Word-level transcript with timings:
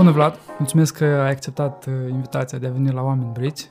Bună, 0.00 0.12
Vlad! 0.12 0.38
Mulțumesc 0.58 0.96
că 0.96 1.04
ai 1.04 1.30
acceptat 1.30 1.86
uh, 1.86 2.10
invitația 2.10 2.58
de 2.58 2.66
a 2.66 2.70
veni 2.70 2.92
la 2.92 3.02
Oameni 3.02 3.30
Brici. 3.32 3.70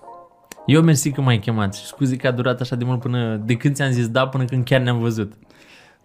Eu 0.66 0.82
mersi 0.82 1.12
că 1.12 1.22
m-ai 1.22 1.40
chemat 1.40 1.76
și 1.76 1.86
scuze 1.86 2.16
că 2.16 2.28
a 2.28 2.32
durat 2.32 2.62
așa 2.62 2.76
de 2.76 2.84
mult 2.84 3.00
până 3.00 3.36
de 3.36 3.56
când 3.56 3.76
ți-am 3.76 3.92
zis 3.92 4.08
da 4.08 4.28
până 4.28 4.46
când 4.46 4.66
chiar 4.66 4.82
ne-am 4.82 5.00
văzut. 5.00 5.34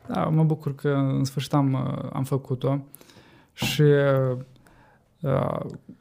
Da, 0.07 0.25
mă 0.25 0.43
bucur 0.43 0.75
că 0.75 0.89
în 0.89 1.25
sfârșit 1.25 1.53
am, 1.53 1.73
uh, 1.73 2.11
am 2.13 2.25
făcut-o 2.25 2.81
și 3.53 3.83
uh, 3.83 4.37
uh, 5.21 5.61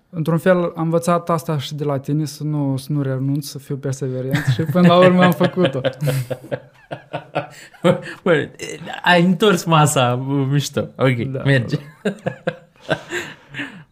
într-un 0.09 0.37
fel 0.37 0.57
am 0.63 0.83
învățat 0.83 1.29
asta 1.29 1.57
și 1.57 1.75
de 1.75 1.83
la 1.83 1.99
tine 1.99 2.25
să 2.25 2.43
nu, 2.43 2.77
să 2.77 2.91
nu 2.91 3.01
renunț, 3.01 3.45
să 3.45 3.59
fiu 3.59 3.75
perseverent 3.75 4.45
și 4.53 4.61
până 4.61 4.87
la 4.87 4.97
urmă 4.97 5.23
am 5.23 5.31
făcut-o. 5.31 5.81
Bă, 8.23 8.49
ai 9.03 9.23
întors 9.23 9.63
masa, 9.63 10.15
mișto. 10.51 10.87
Ok, 10.97 11.17
da, 11.31 11.41
merge. 11.43 11.77
Da. 12.03 12.13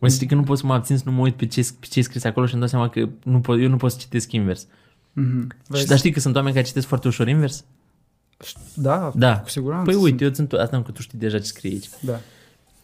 Mă 0.01 0.07
știi 0.07 0.27
că 0.27 0.35
nu 0.35 0.43
pot 0.43 0.57
să 0.57 0.65
mă 0.65 0.73
abțin 0.73 0.97
să 0.97 1.03
nu 1.05 1.11
mă 1.11 1.21
uit 1.21 1.35
pe 1.35 1.45
ce, 1.45 1.67
pe 1.79 1.85
ce 1.89 1.99
e 1.99 2.01
scris 2.01 2.23
acolo 2.23 2.45
și 2.45 2.51
îmi 2.51 2.61
dau 2.61 2.69
seama 2.69 2.89
că 2.89 3.09
nu 3.23 3.39
pot, 3.39 3.61
eu 3.61 3.69
nu 3.69 3.77
pot 3.77 3.91
să 3.91 3.97
citesc 3.99 4.31
invers. 4.31 4.65
Mm-hmm. 4.65 5.75
Și, 5.75 5.85
dar 5.85 5.97
știi 5.97 6.11
că 6.11 6.19
sunt 6.19 6.35
oameni 6.35 6.53
care 6.53 6.67
citesc 6.67 6.87
foarte 6.87 7.07
ușor 7.07 7.27
invers? 7.27 7.63
Da, 8.73 9.11
da. 9.15 9.39
cu 9.39 9.49
siguranță. 9.49 9.91
Păi 9.91 10.01
uite, 10.01 10.23
eu 10.23 10.33
sunt 10.33 10.53
asta 10.53 10.81
că 10.81 10.91
tu 10.91 11.01
știi 11.01 11.17
deja 11.17 11.37
ce 11.37 11.43
scrie 11.43 11.71
aici. 11.71 11.89
Da. 11.99 12.19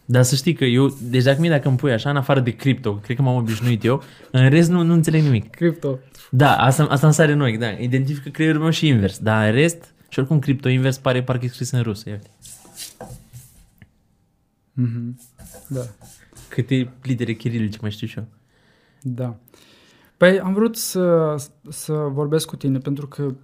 Dar 0.04 0.22
să 0.22 0.34
știi 0.34 0.52
că 0.52 0.64
eu, 0.64 0.96
deja 1.02 1.34
că 1.34 1.40
mie 1.40 1.50
dacă 1.50 1.68
îmi 1.68 1.76
pui 1.76 1.92
așa, 1.92 2.10
în 2.10 2.16
afară 2.16 2.40
de 2.40 2.50
cripto, 2.50 2.94
cred 2.94 3.16
că 3.16 3.22
m-am 3.22 3.36
obișnuit 3.36 3.84
eu, 3.84 4.02
în 4.30 4.48
rest 4.48 4.70
nu, 4.70 4.82
nu 4.82 4.92
înțeleg 4.92 5.22
nimic. 5.22 5.50
Cripto. 5.50 5.98
Da, 6.30 6.56
asta, 6.56 6.84
asta 6.84 7.06
îmi 7.06 7.14
sare 7.14 7.34
noi, 7.34 7.58
da. 7.58 7.68
Identifică 7.68 8.28
creierul 8.28 8.60
meu 8.60 8.70
și 8.70 8.86
invers. 8.86 9.18
Dar 9.18 9.46
în 9.46 9.52
rest, 9.52 9.94
și 10.08 10.18
oricum 10.18 10.38
cripto 10.38 10.68
invers 10.68 10.98
pare 10.98 11.22
parcă 11.22 11.44
e 11.44 11.48
scris 11.48 11.70
în 11.70 11.82
rusă, 11.82 12.08
iată. 12.08 12.28
Mm-hmm. 14.80 15.16
Da. 15.66 15.80
Câte 16.48 16.92
litere 17.02 17.32
chirilice 17.32 17.78
mai 17.80 17.90
știu 17.90 18.06
și 18.06 18.18
eu. 18.18 18.26
Da. 19.02 19.36
Păi 20.16 20.40
am 20.40 20.52
vrut 20.52 20.76
să, 20.76 21.34
să 21.68 21.92
vorbesc 21.92 22.46
cu 22.46 22.56
tine 22.56 22.78
pentru 22.78 23.06
că 23.06 23.34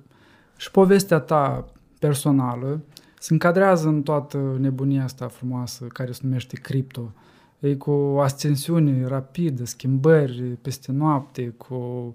și 0.57 0.71
povestea 0.71 1.19
ta 1.19 1.65
personală 1.99 2.81
se 3.19 3.33
încadrează 3.33 3.89
în 3.89 4.03
toată 4.03 4.57
nebunia 4.59 5.05
asta 5.05 5.29
frumoasă 5.29 5.85
care 5.85 6.13
se 6.13 6.21
numește 6.23 6.57
cripto. 6.57 7.13
E 7.59 7.75
cu 7.75 8.19
ascensiune 8.23 9.07
rapidă, 9.07 9.65
schimbări 9.65 10.43
peste 10.43 10.93
noapte, 10.93 11.49
cu 11.57 12.15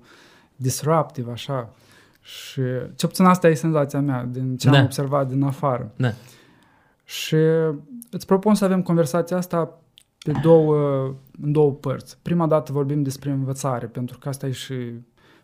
disruptive, 0.56 1.32
așa. 1.32 1.74
Și 2.22 2.62
ce 2.96 3.08
puțin 3.08 3.26
asta 3.26 3.48
e 3.48 3.54
senzația 3.54 4.00
mea 4.02 4.24
din 4.24 4.58
ce 4.58 4.70
da. 4.70 4.78
am 4.78 4.84
observat 4.84 5.28
din 5.28 5.44
afară. 5.44 5.92
Da. 5.96 6.14
Și 7.04 7.36
îți 8.10 8.26
propun 8.26 8.56
să 8.56 8.66
avem 8.66 8.82
conversația 8.82 9.38
asta 9.38 9.79
pe 10.24 10.40
două, 10.42 11.06
în 11.42 11.52
două 11.52 11.72
părți. 11.72 12.18
Prima 12.22 12.48
dată 12.48 12.72
vorbim 12.72 13.04
despre 13.04 13.32
învățare, 13.32 13.86
pentru 13.86 14.18
că 14.18 14.30
asta 14.30 14.48
e 14.48 14.52
și 14.52 14.76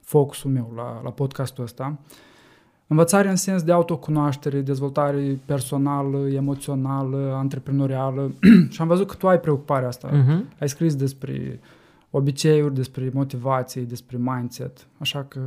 focusul 0.02 0.52
meu 0.52 0.74
la, 0.76 1.02
la 1.04 1.10
podcastul 1.10 1.64
ăsta. 1.64 2.00
Învățare 2.88 3.30
în 3.30 3.36
sens 3.36 3.64
de 3.64 3.72
autocunoaștere, 3.72 4.62
dezvoltare 4.62 5.40
personală, 5.46 6.30
emoțională, 6.30 7.34
antreprenorială 7.36 8.32
și 8.70 8.82
am 8.82 8.88
văzut 8.88 9.08
că 9.08 9.16
tu 9.16 9.28
ai 9.28 9.40
preocuparea 9.40 9.88
asta. 9.88 10.10
Uh-huh. 10.10 10.60
Ai 10.60 10.70
scris 10.70 10.96
despre 10.96 11.60
obiceiuri, 12.10 12.74
despre 12.74 13.10
motivație, 13.14 13.82
despre 13.82 14.18
mindset, 14.20 14.88
așa 14.98 15.24
că 15.24 15.40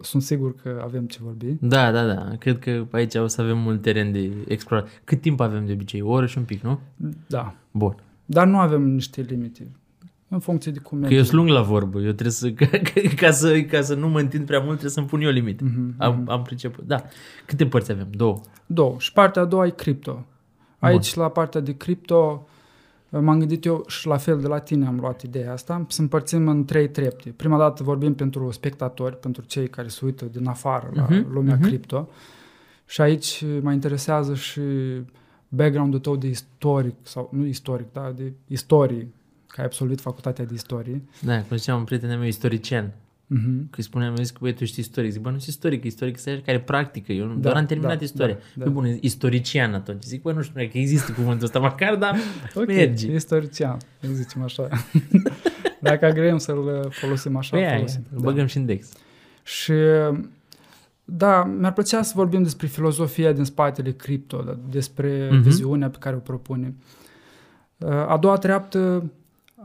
sunt 0.00 0.22
sigur 0.22 0.54
că 0.62 0.80
avem 0.82 1.06
ce 1.06 1.18
vorbi. 1.22 1.56
Da, 1.60 1.92
da, 1.92 2.06
da. 2.06 2.36
Cred 2.38 2.58
că 2.58 2.86
aici 2.90 3.14
o 3.14 3.26
să 3.26 3.40
avem 3.40 3.58
mult 3.58 3.82
teren 3.82 4.12
de 4.12 4.30
explorat. 4.48 4.88
Cât 5.04 5.20
timp 5.20 5.40
avem 5.40 5.66
de 5.66 5.72
obicei? 5.72 6.00
O 6.00 6.10
oră 6.10 6.26
și 6.26 6.38
un 6.38 6.44
pic, 6.44 6.62
nu? 6.62 6.78
Da. 7.26 7.54
Bun. 7.70 7.96
Dar 8.30 8.46
nu 8.46 8.58
avem 8.58 8.82
niște 8.82 9.20
limite. 9.20 9.70
În 10.28 10.38
funcție 10.38 10.72
de 10.72 10.78
cum 10.78 11.00
Că 11.00 11.14
eu 11.14 11.22
sunt 11.22 11.36
lung 11.36 11.48
la 11.48 11.62
vorbă. 11.62 11.98
Eu 11.98 12.12
trebuie 12.12 12.30
să, 12.30 12.50
ca, 12.60 12.66
ca, 13.16 13.30
să, 13.30 13.60
ca 13.60 13.80
să 13.80 13.94
nu 13.94 14.08
mă 14.08 14.20
întind 14.20 14.46
prea 14.46 14.58
mult, 14.58 14.70
trebuie 14.70 14.90
să-mi 14.90 15.06
pun 15.06 15.20
eu 15.20 15.30
limite. 15.30 15.64
Mm-hmm, 15.64 15.96
am, 15.96 16.22
mm-hmm. 16.22 16.26
am 16.26 16.42
priceput. 16.42 16.84
Da. 16.86 17.04
Câte 17.46 17.66
părți 17.66 17.90
avem? 17.92 18.08
Două. 18.10 18.40
Două. 18.66 18.94
Și 18.98 19.12
partea 19.12 19.42
a 19.42 19.44
doua 19.44 19.66
e 19.66 19.70
cripto. 19.70 20.26
Aici, 20.78 21.14
Bun. 21.14 21.22
la 21.22 21.28
partea 21.28 21.60
de 21.60 21.76
cripto, 21.76 22.48
m-am 23.08 23.38
gândit 23.38 23.64
eu 23.64 23.84
și 23.86 24.06
la 24.06 24.16
fel 24.16 24.40
de 24.40 24.46
la 24.46 24.58
tine 24.58 24.86
am 24.86 24.98
luat 25.00 25.22
ideea 25.22 25.52
asta, 25.52 25.84
să 25.88 26.00
împărțim 26.00 26.48
în 26.48 26.64
trei 26.64 26.88
trepte. 26.88 27.30
Prima 27.36 27.58
dată 27.58 27.82
vorbim 27.82 28.14
pentru 28.14 28.50
spectatori, 28.50 29.18
pentru 29.18 29.44
cei 29.46 29.68
care 29.68 29.88
se 29.88 30.04
uită 30.04 30.24
din 30.24 30.46
afară 30.46 30.90
la 30.94 31.06
uh-huh, 31.06 31.24
lumea 31.30 31.58
uh-huh. 31.58 31.62
cripto. 31.62 32.08
Și 32.86 33.00
aici 33.00 33.44
mă 33.60 33.72
interesează 33.72 34.34
și 34.34 34.60
background-ul 35.48 36.00
tău 36.00 36.16
de 36.16 36.26
istoric, 36.26 36.94
sau 37.02 37.28
nu 37.32 37.46
istoric, 37.46 37.92
da, 37.92 38.12
de 38.16 38.32
istorie, 38.46 39.08
că 39.46 39.60
ai 39.60 39.64
absolvit 39.66 40.00
facultatea 40.00 40.44
de 40.44 40.54
istorie. 40.54 41.02
Da, 41.20 41.42
cum 41.42 41.56
ziceam 41.56 41.78
un 41.78 41.84
prieten 41.84 42.18
meu 42.18 42.28
istorician. 42.28 42.92
Uh-huh. 43.36 43.70
Că 43.70 43.76
îi 43.76 43.82
spuneam, 43.82 44.16
zic 44.16 44.32
că 44.32 44.38
băi, 44.40 44.54
tu 44.54 44.64
știi 44.64 44.82
istoric. 44.82 45.10
Zic, 45.10 45.20
bă, 45.20 45.30
nu 45.30 45.38
știu 45.38 45.52
istoric, 45.52 45.84
istoric 45.84 46.14
este 46.14 46.42
care 46.44 46.60
practică. 46.60 47.12
Eu 47.12 47.26
da, 47.26 47.34
doar 47.34 47.56
am 47.56 47.66
terminat 47.66 47.98
da, 47.98 48.04
istoria. 48.04 48.34
Da, 48.34 48.40
da. 48.54 48.62
Păi 48.64 48.72
bun, 48.72 48.98
istorician 49.00 49.74
atunci. 49.74 50.02
Zic, 50.02 50.22
bă, 50.22 50.32
nu 50.32 50.42
știu, 50.42 50.54
că 50.54 50.78
există 50.78 51.12
cuvântul 51.12 51.44
ăsta 51.44 51.58
măcar, 51.58 51.96
dar 51.96 52.16
okay, 52.54 52.74
merge. 52.74 53.14
istorician, 53.14 53.76
îi 54.00 54.14
zicem 54.14 54.42
așa. 54.42 54.68
Dacă 55.80 56.04
agreem 56.04 56.38
să-l 56.38 56.88
folosim 56.90 57.36
așa, 57.36 57.56
păi 57.56 57.66
folosim. 57.74 58.00
Aia, 58.10 58.20
da. 58.20 58.30
băgăm 58.30 58.46
și 58.46 58.58
index. 58.58 58.92
Și 59.42 59.72
da, 61.10 61.44
mi-ar 61.44 61.72
plăcea 61.72 62.02
să 62.02 62.12
vorbim 62.16 62.42
despre 62.42 62.66
filozofia 62.66 63.32
din 63.32 63.44
spatele 63.44 63.92
cripto, 63.92 64.42
da, 64.42 64.58
despre 64.70 65.28
uh-huh. 65.28 65.42
viziunea 65.42 65.90
pe 65.90 65.96
care 66.00 66.16
o 66.16 66.18
propune. 66.18 66.74
A 68.06 68.16
doua 68.16 68.36
treaptă 68.36 69.10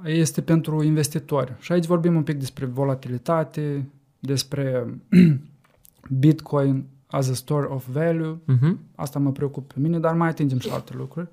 este 0.03 0.41
pentru 0.41 0.83
investitori. 0.83 1.55
Și 1.59 1.71
aici 1.71 1.85
vorbim 1.85 2.15
un 2.15 2.23
pic 2.23 2.39
despre 2.39 2.65
volatilitate, 2.65 3.89
despre 4.19 4.85
Bitcoin 6.19 6.85
as 7.07 7.29
a 7.29 7.33
store 7.33 7.67
of 7.67 7.87
value. 7.87 8.35
Uh-huh. 8.35 8.75
Asta 8.95 9.19
mă 9.19 9.31
preocupă 9.31 9.73
pe 9.73 9.79
mine, 9.79 9.99
dar 9.99 10.15
mai 10.15 10.27
atingem 10.27 10.59
și 10.59 10.69
alte 10.69 10.93
lucruri. 10.97 11.27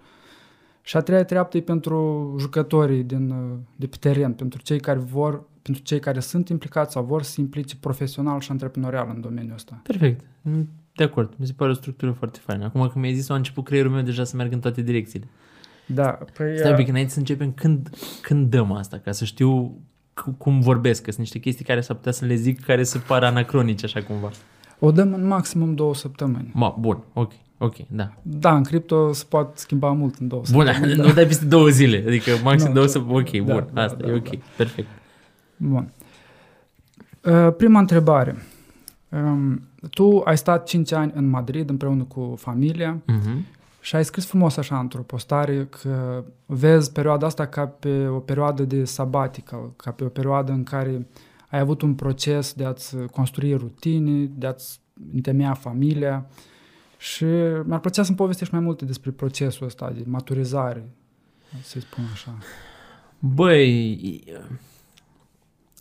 Și 0.83 0.97
a 0.97 1.01
treia 1.01 1.25
treaptă 1.25 1.57
e 1.57 1.61
pentru 1.61 2.35
jucătorii 2.39 3.03
din, 3.03 3.35
de 3.77 3.87
pe 3.87 3.97
teren, 4.01 4.33
pentru 4.33 4.63
cei 4.63 4.81
care 4.81 4.99
vor, 4.99 5.43
pentru 5.63 5.83
cei 5.83 6.01
care 6.01 6.21
sunt 6.21 6.49
implicați 6.49 6.93
sau 6.93 7.03
vor 7.03 7.23
să 7.23 7.31
se 7.31 7.41
implice 7.41 7.77
profesional 7.77 8.41
și 8.41 8.51
antreprenorial 8.51 9.11
în 9.15 9.21
domeniul 9.21 9.55
ăsta. 9.55 9.81
Perfect. 9.83 10.25
De 10.95 11.05
acord. 11.05 11.33
Mi 11.37 11.47
se 11.47 11.53
pare 11.57 11.71
o 11.71 11.75
structură 11.75 12.11
foarte 12.11 12.39
faină. 12.43 12.65
Acum 12.65 12.89
că 12.89 12.99
mi-ai 12.99 13.15
zis, 13.15 13.29
a 13.29 13.35
început 13.35 13.65
creierul 13.65 13.91
meu 13.91 14.03
deja 14.03 14.25
să 14.25 14.37
meargă 14.37 14.55
în 14.55 14.61
toate 14.61 14.83
direcțiile. 14.83 15.27
Da, 15.87 16.19
păi... 16.37 16.59
Stai 16.59 16.71
un 16.71 16.77
pic, 16.77 16.89
înainte 16.89 17.13
să 17.13 17.19
începem, 17.19 17.53
când, 17.53 17.91
când 18.23 18.51
dăm 18.51 18.73
asta, 18.73 18.99
ca 18.99 19.13
să 19.13 19.25
știu 19.25 19.81
cum 20.39 20.61
vorbesc, 20.61 21.03
că 21.03 21.11
sunt 21.11 21.21
niște 21.21 21.39
chestii 21.39 21.65
care 21.65 21.81
s-ar 21.81 21.97
putea 21.97 22.13
să 22.13 22.25
le 22.25 22.35
zic 22.35 22.65
care 22.65 22.83
se 22.83 22.99
par 22.99 23.25
anacronice 23.25 23.85
așa 23.85 24.03
cumva. 24.03 24.31
O 24.79 24.91
dăm 24.91 25.13
în 25.13 25.27
maximum 25.27 25.75
două 25.75 25.95
săptămâni. 25.95 26.51
Ma, 26.53 26.77
bun, 26.79 27.03
ok, 27.13 27.33
ok, 27.59 27.75
da. 27.89 28.13
Da, 28.23 28.57
în 28.57 28.63
cripto 28.63 29.13
se 29.13 29.25
poate 29.29 29.53
schimba 29.55 29.93
mult 29.93 30.15
în 30.19 30.29
două 30.29 30.43
bun, 30.51 30.67
săptămâni. 30.67 30.95
Bun, 30.95 31.03
da. 31.03 31.09
nu 31.09 31.15
dai 31.15 31.27
peste 31.27 31.45
două 31.45 31.69
zile, 31.69 32.05
adică 32.07 32.31
maxim 32.43 32.67
no, 32.67 32.73
două 32.73 32.87
da. 32.87 32.93
săptămâni, 32.93 33.29
ok, 33.29 33.47
da, 33.47 33.53
bun, 33.53 33.69
da, 33.73 33.83
asta 33.83 33.97
da, 34.01 34.09
e 34.09 34.15
ok, 34.15 34.31
da. 34.31 34.39
perfect. 34.57 34.89
Bun. 35.61 35.93
Uh, 37.25 37.55
prima 37.57 37.79
întrebare. 37.79 38.37
Um, 39.09 39.63
tu 39.91 40.21
ai 40.25 40.37
stat 40.37 40.67
5 40.67 40.93
ani 40.93 41.13
în 41.15 41.29
Madrid 41.29 41.71
împreună 41.71 42.03
cu 42.05 42.35
familia 42.39 43.03
uh-huh. 43.03 43.59
Și 43.81 43.97
ai 43.97 44.05
scris 44.05 44.27
frumos 44.27 44.57
așa 44.57 44.79
într-o 44.79 45.01
postare 45.01 45.67
că 45.83 46.25
vezi 46.47 46.93
perioada 46.93 47.27
asta 47.27 47.47
ca 47.47 47.67
pe 47.67 48.07
o 48.07 48.19
perioadă 48.19 48.63
de 48.63 48.85
sabbatical, 48.85 49.73
ca 49.77 49.91
pe 49.91 50.05
o 50.05 50.09
perioadă 50.09 50.53
în 50.53 50.63
care 50.63 51.07
ai 51.49 51.59
avut 51.59 51.83
un 51.83 51.95
proces 51.95 52.53
de 52.53 52.65
a-ți 52.65 52.97
construi 52.97 53.55
rutine, 53.55 54.31
de 54.35 54.47
a-ți 54.47 54.81
întemeia 55.15 55.55
familia 55.55 56.27
și 56.99 57.25
mi-ar 57.65 57.79
plăcea 57.81 58.03
să-mi 58.03 58.17
povestești 58.17 58.55
mai 58.55 58.63
multe 58.63 58.85
despre 58.85 59.11
procesul 59.11 59.67
ăsta 59.67 59.91
de 59.91 60.03
maturizare, 60.07 60.89
să-i 61.63 61.81
spun 61.81 62.05
așa. 62.13 62.39
Băi, 63.19 64.25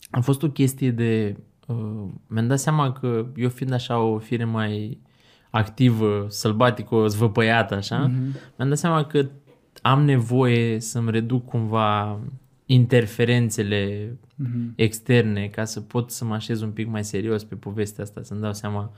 a 0.10 0.20
fost 0.20 0.44
o 0.44 0.50
chestie 0.50 0.92
de... 0.92 1.36
Uh, 1.68 2.08
mi-am 2.28 2.48
dat 2.48 2.60
seama 2.60 2.92
că 2.92 3.26
eu 3.36 3.50
fiind 3.50 3.74
așa 3.74 4.00
o 4.00 4.18
fire 4.18 4.44
mai 4.44 5.02
activă, 5.50 6.26
sălbatică, 6.30 7.08
zvăpăiată, 7.08 7.76
așa, 7.76 8.08
mm-hmm. 8.08 8.56
mi-am 8.58 8.70
dat 8.70 8.78
seama 8.78 9.06
că 9.06 9.30
am 9.82 10.04
nevoie 10.04 10.80
să-mi 10.80 11.12
reduc 11.12 11.46
cumva 11.46 12.20
interferențele 12.66 14.12
mm-hmm. 14.16 14.76
externe 14.76 15.48
ca 15.48 15.66
să 15.66 15.82
pot 15.82 16.12
să 16.12 16.26
mă 16.26 16.34
așez 16.34 16.62
un 16.62 16.72
pic 16.72 16.88
mai 16.88 17.04
serios 17.04 17.44
pe 17.44 17.56
povestea 17.56 18.04
asta, 18.04 18.22
să-mi 18.24 18.42
dau 18.42 18.54
seama 18.54 18.92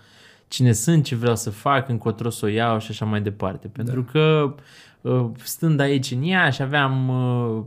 cine 0.52 0.72
sunt, 0.72 1.04
ce 1.04 1.16
vreau 1.16 1.36
să 1.36 1.50
fac, 1.50 1.90
încotro 1.90 2.30
să 2.30 2.46
o 2.46 2.50
iau 2.50 2.80
și 2.80 2.92
așa 2.92 3.06
mai 3.06 3.22
departe. 3.22 3.68
Pentru 3.68 4.02
da. 4.02 4.12
că 4.12 4.56
Uh, 5.02 5.30
stând 5.44 5.80
aici 5.80 6.12
în 6.12 6.24
ea 6.24 6.50
și 6.50 6.62
aveam 6.62 7.08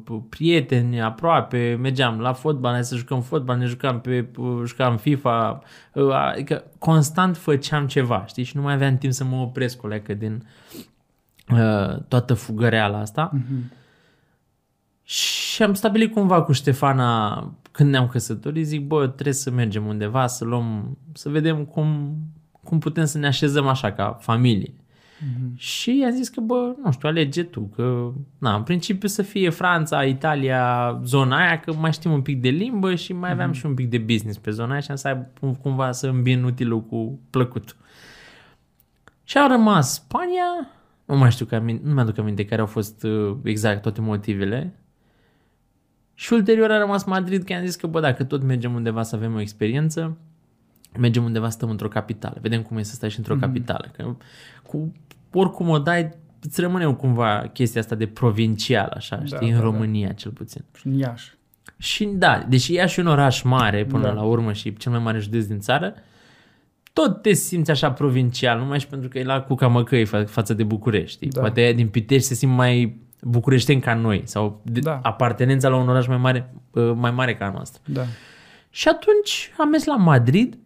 uh, 0.09 0.21
prieteni 0.29 1.03
aproape, 1.03 1.79
mergeam 1.81 2.21
la 2.21 2.33
fotbal, 2.33 2.75
ne 2.75 2.83
să 2.83 2.97
jucăm 2.97 3.21
fotbal, 3.21 3.59
ne 3.59 3.67
jucam 3.67 4.01
pe, 4.01 4.29
uh, 4.37 4.63
jucam 4.67 4.97
FIFA, 4.97 5.63
adică 6.11 6.65
constant 6.79 7.37
făceam 7.37 7.87
ceva, 7.87 8.25
știi, 8.27 8.45
și 8.45 8.57
nu 8.57 8.63
mai 8.63 8.75
aveam 8.75 8.97
timp 8.97 9.13
să 9.13 9.25
mă 9.25 9.37
opresc 9.37 9.83
o 9.83 9.87
leacă 9.87 10.15
din 10.15 10.47
uh, 11.53 12.03
toată 12.09 12.35
fugăreala 12.35 12.99
asta. 12.99 13.33
Mm-hmm. 13.37 13.83
Și 15.03 15.45
Și 15.55 15.63
am 15.63 15.75
stabilit 15.75 16.13
cumva 16.13 16.43
cu 16.43 16.53
Ștefana, 16.53 17.35
când 17.71 17.91
ne-am 17.91 18.09
căsătorit, 18.09 18.67
zic, 18.67 18.87
bă, 18.87 19.07
trebuie 19.07 19.35
să 19.35 19.51
mergem 19.51 19.87
undeva, 19.87 20.27
să 20.27 20.45
luăm, 20.45 20.99
să 21.13 21.29
vedem 21.29 21.65
cum, 21.65 22.17
cum 22.65 22.79
putem 22.79 23.05
să 23.05 23.19
ne 23.19 23.27
așezăm 23.27 23.67
așa 23.67 23.93
ca 23.93 24.19
familie. 24.21 24.73
Mm-hmm. 24.75 25.57
Și 25.57 25.99
i-am 25.99 26.11
zis 26.11 26.29
că, 26.29 26.41
bă, 26.41 26.75
nu 26.85 26.93
știu, 26.93 27.09
alege 27.09 27.43
tu, 27.43 27.61
că, 27.61 28.13
na, 28.39 28.55
în 28.55 28.63
principiu 28.63 29.09
să 29.09 29.23
fie 29.23 29.51
Franța, 29.51 30.05
Italia, 30.05 31.01
zona 31.05 31.37
aia, 31.37 31.61
că 31.61 31.73
mai 31.73 31.93
știm 31.93 32.13
un 32.13 32.23
pic 32.23 32.41
de 32.41 32.49
limbă 32.49 32.95
și 32.95 33.13
mai 33.13 33.31
aveam 33.31 33.51
mm-hmm. 33.51 33.55
și 33.55 33.67
un 33.67 33.75
pic 33.75 33.89
de 33.89 33.99
business 33.99 34.39
pe 34.39 34.51
zona 34.51 34.73
aia 34.73 34.81
și 34.81 34.91
am 34.91 34.97
să 34.97 35.09
aibă 35.09 35.31
cumva 35.63 35.93
să 35.93 36.07
îmbin 36.07 36.43
utilul 36.43 36.83
cu 36.83 37.21
plăcut. 37.31 37.77
Și 39.25 39.39
a 39.39 39.47
rămas 39.47 39.95
Spania, 39.95 40.69
nu 41.05 41.17
mai 41.17 41.31
știu, 41.31 41.47
că, 41.47 41.59
nu 41.59 41.93
mi-aduc 41.93 42.19
aminte 42.19 42.45
care 42.45 42.61
au 42.61 42.67
fost 42.67 43.03
uh, 43.03 43.37
exact 43.43 43.83
toate 43.83 44.01
motivele, 44.01 44.79
și 46.15 46.33
ulterior 46.33 46.71
a 46.71 46.79
rămas 46.79 47.05
Madrid, 47.05 47.45
că 47.45 47.53
am 47.53 47.65
zis 47.65 47.77
că, 47.77 47.87
bă, 47.87 48.01
dacă 48.01 48.25
tot 48.25 48.43
mergem 48.43 48.75
undeva 48.75 49.03
să 49.03 49.17
avem 49.17 49.35
o 49.35 49.41
experiență, 49.41 50.17
mergem 50.99 51.25
undeva 51.25 51.49
să 51.49 51.57
stăm 51.57 51.71
într-o 51.71 51.89
capitală. 51.89 52.37
Vedem 52.41 52.63
cum 52.63 52.77
e 52.77 52.83
să 52.83 52.95
stai 52.95 53.11
și 53.11 53.19
într-o 53.19 53.37
mm-hmm. 53.37 53.41
capitală. 53.41 53.91
Că 53.97 54.17
cu, 54.67 54.93
oricum 55.33 55.69
o 55.69 55.79
dai, 55.79 56.11
îți 56.41 56.61
rămâne 56.61 56.95
cumva 56.95 57.51
chestia 57.53 57.81
asta 57.81 57.95
de 57.95 58.07
provincial, 58.07 58.93
așa, 58.97 59.17
da, 59.17 59.25
știi, 59.25 59.51
da, 59.51 59.57
în 59.57 59.63
România 59.63 60.07
da. 60.07 60.13
cel 60.13 60.31
puțin. 60.31 60.65
Și 60.77 60.87
în 60.87 60.95
Iași. 60.95 61.35
Și 61.77 62.05
da, 62.05 62.45
deși 62.49 62.73
Iași 62.73 62.99
e 62.99 63.03
un 63.03 63.09
oraș 63.09 63.43
mare 63.43 63.85
până 63.85 64.03
da. 64.03 64.13
la 64.13 64.23
urmă 64.23 64.53
și 64.53 64.77
cel 64.77 64.93
mai 64.93 65.01
mare 65.01 65.19
județ 65.19 65.45
din 65.45 65.61
țară, 65.61 65.95
tot 66.93 67.23
te 67.23 67.33
simți 67.33 67.71
așa 67.71 67.93
provincial, 67.93 68.59
numai 68.59 68.81
și 68.81 68.87
pentru 68.87 69.09
că 69.09 69.19
e 69.19 69.25
la 69.25 69.41
Cuca 69.41 69.67
Măcăi 69.67 70.07
fa- 70.07 70.27
față 70.27 70.55
de 70.55 70.63
București. 70.63 71.29
Da. 71.29 71.41
Poate 71.41 71.73
din 71.77 71.89
Pitești 71.89 72.27
se 72.27 72.35
simt 72.35 72.53
mai 72.53 73.03
bucureșteni 73.21 73.81
ca 73.81 73.95
noi 73.95 74.23
sau 74.25 74.61
de 74.65 74.81
da. 74.81 75.01
apartenența 75.03 75.69
la 75.69 75.77
un 75.77 75.89
oraș 75.89 76.07
mai 76.07 76.17
mare, 76.17 76.55
mai 76.95 77.11
mare 77.11 77.37
ca 77.37 77.47
a 77.47 77.51
noastră. 77.51 77.83
Da. 77.85 78.03
Și 78.71 78.89
atunci 78.89 79.53
am 79.59 79.69
mers 79.69 79.85
la 79.85 79.97
Madrid, 79.97 80.59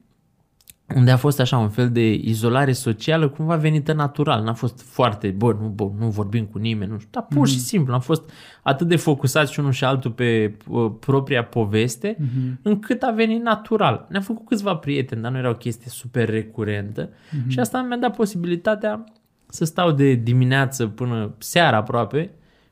unde 0.94 1.11
a 1.11 1.17
fost 1.17 1.40
așa 1.40 1.58
un 1.58 1.69
fel 1.69 1.90
de 1.90 2.12
izolare 2.12 2.73
socială 2.73 3.29
cumva 3.29 3.56
venită 3.56 3.93
natural. 3.93 4.43
N-a 4.43 4.52
fost 4.52 4.82
foarte, 4.82 5.29
bă, 5.29 5.56
nu, 5.61 5.69
bă, 5.69 5.90
nu 5.99 6.08
vorbim 6.08 6.44
cu 6.44 6.58
nimeni, 6.58 6.90
nu 6.90 6.99
știu, 6.99 7.11
dar 7.12 7.26
pur 7.29 7.46
mm-hmm. 7.46 7.50
și 7.50 7.56
mhm. 7.56 7.64
simplu 7.64 7.93
am 7.93 8.00
fost 8.00 8.31
atât 8.62 8.88
de 8.88 8.96
focusați 8.96 9.52
și 9.52 9.61
unul 9.61 9.73
și 9.73 9.85
altul 9.85 10.11
pe 10.11 10.56
uh, 10.69 10.93
propria 11.00 11.44
poveste, 11.44 12.17
mm-hmm. 12.17 12.62
încât 12.62 13.02
a 13.02 13.11
venit 13.11 13.43
natural. 13.43 14.06
Ne-am 14.08 14.23
făcut 14.23 14.46
câțiva 14.46 14.75
prieteni, 14.75 15.23
dar 15.23 15.31
nu 15.31 15.38
era 15.38 15.50
o 15.50 15.55
chestie 15.55 15.90
super 15.90 16.29
recurentă 16.29 17.08
mm-hmm. 17.08 17.49
și 17.49 17.61
asta 17.61 17.82
mi-a 17.82 17.96
dat 17.96 18.17
posibilitatea 18.17 19.05
să 19.46 19.64
stau 19.64 19.91
de 19.91 20.14
dimineață 20.14 20.87
până 20.87 21.34
seara 21.38 21.76
aproape 21.76 22.31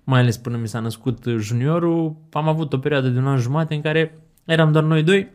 mai 0.09 0.21
ales 0.21 0.37
până 0.37 0.57
mi 0.57 0.69
s-a 0.69 0.81
născut 0.81 1.25
juniorul, 1.39 2.17
am 2.33 2.49
avut 2.49 2.73
o 2.73 2.79
perioadă 2.79 3.09
de 3.09 3.19
un 3.19 3.27
an 3.27 3.39
jumate 3.39 3.75
în 3.75 3.81
care 3.81 4.19
eram 4.45 4.73
doar 4.73 4.85
noi 4.85 5.03
doi, 5.03 5.29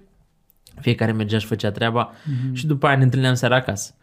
fiecare 0.81 1.12
mergea 1.12 1.38
și 1.38 1.45
făcea 1.45 1.72
treaba 1.72 2.12
mm-hmm. 2.12 2.54
și 2.54 2.68
după 2.68 2.88
aia 2.88 2.98
ne 2.98 3.04
întâlneam 3.04 3.33
seara 3.33 3.56
acasă. 3.56 3.95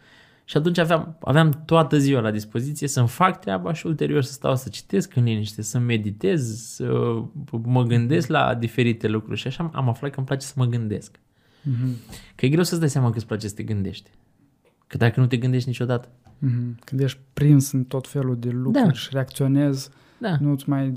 Și 0.44 0.56
atunci 0.56 0.78
aveam, 0.78 1.16
aveam 1.20 1.62
toată 1.64 1.98
ziua 1.98 2.20
la 2.20 2.30
dispoziție 2.30 2.88
să-mi 2.88 3.08
fac 3.08 3.40
treaba 3.40 3.72
și 3.72 3.86
ulterior 3.86 4.22
să 4.22 4.32
stau 4.32 4.56
să 4.56 4.68
citesc 4.68 5.16
în 5.16 5.24
liniște, 5.24 5.62
să 5.62 5.78
meditez, 5.78 6.62
să 6.62 7.18
mă 7.62 7.82
gândesc 7.82 8.28
la 8.28 8.54
diferite 8.54 9.08
lucruri. 9.08 9.38
Și 9.38 9.46
așa 9.46 9.70
am 9.74 9.88
aflat 9.88 10.10
că 10.10 10.16
îmi 10.18 10.26
place 10.26 10.46
să 10.46 10.52
mă 10.56 10.64
gândesc. 10.64 11.16
Mm-hmm. 11.16 12.12
Că 12.34 12.46
e 12.46 12.48
greu 12.48 12.62
să-ți 12.62 12.80
dai 12.80 12.90
seama 12.90 13.10
că 13.10 13.16
îți 13.16 13.26
place 13.26 13.48
să 13.48 13.54
te 13.54 13.62
gândești. 13.62 14.10
Că 14.86 14.96
dacă 14.96 15.20
nu 15.20 15.26
te 15.26 15.36
gândești 15.36 15.68
niciodată. 15.68 16.08
Mm-hmm. 16.08 16.84
Când 16.84 17.00
ești 17.00 17.18
prins 17.32 17.72
în 17.72 17.84
tot 17.84 18.08
felul 18.08 18.38
de 18.38 18.50
lucruri 18.50 18.86
da. 18.86 18.92
și 18.92 19.08
reacționezi, 19.12 19.90
da. 20.18 20.36
Nu 20.40 20.50
îți 20.50 20.68
mai 20.68 20.92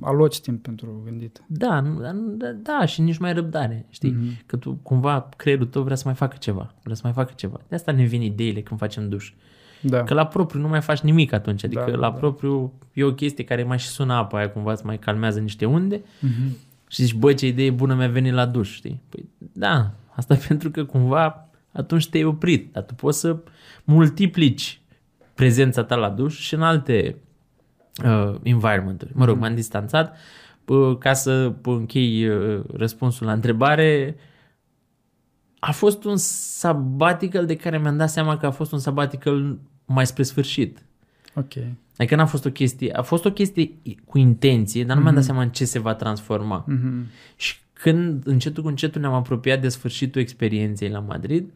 aloci 0.00 0.40
timp 0.40 0.62
pentru 0.62 1.02
gândit. 1.04 1.42
Da, 1.46 1.80
da, 1.80 2.46
da, 2.62 2.84
și 2.84 3.00
nici 3.00 3.18
mai 3.18 3.32
răbdare, 3.32 3.86
știi? 3.90 4.12
Mm-hmm. 4.12 4.46
Că 4.46 4.56
tu 4.56 4.78
cumva 4.82 5.28
creierul 5.36 5.66
tău 5.66 5.82
vrea 5.82 5.96
să 5.96 6.02
mai 6.06 6.14
facă 6.14 6.36
ceva, 6.40 6.74
vrea 6.82 6.94
să 6.94 7.00
mai 7.04 7.12
facă 7.12 7.32
ceva. 7.36 7.60
De 7.68 7.74
asta 7.74 7.92
ne 7.92 8.04
vin 8.04 8.22
ideile 8.22 8.60
când 8.60 8.80
facem 8.80 9.08
duș. 9.08 9.32
Da. 9.80 10.02
Că 10.02 10.14
la 10.14 10.26
propriu 10.26 10.60
nu 10.60 10.68
mai 10.68 10.80
faci 10.80 11.00
nimic 11.00 11.32
atunci, 11.32 11.64
adică 11.64 11.84
da, 11.90 11.96
la 11.96 12.10
da. 12.10 12.12
propriu 12.12 12.72
e 12.92 13.04
o 13.04 13.12
chestie 13.12 13.44
care 13.44 13.62
mai 13.62 13.78
și 13.78 13.86
sună 13.86 14.12
apa 14.12 14.38
aia, 14.38 14.50
cumva 14.50 14.72
îți 14.72 14.86
mai 14.86 14.98
calmează 14.98 15.40
niște 15.40 15.64
unde 15.64 15.98
mm-hmm. 15.98 16.50
și 16.88 17.02
zici, 17.02 17.14
bă, 17.14 17.32
ce 17.32 17.46
idee 17.46 17.70
bună 17.70 17.94
mi-a 17.94 18.08
venit 18.08 18.32
la 18.32 18.46
duș, 18.46 18.72
știi? 18.72 19.00
Păi 19.08 19.28
da, 19.52 19.90
asta 20.14 20.34
pentru 20.48 20.70
că 20.70 20.84
cumva 20.84 21.48
atunci 21.72 22.08
te-ai 22.08 22.24
oprit, 22.24 22.72
dar 22.72 22.82
tu 22.82 22.94
poți 22.94 23.20
să 23.20 23.36
multiplici 23.84 24.80
prezența 25.34 25.84
ta 25.84 25.94
la 25.94 26.08
duș 26.08 26.38
și 26.38 26.54
în 26.54 26.62
alte 26.62 27.16
uh, 28.04 28.34
environment 28.42 29.08
Mă 29.12 29.24
rog, 29.24 29.36
mm-hmm. 29.36 29.40
m-am 29.40 29.54
distanțat. 29.54 30.16
Uh, 30.66 30.98
ca 30.98 31.12
să 31.12 31.54
închei 31.62 32.28
uh, 32.28 32.64
răspunsul 32.74 33.26
la 33.26 33.32
întrebare, 33.32 34.16
a 35.58 35.72
fost 35.72 36.04
un 36.04 36.16
sabbatical 36.16 37.46
de 37.46 37.56
care 37.56 37.78
mi-am 37.78 37.96
dat 37.96 38.10
seama 38.10 38.36
că 38.36 38.46
a 38.46 38.50
fost 38.50 38.72
un 38.72 38.78
sabbatical 38.78 39.58
mai 39.84 40.06
spre 40.06 40.22
sfârșit. 40.22 40.84
Ok. 41.34 41.52
Adică 41.96 42.16
n-a 42.16 42.26
fost 42.26 42.44
o 42.44 42.50
chestie, 42.50 42.92
a 42.92 43.02
fost 43.02 43.24
o 43.24 43.32
chestie 43.32 43.72
cu 44.04 44.18
intenție, 44.18 44.84
dar 44.84 44.96
nu 44.96 45.00
mm-hmm. 45.00 45.04
mi-am 45.04 45.14
dat 45.14 45.24
mhm. 45.24 45.32
seama 45.32 45.42
în 45.46 45.50
ce 45.50 45.64
se 45.64 45.78
va 45.78 45.94
transforma. 45.94 46.64
Mm-hmm. 46.68 47.06
Și 47.36 47.56
când 47.72 48.26
încetul 48.26 48.62
cu 48.62 48.68
încetul 48.68 49.00
ne-am 49.00 49.12
apropiat 49.12 49.60
de 49.60 49.68
sfârșitul 49.68 50.20
experienței 50.20 50.88
la 50.88 50.98
Madrid, 50.98 51.52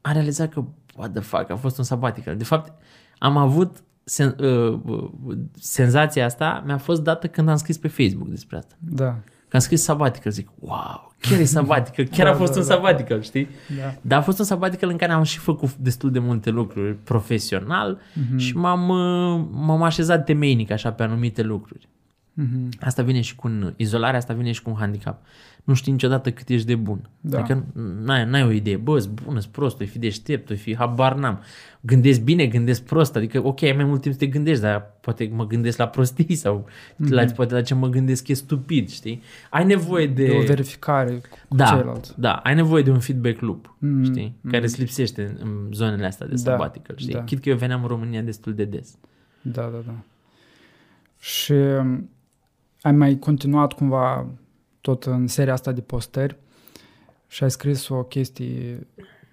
am 0.00 0.12
realizat 0.12 0.52
că, 0.52 0.64
what 0.96 1.12
the 1.12 1.22
fuck, 1.22 1.50
a 1.50 1.56
fost 1.56 1.78
un 1.78 1.84
sabbatical. 1.84 2.36
De 2.36 2.44
fapt, 2.44 2.82
am 3.18 3.36
avut 3.36 3.82
sen, 4.08 4.36
uh, 4.38 4.78
uh, 4.84 5.36
senzația 5.60 6.24
asta 6.24 6.62
mi-a 6.66 6.78
fost 6.78 7.02
dată 7.02 7.26
când 7.26 7.48
am 7.48 7.56
scris 7.56 7.78
pe 7.78 7.88
Facebook 7.88 8.28
despre 8.28 8.56
asta. 8.56 8.74
Da. 8.78 9.10
Când 9.12 9.52
am 9.52 9.60
scris 9.60 9.82
sabbatical, 9.82 10.32
zic, 10.32 10.48
wow, 10.58 11.14
chiar 11.20 11.38
e 11.38 11.44
sabbatical, 11.44 12.04
chiar 12.16 12.26
da, 12.26 12.32
a 12.32 12.36
fost 12.36 12.52
da, 12.52 12.60
un 12.60 12.66
da. 12.66 12.74
sabbatical, 12.74 13.22
știi? 13.22 13.48
Da. 13.78 13.94
Dar 14.00 14.18
a 14.18 14.22
fost 14.22 14.38
un 14.38 14.44
sabbatical 14.44 14.88
în 14.88 14.96
care 14.96 15.12
am 15.12 15.22
și 15.22 15.38
făcut 15.38 15.74
destul 15.74 16.10
de 16.10 16.18
multe 16.18 16.50
lucruri 16.50 16.94
profesional 16.94 17.98
mm-hmm. 17.98 18.36
și 18.36 18.56
m-am, 18.56 18.88
uh, 18.88 19.46
m-am 19.50 19.82
așezat 19.82 20.24
temeinic 20.24 20.70
așa 20.70 20.92
pe 20.92 21.02
anumite 21.02 21.42
lucruri. 21.42 21.88
Mm-hmm. 22.42 22.80
Asta 22.80 23.02
vine 23.02 23.20
și 23.20 23.34
cu 23.34 23.48
un, 23.48 23.72
izolarea 23.76 24.18
asta 24.18 24.34
vine 24.34 24.52
și 24.52 24.62
cu 24.62 24.70
un 24.70 24.76
handicap 24.76 25.22
nu 25.66 25.74
știi 25.74 25.92
niciodată 25.92 26.30
cât 26.30 26.48
ești 26.48 26.66
de 26.66 26.74
bun. 26.74 27.08
Da. 27.20 27.38
Adică 27.38 27.64
n-ai, 28.02 28.24
n-ai 28.24 28.44
o 28.44 28.50
idee, 28.50 28.76
bă, 28.76 29.08
bună, 29.24 29.40
prost, 29.50 29.80
o 29.80 29.84
fi 29.84 29.98
deștept, 29.98 30.50
o 30.50 30.54
fi 30.54 30.76
habar 30.76 31.14
n-am. 31.14 31.42
Gândesc 31.80 32.20
bine, 32.20 32.46
gândesc 32.46 32.82
prost, 32.82 33.16
adică 33.16 33.46
ok, 33.46 33.62
ai 33.62 33.72
mai 33.72 33.84
mult 33.84 34.00
timp 34.00 34.14
să 34.14 34.20
te 34.20 34.26
gândești, 34.26 34.62
dar 34.62 34.96
poate 35.00 35.30
mă 35.32 35.46
gândesc 35.46 35.78
la 35.78 35.88
prostii 35.88 36.34
sau 36.34 36.66
mm-hmm. 36.68 37.08
la, 37.08 37.24
poate 37.24 37.54
la 37.54 37.62
ce 37.62 37.74
mă 37.74 37.88
gândesc 37.88 38.28
e 38.28 38.34
stupid, 38.34 38.88
știi? 38.88 39.22
Ai 39.50 39.64
nevoie 39.64 40.06
de... 40.06 40.26
De 40.26 40.36
o 40.36 40.42
verificare 40.42 41.20
cu 41.48 41.56
da, 41.56 41.64
ceilalți. 41.64 42.20
Da, 42.20 42.32
ai 42.32 42.54
nevoie 42.54 42.82
de 42.82 42.90
un 42.90 43.00
feedback 43.00 43.40
loop, 43.40 43.76
mm-hmm. 43.76 44.04
știi? 44.04 44.36
Mm-hmm. 44.38 44.50
Care 44.50 44.64
îți 44.64 44.80
lipsește 44.80 45.36
în 45.40 45.68
zonele 45.72 46.06
astea 46.06 46.26
de 46.26 46.34
da, 46.34 46.50
sabbatical, 46.50 46.96
știi? 46.96 47.12
Da. 47.12 47.24
Chit 47.24 47.42
că 47.42 47.48
eu 47.48 47.56
veneam 47.56 47.82
în 47.82 47.88
România 47.88 48.22
destul 48.22 48.54
de 48.54 48.64
des. 48.64 48.98
Da, 49.42 49.62
da, 49.62 49.82
da. 49.86 49.94
Și 51.18 51.54
um, 52.86 52.92
ai 52.92 52.98
mai 52.98 53.18
continuat 53.18 53.72
cumva 53.72 54.26
tot 54.80 55.04
în 55.04 55.26
seria 55.26 55.52
asta 55.52 55.72
de 55.72 55.80
postări 55.80 56.36
și 57.26 57.42
ai 57.42 57.50
scris 57.50 57.88
o 57.88 58.02
chestie 58.02 58.86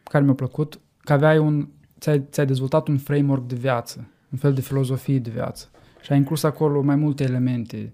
care 0.04 0.24
mi-a 0.24 0.34
plăcut, 0.34 0.80
că 1.00 1.14
aveai 1.14 1.38
un, 1.38 1.68
ți-ai, 2.00 2.24
ți-ai 2.32 2.46
dezvoltat 2.46 2.88
un 2.88 2.98
framework 2.98 3.48
de 3.48 3.56
viață, 3.56 4.08
un 4.32 4.38
fel 4.38 4.54
de 4.54 4.62
filozofie 4.62 5.20
de 5.20 5.30
viață 5.30 5.70
și 6.02 6.12
ai 6.12 6.18
inclus 6.18 6.44
acolo 6.44 6.82
mai 6.82 6.96
multe 6.96 7.24
elemente, 7.24 7.94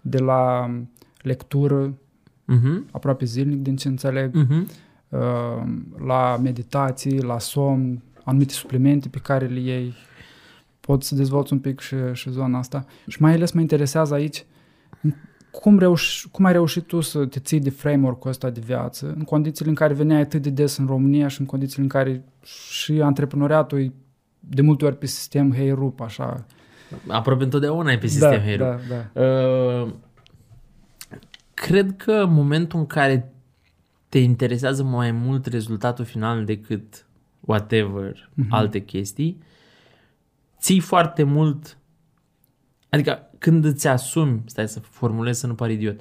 de 0.00 0.18
la 0.18 0.70
lectură, 1.22 1.98
uh-huh. 2.52 2.90
aproape 2.90 3.24
zilnic 3.24 3.62
din 3.62 3.76
ce 3.76 3.88
înțeleg, 3.88 4.36
uh-huh. 4.36 4.66
la 6.06 6.38
meditații, 6.42 7.22
la 7.22 7.38
somn, 7.38 8.02
anumite 8.24 8.52
suplimente 8.52 9.08
pe 9.08 9.18
care 9.18 9.46
le 9.46 9.60
iei. 9.60 9.94
Poți 10.80 11.08
să 11.08 11.14
dezvolți 11.14 11.52
un 11.52 11.58
pic 11.58 11.80
și, 11.80 11.96
și 12.12 12.30
zona 12.30 12.58
asta. 12.58 12.86
Și 13.06 13.22
mai 13.22 13.32
ales 13.32 13.52
mă 13.52 13.60
interesează 13.60 14.14
aici 14.14 14.44
cum, 15.60 15.78
reuși, 15.78 16.28
cum 16.28 16.44
ai 16.44 16.52
reușit 16.52 16.86
tu 16.86 17.00
să 17.00 17.26
te 17.26 17.40
ții 17.40 17.60
de 17.60 17.70
framework-ul 17.70 18.30
ăsta 18.30 18.50
de 18.50 18.60
viață 18.60 19.12
în 19.16 19.24
condițiile 19.24 19.70
în 19.70 19.76
care 19.76 19.94
veneai 19.94 20.20
atât 20.20 20.42
de 20.42 20.50
des 20.50 20.76
în 20.76 20.86
România 20.86 21.28
și 21.28 21.40
în 21.40 21.46
condițiile 21.46 21.82
în 21.82 21.88
care 21.88 22.24
și 22.44 23.00
antreprenoriatul 23.00 23.80
e 23.80 23.92
de 24.40 24.62
multe 24.62 24.84
ori 24.84 24.98
pe 24.98 25.06
sistem 25.06 25.52
hey 25.52 25.70
rup, 25.70 26.00
așa. 26.00 26.46
Aproape 27.08 27.44
întotdeauna 27.44 27.92
e 27.92 27.98
pe 27.98 28.06
sistem 28.06 28.30
da, 28.30 28.40
hey 28.40 28.56
da, 28.56 28.78
da. 28.88 29.22
Uh, 29.22 29.92
cred 31.54 31.96
că 31.96 32.12
în 32.12 32.32
momentul 32.32 32.78
în 32.78 32.86
care 32.86 33.32
te 34.08 34.18
interesează 34.18 34.82
mai 34.82 35.10
mult 35.10 35.46
rezultatul 35.46 36.04
final 36.04 36.44
decât 36.44 37.06
whatever, 37.40 38.30
uh-huh. 38.30 38.48
alte 38.48 38.84
chestii, 38.84 39.42
ții 40.58 40.80
foarte 40.80 41.22
mult 41.22 41.78
Adică 42.88 43.25
când 43.38 43.64
îți 43.64 43.88
asumi, 43.88 44.42
stai 44.46 44.68
să 44.68 44.80
formulez 44.80 45.38
să 45.38 45.46
nu 45.46 45.54
par 45.54 45.70
idiot, 45.70 46.00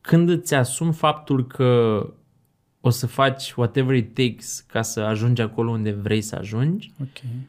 când 0.00 0.28
îți 0.28 0.54
asumi 0.54 0.92
faptul 0.92 1.46
că 1.46 2.02
o 2.80 2.90
să 2.90 3.06
faci 3.06 3.52
whatever 3.52 3.96
it 3.96 4.14
takes 4.14 4.64
ca 4.66 4.82
să 4.82 5.00
ajungi 5.00 5.42
acolo 5.42 5.70
unde 5.70 5.90
vrei 5.90 6.20
să 6.20 6.36
ajungi, 6.36 6.92
okay. 7.00 7.48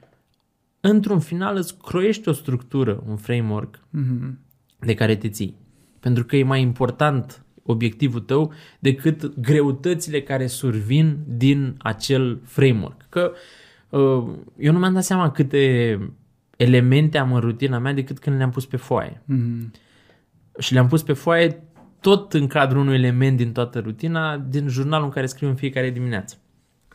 într-un 0.79 1.19
final 1.19 1.55
îți 1.55 1.77
croiești 1.77 2.29
o 2.29 2.31
structură, 2.31 3.03
un 3.07 3.15
framework 3.15 3.79
mm-hmm. 3.79 4.33
de 4.79 4.93
care 4.93 5.15
te 5.15 5.29
ții. 5.29 5.55
Pentru 5.99 6.25
că 6.25 6.35
e 6.35 6.43
mai 6.43 6.61
important 6.61 7.43
obiectivul 7.63 8.19
tău 8.19 8.53
decât 8.79 9.39
greutățile 9.39 10.21
care 10.21 10.47
survin 10.47 11.17
din 11.27 11.75
acel 11.77 12.39
framework. 12.43 13.05
Că 13.09 13.31
uh, 13.89 14.23
eu 14.57 14.71
nu 14.71 14.79
mi-am 14.79 14.93
dat 14.93 15.03
seama 15.03 15.31
câte 15.31 15.99
elemente 16.59 17.17
am 17.17 17.33
în 17.33 17.39
rutina 17.39 17.77
mea 17.77 17.93
decât 17.93 18.19
când 18.19 18.37
le-am 18.37 18.49
pus 18.49 18.65
pe 18.65 18.77
foaie. 18.77 19.21
Mhm. 19.25 19.71
Și 20.57 20.73
le-am 20.73 20.87
pus 20.87 21.03
pe 21.03 21.13
foaie 21.13 21.63
tot 22.01 22.33
în 22.33 22.47
cadrul 22.47 22.81
unui 22.81 22.95
element 22.95 23.37
din 23.37 23.51
toată 23.51 23.79
rutina, 23.79 24.37
din 24.37 24.67
jurnalul 24.67 25.05
în 25.05 25.11
care 25.11 25.25
scriu 25.25 25.47
în 25.47 25.55
fiecare 25.55 25.89
dimineață. 25.89 26.37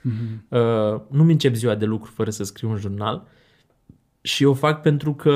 Mhm. 0.02 0.46
Uh, 0.48 1.00
nu-mi 1.10 1.32
încep 1.32 1.54
ziua 1.54 1.74
de 1.74 1.84
lucru 1.84 2.10
fără 2.14 2.30
să 2.30 2.44
scriu 2.44 2.70
un 2.70 2.76
jurnal 2.76 3.26
și 4.20 4.44
o 4.44 4.54
fac 4.54 4.82
pentru 4.82 5.14
că 5.14 5.32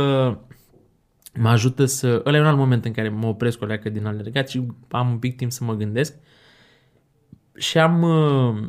mă 1.35 1.49
ajută 1.49 1.85
să... 1.85 2.23
Ăla 2.27 2.37
e 2.37 2.41
un 2.41 2.47
alt 2.47 2.59
moment 2.59 2.85
în 2.85 2.93
care 2.93 3.09
mă 3.09 3.27
opresc 3.27 3.63
o 3.63 3.67
leacă 3.67 3.89
din 3.89 4.07
alergat 4.07 4.49
și 4.49 4.67
am 4.89 5.11
un 5.11 5.19
pic 5.19 5.37
timp 5.37 5.53
să 5.53 5.65
mă 5.65 5.75
gândesc 5.75 6.15
și 7.55 7.79
am 7.79 8.03
uh, 8.03 8.69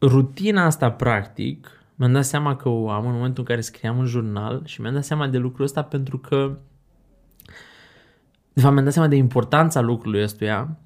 rutina 0.00 0.64
asta 0.64 0.90
practic 0.90 1.81
mi-am 1.94 2.12
dat 2.12 2.24
seama 2.24 2.56
că 2.56 2.68
o 2.68 2.90
am 2.90 3.06
în 3.06 3.12
momentul 3.12 3.42
în 3.42 3.48
care 3.48 3.60
scriam 3.60 3.98
un 3.98 4.06
jurnal 4.06 4.62
și 4.64 4.80
mi-am 4.80 4.94
dat 4.94 5.04
seama 5.04 5.28
de 5.28 5.38
lucrul 5.38 5.64
ăsta 5.64 5.82
pentru 5.82 6.18
că 6.18 6.58
de 8.52 8.60
fapt 8.60 8.72
mi-am 8.72 8.84
dat 8.84 8.92
seama 8.92 9.08
de 9.08 9.16
importanța 9.16 9.80
lucrului 9.80 10.22
ăstuia 10.22 10.76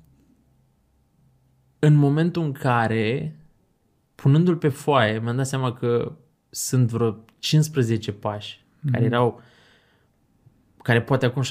în 1.79 1.95
momentul 1.95 2.43
în 2.43 2.53
care 2.53 3.37
punându-l 4.15 4.57
pe 4.57 4.69
foaie 4.69 5.19
mi-am 5.19 5.37
dat 5.37 5.47
seama 5.47 5.73
că 5.73 6.13
sunt 6.51 6.91
vreo 6.91 7.25
15 7.39 8.13
pași 8.13 8.65
mm-hmm. 8.65 8.91
care 8.91 9.05
erau 9.05 9.41
care 10.87 11.03
poate 11.03 11.27
acum 11.27 11.43
6-7 11.43 11.47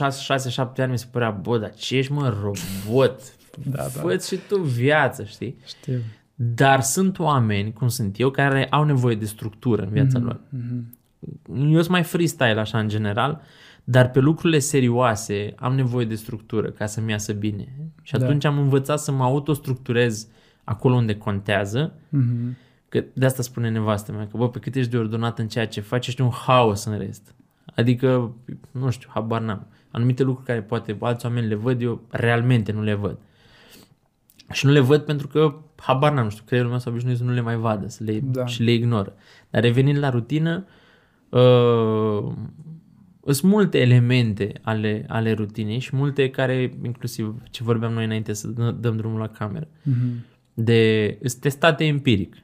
ani 0.78 0.92
mi 0.92 0.98
se 0.98 1.06
părea, 1.12 1.32
bă, 1.32 1.58
dar 1.58 1.74
ce 1.74 1.98
ești 1.98 2.12
mă, 2.12 2.30
robot? 2.42 3.22
Da, 3.64 3.78
da. 3.78 3.84
fă 3.84 4.18
și 4.18 4.40
tu 4.48 4.60
viață, 4.60 5.24
știi? 5.24 5.58
Știu. 5.66 6.00
Dar 6.36 6.82
sunt 6.82 7.20
oameni, 7.20 7.74
cum 7.74 7.88
sunt 7.88 8.20
eu, 8.20 8.30
care 8.30 8.68
au 8.70 8.84
nevoie 8.84 9.16
de 9.16 9.26
structură 9.26 9.82
în 9.82 9.90
viața 9.90 10.20
lor. 10.20 10.40
Mhm. 10.50 10.98
Eu 11.72 11.78
sunt 11.78 11.90
mai 11.90 12.04
freestyle 12.04 12.60
așa 12.60 12.80
în 12.80 12.88
general, 12.88 13.42
dar 13.84 14.10
pe 14.10 14.20
lucrurile 14.20 14.60
serioase 14.60 15.54
am 15.56 15.76
nevoie 15.76 16.06
de 16.06 16.16
structură 16.16 16.70
ca 16.70 16.86
să-mi 16.86 17.12
iasă 17.12 17.34
bine. 17.34 17.68
Și 18.02 18.14
Da. 18.14 18.26
atunci 18.26 18.46
am 18.46 18.58
învățat 18.58 19.00
să 19.00 19.12
mă 19.12 19.24
autostructurez 19.24 20.28
acolo 20.64 20.96
unde 20.96 21.16
contează, 21.18 21.94
Mhm. 22.10 22.56
că 22.90 23.04
de 23.14 23.26
asta 23.26 23.42
spune 23.42 23.70
nevastă 23.70 24.12
mea, 24.12 24.28
că 24.28 24.38
bă, 24.38 24.50
pe 24.50 24.60
cât 24.60 24.76
ești 24.76 24.92
de 24.92 24.98
ordonat 24.98 25.40
în 25.40 25.48
ceea 25.48 25.68
ce 25.68 25.82
faci, 25.82 26.08
ești 26.08 26.22
un 26.22 26.30
haos 26.30 26.86
în 26.86 26.98
rest. 26.98 27.36
Adică, 27.76 28.36
nu 28.72 28.90
știu, 28.90 29.10
habar 29.14 29.42
n-am. 29.42 29.68
Anumite 29.92 30.24
lucruri 30.24 30.48
care 30.48 30.62
poate 30.62 30.98
alți 31.00 31.26
oameni 31.26 31.48
le 31.48 31.56
văd, 31.56 31.82
eu 31.82 32.02
realmente 32.10 32.72
nu 32.72 32.82
le 32.82 32.94
văd. 32.94 33.18
Și 34.52 34.66
nu 34.66 34.72
le 34.72 34.80
văd 34.80 35.02
pentru 35.02 35.28
că, 35.28 35.56
habar 35.76 36.14
n-am, 36.14 36.24
nu 36.24 36.30
știu, 36.30 36.44
creierul 36.46 36.72
meu 36.72 36.80
s-a 36.80 36.90
obișnuit 36.90 37.18
să 37.18 37.24
nu 37.24 37.32
le 37.32 37.42
mai 37.42 37.56
vadă 37.56 37.88
să 37.88 38.04
le, 38.04 38.20
Da. 38.20 38.46
și 38.46 38.64
le 38.64 38.72
ignoră. 38.72 39.16
Dar 39.50 39.62
revenind 39.62 39.98
la 39.98 40.10
rutină, 40.10 40.66
uh, 41.30 42.32
sunt 43.32 43.52
multe 43.52 43.80
elemente 43.80 44.54
ale, 44.62 45.06
ale 45.08 45.32
rutinei 45.32 45.80
și 45.80 45.96
multe 45.96 46.30
care, 46.30 46.74
inclusiv 46.84 47.36
ce 47.50 47.64
vorbeam 47.64 47.94
noi 47.94 48.06
înainte 48.06 48.34
să 48.34 48.48
dă- 48.48 48.76
dăm 48.80 48.96
drumul 48.98 49.20
la 49.20 49.28
cameră, 49.28 49.68
Mhm. 49.84 50.26
de 50.54 51.18
sunt 51.24 51.42
testate 51.42 51.86
empiric. 51.86 52.36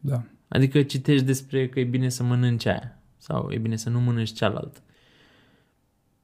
Da. 0.00 0.22
Adică 0.48 0.82
citești 0.82 1.24
despre 1.26 1.68
că 1.68 1.80
e 1.80 1.84
bine 1.84 2.08
să 2.08 2.22
mănânci 2.22 2.66
aia 2.66 2.98
sau 3.16 3.50
e 3.50 3.58
bine 3.58 3.76
să 3.76 3.90
nu 3.90 4.00
mănânci 4.00 4.32
cealaltă. 4.32 4.78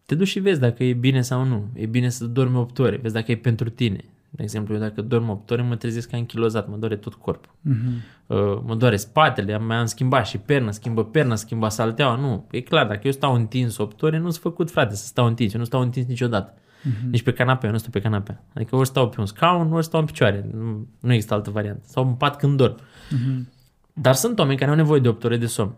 Te 0.06 0.14
duci 0.14 0.28
și 0.28 0.40
vezi 0.40 0.60
dacă 0.60 0.84
e 0.84 0.92
bine 0.92 1.20
sau 1.22 1.44
nu. 1.44 1.64
E 1.74 1.86
bine 1.86 2.08
să 2.08 2.24
dormi 2.26 2.56
8 2.56 2.78
ore, 2.78 2.96
vezi 2.96 3.14
dacă 3.14 3.30
e 3.32 3.36
pentru 3.36 3.70
tine. 3.70 4.04
De 4.34 4.42
exemplu, 4.42 4.74
eu 4.74 4.80
dacă 4.80 5.02
dorm 5.02 5.28
8 5.28 5.50
ore, 5.50 5.62
mă 5.62 5.76
trezesc 5.76 6.10
ca 6.10 6.16
închilozat, 6.16 6.68
mă 6.68 6.76
doare 6.76 6.96
tot 6.96 7.14
corpul. 7.14 7.52
Mhm. 7.60 8.02
Uh, 8.26 8.62
mă 8.66 8.74
doare 8.74 8.96
spatele, 8.96 9.52
am, 9.52 9.64
mai 9.64 9.76
am 9.76 9.86
schimbat 9.86 10.26
și 10.26 10.38
perna, 10.38 10.70
schimbă 10.70 11.04
perna, 11.04 11.34
schimba 11.34 11.68
salteaua, 11.68 12.16
nu. 12.16 12.46
E 12.50 12.60
clar, 12.60 12.86
dacă 12.86 13.00
eu 13.02 13.12
stau 13.12 13.34
întins 13.34 13.76
8 13.78 14.02
ore, 14.02 14.18
nu-s 14.18 14.38
făcut, 14.38 14.70
frate, 14.70 14.94
să 14.94 15.06
stau 15.06 15.26
întins. 15.26 15.52
Eu 15.52 15.58
nu 15.58 15.66
stau 15.66 15.80
întins 15.80 16.06
niciodată. 16.06 16.54
Mhm. 16.82 17.10
Nici 17.10 17.22
pe 17.22 17.32
canapea, 17.32 17.66
eu 17.66 17.72
nu 17.72 17.78
stau 17.78 17.90
pe 17.90 18.00
canapea. 18.00 18.44
Adică 18.54 18.76
ori 18.76 18.86
stau 18.86 19.08
pe 19.08 19.20
un 19.20 19.26
scaun, 19.26 19.72
ori 19.72 19.84
stau 19.84 20.00
în 20.00 20.06
picioare. 20.06 20.48
Nu, 20.52 20.86
nu 21.00 21.12
există 21.12 21.34
altă 21.34 21.50
variantă. 21.50 21.82
Sau 21.86 22.06
în 22.06 22.14
pat 22.14 22.36
când 22.36 22.56
dorm. 22.56 22.76
Mhm. 23.10 23.48
Dar 23.92 24.14
sunt 24.14 24.38
oameni 24.38 24.58
care 24.58 24.70
au 24.70 24.76
nevoie 24.76 25.00
de 25.00 25.08
8 25.08 25.24
ore 25.24 25.36
de 25.36 25.46
somn. 25.46 25.74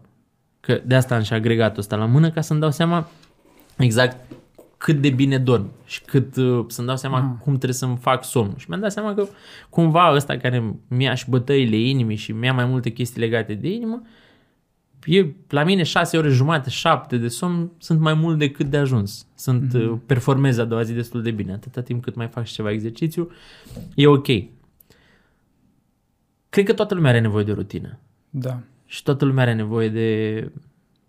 Că 0.61 0.81
de 0.87 0.95
asta 0.95 1.15
am 1.15 1.23
și 1.23 1.33
agregatul 1.33 1.79
ăsta 1.79 1.97
la 1.97 2.05
mână 2.05 2.31
ca 2.31 2.41
să-mi 2.41 2.61
dau 2.61 2.71
seama 2.71 3.09
exact 3.77 4.17
cât 4.85 5.01
de 5.01 5.11
bine 5.11 5.39
dorm 5.39 5.71
și 5.85 6.01
cât 6.01 6.37
uh, 6.37 6.65
să-mi 6.69 6.87
dau 6.87 6.97
seama 6.97 7.19
Ah. 7.19 7.43
cum 7.43 7.53
trebuie 7.53 7.73
să-mi 7.73 7.97
fac 7.97 8.25
somnul. 8.25 8.55
Și 8.57 8.65
mi-am 8.69 8.81
dat 8.81 8.93
seama 8.93 9.15
că 9.15 9.27
cumva 9.71 10.13
ăsta 10.15 10.37
care 10.37 10.75
mi-a 10.89 11.15
și 11.15 11.31
bătăile 11.31 11.77
inimii 11.77 12.17
și 12.17 12.33
mi-a 12.33 12.53
mai 12.53 12.65
multe 12.65 12.91
chestii 12.91 13.21
legate 13.21 13.55
de 13.55 13.69
inimă, 13.69 14.03
e, 15.05 15.27
la 15.49 15.65
mine 15.65 15.83
6 15.83 16.17
ore 16.17 16.29
jumate, 16.29 16.71
7 16.71 17.17
de 17.17 17.29
somn 17.29 17.71
sunt 17.79 18.01
mai 18.01 18.15
mult 18.15 18.39
decât 18.39 18.67
de 18.67 18.77
ajuns. 18.77 19.27
Sunt, 19.35 19.77
mm-hmm. 19.77 20.07
performez 20.07 20.59
a 20.59 20.65
doua 20.65 20.83
zi 20.83 20.93
destul 20.93 21.23
de 21.23 21.31
bine. 21.31 21.53
Atâta 21.53 21.81
timp 21.81 22.03
cât 22.03 22.15
mai 22.15 22.27
fac 22.29 22.45
și 22.45 22.55
ceva 22.55 22.71
exercițiu, 22.71 23.31
e 23.95 24.07
ok. 24.07 24.27
Cred 26.49 26.65
că 26.65 26.73
toată 26.73 26.95
lumea 26.95 27.11
are 27.11 27.21
nevoie 27.21 27.45
de 27.45 27.53
rutină. 27.53 27.99
Da. 28.31 28.61
Și 28.87 29.03
toată 29.03 29.25
lumea 29.25 29.43
are 29.43 29.55
nevoie 29.55 29.89
de 29.89 30.51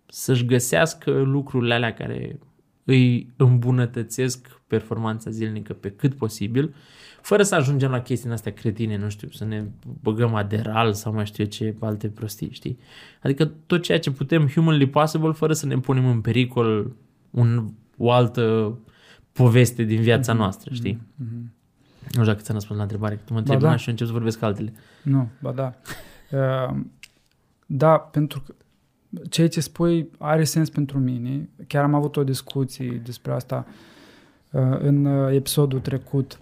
să-și 0.06 0.44
găsească 0.44 1.10
lucrurile 1.10 1.74
alea 1.74 1.94
care 1.94 2.38
îi 2.86 3.32
îmbunătățesc 3.36 4.60
performanța 4.66 5.30
zilnică 5.30 5.72
pe 5.72 5.90
cât 5.90 6.14
posibil, 6.14 6.74
fără 7.22 7.42
să 7.42 7.54
ajungem 7.54 7.90
la 7.90 8.00
chestii 8.00 8.30
astea 8.30 8.52
cretine, 8.52 8.96
nu 8.96 9.08
știu, 9.08 9.28
să 9.28 9.44
ne 9.44 9.64
băgăm 10.02 10.34
aderal 10.34 10.92
sau 10.92 11.12
mai 11.12 11.26
știu 11.26 11.44
eu 11.44 11.50
ce 11.50 11.76
alte 11.80 12.08
prostii, 12.08 12.50
știi? 12.52 12.78
Adică 13.22 13.44
tot 13.66 13.82
ceea 13.82 13.98
ce 13.98 14.10
putem 14.10 14.48
humanly 14.48 14.88
possible 14.88 15.32
fără 15.32 15.52
să 15.52 15.66
ne 15.66 15.78
punem 15.78 16.06
în 16.06 16.20
pericol 16.20 16.96
un, 17.30 17.68
o 17.96 18.10
altă 18.12 18.78
poveste 19.32 19.82
din 19.82 20.00
viața 20.00 20.32
noastră, 20.32 20.74
știi? 20.74 21.02
Mhm. 21.14 21.54
Nu 22.02 22.22
știu 22.22 22.24
dacă 22.24 22.40
ți-am 22.40 22.54
răspuns 22.54 22.76
la 22.76 22.82
întrebare, 22.82 23.14
că 23.14 23.22
tu 23.24 23.32
mă 23.32 23.38
întrebi 23.38 23.60
da. 23.60 23.66
una 23.66 23.76
și 23.76 23.86
eu 23.86 23.92
încep 23.92 24.06
să 24.06 24.12
vorbesc 24.12 24.42
altele. 24.42 24.72
Nu, 25.02 25.28
ba 25.40 25.52
da. 25.52 25.74
Uh, 26.30 26.76
Da, 27.66 27.98
pentru 27.98 28.40
că 28.40 28.54
ceea 29.28 29.48
ce 29.48 29.60
spui 29.60 30.10
are 30.18 30.44
sens 30.44 30.70
pentru 30.70 30.98
mine. 30.98 31.48
Chiar 31.66 31.82
am 31.84 31.94
avut 31.94 32.16
o 32.16 32.24
discuție 32.24 33.00
despre 33.04 33.32
asta 33.32 33.66
uh, 34.50 34.62
în 34.78 35.04
uh, 35.04 35.34
episodul 35.34 35.80
trecut 35.80 36.40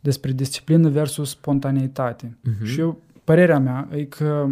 despre 0.00 0.32
disciplină 0.32 0.88
versus 0.88 1.30
spontaneitate. 1.30 2.36
Mhm. 2.40 2.64
Și 2.64 2.80
eu, 2.80 3.00
părerea 3.24 3.58
mea 3.58 3.88
e 3.90 4.04
că 4.04 4.48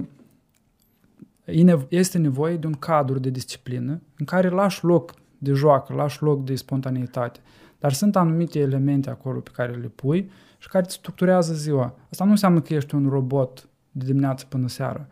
e 1.45 1.63
nevo- 1.63 1.89
este 1.89 2.19
nevoie 2.19 2.57
de 2.57 2.67
un 2.67 2.73
cadru 2.73 3.19
de 3.19 3.31
disciplină 3.31 4.01
în 4.19 4.25
care 4.25 4.49
lași 4.49 4.85
loc 4.85 5.15
de 5.39 5.53
joacă, 5.53 5.93
lași 5.93 6.23
loc 6.23 6.45
de 6.45 6.55
spontaneitate. 6.55 7.41
Dar 7.79 7.93
sunt 7.93 8.17
anumite 8.17 8.59
elemente 8.59 9.11
acolo 9.11 9.41
pe 9.41 9.51
care 9.53 9.73
le 9.73 9.89
pui 9.89 10.31
și 10.59 10.69
care 10.69 10.85
îți 10.85 10.95
structurează 10.95 11.55
ziua. 11.55 11.95
Asta 12.11 12.25
nu 12.25 12.31
înseamnă 12.31 12.61
că 12.61 12.75
ești 12.75 12.95
un 12.95 13.09
robot 13.09 13.69
de 13.91 14.05
dimineață 14.05 14.45
până 14.49 14.69
seara, 14.69 15.07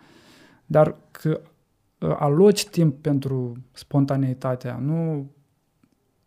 dar 0.67 0.97
că 1.11 1.41
uh, 1.43 1.49
aloci 1.99 2.67
timp 2.67 3.03
pentru 3.03 3.53
spontaneitatea, 3.73 4.76
nu 4.76 5.31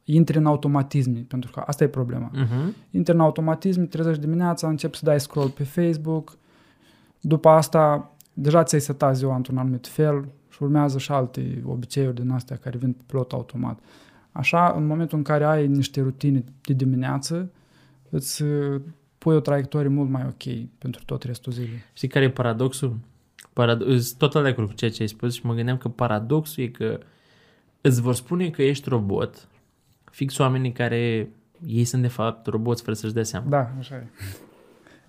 intri 0.04 0.38
în 0.38 0.46
automatisme, 0.46 1.26
pentru 1.28 1.52
că 1.52 1.64
asta 1.66 1.84
e 1.84 1.88
problema. 1.88 2.32
Mhm. 2.34 2.76
Intri 2.92 3.14
în 3.14 3.20
automatism, 3.20 3.80
te 3.80 3.88
trezești 3.88 4.22
dimineața, 4.22 4.68
începi 4.68 4.98
să 4.98 5.06
dai 5.06 5.20
scroll 5.20 5.50
pe 5.50 5.64
Facebook, 5.64 6.38
după 7.22 7.50
asta 7.50 8.14
deja 8.34 8.64
ți-ai 8.64 8.82
setat 8.82 9.16
ziua 9.16 9.36
într-un 9.36 9.58
anumit 9.58 9.88
fel 9.88 10.30
și 10.50 10.64
urmează 10.64 10.98
și 10.98 11.12
alte 11.12 11.62
obiceiuri 11.66 12.16
din 12.16 12.30
astea 12.30 12.56
care 12.56 12.78
vin 12.78 12.92
pe 12.92 13.04
pilot 13.06 13.32
automat. 13.32 13.80
Așa, 14.32 14.74
în 14.78 14.86
momentul 14.86 15.18
în 15.18 15.24
care 15.24 15.44
ai 15.44 15.68
niște 15.68 16.02
rutine 16.02 16.44
de 16.62 16.74
dimineață, 16.74 17.52
îți 18.10 18.42
uh, 18.42 18.82
pui 19.18 19.36
o 19.36 19.40
traiectorie 19.40 19.90
mult 19.90 20.10
mai 20.10 20.26
ok 20.26 20.68
pentru 20.78 21.02
tot 21.06 21.24
restul 21.24 21.52
zilei. 21.52 21.84
Știi 21.94 22.08
care 22.08 22.26
e 22.26 22.30
paradoxul? 22.30 22.98
Parad- 23.64 23.80
sunt 23.88 24.18
total 24.18 24.44
de 24.44 24.50
acord 24.50 24.68
cu 24.68 24.74
ceea 24.74 24.92
ce 24.92 25.02
ai 25.02 25.08
spus 25.08 25.34
și 25.34 25.46
mă 25.46 25.54
gândeam 25.54 25.78
că 25.78 25.88
paradoxul 25.88 26.64
e 26.64 26.68
că 26.68 27.00
îți 27.82 28.02
vor 28.02 28.14
spune 28.14 28.50
că 28.50 28.62
ești 28.64 28.90
robot, 28.90 29.48
fix 30.12 30.38
oamenii 30.38 30.72
care 30.72 31.30
ei 31.66 31.84
sunt 31.84 32.02
de 32.02 32.08
fapt 32.08 32.46
roboți 32.48 32.84
fără 32.84 32.96
să-și 32.96 33.14
dea 33.14 33.24
seama. 33.24 33.46
Da, 33.50 33.72
așa 33.80 33.96
e. 33.96 34.08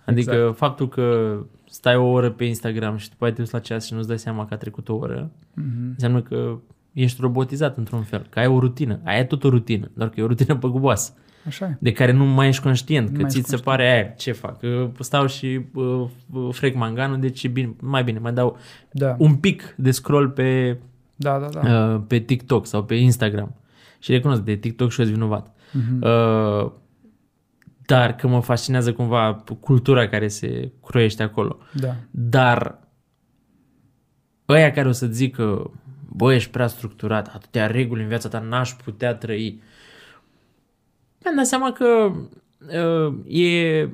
Adică 0.04 0.34
exact. 0.34 0.56
faptul 0.56 0.88
că 0.88 1.36
stai 1.68 1.96
o 1.96 2.04
oră 2.10 2.30
pe 2.30 2.44
Instagram 2.44 2.96
și 2.96 3.08
după 3.10 3.24
aia 3.24 3.32
te 3.32 3.40
uiți 3.40 3.52
la 3.52 3.60
ceas 3.60 3.86
și 3.86 3.94
nu-ți 3.94 4.08
dai 4.08 4.18
seama 4.18 4.46
că 4.46 4.54
a 4.54 4.56
trecut 4.56 4.88
o 4.88 4.94
oră, 4.94 5.30
Mhm. 5.54 5.88
înseamnă 5.92 6.22
că 6.22 6.58
ești 6.92 7.20
robotizat 7.20 7.76
într-un 7.76 8.02
fel, 8.02 8.26
că 8.30 8.38
ai 8.38 8.46
o 8.46 8.58
rutină. 8.58 9.00
Aia 9.04 9.18
e 9.18 9.24
tot 9.24 9.44
o 9.44 9.48
rutină, 9.48 9.90
doar 9.94 10.08
că 10.08 10.20
e 10.20 10.22
o 10.22 10.26
rutină 10.26 10.56
păguboasă, 10.56 11.12
Așa 11.46 11.66
e. 11.66 11.76
de 11.78 11.92
care 11.92 12.12
nu 12.12 12.24
mai 12.24 12.48
ești 12.48 12.62
conștient, 12.62 13.08
Nu 13.08 13.14
că 13.14 13.20
mai 13.20 13.30
ți 13.30 13.38
ești 13.38 13.50
se 13.50 13.56
pare 13.56 13.92
aia, 13.92 14.02
ce 14.02 14.32
fac? 14.32 14.58
Că 14.58 14.90
stau 14.98 15.26
și 15.26 15.60
uh, 15.74 16.06
uh, 16.32 16.48
frec 16.54 16.74
manganul, 16.74 17.20
deci 17.20 17.42
e 17.42 17.48
bine, 17.48 17.74
mai 17.80 18.04
bine, 18.04 18.18
mai 18.18 18.32
dau 18.32 18.58
Da, 18.92 19.14
un 19.18 19.34
pic 19.34 19.74
de 19.76 19.90
scroll 19.90 20.28
pe, 20.28 20.78
da, 21.16 21.38
da. 21.38 21.60
da. 21.60 21.92
uh, 21.94 22.02
pe 22.06 22.18
TikTok 22.18 22.66
sau 22.66 22.84
pe 22.84 22.94
Instagram. 22.94 23.54
Și 23.98 24.12
recunosc, 24.12 24.40
de 24.42 24.54
TikTok 24.54 24.90
și 24.90 25.00
eu 25.00 25.06
vinovat. 25.06 25.54
Uh-huh. 25.54 26.00
Uh, 26.00 26.72
dar 27.86 28.14
că 28.14 28.28
mă 28.28 28.40
fascinează 28.40 28.92
cumva 28.92 29.44
cultura 29.60 30.08
care 30.08 30.28
se 30.28 30.72
croiește 30.86 31.22
acolo. 31.22 31.58
Da. 31.72 31.96
Dar 32.10 32.78
ăia 34.48 34.70
care 34.70 34.88
o 34.88 34.92
să 34.92 35.06
zică, 35.06 35.70
bă, 36.08 36.34
ești 36.34 36.50
prea 36.50 36.66
structurat, 36.66 37.30
atâtea 37.34 37.66
reguli 37.66 38.02
în 38.02 38.08
viața 38.08 38.28
ta, 38.28 38.38
n-aș 38.38 38.70
putea 38.84 39.14
trăi. 39.14 39.60
Mi-am 41.22 41.36
dat 41.36 41.46
seama 41.46 41.72
că 41.72 42.12
uh, 42.60 43.34
e... 43.34 43.88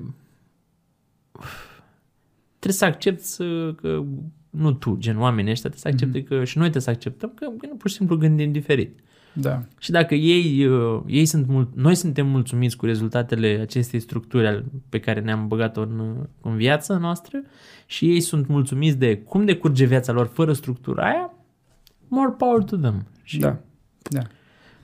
Trebuie 2.58 2.78
să 2.78 2.84
accept 2.84 3.20
să, 3.20 3.74
că 3.80 4.02
nu 4.50 4.72
tu, 4.72 4.96
gen 4.98 5.18
oamenii 5.18 5.50
ăștia, 5.50 5.70
trebuie 5.70 5.92
să 5.92 6.04
accepte 6.04 6.20
mm-hmm. 6.20 6.38
că 6.38 6.44
și 6.44 6.58
noi 6.58 6.70
trebuie 6.70 6.82
să 6.82 6.90
acceptăm 6.90 7.32
că, 7.34 7.46
că 7.58 7.66
nu 7.66 7.74
pur 7.74 7.90
și 7.90 7.96
simplu 7.96 8.16
gândim 8.16 8.52
diferit. 8.52 9.00
Da. 9.40 9.62
Și 9.78 9.90
dacă 9.90 10.14
ei, 10.14 10.66
uh, 10.66 11.02
ei 11.06 11.26
sunt 11.26 11.46
mult, 11.46 11.68
noi 11.74 11.94
suntem 11.94 12.26
mulțumiți 12.26 12.76
cu 12.76 12.86
rezultatele 12.86 13.58
acestei 13.62 14.00
structuri 14.00 14.64
pe 14.88 15.00
care 15.00 15.20
ne-am 15.20 15.48
băgat-o 15.48 15.80
în, 15.80 16.26
în 16.40 16.56
viața 16.56 16.98
noastră 16.98 17.42
și 17.86 18.10
ei 18.10 18.20
sunt 18.20 18.46
mulțumiți 18.46 18.96
de 18.96 19.18
cum 19.18 19.44
decurge 19.44 19.84
viața 19.84 20.12
lor 20.12 20.26
fără 20.26 20.52
structura 20.52 21.04
aia, 21.04 21.34
more 22.08 22.34
power 22.38 22.62
to 22.62 22.76
them. 22.76 23.06
Și 23.22 23.38
Da. 23.38 23.58
Da. 24.10 24.22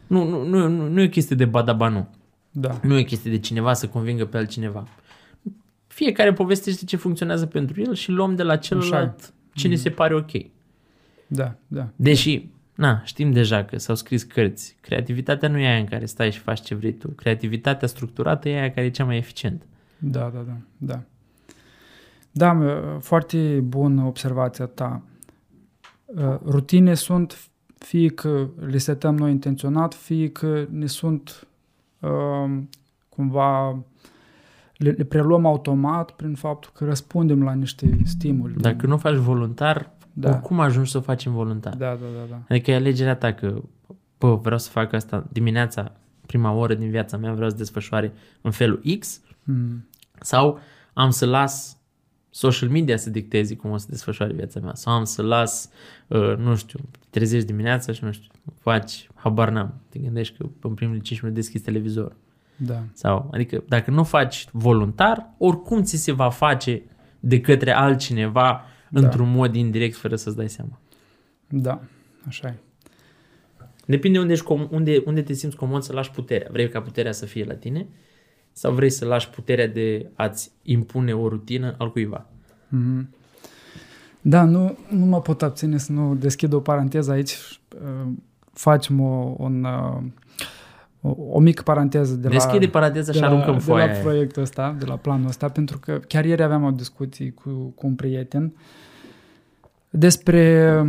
nu, 0.06 0.28
nu, 0.28 0.44
nu, 0.44 0.68
nu, 0.68 0.88
nu 0.88 1.00
e 1.00 1.04
o 1.04 1.08
chestie 1.08 1.36
de 1.36 1.44
badaba 1.44 1.88
nu. 1.88 2.08
Da. 2.52 2.80
Nu 2.82 2.96
e 2.96 3.00
o 3.00 3.04
chestie 3.04 3.30
de 3.30 3.38
cineva 3.38 3.72
să 3.72 3.88
convingă 3.88 4.26
pe 4.26 4.36
altcineva. 4.36 4.86
Fiecare 5.86 6.32
povestește 6.32 6.84
ce 6.84 6.96
funcționează 6.96 7.46
pentru 7.46 7.80
el 7.80 7.94
și 7.94 8.10
luăm 8.10 8.34
de 8.34 8.42
la 8.42 8.56
celălalt 8.56 9.34
ce 9.54 9.68
ne 9.68 9.74
se 9.74 9.90
pare 9.90 10.14
ok. 10.14 10.30
Da. 11.26 11.54
Da. 11.66 11.88
Deși, 11.96 12.48
na, 12.74 13.02
știm 13.04 13.32
deja 13.32 13.64
că 13.64 13.78
s-au 13.78 13.94
scris 13.94 14.22
cărți. 14.22 14.76
Creativitatea 14.80 15.48
nu 15.48 15.58
e 15.58 15.66
aia 15.66 15.78
în 15.78 15.86
care 15.86 16.06
stai 16.06 16.32
și 16.32 16.38
faci 16.38 16.60
ce 16.60 16.74
vrei 16.74 16.92
tu. 16.92 17.08
Creativitatea 17.08 17.88
structurată 17.88 18.48
e 18.48 18.58
aia 18.58 18.70
care 18.70 18.86
e 18.86 18.90
cea 18.90 19.04
mai 19.04 19.16
eficientă. 19.16 19.64
Da, 19.98 20.30
da, 20.34 20.40
da, 20.40 20.56
da. 20.78 21.02
Da, 22.30 22.52
mă, 22.52 22.98
foarte 23.00 23.60
bună 23.60 24.02
observația 24.02 24.66
ta. 24.66 25.02
Uh, 26.04 26.38
Rutine 26.44 26.94
sunt 26.94 27.50
fie 27.78 28.08
că 28.08 28.48
le 28.66 28.78
setăm 28.78 29.16
noi 29.16 29.30
intenționat, 29.30 29.94
fie 29.94 30.30
că 30.30 30.66
ne 30.70 30.86
sunt 30.86 31.28
uh, 31.42 31.51
cumva 33.08 33.78
le, 34.76 34.90
le 34.90 35.04
preluăm 35.04 35.46
automat 35.46 36.10
prin 36.10 36.34
faptul 36.34 36.70
că 36.74 36.84
răspundem 36.84 37.42
la 37.42 37.52
niște 37.52 37.98
stimuli. 38.04 38.54
Dacă 38.54 38.86
nu 38.86 38.96
faci 38.96 39.14
voluntar, 39.16 39.90
Da. 40.12 40.28
oricum 40.30 40.60
ajungi 40.60 40.90
să 40.90 40.98
o 40.98 41.00
faci 41.00 41.24
involuntar. 41.24 41.74
Da, 41.76 41.86
da, 41.88 41.94
da, 41.94 42.26
da. 42.30 42.40
Adică 42.48 42.70
e 42.70 42.74
alegerea 42.74 43.16
ta 43.16 43.32
că, 43.32 43.62
bă, 44.18 44.34
vreau 44.36 44.58
să 44.58 44.70
fac 44.70 44.92
asta 44.92 45.26
dimineața, 45.32 45.92
prima 46.26 46.52
oră 46.52 46.74
din 46.74 46.90
viața 46.90 47.16
mea, 47.16 47.32
vreau 47.32 47.50
să 47.50 47.56
desfășoare 47.56 48.12
în 48.40 48.50
felul 48.50 48.80
X 48.98 49.20
Mm. 49.44 49.88
sau 50.20 50.58
am 50.92 51.10
să 51.10 51.26
las 51.26 51.76
social 52.34 52.68
media 52.68 52.96
să 52.96 53.10
dicteze 53.10 53.56
cum 53.56 53.70
o 53.70 53.76
să 53.76 53.86
desfășoare 53.90 54.32
viața 54.32 54.60
mea 54.60 54.74
sau 54.74 54.92
am 54.92 55.04
să 55.04 55.22
las, 55.22 55.70
uh, 56.06 56.36
nu 56.36 56.56
știu, 56.56 56.78
te 57.00 57.06
trezești 57.10 57.46
dimineața 57.46 57.92
și 57.92 58.04
nu 58.04 58.12
știu, 58.12 58.28
faci, 58.58 59.08
habar 59.14 59.50
n-am, 59.50 59.74
te 59.88 59.98
gândești 59.98 60.36
că 60.36 60.46
în 60.60 60.74
primele 60.74 60.98
5 60.98 61.20
minute 61.20 61.40
deschizi 61.40 61.64
televizor 61.64 62.16
Da, 62.56 62.82
sau, 62.92 63.30
adică 63.32 63.64
dacă 63.68 63.90
nu 63.90 64.04
faci 64.04 64.46
voluntar, 64.52 65.34
oricum 65.38 65.82
ți 65.82 65.96
se 65.96 66.12
va 66.12 66.30
face 66.30 66.82
de 67.20 67.40
către 67.40 67.72
altcineva 67.72 68.64
Da. 68.90 69.00
într-un 69.00 69.30
mod 69.30 69.54
indirect 69.54 69.96
fără 69.96 70.16
să-ți 70.16 70.36
dai 70.36 70.48
seama. 70.48 70.80
da, 71.48 71.80
așa 72.26 72.48
e. 72.48 72.54
Depinde 73.86 74.18
unde, 74.18 74.32
ești, 74.32 74.44
com- 74.44 74.68
unde, 74.70 75.02
unde 75.04 75.22
te 75.22 75.32
simți 75.32 75.56
comod 75.56 75.82
să 75.82 75.92
lași 75.92 76.10
puterea. 76.10 76.48
Vrei 76.50 76.68
ca 76.68 76.80
puterea 76.80 77.12
să 77.12 77.26
fie 77.26 77.44
la 77.44 77.54
tine 77.54 77.86
sau 78.52 78.72
vrei 78.72 78.90
să 78.90 79.04
lași 79.04 79.30
puterea 79.30 79.68
de 79.68 80.10
a-ți 80.14 80.50
impune 80.62 81.14
o 81.14 81.28
rutină 81.28 81.74
al 81.78 81.92
cuiva? 81.92 82.26
Mhm. 82.68 83.08
Da, 84.20 84.44
nu, 84.44 84.78
nu 84.88 85.04
mă 85.04 85.20
pot 85.20 85.42
abține 85.42 85.78
să 85.78 85.92
nu 85.92 86.14
deschid 86.14 86.52
o 86.52 86.60
paranteză 86.60 87.10
aici. 87.10 87.60
Uh, 87.74 88.12
Facem 88.52 89.00
o, 89.00 89.34
un, 89.38 89.64
uh, 89.64 90.02
o, 91.00 91.16
o 91.30 91.38
mică 91.38 91.62
paranteză 91.62 92.14
de 92.14 92.28
Deschide 92.28 92.64
la, 92.64 92.70
paranteza 92.70 93.10
de 93.10 93.16
și 93.16 93.22
la, 93.22 93.26
aruncăm 93.26 93.54
de 93.54 93.60
foaia 93.60 93.86
la 93.86 93.92
aia. 93.92 94.00
proiectul 94.00 94.42
ăsta, 94.42 94.76
de 94.78 94.84
la 94.84 94.96
planul 94.96 95.28
ăsta, 95.28 95.48
pentru 95.48 95.78
că 95.78 96.00
chiar 96.08 96.24
ieri 96.24 96.42
aveam 96.42 96.62
o 96.62 96.70
discuție 96.70 97.30
cu, 97.30 97.50
cu 97.50 97.86
un 97.86 97.94
prieten 97.94 98.52
despre 99.90 100.80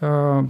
uh, 0.00 0.44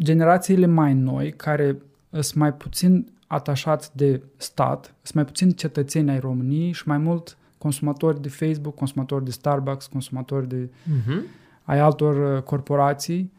generațiile 0.00 0.66
mai 0.66 0.94
noi 0.94 1.32
care 1.32 1.76
sunt 2.10 2.34
mai 2.34 2.52
puțin 2.52 3.12
atașați 3.28 3.96
de 3.96 4.22
stat, 4.36 4.84
sunt 5.02 5.14
mai 5.14 5.24
puțin 5.24 5.50
cetățeni 5.50 6.10
ai 6.10 6.18
României 6.20 6.72
și 6.72 6.82
mai 6.88 6.98
mult 6.98 7.36
consumatori 7.58 8.22
de 8.22 8.28
Facebook, 8.28 8.74
consumatori 8.74 9.24
de 9.24 9.30
Starbucks, 9.30 9.86
consumatori 9.86 10.48
de 10.48 10.70
Mhm. 10.84 11.22
ai 11.64 11.78
altor 11.78 12.36
uh, 12.36 12.42
corporații 12.42 13.32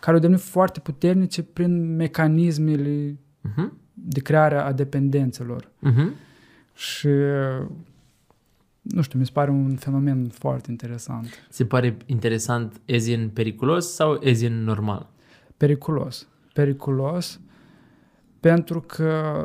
care 0.00 0.16
au 0.16 0.22
devenit 0.22 0.42
foarte 0.42 0.80
puternice 0.80 1.42
prin 1.42 1.96
mecanismele 1.96 3.16
Mhm. 3.40 3.72
de 3.94 4.20
creare 4.20 4.56
a 4.56 4.72
dependențelor. 4.72 5.70
Mhm. 5.78 6.12
Și 6.74 7.06
uh, 7.06 7.66
nu 8.80 9.02
știu, 9.02 9.18
mi 9.18 9.24
se 9.26 9.30
pare 9.34 9.50
un 9.50 9.76
fenomen 9.76 10.28
foarte 10.28 10.70
interesant. 10.70 11.26
Se 11.48 11.64
pare 11.64 11.96
interesant 12.06 12.80
ezin 12.84 13.30
periculos 13.32 13.94
sau 13.94 14.18
ezin 14.22 14.64
normal? 14.64 15.10
Periculos. 15.56 16.26
Periculos 16.54 17.40
pentru 18.42 18.80
că 18.80 19.44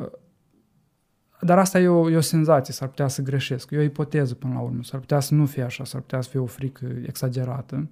dar 1.42 1.60
asta 1.60 1.80
e 1.80 1.88
o, 1.88 2.10
e 2.10 2.16
o 2.16 2.22
senzație, 2.22 2.74
s-ar 2.74 2.88
putea 2.88 3.08
să 3.08 3.22
greșesc. 3.22 3.72
E 3.72 3.78
o 3.78 3.82
ipoteză 3.82 4.34
până 4.36 4.54
la 4.54 4.60
urmă. 4.60 4.84
S-ar 4.84 5.00
putea 5.00 5.20
să 5.20 5.34
nu 5.34 5.46
fie 5.46 5.64
așa, 5.64 5.84
s-ar 5.84 6.02
putea 6.02 6.22
să 6.22 6.30
fie 6.30 6.40
o 6.40 6.46
frică 6.46 6.86
exagerată. 7.06 7.90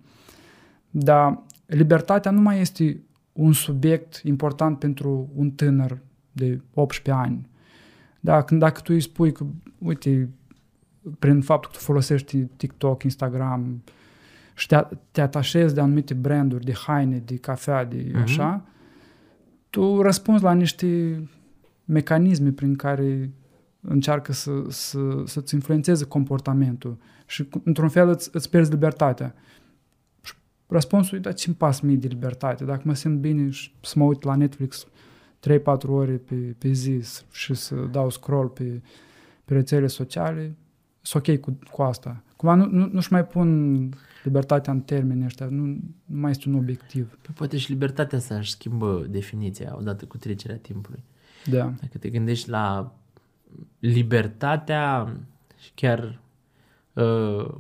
Dar 0.90 1.44
libertatea 1.66 2.32
nu 2.32 2.42
mai 2.42 2.60
este 2.60 3.02
un 3.32 3.54
subiect 3.54 4.22
important 4.24 4.80
pentru 4.80 5.30
un 5.36 5.52
tânăr 5.52 5.98
de 6.32 6.62
18 6.74 7.12
ani. 7.24 7.50
Da, 8.20 8.42
când 8.42 8.60
dacă 8.60 8.82
tu 8.82 8.94
îi 8.94 9.02
spui 9.02 9.32
că, 9.32 9.46
uite, 9.78 10.30
prin 11.20 11.42
faptul 11.42 11.72
că 11.72 11.78
tu 11.78 11.84
folosești 11.84 12.38
TikTok, 12.44 13.04
Instagram 13.04 13.84
și 14.56 14.68
te, 14.68 14.84
te 15.12 15.22
atașezi 15.22 15.74
de 15.74 15.82
anumite 15.82 16.14
branduri, 16.14 16.66
de 16.66 16.74
haine, 16.74 17.18
de 17.18 17.38
cafea, 17.38 17.86
de 17.86 18.06
Mhm. 18.14 18.22
așa, 18.22 18.66
tu 19.76 20.02
răspunzi 20.02 20.44
la 20.44 20.54
niște 20.54 21.22
mecanisme 21.86 22.52
prin 22.52 22.76
care 22.76 23.32
încearcă 23.82 24.34
să, 24.34 24.52
să, 24.70 25.00
să-ți 25.26 25.54
influențeze 25.54 26.06
comportamentul 26.06 26.98
și 27.26 27.48
într-un 27.64 27.90
fel 27.90 28.10
îți, 28.10 28.30
îți 28.34 28.50
pierzi 28.50 28.72
libertatea. 28.72 29.36
Și 30.22 30.34
răspunsul 30.68 31.18
e, 31.18 31.22
dar 31.22 31.34
ce-mi 31.34 31.56
pas 31.56 31.80
mie 31.80 31.96
de 31.96 32.08
libertate? 32.08 32.64
Dacă 32.64 32.82
mă 32.84 32.94
simt 32.94 33.20
bine 33.20 33.50
și 33.50 33.74
să 33.82 33.94
mă 34.00 34.04
uit 34.04 34.24
la 34.24 34.36
Netflix 34.36 34.88
3-4 35.50 35.88
ore 35.88 36.18
pe, 36.18 36.36
pe 36.58 36.72
zi 36.72 37.02
și 37.32 37.54
să 37.54 37.76
dau 37.76 38.10
scroll 38.10 38.48
pe, 38.48 38.82
pe 39.46 39.54
rețele 39.54 39.88
sociale, 39.88 40.56
sunt 41.02 41.28
ok 41.28 41.40
cu, 41.40 41.58
cu 41.72 41.82
asta. 41.82 42.24
Cumva 42.36 42.56
nu, 42.56 42.66
nu, 42.66 42.90
nu-și 42.92 43.12
mai 43.12 43.26
pun 43.26 43.90
libertatea 44.26 44.74
în 44.74 44.82
termeni 44.82 45.26
ăștia, 45.26 45.46
nu, 45.46 45.66
nu 46.06 46.20
mai 46.20 46.32
este 46.32 46.50
un 46.50 46.56
obiectiv. 46.56 47.18
Păi 47.22 47.34
poate 47.38 47.58
și 47.58 47.72
libertatea 47.72 48.18
asta 48.18 48.36
își 48.36 48.52
schimbă 48.52 49.06
definiția 49.10 49.76
odată 49.78 50.06
cu 50.06 50.18
trecerea 50.18 50.58
timpului. 50.58 51.04
Da. 51.46 51.64
Dacă 51.82 51.98
te 52.00 52.10
gândești 52.10 52.50
la 52.50 52.96
libertatea 53.80 55.16
și 55.60 55.72
chiar 55.76 56.20
uh, 56.94 57.54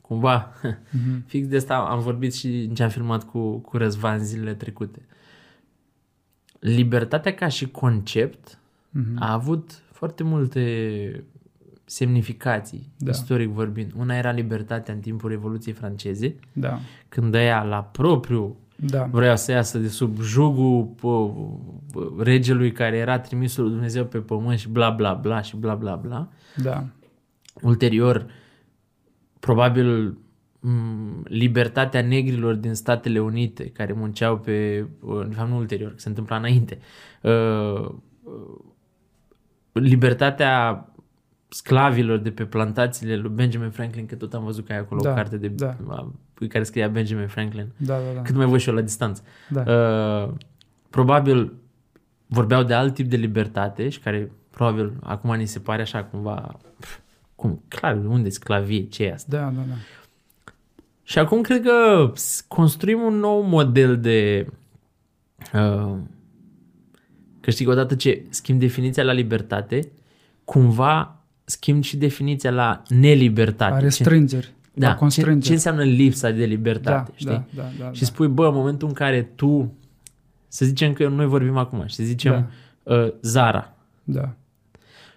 cumva 0.00 0.52
Mhm. 0.92 1.24
fix 1.30 1.46
de 1.46 1.56
asta 1.56 1.74
am 1.76 2.00
vorbit 2.00 2.34
și 2.34 2.62
în 2.68 2.74
ce 2.74 2.82
am 2.82 2.88
filmat 2.88 3.24
cu, 3.24 3.58
cu 3.58 3.76
Răzvan 3.76 4.18
zilele 4.18 4.54
trecute. 4.54 5.02
Libertatea 6.58 7.34
ca 7.34 7.48
și 7.48 7.68
concept 7.70 8.58
Mhm. 8.90 9.16
a 9.22 9.32
avut 9.32 9.82
foarte 9.92 10.22
multe 10.22 11.24
semnificații, 11.90 12.92
Da. 12.98 13.10
istoric 13.10 13.48
vorbind. 13.48 13.92
Una 13.96 14.16
era 14.16 14.30
libertatea 14.30 14.94
în 14.94 15.00
timpul 15.00 15.30
Revoluției 15.30 15.74
franceze, 15.74 16.34
Da. 16.52 16.78
când 17.08 17.34
ăia 17.34 17.62
la 17.62 17.82
propriu 17.82 18.56
Da. 18.76 19.08
vrea 19.10 19.36
să 19.36 19.52
iasă 19.52 19.78
de 19.78 19.88
sub 19.88 20.20
jugul 20.20 20.84
pă, 20.84 21.30
pă, 21.92 22.22
regelui 22.22 22.72
care 22.72 22.96
era 22.96 23.18
trimisul 23.18 23.62
lui 23.62 23.72
Dumnezeu 23.72 24.04
pe 24.04 24.18
pământ 24.18 24.58
și 24.58 24.68
bla 24.68 24.90
bla 24.90 25.14
bla 25.14 25.42
și 25.42 25.56
bla 25.56 25.74
bla 25.74 25.94
bla. 25.94 26.28
Da. 26.56 26.84
Ulterior, 27.62 28.26
probabil 29.40 30.18
m, 30.60 31.22
libertatea 31.24 32.02
negrilor 32.02 32.54
din 32.54 32.74
Statele 32.74 33.20
Unite 33.20 33.64
care 33.64 33.92
munceau 33.92 34.38
pe, 34.38 34.86
uh, 35.00 35.26
de 35.28 35.34
fapt 35.34 35.48
nu 35.48 35.56
ulterior, 35.56 35.90
că 35.90 35.98
se 35.98 36.08
întâmpla 36.08 36.36
înainte, 36.36 36.78
uh, 37.22 37.88
uh, 38.22 38.58
libertatea 39.72 40.84
sclavilor 41.52 42.18
de 42.18 42.30
pe 42.30 42.44
plantațiile 42.44 43.16
lui 43.16 43.30
Benjamin 43.34 43.70
Franklin, 43.70 44.06
că 44.06 44.14
tot 44.14 44.34
am 44.34 44.44
văzut 44.44 44.66
că 44.66 44.72
ai 44.72 44.78
acolo 44.78 45.00
Da, 45.00 45.10
o 45.10 45.14
carte 45.14 45.36
de 45.36 45.48
da. 45.48 45.76
a- 45.88 46.12
care 46.48 46.64
scria 46.64 46.88
Benjamin 46.88 47.26
Franklin. 47.26 47.66
Da, 47.76 47.94
da, 47.94 48.14
da. 48.14 48.22
Cât 48.22 48.34
mai 48.34 48.46
văd 48.46 48.60
și 48.60 48.68
eu 48.68 48.74
la 48.74 48.80
distanță. 48.80 49.22
da. 49.48 49.62
Uh, 49.66 50.32
probabil 50.90 51.52
vorbeau 52.26 52.62
de 52.62 52.74
alt 52.74 52.94
tip 52.94 53.06
de 53.08 53.16
libertate 53.16 53.88
și 53.88 53.98
care 53.98 54.30
probabil 54.50 54.92
acum 55.02 55.34
ni 55.36 55.46
se 55.46 55.58
pare 55.58 55.82
așa 55.82 56.04
cumva, 56.04 56.56
pf, 56.80 56.98
cum, 57.34 57.62
clar, 57.68 57.96
unde 58.06 58.28
e 58.28 58.36
clavie, 58.42 58.84
ce 58.88 59.04
e 59.04 59.12
asta? 59.12 59.36
Da, 59.36 59.42
da, 59.44 59.60
da. 59.68 59.74
Și 61.02 61.18
acum 61.18 61.40
cred 61.40 61.62
că 61.62 62.10
s- 62.14 62.44
construim 62.48 63.00
un 63.00 63.14
nou 63.18 63.40
model 63.42 64.00
de... 64.00 64.46
Uh, 65.54 65.96
că 67.40 67.50
știi 67.50 67.64
că 67.64 67.70
odată 67.70 67.94
ce 67.94 68.24
schimb 68.28 68.58
definiția 68.58 69.02
la 69.02 69.12
libertate, 69.12 69.90
cumva 70.44 71.19
schimb 71.50 71.82
și 71.82 71.96
definiția 71.96 72.50
la 72.50 72.82
nelibertate. 72.88 73.70
La 73.72 73.78
Ce- 73.78 73.84
restrângeri, 73.84 74.52
da, 74.74 74.86
la 74.86 74.92
ce, 74.92 74.98
constrângeri. 74.98 75.44
ce 75.44 75.52
înseamnă 75.52 75.82
lipsa 75.82 76.30
de 76.30 76.40
da, 76.40 76.44
libertate, 76.46 77.12
știi? 77.14 77.26
da, 77.30 77.44
da, 77.54 77.70
da, 77.78 77.92
Și 77.92 78.00
da. 78.00 78.06
spui, 78.06 78.28
bă, 78.28 78.46
în 78.46 78.54
momentul 78.54 78.88
în 78.88 78.94
care 78.94 79.22
tu, 79.22 79.74
să 80.48 80.64
zicem 80.64 80.92
că 80.92 81.08
noi 81.08 81.26
vorbim 81.26 81.56
acum 81.56 81.86
și 81.86 81.94
să 81.94 82.02
zicem 82.02 82.50
uh, 82.82 83.12
Zara, 83.20 83.76
da, 84.04 84.34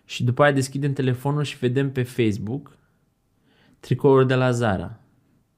și 0.06 0.24
după 0.24 0.44
aia 0.44 0.52
deschidem 0.52 0.94
telefonul 0.94 1.44
și 1.44 1.58
vedem 1.58 1.92
pe 1.92 2.04
Facebook 2.04 2.78
tricouri 3.80 4.28
de 4.28 4.36
la 4.36 4.52
Zara 4.52 5.00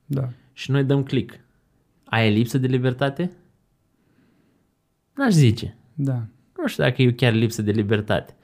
da. 0.05 0.29
și 0.53 0.71
noi 0.71 0.83
dăm 0.83 1.03
click. 1.03 1.39
Ai 2.05 2.33
lipsă 2.33 2.57
de 2.57 2.67
libertate? 2.67 3.31
N-aș 5.13 5.31
zice. 5.33 5.75
Da, 5.93 6.25
Nu 6.57 6.67
știu 6.67 6.83
dacă 6.83 7.01
e 7.01 7.11
chiar 7.11 7.33
lipsă 7.33 7.61
de 7.61 7.71
libertate. 7.71 8.35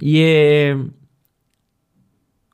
E 0.00 0.76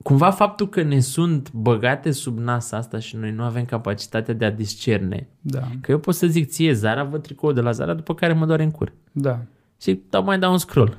cumva 0.02 0.30
faptul 0.30 0.68
că 0.68 0.82
ne 0.82 1.00
sunt 1.00 1.52
băgate 1.52 2.10
sub 2.10 2.38
nas 2.38 2.72
asta 2.72 2.98
și 2.98 3.16
noi 3.16 3.30
nu 3.30 3.42
avem 3.42 3.64
capacitatea 3.64 4.34
de 4.34 4.44
a 4.44 4.50
discerne. 4.50 5.28
da, 5.40 5.68
Că 5.80 5.90
eu 5.90 5.98
pot 5.98 6.14
să 6.14 6.26
zic 6.26 6.50
ție, 6.50 6.72
Zara, 6.72 7.04
văd 7.04 7.22
tricou 7.22 7.52
de 7.52 7.60
la 7.60 7.70
Zara, 7.70 7.94
după 7.94 8.14
care 8.14 8.32
mă 8.32 8.46
doare 8.46 8.62
în 8.62 8.70
cur. 8.70 8.92
da. 9.12 9.40
Și 9.80 10.02
dau 10.10 10.24
mai 10.24 10.38
dau 10.38 10.52
un 10.52 10.58
scroll. 10.58 10.98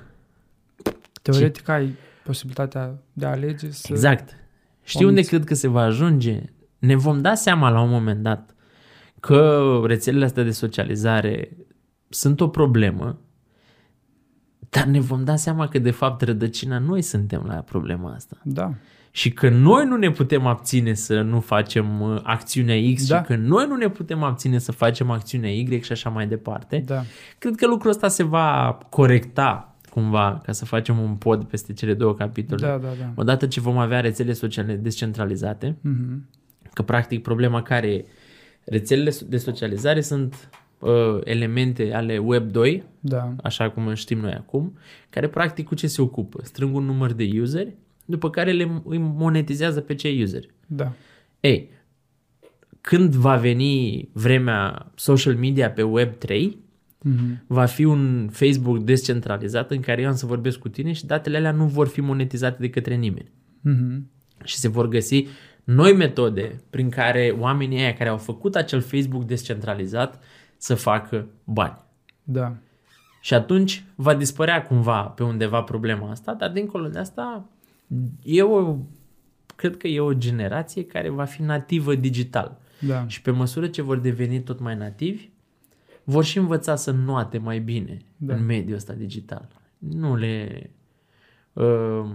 Teoretic 1.21 1.67
ai 1.67 1.93
posibilitatea 2.23 2.93
de 3.13 3.25
a 3.25 3.29
alege 3.29 3.71
să... 3.71 3.87
Exact. 3.89 4.35
Știi 4.83 5.05
unde 5.05 5.15
Omiți. 5.15 5.29
cred 5.29 5.43
că 5.43 5.53
se 5.53 5.67
va 5.67 5.81
ajunge? 5.81 6.41
Ne 6.79 6.95
vom 6.95 7.21
da 7.21 7.33
seama 7.35 7.69
la 7.69 7.81
un 7.81 7.89
moment 7.89 8.23
dat 8.23 8.55
că 9.19 9.61
rețelele 9.85 10.25
astea 10.25 10.43
de 10.43 10.51
socializare 10.51 11.57
sunt 12.09 12.41
o 12.41 12.47
problemă, 12.47 13.19
dar 14.73 14.83
ne 14.85 14.99
vom 14.99 15.23
da 15.23 15.35
seama 15.35 15.67
că 15.67 15.79
de 15.79 15.91
fapt 15.91 16.21
rădăcina 16.21 16.77
noi 16.79 17.01
suntem 17.01 17.43
la 17.47 17.53
problema 17.53 18.13
asta. 18.13 18.37
Da, 18.43 18.73
Și 19.11 19.31
că 19.31 19.49
noi 19.49 19.85
nu 19.85 19.95
ne 19.97 20.11
putem 20.11 20.45
abține 20.45 20.93
să 20.93 21.21
nu 21.21 21.39
facem 21.39 22.01
uh, 22.01 22.19
acțiunea 22.23 22.75
X 22.95 23.07
Da. 23.07 23.17
și 23.17 23.23
că 23.23 23.35
noi 23.35 23.65
nu 23.67 23.75
ne 23.75 23.89
putem 23.89 24.23
abține 24.23 24.57
să 24.57 24.71
facem 24.71 25.09
acțiunea 25.09 25.49
Y 25.51 25.81
și 25.81 25.91
așa 25.91 26.09
mai 26.09 26.27
departe. 26.27 26.83
da, 26.85 27.03
Cred 27.37 27.55
că 27.55 27.67
lucrul 27.67 27.89
ăsta 27.91 28.07
se 28.07 28.23
va 28.23 28.77
corecta 28.89 29.75
cumva 29.89 30.41
ca 30.45 30.51
să 30.51 30.65
facem 30.65 30.99
un 30.99 31.15
pod 31.15 31.43
peste 31.43 31.73
cele 31.73 31.93
două 31.93 32.13
capitole. 32.13 32.61
da, 32.67 32.77
da, 32.77 32.87
da. 32.99 33.11
Odată 33.15 33.47
ce 33.47 33.59
vom 33.59 33.77
avea 33.77 33.99
rețele 33.99 34.33
sociale 34.33 34.75
descentralizate, 34.75 35.75
Mhm. 35.81 36.25
că 36.73 36.81
practic 36.81 37.21
problema 37.21 37.61
care 37.61 37.87
e, 37.93 38.05
rețelele 38.65 39.13
de 39.27 39.37
socializare 39.37 40.01
sunt 40.01 40.49
uh, 40.83 41.21
elemente 41.23 41.93
ale 41.93 42.17
Web 42.17 42.51
2, 42.51 42.83
Da, 42.99 43.33
așa 43.43 43.69
cum 43.69 43.87
îl 43.87 43.95
știm 43.95 44.19
noi 44.19 44.31
acum, 44.33 44.77
care 45.09 45.27
practic 45.27 45.65
cu 45.67 45.75
ce 45.75 45.87
se 45.87 46.01
ocupă? 46.01 46.39
Strâng 46.43 46.75
un 46.75 46.83
număr 46.83 47.11
de 47.13 47.29
useri, 47.41 47.75
după 48.05 48.29
care 48.29 48.51
le 48.51 48.81
îi 48.85 48.97
monetizează 48.97 49.81
pe 49.81 49.95
cei 49.95 50.21
useri. 50.21 50.49
da, 50.67 50.91
Ei, 51.39 51.69
când 52.81 53.13
va 53.15 53.35
veni 53.35 54.09
vremea 54.13 54.91
social 54.95 55.35
media 55.35 55.71
pe 55.71 55.81
Web 55.81 56.13
3, 56.15 56.61
Mhm. 57.05 57.43
va 57.47 57.65
fi 57.65 57.83
un 57.83 58.29
Facebook 58.31 58.77
descentralizat 58.77 59.71
în 59.71 59.79
care 59.79 60.01
eu 60.01 60.07
am 60.07 60.15
să 60.15 60.25
vorbesc 60.25 60.57
cu 60.59 60.69
tine 60.69 60.91
și 60.91 61.05
datele 61.05 61.37
alea 61.37 61.51
nu 61.51 61.65
vor 61.65 61.87
fi 61.87 62.01
monetizate 62.01 62.57
de 62.59 62.69
către 62.69 62.95
nimeni. 62.95 63.31
Mhm. 63.61 64.09
și 64.43 64.57
se 64.57 64.67
vor 64.67 64.87
găsi 64.87 65.27
noi 65.63 65.93
metode 65.93 66.61
prin 66.69 66.89
care 66.89 67.35
oamenii 67.39 67.79
aia 67.79 67.93
care 67.93 68.09
au 68.09 68.17
făcut 68.17 68.55
acel 68.55 68.81
Facebook 68.81 69.23
descentralizat 69.23 70.23
să 70.63 70.75
facă 70.75 71.27
bani. 71.43 71.77
da, 72.23 72.55
Și 73.21 73.33
atunci 73.33 73.83
va 73.95 74.15
dispărea 74.15 74.63
cumva 74.63 75.01
pe 75.01 75.23
undeva 75.23 75.61
problema 75.63 76.09
asta, 76.09 76.33
dar 76.33 76.51
dincolo 76.51 76.87
de 76.87 76.99
asta 76.99 77.49
e 78.23 78.41
o, 78.43 78.77
cred 79.55 79.77
că 79.77 79.87
e 79.87 79.99
o 79.99 80.13
generație 80.13 80.85
care 80.85 81.09
va 81.09 81.23
fi 81.23 81.41
nativă 81.41 81.95
digital. 81.95 82.57
da, 82.79 83.07
Și 83.07 83.21
pe 83.21 83.31
măsură 83.31 83.67
ce 83.67 83.81
vor 83.81 83.97
deveni 83.97 84.41
tot 84.41 84.59
mai 84.59 84.75
nativi, 84.75 85.29
vor 86.03 86.23
și 86.23 86.37
învăța 86.37 86.75
să 86.75 86.91
noate 86.91 87.37
mai 87.37 87.59
bine 87.59 87.97
Da. 88.17 88.33
da. 88.33 88.39
în 88.39 88.45
mediul 88.45 88.75
ăsta 88.75 88.93
digital. 88.93 89.47
Nu 89.77 90.15
le... 90.15 90.69
Uh, 91.53 92.05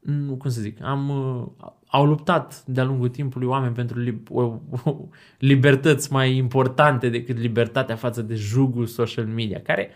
nu, 0.00 0.34
cum 0.36 0.50
să 0.50 0.60
zic, 0.60 0.82
am, 0.82 1.08
uh, 1.08 1.72
au 1.86 2.04
luptat 2.06 2.62
de-a 2.66 2.84
lungul 2.84 3.08
timpului 3.08 3.46
oameni 3.48 3.74
pentru 3.74 3.98
li- 3.98 4.22
o, 4.30 4.42
o, 4.84 4.96
libertăți 5.38 6.12
mai 6.12 6.36
importante 6.36 7.08
decât 7.08 7.38
libertatea 7.38 7.96
față 7.96 8.22
de 8.22 8.34
jugul 8.34 8.86
social 8.86 9.26
media, 9.26 9.60
care, 9.60 9.90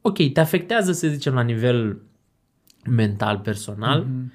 ok, 0.00 0.32
te 0.32 0.40
afectează, 0.40 0.92
să 0.92 1.08
zicem, 1.08 1.34
la 1.34 1.42
nivel 1.42 2.00
mental, 2.90 3.38
personal, 3.38 4.00
Mhm. 4.00 4.32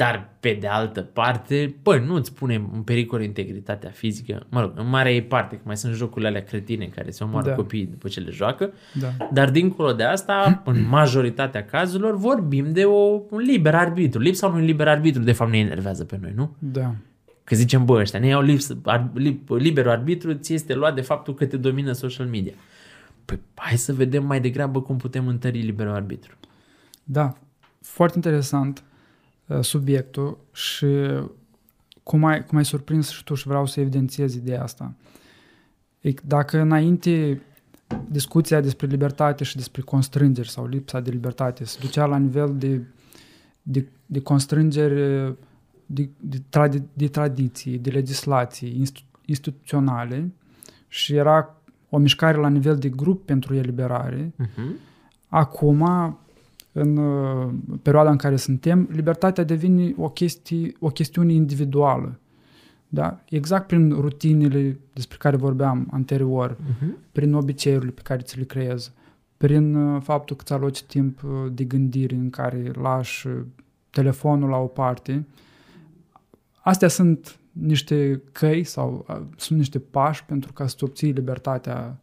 Dar 0.00 0.28
pe 0.40 0.56
de 0.60 0.66
altă 0.66 1.00
parte, 1.00 1.74
bă, 1.82 1.98
nu 1.98 2.14
îți 2.14 2.34
pune 2.34 2.54
în 2.54 2.82
pericol 2.82 3.22
integritatea 3.22 3.90
fizică, 3.90 4.46
mă 4.48 4.60
rog, 4.60 4.72
în 4.74 4.88
marea 4.88 5.12
ei 5.12 5.22
parte, 5.22 5.56
că 5.56 5.62
mai 5.64 5.76
sunt 5.76 5.94
jocurile 5.94 6.28
alea 6.28 6.42
cretine 6.42 6.84
în 6.84 6.90
care 6.90 7.10
se 7.10 7.24
omoară 7.24 7.44
Da. 7.44 7.50
da. 7.50 7.56
copiii 7.56 7.86
după 7.86 8.08
ce 8.08 8.20
le 8.20 8.30
joacă, 8.30 8.72
da, 9.00 9.28
dar 9.32 9.50
dincolo 9.50 9.92
de 9.92 10.02
asta, 10.02 10.62
în 10.64 10.88
majoritatea 10.88 11.64
cazurilor, 11.64 12.16
vorbim 12.16 12.72
de 12.72 12.84
o, 12.84 13.20
un 13.30 13.38
liber 13.38 13.74
arbitru. 13.74 14.20
Lipsa 14.20 14.46
unui 14.46 14.66
liber 14.66 14.88
arbitru, 14.88 15.22
de 15.22 15.32
fapt, 15.32 15.50
ne 15.50 15.58
enervează 15.58 16.04
pe 16.04 16.18
noi, 16.20 16.32
nu? 16.34 16.54
da, 16.58 16.94
Că 17.44 17.54
zicem, 17.54 17.84
bă, 17.84 18.00
ăștia 18.00 18.18
ne 18.18 18.26
iau 18.26 18.42
lips, 18.42 18.76
ar, 18.84 19.10
lip, 19.14 19.50
liberul 19.50 19.90
arbitru, 19.90 20.32
ți 20.32 20.54
este 20.54 20.74
luat 20.74 20.94
de 20.94 21.00
faptul 21.00 21.34
că 21.34 21.46
te 21.46 21.56
domină 21.56 21.92
social 21.92 22.26
media. 22.26 22.52
Păi 23.24 23.38
hai 23.54 23.76
să 23.76 23.92
vedem 23.92 24.26
mai 24.26 24.40
degrabă 24.40 24.82
cum 24.82 24.96
putem 24.96 25.26
întări 25.26 25.60
liberul 25.60 25.94
arbitru. 25.94 26.34
da. 27.04 27.32
Foarte 27.80 28.16
interesant 28.16 28.78
uh, 28.78 28.89
subiectul 29.60 30.38
și 30.52 30.86
cum 32.02 32.24
ai, 32.24 32.44
cum 32.44 32.58
ai 32.58 32.64
surprins 32.64 33.08
și 33.08 33.24
tu 33.24 33.34
și 33.34 33.46
vreau 33.46 33.66
să 33.66 33.80
evidențiez 33.80 34.34
ideea 34.34 34.62
asta. 34.62 34.94
E 36.00 36.12
că 36.12 36.22
Dacă 36.26 36.58
înainte 36.58 37.42
discuția 38.08 38.60
despre 38.60 38.86
libertate 38.86 39.44
și 39.44 39.56
despre 39.56 39.82
constrângeri 39.82 40.50
sau 40.50 40.66
lipsa 40.66 41.00
de 41.00 41.10
libertate 41.10 41.64
se 41.64 41.78
ducea 41.80 42.06
la 42.06 42.16
nivel 42.16 42.54
de, 42.58 42.80
de, 43.62 43.86
de 44.06 44.20
constrângeri 44.20 45.34
de, 45.86 46.08
de, 46.20 46.42
tradi, 46.48 46.82
de 46.92 47.08
tradiții, 47.08 47.78
de 47.78 47.90
legislații 47.90 48.74
institu, 48.78 49.18
instituționale 49.24 50.32
și 50.88 51.14
era 51.14 51.56
o 51.88 51.98
mișcare 51.98 52.38
la 52.38 52.48
nivel 52.48 52.76
de 52.76 52.88
grup 52.88 53.24
pentru 53.24 53.54
eliberare, 53.54 54.32
Uh-huh. 54.42 54.88
Acum, 55.28 55.80
în 56.72 56.96
uh, 56.96 57.52
perioada 57.82 58.10
în 58.10 58.16
care 58.16 58.36
suntem, 58.36 58.88
libertatea 58.92 59.44
devine 59.44 59.94
o, 59.96 60.08
chestie, 60.08 60.72
o 60.78 60.88
chestiune 60.88 61.32
individuală. 61.32 62.18
Da? 62.88 63.20
Exact 63.28 63.66
prin 63.66 63.90
rutinele 63.90 64.78
despre 64.92 65.16
care 65.20 65.36
vorbeam 65.36 65.88
anterior, 65.90 66.56
Uh-huh. 66.56 67.12
prin 67.12 67.34
obiceiurile 67.34 67.90
pe 67.90 68.00
care 68.04 68.20
ți 68.22 68.38
le 68.38 68.44
creezi, 68.44 68.92
prin 69.36 69.74
uh, 69.74 70.02
faptul 70.02 70.36
că 70.36 70.42
ți 70.46 70.52
aloci 70.52 70.82
timp 70.82 71.22
uh, 71.22 71.30
de 71.52 71.64
gândire 71.64 72.14
în 72.14 72.30
care 72.30 72.70
lași 72.80 73.26
uh, 73.26 73.40
telefonul 73.90 74.48
la 74.48 74.56
o 74.56 74.66
parte. 74.66 75.26
Astea 76.62 76.88
sunt 76.88 77.38
niște 77.52 78.22
căi 78.32 78.64
sau 78.64 79.06
uh, 79.08 79.20
sunt 79.36 79.58
niște 79.58 79.78
pași 79.78 80.24
pentru 80.24 80.52
ca 80.52 80.66
să 80.66 80.76
obții 80.80 81.12
libertatea 81.12 82.00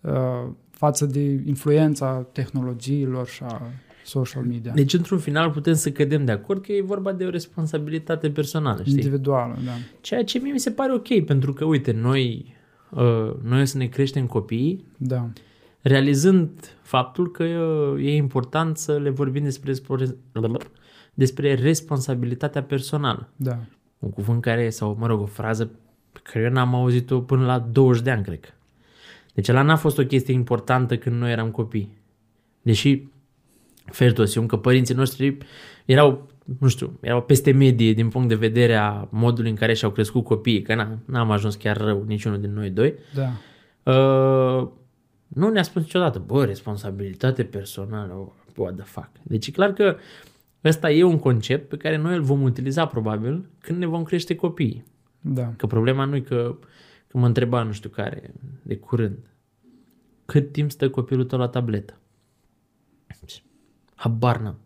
uh, 0.00 0.50
față 0.70 1.06
de 1.06 1.42
influența 1.44 2.26
tehnologiilor 2.32 3.26
și 3.26 3.42
a 3.42 3.60
social 4.08 4.42
media. 4.42 4.72
Deci, 4.72 4.92
într-un 4.92 5.18
final, 5.18 5.50
putem 5.50 5.74
să 5.74 5.90
cădem 5.90 6.24
de 6.24 6.32
acord 6.32 6.62
că 6.62 6.72
e 6.72 6.82
vorba 6.82 7.12
de 7.12 7.24
o 7.24 7.30
responsabilitate 7.30 8.30
personală, 8.30 8.80
știi? 8.80 8.92
Individuală, 8.92 9.58
da. 9.64 9.72
Ceea 10.00 10.24
ce 10.24 10.38
mie 10.38 10.52
mi 10.52 10.58
se 10.58 10.70
pare 10.70 10.92
ok, 10.92 11.24
pentru 11.24 11.52
că, 11.52 11.64
uite, 11.64 11.92
noi, 11.92 12.54
uh, 12.90 13.34
noi 13.42 13.60
o 13.60 13.64
să 13.64 13.76
ne 13.76 13.86
creștem 13.86 14.26
copiii 14.26 14.84
Da, 14.96 15.28
realizând 15.80 16.50
faptul 16.82 17.30
că 17.30 17.44
uh, 17.44 18.04
e 18.04 18.14
important 18.14 18.76
să 18.76 18.98
le 18.98 19.10
vorbim 19.10 19.42
despre, 19.42 19.72
despre 21.14 21.54
responsabilitatea 21.54 22.62
personală. 22.62 23.28
da, 23.36 23.58
Un 23.98 24.10
cuvânt 24.10 24.40
care, 24.40 24.70
sau 24.70 24.96
mă 24.98 25.06
rog, 25.06 25.20
o 25.20 25.26
frază 25.26 25.70
pe 26.12 26.20
care 26.22 26.44
eu 26.44 26.50
n-am 26.50 26.74
auzit-o 26.74 27.20
până 27.20 27.46
la 27.46 27.58
20 27.58 28.02
de 28.02 28.10
ani, 28.10 28.22
cred 28.22 28.40
că. 28.40 28.48
Deci 29.34 29.48
ăla 29.48 29.62
n-a 29.62 29.76
fost 29.76 29.98
o 29.98 30.04
chestie 30.04 30.34
importantă 30.34 30.96
când 30.96 31.16
noi 31.16 31.30
eram 31.30 31.50
copii. 31.50 31.96
Deși, 32.62 33.02
fertos, 33.90 34.34
eu 34.34 34.42
că 34.42 34.56
părinții 34.56 34.94
noștri 34.94 35.38
erau, 35.84 36.30
nu 36.60 36.68
știu, 36.68 36.98
erau 37.00 37.22
peste 37.22 37.52
medie 37.52 37.92
din 37.92 38.08
punct 38.08 38.28
de 38.28 38.34
vedere 38.34 38.74
a 38.74 39.08
modului 39.10 39.50
în 39.50 39.56
care 39.56 39.74
și-au 39.74 39.90
crescut 39.90 40.24
copiii, 40.24 40.62
că 40.62 40.74
n-am, 40.74 41.02
n-am 41.04 41.30
ajuns 41.30 41.54
chiar 41.54 41.76
rău 41.76 42.04
niciunul 42.06 42.40
din 42.40 42.52
noi 42.52 42.70
doi. 42.70 42.94
da, 43.14 43.30
Uh, 43.88 44.68
Nu 45.28 45.48
ne-a 45.48 45.62
spus 45.62 45.82
niciodată, 45.82 46.22
bă, 46.26 46.44
responsabilitate 46.44 47.44
personală, 47.44 48.14
oh, 48.14 48.32
what 48.56 48.74
the 48.74 48.84
fuck. 48.84 49.10
Deci 49.22 49.46
e 49.46 49.50
clar 49.50 49.72
că 49.72 49.96
ăsta 50.64 50.90
e 50.90 51.02
un 51.02 51.18
concept 51.18 51.68
pe 51.68 51.76
care 51.76 51.96
noi 51.96 52.14
îl 52.14 52.22
vom 52.22 52.42
utiliza 52.42 52.86
probabil 52.86 53.48
când 53.60 53.78
ne 53.78 53.86
vom 53.86 54.02
crește 54.02 54.34
copiii. 54.34 54.84
Da. 55.20 55.52
Că 55.56 55.66
problema 55.66 56.04
nu 56.04 56.16
e 56.16 56.20
că, 56.20 56.56
că 57.06 57.18
mă 57.18 57.26
întreba 57.26 57.62
nu 57.62 57.72
știu 57.72 57.88
care, 57.88 58.34
de 58.62 58.76
curând, 58.76 59.18
cât 60.24 60.52
timp 60.52 60.70
stă 60.70 60.90
copilul 60.90 61.24
tău 61.24 61.38
la 61.38 61.48
tabletă? 61.48 61.98
Habar 63.98 64.40
n-am. 64.40 64.58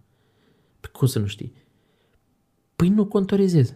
Păi 0.81 0.91
cum 0.93 1.07
să 1.07 1.19
nu 1.19 1.27
știi? 1.27 1.53
Păi 2.77 2.89
nu 2.89 3.05
contorizez. 3.05 3.75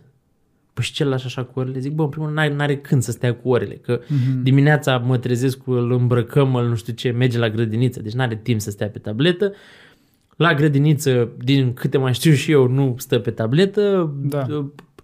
Păi 0.73 0.85
și 0.85 0.92
ce 0.92 1.05
lași 1.05 1.27
așa 1.27 1.45
cu 1.45 1.59
orele? 1.59 1.79
Zic, 1.79 1.92
bă, 1.92 2.03
în 2.03 2.09
primul 2.09 2.35
rând 2.35 2.57
n-are 2.57 2.77
când 2.79 3.03
să 3.03 3.11
stea 3.11 3.35
cu 3.35 3.49
orele, 3.49 3.75
că 3.75 4.01
mm-hmm. 4.01 4.42
dimineața 4.42 4.99
mă 4.99 5.19
trezesc 5.19 5.59
cu 5.59 5.73
îl 5.73 5.92
îmbrăcăm, 5.92 6.55
îl 6.55 6.69
nu 6.69 6.75
știu 6.75 6.92
ce, 6.92 7.11
merge 7.11 7.38
la 7.38 7.51
grădiniță, 7.51 8.03
deci 8.03 8.12
n-are 8.12 8.37
timp 8.37 8.61
să 8.61 8.71
stea 8.71 8.88
pe 8.88 8.99
tabletă. 8.99 9.53
La 10.37 10.55
grădiniță, 10.55 11.29
din 11.38 11.73
câte 11.73 11.99
mai 11.99 12.14
știu 12.14 12.33
și 12.33 12.51
eu, 12.51 12.66
nu 12.66 12.95
stă 12.99 13.19
pe 13.19 13.31
tabletă. 13.31 14.14
Da. 14.23 14.47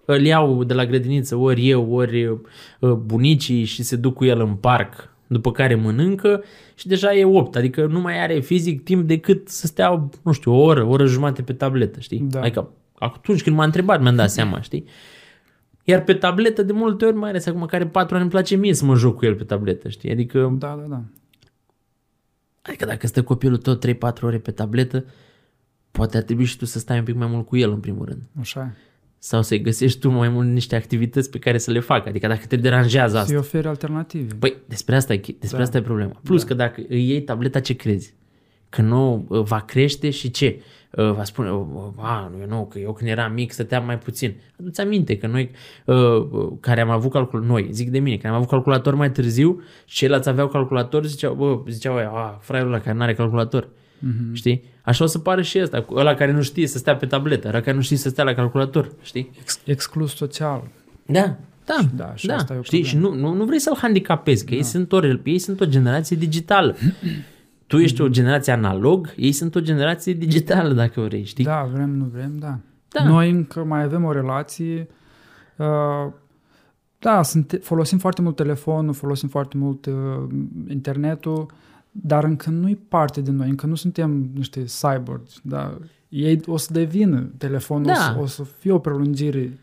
Îl 0.05 0.25
iau 0.25 0.65
de 0.65 0.75
la 0.75 0.87
grădiniță 0.87 1.37
ori 1.37 1.69
eu, 1.69 1.93
ori 1.93 2.27
uh, 2.27 2.93
bunicii 2.93 3.65
și 3.65 3.83
se 3.83 3.97
duc 3.97 4.15
cu 4.15 4.25
el 4.25 4.41
în 4.41 4.55
parc, 4.55 5.12
după 5.33 5.53
care 5.53 5.75
mănâncă 5.75 6.43
și 6.75 6.87
deja 6.89 7.15
e 7.15 7.25
8, 7.25 7.57
adică 7.57 7.87
nu 7.87 8.01
mai 8.01 8.23
are 8.23 8.41
fizic 8.41 8.85
timp 8.85 9.07
decât 9.07 9.49
să 9.49 9.67
stea, 9.67 10.09
nu 10.23 10.33
știu, 10.33 10.53
o 10.53 10.63
oră, 10.63 10.83
o 10.85 10.89
oră 10.89 11.07
jumate 11.07 11.43
pe 11.43 11.53
tabletă, 11.53 12.01
știi? 12.01 12.19
Da. 12.19 12.41
Adică 12.41 12.71
atunci 12.99 13.43
când 13.43 13.57
m-a 13.57 13.65
întrebat 13.65 14.01
mi-am 14.03 14.17
dat 14.17 14.31
seama, 14.31 14.61
știi? 14.61 14.85
Iar 15.85 16.03
pe 16.05 16.15
tabletă 16.15 16.63
de 16.63 16.73
multe 16.73 17.05
ori, 17.05 17.17
mai 17.17 17.29
ales 17.29 17.47
acum 17.47 17.67
care 17.67 17.87
4 17.87 18.15
ani 18.15 18.23
îmi 18.23 18.33
place 18.33 18.57
mie 18.57 18.75
să 18.75 18.85
mă 18.85 18.95
joc 18.95 19.17
cu 19.17 19.25
el 19.25 19.35
pe 19.35 19.45
tabletă, 19.45 19.89
știi? 19.89 20.11
Adică, 20.11 20.55
Da, 20.59 20.79
da, 20.81 20.87
da. 20.89 21.03
adică 22.63 22.85
dacă 22.85 23.07
stă 23.07 23.23
copilul 23.23 23.57
tot 23.57 23.87
3-4 23.87 24.23
ore 24.23 24.39
pe 24.39 24.51
tabletă, 24.51 25.05
poate 25.91 26.17
ar 26.17 26.23
trebui 26.23 26.45
și 26.45 26.57
tu 26.57 26.65
să 26.65 26.79
stai 26.79 26.99
un 26.99 27.05
pic 27.05 27.15
mai 27.15 27.27
mult 27.27 27.47
cu 27.47 27.57
el 27.57 27.71
în 27.71 27.81
primul 27.81 28.05
rând. 28.05 28.23
Așa 28.41 28.61
e. 28.61 28.92
Sau 29.25 29.43
să-i 29.43 29.61
găsești 29.61 29.99
tu 29.99 30.11
mai 30.11 30.29
mult 30.29 30.49
niște 30.49 30.77
activități 30.77 31.31
pe 31.31 31.39
care 31.39 31.59
să 31.59 31.71
le 31.71 31.81
facă. 31.81 32.09
Adică 32.09 32.27
dacă 32.27 32.47
te 32.47 32.57
deranjează 32.57 33.17
asta. 33.17 33.29
Să-i 33.29 33.37
oferi 33.37 33.67
alternative. 33.67 34.35
Păi 34.39 34.57
despre 34.67 34.97
asta 34.97 35.13
e, 35.15 35.21
despre 35.39 35.57
Da. 35.57 35.63
asta 35.63 35.77
e 35.79 35.83
problema. 35.83 36.21
Plus 36.23 36.41
Da. 36.41 36.47
că 36.47 36.55
dacă 36.55 36.83
îi 36.89 37.09
iei 37.09 37.23
tableta, 37.23 37.61
ce 37.61 37.75
crezi? 37.77 38.15
Că 38.69 38.83
nu 38.83 39.25
uh, 39.29 39.43
va 39.43 39.61
crește 39.61 40.11
și 40.11 40.31
ce? 40.31 40.61
Uh, 40.91 41.13
Va 41.13 41.25
spune, 41.25 41.51
uh, 41.51 41.67
a, 41.97 42.31
nu, 42.35 42.41
eu 42.41 42.47
nu, 42.49 42.67
că 42.67 42.79
eu 42.79 42.93
când 42.93 43.11
eram 43.11 43.33
mic 43.33 43.53
stăteam 43.53 43.85
mai 43.85 43.99
puțin. 43.99 44.35
Adu-ți 44.61 44.81
aminte 44.81 45.17
că 45.19 45.27
noi, 45.27 45.51
uh, 45.85 45.97
uh, 45.97 46.53
care 46.61 46.81
am 46.81 46.91
avut 46.91 47.11
calcul, 47.11 47.43
noi, 47.45 47.69
zic 47.71 47.91
de 47.91 47.99
mine, 47.99 48.17
care 48.17 48.29
am 48.29 48.35
avut 48.35 48.49
calculator 48.49 48.95
mai 48.95 49.11
târziu 49.11 49.63
și 49.85 49.97
ceilalți 49.97 50.29
aveau 50.29 50.49
calculator, 50.49 51.07
ziceau, 51.07 51.35
bă, 51.35 51.71
ziceau, 51.71 51.97
aia, 51.97 52.11
a, 52.11 52.39
fraierul 52.41 52.73
ăla 52.73 52.83
care 52.83 52.97
nu 52.97 53.03
are 53.03 53.15
calculator. 53.15 53.69
Mhm. 53.99 54.35
Știi? 54.35 54.63
Așa 54.83 55.05
o 55.05 55.07
să 55.07 55.19
pară 55.19 55.43
și 55.43 55.61
ăsta, 55.63 55.83
cu 55.83 55.95
ăla 55.95 56.15
care 56.15 56.33
nu 56.33 56.43
știe 56.43 56.67
să 56.67 56.79
stea 56.79 56.97
pe 56.97 57.07
tabletă, 57.07 57.49
ăla 57.49 57.61
care 57.61 57.77
nu 57.77 57.83
știe 57.83 57.97
să 57.97 58.09
stea 58.09 58.25
la 58.25 58.35
calculator, 58.35 58.93
știi? 59.03 59.31
Ex- 59.41 59.61
exclus 59.65 60.15
social. 60.15 60.63
Da, 61.07 61.37
da, 61.65 61.79
da, 61.95 62.15
și 62.15 62.27
da. 62.27 62.35
asta 62.35 62.55
e 62.55 62.59
o 62.59 62.63
Știi? 62.63 62.83
Și 62.83 62.97
nu, 62.97 63.15
nu, 63.15 63.33
nu 63.33 63.45
vrei 63.45 63.59
să-l 63.59 63.77
handicapezi, 63.77 64.45
că 64.45 64.51
da. 64.51 64.57
ei, 64.57 64.63
sunt 64.63 64.93
o, 64.93 65.01
ei 65.23 65.39
sunt 65.39 65.61
o 65.61 65.65
generație 65.65 66.17
digitală. 66.17 66.77
tu 67.67 67.79
ești 67.79 68.01
o 68.01 68.09
generație 68.09 68.53
analog, 68.53 69.13
ei 69.17 69.33
sunt 69.33 69.55
o 69.55 69.61
generație 69.61 70.13
digitală, 70.13 70.73
dacă 70.73 71.01
vrei, 71.01 71.25
știi? 71.25 71.45
Da, 71.45 71.69
vrem, 71.73 71.91
nu 71.91 72.05
vrem, 72.05 72.33
da. 72.39 72.59
Da. 72.89 73.05
Noi 73.05 73.31
încă 73.31 73.65
mai 73.65 73.83
avem 73.83 74.05
o 74.05 74.13
relație. 74.13 74.89
Uh, 75.57 76.13
da, 76.99 77.23
sunt, 77.23 77.59
folosim 77.63 77.99
foarte 77.99 78.23
mult 78.23 78.37
telefonul, 78.37 78.95
folosim 78.95 79.29
foarte 79.29 79.57
mult 79.57 79.87
uh, 79.87 79.95
internetul, 80.69 81.47
dar 81.93 82.25
încă 82.25 82.51
nu-i 82.51 82.77
parte 82.77 83.21
din 83.21 83.35
noi, 83.37 83.49
încă 83.49 83.67
nu 83.67 83.75
suntem 83.75 84.31
niște 84.35 84.65
cyborgs. 84.65 85.41
Da. 85.43 85.79
Ei 86.09 86.41
o 86.47 86.57
să 86.57 86.73
devină 86.73 87.31
telefonul, 87.39 87.87
Da. 87.87 87.93
o, 87.93 87.97
să, 87.97 88.21
o 88.21 88.27
să 88.27 88.43
fie 88.59 88.73
o 88.73 88.79
prelungire. 88.79 89.59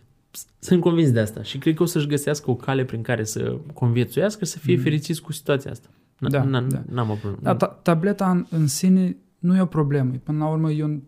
Sunt 0.60 0.82
convins 0.82 1.12
de 1.12 1.20
asta 1.20 1.44
și 1.44 1.58
cred 1.58 1.76
că 1.76 1.84
o 1.84 1.86
să-și 1.86 2.08
găsească 2.08 2.52
o 2.52 2.56
cale 2.56 2.86
prin 2.86 3.02
care 3.02 3.24
să 3.24 3.58
conviețuiască, 3.74 4.46
să 4.46 4.58
fie 4.60 4.78
fericiți 4.78 5.22
cu 5.22 5.32
situația 5.32 5.72
asta. 5.72 5.88
N- 6.16 6.30
Da, 6.30 6.46
n- 6.48 6.68
da. 6.68 6.84
N-am 6.90 7.10
o 7.10 7.14
problemă. 7.14 7.42
Da, 7.44 7.56
ta- 7.68 7.82
tableta 7.82 8.30
în, 8.32 8.46
în 8.50 8.68
sine 8.68 9.18
nu 9.40 9.56
e 9.56 9.62
o 9.62 9.66
problemă. 9.66 10.12
Până 10.24 10.38
la 10.38 10.48
urmă 10.50 10.72
e 10.72 10.84
un, 10.84 11.02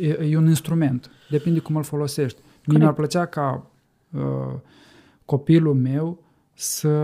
e, 0.00 0.08
e 0.08 0.36
un 0.36 0.46
instrument. 0.48 1.10
Depinde 1.30 1.58
cum 1.58 1.76
îl 1.76 1.82
folosești. 1.82 2.38
Mie 2.40 2.54
Corect. 2.64 2.82
mi-ar 2.82 2.94
plăcea 2.94 3.26
ca 3.26 3.70
uh, 4.10 4.20
copilul 5.24 5.74
meu 5.74 6.22
să 6.54 6.98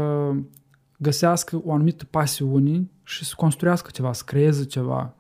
găsească 0.99 1.61
o 1.65 1.73
anumită 1.73 2.05
pasiune 2.11 2.89
și 3.05 3.25
să 3.25 3.35
construiască 3.37 3.91
ceva, 3.93 4.13
să 4.13 4.23
creeze 4.27 4.65
ceva 4.65 5.15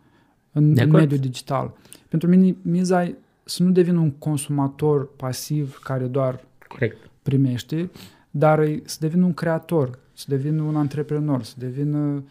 în, 0.52 0.74
De 0.74 0.82
în 0.82 0.88
acord. 0.88 1.02
mediul 1.02 1.20
digital. 1.20 1.72
Pentru 2.08 2.28
mine, 2.28 2.56
miza 2.62 3.04
e 3.04 3.14
să 3.44 3.62
nu 3.62 3.70
devină 3.70 3.98
un 3.98 4.10
consumator 4.10 5.14
pasiv 5.16 5.78
care 5.78 6.04
doar 6.06 6.44
Corect. 6.68 7.10
primește, 7.22 7.90
dar 8.30 8.58
e 8.58 8.82
să 8.84 8.96
devină 9.00 9.24
un 9.24 9.34
creator, 9.34 9.98
să 10.12 10.24
devină 10.28 10.62
un 10.62 10.76
antreprenor, 10.76 11.42
să 11.42 11.54
devină 11.58 12.24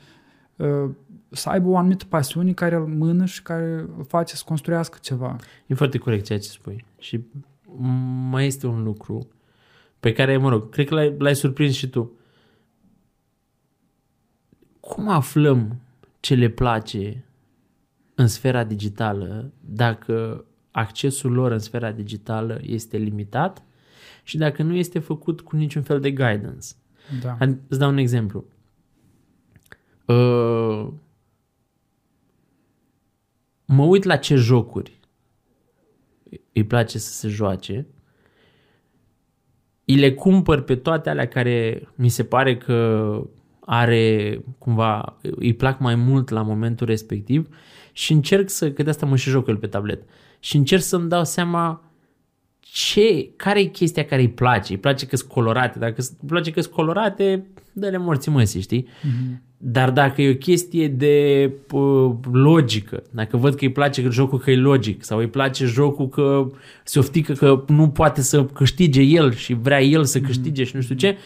uh, 0.55 0.89
să 1.29 1.49
aibă 1.49 1.69
o 1.69 1.77
anumită 1.77 2.05
pasiune 2.09 2.53
care 2.53 2.75
îl 2.75 2.85
mână 2.85 3.25
și 3.25 3.41
care 3.41 3.85
îl 3.97 4.05
face 4.07 4.35
să 4.35 4.43
construiască 4.45 4.97
ceva. 5.01 5.35
E 5.67 5.73
foarte 5.73 5.97
corect 5.97 6.25
ceea 6.25 6.39
ce 6.39 6.49
spui. 6.49 6.85
Și 6.99 7.19
mai 8.29 8.45
este 8.45 8.67
un 8.67 8.83
lucru 8.83 9.27
pe 9.99 10.13
care, 10.13 10.37
mă 10.37 10.49
rog, 10.49 10.69
cred 10.69 10.87
că 10.87 10.93
l-ai, 10.93 11.15
l-ai 11.17 11.35
surprins 11.35 11.73
și 11.73 11.89
tu. 11.89 12.11
Cum 14.83 15.07
aflăm 15.07 15.81
ce 16.19 16.35
le 16.35 16.49
place 16.49 17.25
în 18.15 18.27
sfera 18.27 18.63
digitală 18.63 19.51
dacă 19.59 20.45
accesul 20.71 21.31
lor 21.31 21.51
în 21.51 21.59
sfera 21.59 21.91
digitală 21.91 22.59
este 22.61 22.97
limitat 22.97 23.63
și 24.23 24.37
dacă 24.37 24.63
nu 24.63 24.75
este 24.75 24.99
făcut 24.99 25.41
cu 25.41 25.55
niciun 25.55 25.81
fel 25.81 25.99
de 25.99 26.11
guidance? 26.11 26.67
Da. 27.21 27.35
Hai, 27.39 27.59
Îți 27.67 27.79
dau 27.79 27.89
un 27.89 27.97
exemplu. 27.97 28.45
Uh, 30.05 30.87
mă 33.65 33.83
uit 33.83 34.03
la 34.03 34.17
ce 34.17 34.35
jocuri 34.35 34.99
îi 36.53 36.65
place 36.65 36.97
să 36.97 37.11
se 37.11 37.27
joace. 37.27 37.87
Îi 39.85 39.95
le 39.95 40.13
cumpăr 40.13 40.61
pe 40.61 40.75
toate 40.75 41.09
alea 41.09 41.27
care 41.27 41.87
mi 41.95 42.09
se 42.09 42.23
pare 42.23 42.57
că 42.57 43.27
are 43.65 44.39
cumva, 44.57 45.17
îi 45.21 45.53
plac 45.53 45.79
mai 45.79 45.95
mult 45.95 46.29
la 46.29 46.41
momentul 46.41 46.87
respectiv 46.87 47.47
și 47.91 48.11
încerc 48.11 48.49
să, 48.49 48.71
că 48.71 48.83
de 48.83 48.89
asta 48.89 49.05
mă 49.05 49.15
și 49.15 49.29
joc 49.29 49.47
eu 49.47 49.55
pe 49.55 49.67
tablet, 49.67 50.01
și 50.39 50.57
încerc 50.57 50.81
să-mi 50.81 51.09
dau 51.09 51.23
seama 51.23 51.81
ce, 52.59 53.29
care 53.35 53.59
e 53.59 53.65
chestia 53.65 54.05
care 54.05 54.21
îi 54.21 54.29
place? 54.29 54.71
Îi 54.73 54.79
place 54.79 55.05
că 55.05 55.15
sunt 55.15 55.29
colorate. 55.29 55.79
Dacă 55.79 56.01
îi 56.01 56.27
place 56.27 56.51
că 56.51 56.61
sunt 56.61 56.73
colorate, 56.73 57.47
dă-le 57.73 57.97
morții 57.97 58.31
măsii, 58.31 58.61
știi? 58.61 58.87
Mhm. 59.01 59.41
Dar 59.57 59.91
dacă 59.91 60.21
e 60.21 60.31
o 60.31 60.35
chestie 60.35 60.87
de 60.87 61.49
uh, 61.71 62.11
logică, 62.31 63.03
dacă 63.11 63.37
văd 63.37 63.55
că 63.55 63.63
îi 63.65 63.71
place 63.71 64.03
că 64.03 64.09
jocul 64.09 64.39
că 64.39 64.51
e 64.51 64.55
logic 64.55 65.03
sau 65.03 65.17
îi 65.17 65.27
place 65.27 65.65
jocul 65.65 66.09
că 66.09 66.51
se 66.83 66.99
oftică 66.99 67.33
că 67.33 67.63
nu 67.67 67.89
poate 67.89 68.21
să 68.21 68.45
câștige 68.45 69.01
el 69.01 69.33
și 69.33 69.53
vrea 69.53 69.81
el 69.81 70.03
să 70.03 70.19
câștige 70.19 70.63
și 70.63 70.75
nu 70.75 70.81
știu 70.81 70.95
ce, 70.95 71.17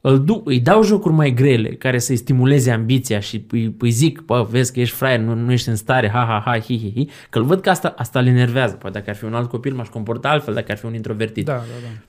îl 0.00 0.24
duc, 0.24 0.48
îi 0.48 0.60
dau 0.60 0.82
jocuri 0.82 1.14
mai 1.14 1.34
grele 1.34 1.68
care 1.68 1.98
să-i 1.98 2.16
stimuleze 2.16 2.70
ambiția 2.70 3.20
și 3.20 3.44
îi, 3.50 3.74
îi 3.78 3.90
zic, 3.90 4.20
bă, 4.20 4.46
vezi 4.50 4.72
că 4.72 4.80
ești 4.80 4.94
fraier, 4.94 5.20
nu, 5.20 5.34
nu 5.34 5.52
ești 5.52 5.68
în 5.68 5.76
stare, 5.76 6.08
ha, 6.08 6.24
ha, 6.28 6.42
ha, 6.44 6.58
hi, 6.58 6.78
hi, 6.78 6.92
hi, 6.92 7.08
că 7.30 7.38
îl 7.38 7.44
văd 7.44 7.60
că 7.60 7.70
asta, 7.70 7.94
asta 7.96 8.18
îl 8.18 8.26
enervează. 8.26 8.74
Poate 8.74 8.98
dacă 8.98 9.10
ar 9.10 9.16
fi 9.16 9.24
un 9.24 9.34
alt 9.34 9.48
copil 9.48 9.74
m-aș 9.74 9.88
comporta 9.88 10.28
altfel, 10.28 10.54
dacă 10.54 10.72
ar 10.72 10.78
fi 10.78 10.86
un 10.86 10.94
introvertit. 10.94 11.44
Da, 11.44 11.52
da, 11.52 11.58
da. 11.82 12.02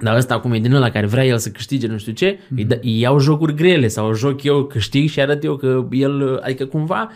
Dar 0.00 0.16
ăsta 0.16 0.34
acum 0.34 0.52
e 0.52 0.58
din 0.58 0.74
ăla 0.74 0.90
care 0.90 1.06
vrea 1.06 1.24
el 1.24 1.38
să 1.38 1.50
câștige 1.50 1.86
nu 1.86 1.98
știu 1.98 2.12
ce, 2.12 2.36
mm-hmm. 2.36 2.56
îi, 2.56 2.64
da, 2.64 2.76
îi 2.80 3.00
iau 3.00 3.18
jocuri 3.18 3.54
grele 3.54 3.88
sau 3.88 4.14
joc 4.14 4.42
eu, 4.42 4.64
câștig 4.64 5.08
și 5.08 5.20
arăt 5.20 5.44
eu 5.44 5.56
că 5.56 5.86
el, 5.90 6.40
adică 6.42 6.66
cumva 6.66 7.10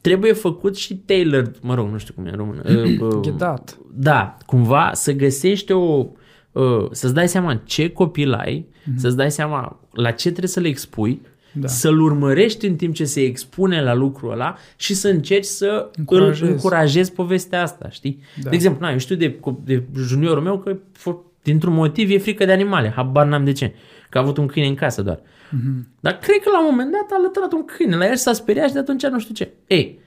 trebuie 0.00 0.32
făcut 0.32 0.76
și 0.76 0.94
tailored, 0.94 1.58
mă 1.62 1.74
rog, 1.74 1.88
nu 1.90 1.98
știu 1.98 2.14
cum 2.14 2.26
e 2.26 2.30
în 2.30 2.36
română. 2.36 2.62
uh, 2.68 3.00
uh, 3.00 3.20
Ghidat. 3.20 3.78
da, 3.94 4.36
cumva 4.46 4.90
să 4.92 5.12
găsești 5.12 5.72
o, 5.72 6.06
uh, 6.52 6.86
să-ți 6.90 7.14
dai 7.14 7.28
seama 7.28 7.60
ce 7.64 7.88
copil 7.88 8.32
ai, 8.32 8.66
mm-hmm. 8.90 8.96
să-ți 8.96 9.16
dai 9.16 9.30
seama 9.30 9.80
la 9.92 10.10
ce 10.10 10.28
trebuie 10.28 10.48
să 10.48 10.60
le 10.60 10.68
expui, 10.68 11.20
Da. 11.52 11.66
să-l 11.68 12.00
urmărești 12.00 12.66
în 12.66 12.76
timp 12.76 12.94
ce 12.94 13.04
se 13.04 13.20
expune 13.20 13.82
la 13.82 13.94
lucrul 13.94 14.30
ăla 14.32 14.56
și 14.76 14.94
să 14.94 15.08
încerci 15.08 15.44
să 15.44 15.90
Încurajezi. 15.98 16.42
îl 16.42 16.48
încurajezi 16.48 17.12
povestea 17.12 17.62
asta, 17.62 17.88
știi? 17.90 18.20
Da. 18.42 18.48
De 18.50 18.54
exemplu, 18.54 18.86
na, 18.86 18.92
eu 18.92 18.98
știu 18.98 19.16
de, 19.16 19.38
de 19.64 19.82
juniorul 19.96 20.42
meu 20.42 20.58
că 20.58 20.76
f- 20.76 21.16
dintr-un 21.42 21.72
motiv 21.74 22.10
e 22.10 22.18
frică 22.18 22.44
de 22.44 22.52
animale, 22.52 22.92
habar 22.96 23.26
n-am 23.26 23.44
de 23.44 23.52
ce, 23.52 23.74
că 24.10 24.18
a 24.18 24.20
avut 24.20 24.36
un 24.36 24.46
câine 24.46 24.68
în 24.68 24.74
casă 24.74 25.02
doar. 25.02 25.20
Mhm. 25.50 25.88
Dar 26.00 26.12
cred 26.18 26.36
că 26.42 26.50
la 26.50 26.60
un 26.60 26.66
moment 26.70 26.92
dat 26.92 27.06
a 27.10 27.14
alăturat 27.18 27.52
un 27.52 27.64
câine 27.64 27.96
la 27.96 28.06
el 28.06 28.14
și 28.14 28.20
s-a 28.22 28.32
speriat 28.32 28.66
și 28.66 28.72
de 28.72 28.78
atunci 28.78 29.06
nu 29.06 29.18
știu 29.20 29.34
ce. 29.34 29.52
Ei, 29.66 29.98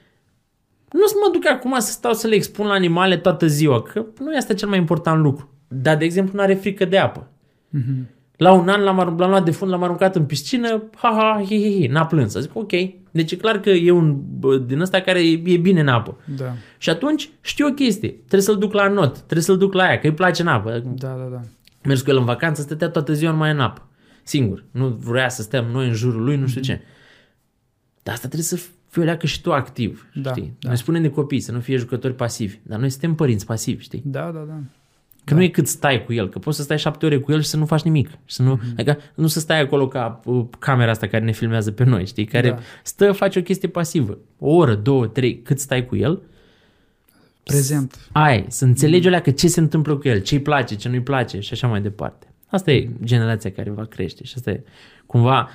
nu 0.91 1.05
să 1.05 1.13
mă 1.25 1.29
duc 1.33 1.47
acum 1.47 1.79
să 1.79 1.91
stau 1.91 2.13
să 2.13 2.27
le 2.27 2.35
expun 2.35 2.65
la 2.65 2.73
animale 2.73 3.17
toată 3.17 3.47
ziua, 3.47 3.81
că 3.81 4.05
nu 4.19 4.33
e 4.33 4.37
asta 4.37 4.53
cel 4.53 4.67
mai 4.69 4.77
important 4.77 5.21
lucru. 5.21 5.49
Dar, 5.67 5.97
de 5.97 6.05
exemplu, 6.05 6.33
nu 6.35 6.41
are 6.41 6.53
frică 6.53 6.85
de 6.85 6.97
apă. 6.97 7.27
Mhm. 7.69 8.07
La 8.39 8.51
un 8.51 8.69
an 8.69 8.81
l-am, 8.81 8.99
aruncat- 8.99 9.19
l-am 9.19 9.29
luat 9.29 9.45
de 9.45 9.51
fund, 9.51 9.71
l-am 9.71 9.83
aruncat 9.83 10.15
în 10.15 10.25
piscină, 10.25 10.83
ha, 10.95 11.09
ha, 11.09 11.41
hi, 11.45 11.55
hi, 11.55 11.79
hi, 11.81 11.87
n-a 11.87 12.05
plâns. 12.05 12.33
Zic, 12.37 12.55
ok. 12.55 12.71
Deci 13.11 13.31
e 13.31 13.35
clar 13.35 13.59
că 13.59 13.69
e 13.69 13.91
un 13.91 14.17
bă, 14.39 14.57
din 14.57 14.79
ăsta 14.79 14.99
care 14.99 15.27
e, 15.27 15.41
e 15.45 15.57
bine 15.57 15.79
în 15.79 15.87
apă. 15.87 16.17
Da, 16.37 16.53
Și 16.77 16.89
atunci 16.89 17.29
știu 17.41 17.67
o 17.67 17.71
chestie. 17.71 18.09
Trebuie 18.09 18.41
să-l 18.41 18.57
duc 18.57 18.73
la 18.73 18.87
not, 18.87 19.15
trebuie 19.15 19.41
să-l 19.41 19.57
duc 19.57 19.73
la 19.73 19.83
aia, 19.83 19.99
că 19.99 20.07
îi 20.07 20.13
place 20.13 20.41
în 20.41 20.47
apă. 20.47 20.83
da, 20.95 21.07
da, 21.07 21.27
da. 21.31 21.39
Mers 21.83 22.01
cu 22.01 22.09
el 22.09 22.17
în 22.17 22.25
vacanță, 22.25 22.61
stătea 22.61 22.89
toată 22.89 23.13
ziua 23.13 23.31
numai 23.31 23.51
în 23.51 23.59
apă. 23.59 23.87
Singur. 24.23 24.63
Nu 24.71 24.87
vrea 24.87 25.29
să 25.29 25.41
stăm 25.41 25.65
noi 25.65 25.87
în 25.87 25.93
jurul 25.93 26.23
lui, 26.23 26.35
nu 26.35 26.47
știu 26.47 26.61
ce. 26.61 26.81
Dar 28.03 28.13
asta 28.13 28.27
trebuie 28.27 28.47
să 28.47 28.55
fii 28.89 29.01
o 29.01 29.05
leacă 29.05 29.25
și 29.25 29.41
tu 29.41 29.53
activ, 29.53 30.07
Da, 30.13 30.29
știi? 30.29 30.53
da. 30.59 30.67
Noi 30.67 30.77
spunem 30.77 31.01
de 31.01 31.09
copii 31.09 31.39
să 31.39 31.51
nu 31.51 31.59
fie 31.59 31.77
jucători 31.77 32.13
pasivi, 32.15 32.59
dar 32.63 32.79
noi 32.79 32.89
suntem 32.89 33.15
părinți 33.15 33.45
pasivi, 33.45 33.83
știi? 33.83 34.01
Da, 34.05 34.31
da, 34.31 34.39
da. 34.47 34.59
Că 35.29 35.35
nu 35.35 35.43
e 35.43 35.47
cât 35.47 35.67
stai 35.67 36.03
cu 36.05 36.13
el, 36.13 36.29
că 36.29 36.39
poți 36.39 36.57
să 36.57 36.63
stai 36.63 36.77
șapte 36.79 37.05
ore 37.05 37.17
cu 37.17 37.31
el 37.31 37.41
și 37.41 37.47
să 37.47 37.57
nu 37.57 37.65
faci 37.65 37.81
nimic. 37.81 38.09
Și 38.09 38.35
să 38.35 38.41
nu, 38.43 38.49
Mhm. 38.53 38.63
adică 38.73 38.97
nu 39.15 39.27
să 39.27 39.39
stai 39.39 39.61
acolo 39.61 39.87
ca 39.87 40.19
uh, 40.25 40.45
camera 40.59 40.91
asta 40.91 41.07
care 41.07 41.23
ne 41.23 41.31
filmează 41.31 41.71
pe 41.71 41.83
noi, 41.83 42.05
știi? 42.05 42.25
Care 42.25 42.49
Da. 42.49 42.57
stă, 42.83 43.11
face 43.11 43.39
o 43.39 43.41
chestie 43.41 43.67
pasivă. 43.67 44.17
O 44.39 44.49
oră, 44.55 44.75
două, 44.75 45.07
trei, 45.07 45.41
cât 45.41 45.59
stai 45.59 45.85
cu 45.85 45.95
el, 45.95 46.21
Prezent. 47.43 48.09
ai, 48.11 48.45
să 48.47 48.65
înțelegi 48.65 49.07
o 49.07 49.09
leacă 49.09 49.31
ce 49.31 49.47
se 49.47 49.59
întâmplă 49.59 49.95
cu 49.95 50.07
el, 50.07 50.21
ce-i 50.21 50.39
place, 50.39 50.75
ce 50.75 50.89
nu-i 50.89 51.01
place 51.01 51.39
și 51.39 51.53
așa 51.53 51.67
mai 51.67 51.81
departe. 51.81 52.27
Asta 52.47 52.71
e 52.71 52.89
generația 53.03 53.51
care 53.51 53.69
va 53.69 53.85
crește 53.85 54.23
și 54.23 54.33
asta 54.35 54.49
e 54.51 54.63
cumva 55.05 55.49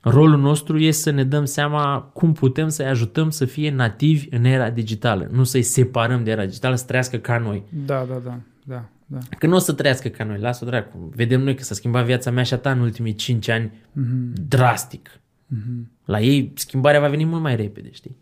rolul 0.00 0.38
nostru 0.40 0.78
e 0.78 0.90
să 0.90 1.10
ne 1.10 1.24
dăm 1.24 1.44
seama 1.44 2.10
cum 2.12 2.32
putem 2.32 2.68
să-i 2.68 2.86
ajutăm 2.86 3.30
să 3.30 3.44
fie 3.44 3.70
nativi 3.70 4.26
în 4.30 4.44
era 4.44 4.70
digitală, 4.70 5.28
nu 5.32 5.44
să-i 5.44 5.62
separăm 5.62 6.24
de 6.24 6.30
era 6.30 6.44
digitală, 6.44 6.74
să 6.74 6.84
trăiască 6.84 7.16
ca 7.16 7.38
noi. 7.38 7.62
Da, 7.86 8.06
da, 8.08 8.20
da, 8.24 8.38
da, 8.64 8.84
da. 9.12 9.18
Că 9.38 9.46
nu 9.46 9.54
o 9.54 9.58
să 9.58 9.72
trăiască 9.72 10.08
ca 10.08 10.24
noi, 10.24 10.38
lasă-o 10.38 10.66
dracu. 10.66 11.10
Vedem 11.14 11.40
noi 11.42 11.54
că 11.56 11.62
s-a 11.62 11.74
schimbat 11.74 12.04
viața 12.04 12.30
mea 12.30 12.42
și 12.42 12.54
a 12.54 12.58
ta 12.58 12.70
în 12.70 12.80
ultimii 12.80 13.14
5 13.14 13.48
ani 13.48 13.72
Mhm. 13.92 14.32
drastic. 14.48 15.10
Mhm. 15.46 15.90
La 16.04 16.20
ei 16.20 16.52
schimbarea 16.54 17.00
va 17.00 17.08
veni 17.08 17.24
mult 17.24 17.42
mai 17.42 17.56
repede, 17.56 17.90
știi? 17.92 18.16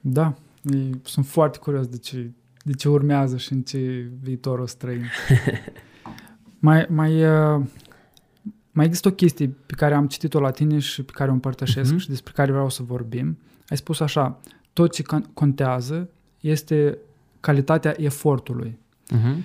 Da, 0.00 0.34
e, 0.62 0.76
sunt 1.02 1.26
foarte 1.26 1.58
curios 1.58 1.86
de 1.86 1.96
ce, 1.98 2.30
de 2.64 2.72
ce 2.72 2.88
urmează 2.88 3.36
și 3.36 3.52
în 3.52 3.62
ce 3.62 4.10
viitor 4.22 4.58
o 4.58 4.66
să 4.66 4.74
trăim. 4.78 5.02
mai, 6.58 6.86
mai, 6.88 7.24
uh, 7.24 7.64
mai 8.72 8.84
există 8.86 9.08
o 9.08 9.12
chestie 9.12 9.48
pe 9.66 9.74
care 9.74 9.94
am 9.94 10.06
citit-o 10.06 10.40
la 10.40 10.50
tine 10.50 10.78
și 10.78 11.02
pe 11.02 11.12
care 11.14 11.30
o 11.30 11.32
împărtășesc 11.32 11.90
Mhm. 11.90 11.98
și 12.00 12.08
despre 12.08 12.32
care 12.36 12.50
vreau 12.52 12.68
să 12.70 12.82
vorbim. 12.82 13.38
Ai 13.68 13.76
spus 13.76 14.00
așa, 14.00 14.40
tot 14.72 14.92
ce 14.92 15.02
con- 15.02 15.32
contează 15.34 16.08
este 16.40 16.98
calitatea 17.40 17.94
efortului. 17.96 18.78
Uh-huh. 19.16 19.36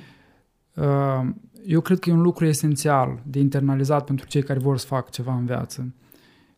Uh, 0.76 1.30
Eu 1.66 1.82
cred 1.82 2.00
că 2.00 2.10
e 2.10 2.14
un 2.14 2.22
lucru 2.22 2.46
esențial 2.46 3.22
de 3.26 3.40
internalizat 3.40 4.06
pentru 4.06 4.28
cei 4.28 4.44
care 4.44 4.60
vor 4.60 4.78
să 4.78 4.86
facă 4.86 5.08
ceva 5.12 5.36
în 5.36 5.46
viață. 5.46 5.94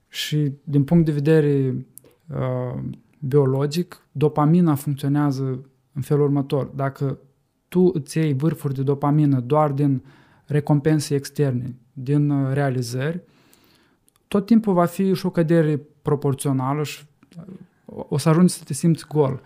Și 0.08 0.52
din 0.64 0.84
punct 0.84 1.06
de 1.06 1.12
vedere 1.12 1.76
uh, 2.28 2.82
biologic, 3.20 4.08
dopamina 4.12 4.76
funcționează 4.76 5.66
în 5.94 6.02
felul 6.02 6.24
următor. 6.24 6.66
Dacă 6.66 7.18
tu 7.68 7.92
îți 7.94 8.18
iei 8.18 8.34
vârfuri 8.34 8.74
de 8.74 8.84
dopamină 8.84 9.40
doar 9.40 9.72
din 9.72 10.04
recompense 10.46 11.16
externe, 11.16 11.76
din 11.94 12.30
uh, 12.30 12.54
realizări, 12.54 13.22
tot 14.28 14.46
timpul 14.46 14.74
va 14.74 14.86
fi 14.86 15.14
și 15.14 15.26
o 15.26 15.30
cădere 15.30 15.82
proporțională 16.02 16.84
și 16.84 17.04
uh, 17.38 17.44
o- 17.86 18.06
o 18.10 18.18
să 18.18 18.30
ajungi 18.30 18.54
să 18.54 18.64
te 18.64 18.74
simți 18.74 19.08
gol 19.08 19.42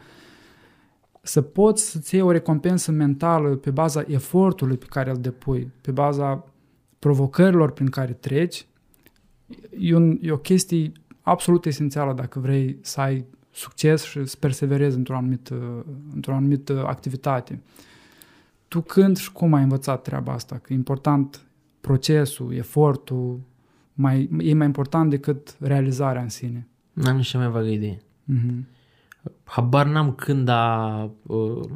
să 1.29 1.41
poți 1.41 1.89
să-ți 1.89 2.15
iei 2.15 2.23
o 2.23 2.31
recompensă 2.31 2.91
mentală 2.91 3.55
pe 3.55 3.71
baza 3.71 4.03
efortului 4.07 4.77
pe 4.77 4.85
care 4.89 5.09
îl 5.09 5.17
depui, 5.17 5.71
pe 5.81 5.91
baza 5.91 6.45
provocărilor 6.99 7.71
prin 7.71 7.89
care 7.89 8.13
treci, 8.13 8.65
e, 9.79 9.95
un, 9.95 10.17
e 10.21 10.31
o 10.31 10.37
chestie 10.37 10.91
absolut 11.21 11.65
esențială 11.65 12.13
dacă 12.13 12.39
vrei 12.39 12.77
să 12.81 13.01
ai 13.01 13.25
succes 13.51 14.03
și 14.03 14.25
să 14.25 14.35
perseverezi 14.39 14.97
într-o 14.97 15.15
anumită, 15.15 15.85
într-o 16.13 16.33
anumită 16.33 16.85
activitate. 16.87 17.61
Tu 18.67 18.81
când 18.81 19.17
și 19.17 19.31
cum 19.31 19.53
ai 19.53 19.63
învățat 19.63 20.01
treaba 20.01 20.33
asta? 20.33 20.57
Că 20.57 20.73
e 20.73 20.75
important 20.75 21.41
procesul, 21.81 22.53
efortul, 22.53 23.39
mai, 23.93 24.29
e 24.39 24.53
mai 24.53 24.65
important 24.65 25.09
decât 25.09 25.55
realizarea 25.59 26.21
în 26.21 26.29
sine. 26.29 26.67
N-am 26.93 27.15
nici 27.15 27.27
cea 27.27 27.37
mai 27.37 27.49
vagă 27.49 27.67
idee. 27.67 27.97
Mm-hmm. 27.97 28.78
Habar 29.43 29.85
n-am 29.85 30.13
când 30.13 30.47
a... 30.47 31.03
Uh, 31.23 31.69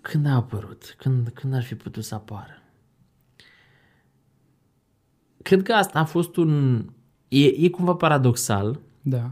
când 0.00 0.26
a 0.26 0.34
apărut? 0.34 0.94
Când, 0.98 1.28
când 1.28 1.54
ar 1.54 1.62
fi 1.62 1.74
putut 1.74 2.04
să 2.04 2.14
apară? 2.14 2.62
Cred 5.42 5.62
că 5.62 5.72
asta 5.72 5.98
a 5.98 6.04
fost 6.04 6.36
un... 6.36 6.84
E, 7.28 7.46
e 7.46 7.68
cumva 7.68 7.94
paradoxal, 7.94 8.80
Da. 9.02 9.30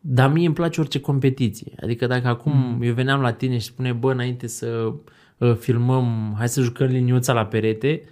dar 0.00 0.32
mie 0.32 0.46
îmi 0.46 0.54
place 0.54 0.80
orice 0.80 1.00
competiție. 1.00 1.72
Adică 1.82 2.06
dacă 2.06 2.28
acum 2.28 2.52
mm. 2.52 2.82
eu 2.82 2.94
veneam 2.94 3.20
la 3.20 3.32
tine 3.32 3.58
și 3.58 3.66
spune, 3.66 3.92
bă, 3.92 4.12
înainte 4.12 4.46
să 4.46 4.92
uh, 5.38 5.54
filmăm, 5.54 6.34
hai 6.36 6.48
să 6.48 6.60
jucăm 6.60 6.86
liniuța 6.86 7.32
la 7.32 7.46
perete, 7.46 8.02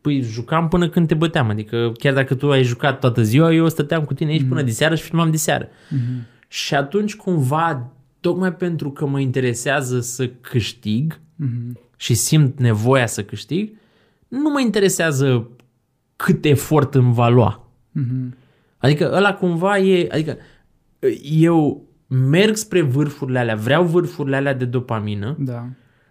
păi 0.00 0.20
jucam 0.20 0.68
până 0.68 0.88
când 0.88 1.06
te 1.06 1.14
băteam. 1.14 1.48
Adică 1.48 1.92
chiar 1.98 2.14
dacă 2.14 2.34
tu 2.34 2.50
ai 2.50 2.62
jucat 2.62 2.98
toată 3.00 3.22
ziua, 3.22 3.52
eu 3.52 3.68
stăteam 3.68 4.04
cu 4.04 4.14
tine 4.14 4.30
aici 4.30 4.42
mm. 4.42 4.48
până 4.48 4.62
de 4.62 4.70
seară 4.70 4.94
și 4.94 5.02
filmam 5.02 5.30
de 5.30 5.36
seară. 5.36 5.66
Mm-hmm. 5.66 6.38
Și 6.48 6.74
atunci 6.74 7.16
cumva, 7.16 7.92
tocmai 8.20 8.54
pentru 8.54 8.90
că 8.90 9.06
mă 9.06 9.20
interesează 9.20 10.00
să 10.00 10.28
câștig 10.28 11.20
Mm-hmm. 11.44 11.72
și 11.96 12.14
simt 12.14 12.58
nevoia 12.58 13.06
să 13.06 13.24
câștig, 13.24 13.76
nu 14.28 14.50
mă 14.50 14.60
interesează 14.60 15.48
cât 16.16 16.44
efort 16.44 16.94
îmi 16.94 17.12
va 17.12 17.28
lua. 17.28 17.70
Mm-hmm. 17.98 18.36
Adică 18.78 19.10
ăla 19.14 19.34
cumva 19.34 19.78
e, 19.78 20.08
adică 20.10 20.36
eu 21.22 21.88
merg 22.06 22.54
spre 22.54 22.80
vârfurile 22.80 23.38
alea, 23.38 23.54
vreau 23.54 23.84
vârfurile 23.84 24.36
alea 24.36 24.54
de 24.54 24.64
dopamină, 24.64 25.36
Da. 25.38 25.68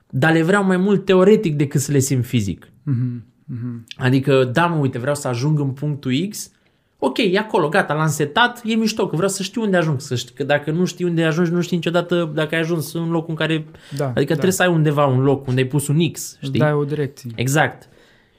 dar 0.09 0.33
le 0.33 0.41
vreau 0.41 0.63
mai 0.63 0.77
mult 0.77 1.05
teoretic 1.05 1.55
decât 1.55 1.81
să 1.81 1.91
le 1.91 1.99
simt 1.99 2.25
fizic. 2.25 2.65
Mm-hmm. 2.65 3.21
Mm-hmm. 3.53 3.83
Adică, 3.97 4.43
da, 4.43 4.65
mă, 4.65 4.75
uite, 4.77 4.97
vreau 4.99 5.15
să 5.15 5.27
ajung 5.27 5.59
în 5.59 5.69
punctul 5.71 6.27
X, 6.29 6.51
ok, 6.99 7.17
e 7.17 7.37
acolo, 7.37 7.69
gata, 7.69 7.93
l-am 7.93 8.07
setat, 8.07 8.61
e 8.63 8.75
mișto, 8.75 9.07
că 9.07 9.15
vreau 9.15 9.29
să 9.29 9.43
știu 9.43 9.61
unde 9.61 9.77
ajung, 9.77 10.01
să 10.01 10.15
știi, 10.15 10.35
că 10.35 10.43
dacă 10.43 10.71
nu 10.71 10.85
știi 10.85 11.05
unde 11.05 11.23
ajungi, 11.23 11.51
nu 11.51 11.61
știi 11.61 11.75
niciodată 11.75 12.31
dacă 12.33 12.55
ai 12.55 12.61
ajuns 12.61 12.93
în 12.93 13.09
locul 13.09 13.29
în 13.29 13.35
care, 13.35 13.65
Da, 13.97 14.05
adică 14.05 14.19
da. 14.23 14.31
trebuie 14.33 14.51
să 14.51 14.61
ai 14.63 14.69
undeva 14.69 15.05
un 15.05 15.21
loc 15.21 15.47
unde 15.47 15.61
ai 15.61 15.67
pus 15.67 15.87
un 15.87 16.11
X, 16.11 16.31
Îți 16.31 16.45
știi? 16.47 16.59
dai 16.59 16.73
o 16.73 16.83
direcție. 16.83 17.29
Exact. 17.35 17.89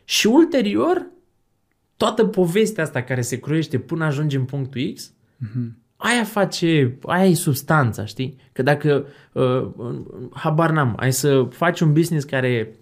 Și 0.04 0.26
ulterior, 0.26 1.06
toată 1.96 2.24
povestea 2.24 2.84
asta 2.84 3.02
care 3.02 3.20
se 3.20 3.38
croiește 3.38 3.78
până 3.78 4.04
ajungi 4.04 4.36
în 4.36 4.44
punctul 4.44 4.92
X, 4.94 5.12
Mhm. 5.36 5.76
aia 5.96 6.24
face, 6.24 6.98
aia 7.02 7.26
e 7.26 7.34
substanța, 7.34 8.04
știi? 8.04 8.36
Că 8.52 8.62
dacă, 8.62 9.06
uh, 9.32 9.68
habar 10.32 10.70
n-am, 10.70 10.94
ai 10.98 11.12
să 11.12 11.46
faci 11.50 11.80
un 11.80 11.92
business 11.92 12.24
care 12.24 12.74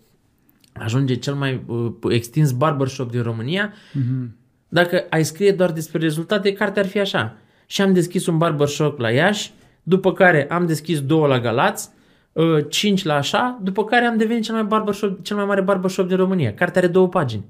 ajunge 0.80 1.14
cel 1.14 1.34
mai 1.34 1.62
uh, 1.66 1.92
extins 2.08 2.52
barbershop 2.52 3.10
din 3.10 3.22
România, 3.22 3.72
Mhm. 3.92 4.36
dacă 4.68 5.04
ai 5.10 5.24
scrie 5.24 5.52
doar 5.52 5.72
despre 5.72 5.98
rezultate, 5.98 6.52
cartea 6.52 6.82
ar 6.82 6.88
fi 6.88 6.98
așa. 6.98 7.36
Și 7.66 7.82
am 7.82 7.92
deschis 7.92 8.26
un 8.26 8.38
barbershop 8.38 8.98
la 8.98 9.10
Iași, 9.10 9.52
după 9.82 10.12
care 10.12 10.46
am 10.50 10.66
deschis 10.66 11.00
două 11.02 11.26
la 11.26 11.40
Galați, 11.40 11.88
uh, 12.32 12.64
cinci 12.68 13.04
la 13.04 13.14
așa, 13.14 13.58
după 13.62 13.84
care 13.84 14.04
am 14.04 14.16
devenit 14.16 14.42
cel 14.42 14.54
mai, 14.54 14.64
barbershop, 14.64 15.22
cel 15.22 15.36
mai 15.36 15.44
mare 15.44 15.60
barbershop 15.62 16.08
din 16.08 16.16
România. 16.16 16.54
Cartea 16.54 16.82
are 16.82 16.90
două 16.90 17.08
pagini. 17.08 17.44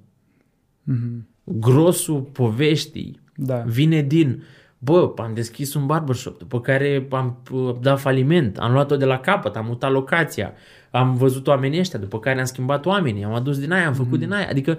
Mhm. 0.83 1.27
Grosul 1.45 2.21
poveștii 2.21 3.21
Da. 3.35 3.57
vine 3.67 4.03
din 4.03 4.43
bă, 4.79 5.13
am 5.17 5.35
deschis 5.35 5.75
un 5.75 5.87
barbershop, 5.87 6.39
după 6.39 6.61
care 6.61 7.07
am 7.11 7.43
uh, 7.53 7.75
dat 7.81 8.01
faliment, 8.01 8.59
am 8.59 8.73
luat-o 8.73 8.97
de 8.97 9.05
la 9.05 9.19
capăt, 9.19 9.57
am 9.57 9.67
mutat 9.67 9.91
locația, 9.93 10.53
am 10.91 11.15
văzut 11.15 11.47
oamenii 11.47 11.79
ăștia, 11.79 11.99
după 11.99 12.19
care 12.19 12.39
am 12.39 12.45
schimbat 12.45 12.87
oamenii, 12.87 13.25
am 13.25 13.33
adus 13.33 13.59
din 13.59 13.73
aia, 13.73 13.87
am 13.87 13.95
făcut 13.95 14.19
din 14.19 14.33
aia. 14.33 14.49
Adică 14.49 14.79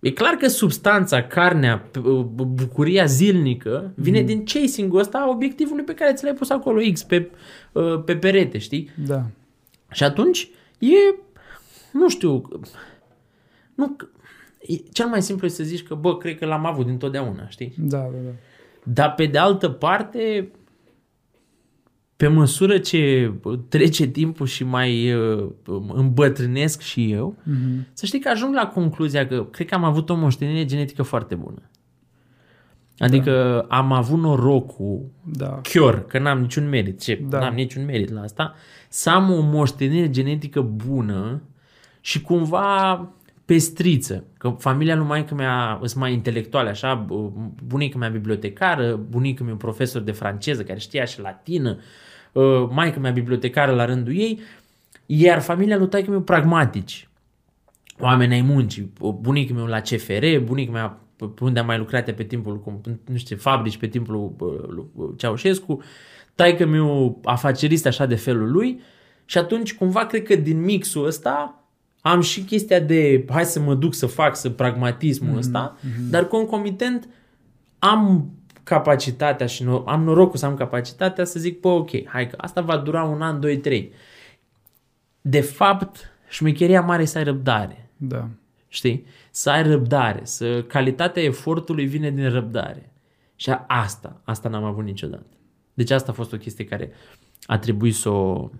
e 0.00 0.10
clar 0.10 0.34
că 0.34 0.48
substanța, 0.48 1.22
carnea, 1.22 1.88
p- 1.90 2.04
uh, 2.04 2.24
bucuria 2.44 3.04
zilnică 3.04 3.92
vine 3.94 4.22
din 4.22 4.44
chasing-ul 4.44 4.98
ăsta 4.98 5.18
a 5.18 5.28
obiectivului 5.28 5.84
pe 5.84 5.94
care 5.94 6.12
ți 6.12 6.24
l-ai 6.24 6.34
pus 6.34 6.50
acolo 6.50 6.80
X 6.92 7.02
pe, 7.02 7.30
uh, 7.72 8.02
pe 8.04 8.16
perete, 8.16 8.58
știi? 8.58 8.90
Da. 9.06 9.26
Și 9.90 10.04
atunci 10.04 10.48
e, 10.78 11.14
nu 11.92 12.08
știu, 12.08 12.42
nu, 13.74 13.96
e, 14.60 14.74
cel 14.92 15.06
mai 15.06 15.22
simplu 15.22 15.46
e 15.46 15.50
să 15.50 15.62
zici 15.62 15.82
că, 15.82 15.94
bă, 15.94 16.16
cred 16.16 16.38
că 16.38 16.46
l-am 16.46 16.66
avut 16.66 16.86
dintotdeauna, 16.86 17.48
știi? 17.48 17.74
Da, 17.76 17.98
da, 17.98 18.18
da. 18.24 18.30
Dar 18.82 19.14
pe 19.14 19.26
de 19.26 19.38
altă 19.38 19.68
parte, 19.68 20.50
pe 22.20 22.28
măsură 22.28 22.78
ce 22.78 23.32
trece 23.68 24.06
timpul 24.06 24.46
și 24.46 24.64
mai 24.64 25.12
uh, 25.12 25.46
îmbătrânesc 25.94 26.80
și 26.80 27.12
eu, 27.12 27.36
Mhm. 27.44 27.86
să 27.92 28.06
știi 28.06 28.20
că 28.20 28.28
ajung 28.28 28.54
la 28.54 28.66
concluzia 28.66 29.26
că 29.26 29.44
cred 29.50 29.66
că 29.68 29.74
am 29.74 29.84
avut 29.84 30.10
o 30.10 30.14
moștenire 30.14 30.64
genetică 30.64 31.02
foarte 31.02 31.34
bună. 31.34 31.62
Adică 32.98 33.64
da. 33.68 33.76
am 33.76 33.92
avut 33.92 34.18
norocul, 34.18 35.00
Da. 35.24 35.60
chior, 35.62 36.06
că 36.06 36.18
n-am 36.18 36.40
niciun 36.40 36.68
merit, 36.68 37.00
ce, 37.00 37.14
Da. 37.28 37.38
da. 37.38 37.44
n-am 37.44 37.54
niciun 37.54 37.84
merit 37.84 38.10
la 38.10 38.20
asta, 38.20 38.54
să 38.88 39.10
am 39.10 39.30
o 39.32 39.40
moștenire 39.40 40.10
genetică 40.10 40.60
bună 40.60 41.42
și 42.00 42.20
cumva 42.20 43.08
pestriță. 43.44 44.24
Că 44.38 44.48
familia 44.58 44.96
lui 44.96 45.06
maică 45.06 45.34
mea 45.34 45.78
sunt 45.82 45.94
mai 46.00 46.12
intelectuale, 46.12 46.68
așa, 46.70 47.06
bunica 47.66 47.98
mea 47.98 48.08
bibliotecară, 48.08 48.96
bunica 49.08 49.44
mea 49.44 49.54
profesor 49.54 50.02
de 50.02 50.12
franceză 50.12 50.62
care 50.62 50.78
știa 50.78 51.04
și 51.04 51.20
latină, 51.20 51.78
maică 52.70 52.98
mea 53.00 53.10
bibliotecară 53.10 53.72
la 53.72 53.84
rândul 53.84 54.16
ei, 54.16 54.40
iar 55.06 55.40
familia 55.40 55.76
lui 55.76 55.88
taică 55.88 56.10
meu 56.10 56.20
pragmatici. 56.20 57.08
Oameni 57.98 58.34
ai 58.34 58.40
muncii, 58.40 58.92
bunicul 59.20 59.56
meu 59.56 59.66
la 59.66 59.80
CFR, 59.80 60.24
bunica 60.42 60.72
mea 60.72 61.00
pe 61.16 61.44
unde 61.44 61.58
am 61.58 61.66
mai 61.66 61.78
lucrat 61.78 62.08
ea 62.08 62.14
pe 62.14 62.22
timpul, 62.22 62.60
cum, 62.60 62.80
nu 63.04 63.16
știu, 63.16 63.36
fabrici 63.36 63.76
pe 63.76 63.86
timpul 63.86 64.34
lui, 64.38 64.84
lui 64.96 65.14
Ceaușescu, 65.16 65.82
taică 66.34 66.66
meu 66.66 67.20
afacerist 67.24 67.86
așa 67.86 68.06
de 68.06 68.14
felul 68.14 68.50
lui 68.50 68.80
și 69.24 69.38
atunci 69.38 69.74
cumva 69.74 70.06
cred 70.06 70.22
că 70.22 70.34
din 70.36 70.60
mixul 70.60 71.06
ăsta 71.06 71.64
am 72.00 72.20
și 72.20 72.40
chestia 72.40 72.80
de 72.80 73.24
hai 73.28 73.44
să 73.44 73.60
mă 73.60 73.74
duc 73.74 73.94
să 73.94 74.06
fac, 74.06 74.36
să 74.36 74.50
pragmatismul 74.50 75.34
mm-hmm. 75.34 75.38
ăsta, 75.38 75.76
mm-hmm. 75.78 76.10
dar 76.10 76.24
concomitent 76.26 77.08
am 77.78 78.30
capacitatea 78.62 79.46
și 79.46 79.64
no- 79.64 79.84
am 79.84 80.02
norocul 80.02 80.38
să 80.38 80.46
am 80.46 80.56
capacitatea 80.56 81.24
să 81.24 81.38
zic, 81.38 81.60
bă, 81.60 81.68
ok, 81.68 81.90
hai 82.06 82.28
că 82.28 82.36
asta 82.40 82.60
va 82.60 82.76
dura 82.76 83.02
un 83.04 83.22
an, 83.22 83.40
doi, 83.40 83.58
trei. 83.58 83.92
De 85.20 85.40
fapt, 85.40 86.10
șmecheria 86.28 86.80
mare 86.80 87.04
să 87.04 87.18
ai 87.18 87.24
răbdare. 87.24 87.90
Da. 87.96 88.28
Știi? 88.68 89.06
Să 89.30 89.50
ai 89.50 89.62
răbdare, 89.62 90.20
să 90.22 90.62
calitatea 90.62 91.22
efortului 91.22 91.86
vine 91.86 92.10
din 92.10 92.30
răbdare. 92.30 92.92
Și 93.36 93.50
a- 93.50 93.64
asta, 93.68 94.20
asta 94.24 94.48
n-am 94.48 94.64
avut 94.64 94.84
niciodată. 94.84 95.26
Deci 95.74 95.90
asta 95.90 96.10
a 96.10 96.14
fost 96.14 96.32
o 96.32 96.36
chestie 96.36 96.64
care 96.64 96.92
a 97.46 97.58
trebuit 97.58 97.94
să 97.94 98.08
o, 98.08 98.50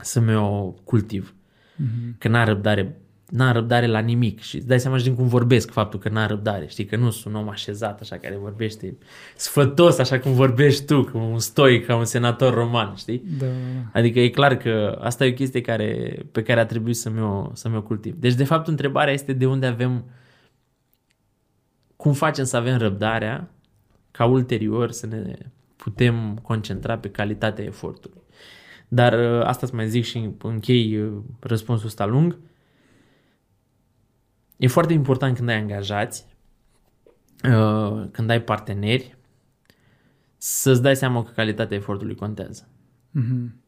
să 0.00 0.20
mi-o 0.20 0.74
cultiv. 0.84 1.34
Mm-hmm. 1.74 2.18
Că 2.18 2.28
n-am 2.28 2.44
răbdare, 2.44 3.00
n-am 3.26 3.52
răbdare 3.52 3.86
la 3.86 3.98
nimic 3.98 4.40
și 4.40 4.56
îți 4.56 4.66
dai 4.66 4.80
seama 4.80 4.96
și 4.96 5.04
din 5.04 5.14
cum 5.14 5.26
vorbesc 5.26 5.70
faptul 5.70 5.98
că 5.98 6.08
n-am 6.08 6.26
răbdare. 6.26 6.66
Știi 6.66 6.84
că 6.84 6.96
nu 6.96 7.10
sunt 7.10 7.34
un 7.34 7.40
om 7.40 7.48
așezat 7.48 8.00
așa 8.00 8.16
care 8.16 8.36
vorbește 8.36 8.96
sfătos 9.36 9.98
așa 9.98 10.18
cum 10.18 10.32
vorbești 10.32 10.84
tu, 10.84 11.02
ca 11.02 11.18
un 11.18 11.38
stoic, 11.38 11.86
ca 11.86 11.96
un 11.96 12.04
senator 12.04 12.54
roman, 12.54 12.94
știi? 12.94 13.22
Da. 13.38 13.46
Adică 13.92 14.20
e 14.20 14.28
clar 14.28 14.56
că 14.56 14.98
asta 15.02 15.24
e 15.24 15.30
o 15.30 15.34
chestie 15.34 15.60
care, 15.60 16.18
pe 16.32 16.42
care 16.42 16.60
a 16.60 16.66
trebuit 16.66 16.96
să 16.96 17.10
mi-o, 17.10 17.50
să 17.54 17.68
mi-o 17.68 17.82
cultiv. 17.82 18.14
Deci, 18.18 18.34
de 18.34 18.44
fapt, 18.44 18.68
întrebarea 18.68 19.12
este 19.12 19.32
de 19.32 19.46
unde 19.46 19.66
avem, 19.66 20.04
cum 21.96 22.12
facem 22.12 22.44
să 22.44 22.56
avem 22.56 22.78
răbdarea 22.78 23.50
ca 24.10 24.24
ulterior 24.24 24.90
să 24.90 25.06
ne 25.06 25.36
putem 25.76 26.38
concentra 26.42 26.98
pe 26.98 27.10
calitatea 27.10 27.64
efortului. 27.64 28.22
Dar 28.88 29.12
ă, 29.12 29.44
asta 29.44 29.66
îți 29.66 29.74
mai 29.74 29.88
zic 29.88 30.04
și 30.04 30.30
închei 30.42 31.00
ă, 31.02 31.22
răspunsul 31.40 31.86
ăsta 31.86 32.06
lung. 32.06 32.38
E 34.56 34.66
foarte 34.66 34.92
important 34.92 35.36
când 35.36 35.48
ai 35.48 35.56
angajați, 35.56 36.26
ă, 37.44 38.08
când 38.12 38.30
ai 38.30 38.42
parteneri, 38.42 39.16
să-ți 40.36 40.82
dai 40.82 40.96
seama 40.96 41.24
că 41.24 41.30
calitatea 41.30 41.76
efortului 41.76 42.14
contează. 42.14 42.68
Mhm. 43.10 43.60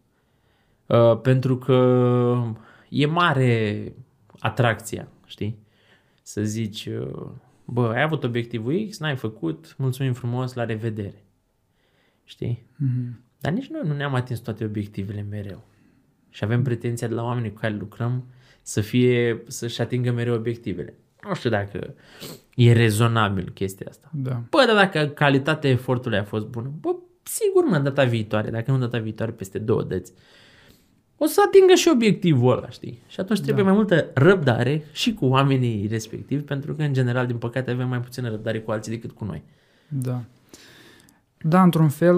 Uh, 0.87 1.21
pentru 1.21 1.59
că 1.59 2.55
e 2.89 3.07
mare 3.07 3.93
atracția, 4.39 5.09
știi? 5.27 5.59
Să 6.23 6.43
zici, 6.43 6.87
uh, 6.87 7.31
bă, 7.65 7.89
ai 7.89 8.03
avut 8.03 8.25
obiectivul 8.25 8.87
X, 8.89 8.99
n-ai 8.99 9.17
făcut, 9.17 9.75
mulțumim 9.79 10.13
frumos, 10.13 10.55
la 10.55 10.65
revedere. 10.65 11.25
Știi? 12.25 12.67
Mhm. 12.77 13.21
Dar 13.41 13.53
nici 13.53 13.69
noi 13.69 13.81
nu 13.85 13.95
ne-am 13.95 14.15
atins 14.15 14.39
toate 14.39 14.65
obiectivele 14.65 15.23
mereu. 15.23 15.65
Și 16.31 16.45
avem 16.45 16.63
pretenția 16.63 17.09
de 17.09 17.15
la 17.15 17.23
oamenii 17.23 17.53
cu 17.53 17.59
care 17.61 17.75
lucrăm 17.75 18.25
să 18.69 18.81
fie, 18.81 19.43
să-și 19.47 19.81
atingă 19.81 20.11
mereu 20.13 20.35
obiectivele. 20.35 20.95
Nu 21.29 21.35
știu 21.35 21.51
dacă 21.51 21.95
e 22.55 22.73
rezonabil 22.73 23.51
chestia 23.55 23.87
asta. 23.91 24.09
Da. 24.13 24.43
Bă, 24.51 24.65
dar 24.67 24.77
dacă 24.77 25.07
calitatea 25.07 25.71
efortului 25.71 26.19
a 26.19 26.25
fost 26.25 26.47
bună, 26.47 26.71
bă, 26.81 26.95
sigur 27.23 27.65
mă, 27.65 27.79
data 27.79 28.05
viitoare, 28.05 28.51
dacă 28.51 28.71
nu 28.71 28.79
data 28.79 28.99
viitoare, 28.99 29.33
peste 29.33 29.59
două 29.59 29.83
dăți, 29.83 30.13
o 31.17 31.27
să 31.27 31.43
atingă 31.47 31.75
și 31.75 31.89
obiectivul 31.93 32.53
ăla, 32.57 32.69
știi? 32.71 32.99
Și 33.07 33.21
atunci 33.21 33.41
trebuie 33.41 33.65
Da. 33.65 33.69
mai 33.71 33.79
multă 33.79 34.07
răbdare 34.15 34.85
și 34.93 35.15
cu 35.15 35.25
oamenii 35.27 35.87
respectivi, 35.91 36.43
pentru 36.43 36.75
că, 36.75 36.83
în 36.83 36.93
general, 36.93 37.27
din 37.27 37.37
păcate, 37.37 37.71
avem 37.71 37.89
mai 37.89 38.01
puțină 38.01 38.29
răbdare 38.31 38.61
cu 38.61 38.71
alții 38.71 38.93
decât 38.93 39.11
cu 39.11 39.25
noi. 39.25 39.43
Da. 39.89 40.23
Da, 41.39 41.63
într-un 41.63 41.89
fel, 41.89 42.17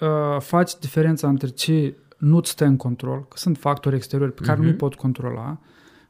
uh, 0.00 0.40
faci 0.40 0.74
diferența 0.80 1.28
între 1.28 1.48
ce 1.48 1.94
nu-ți 2.18 2.50
stă 2.50 2.64
în 2.64 2.76
control, 2.76 3.18
că 3.28 3.36
sunt 3.36 3.58
factori 3.58 3.94
exteriori 3.96 4.32
pe 4.32 4.42
care 4.42 4.56
Mhm. 4.58 4.66
nu-i 4.66 4.76
pot 4.76 4.94
controla, 4.94 5.58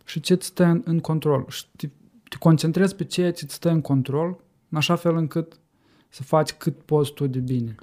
și 0.04 0.20
ce 0.20 0.34
ți 0.34 0.46
stă 0.46 0.64
în, 0.64 0.82
în 0.84 0.98
control. 0.98 1.44
Și 1.48 1.64
te, 1.76 1.88
te 2.28 2.36
concentrezi 2.38 2.96
pe 2.96 3.04
ceea 3.04 3.32
ce 3.32 3.46
ți 3.46 3.54
stă 3.54 3.70
în 3.70 3.80
control, 3.80 4.40
în 4.68 4.76
așa 4.76 4.96
fel 4.96 5.16
încât 5.16 5.60
să 6.08 6.22
faci 6.22 6.52
cât 6.52 6.82
poți 6.82 7.12
tu 7.12 7.26
de 7.26 7.38
bine. 7.38 7.74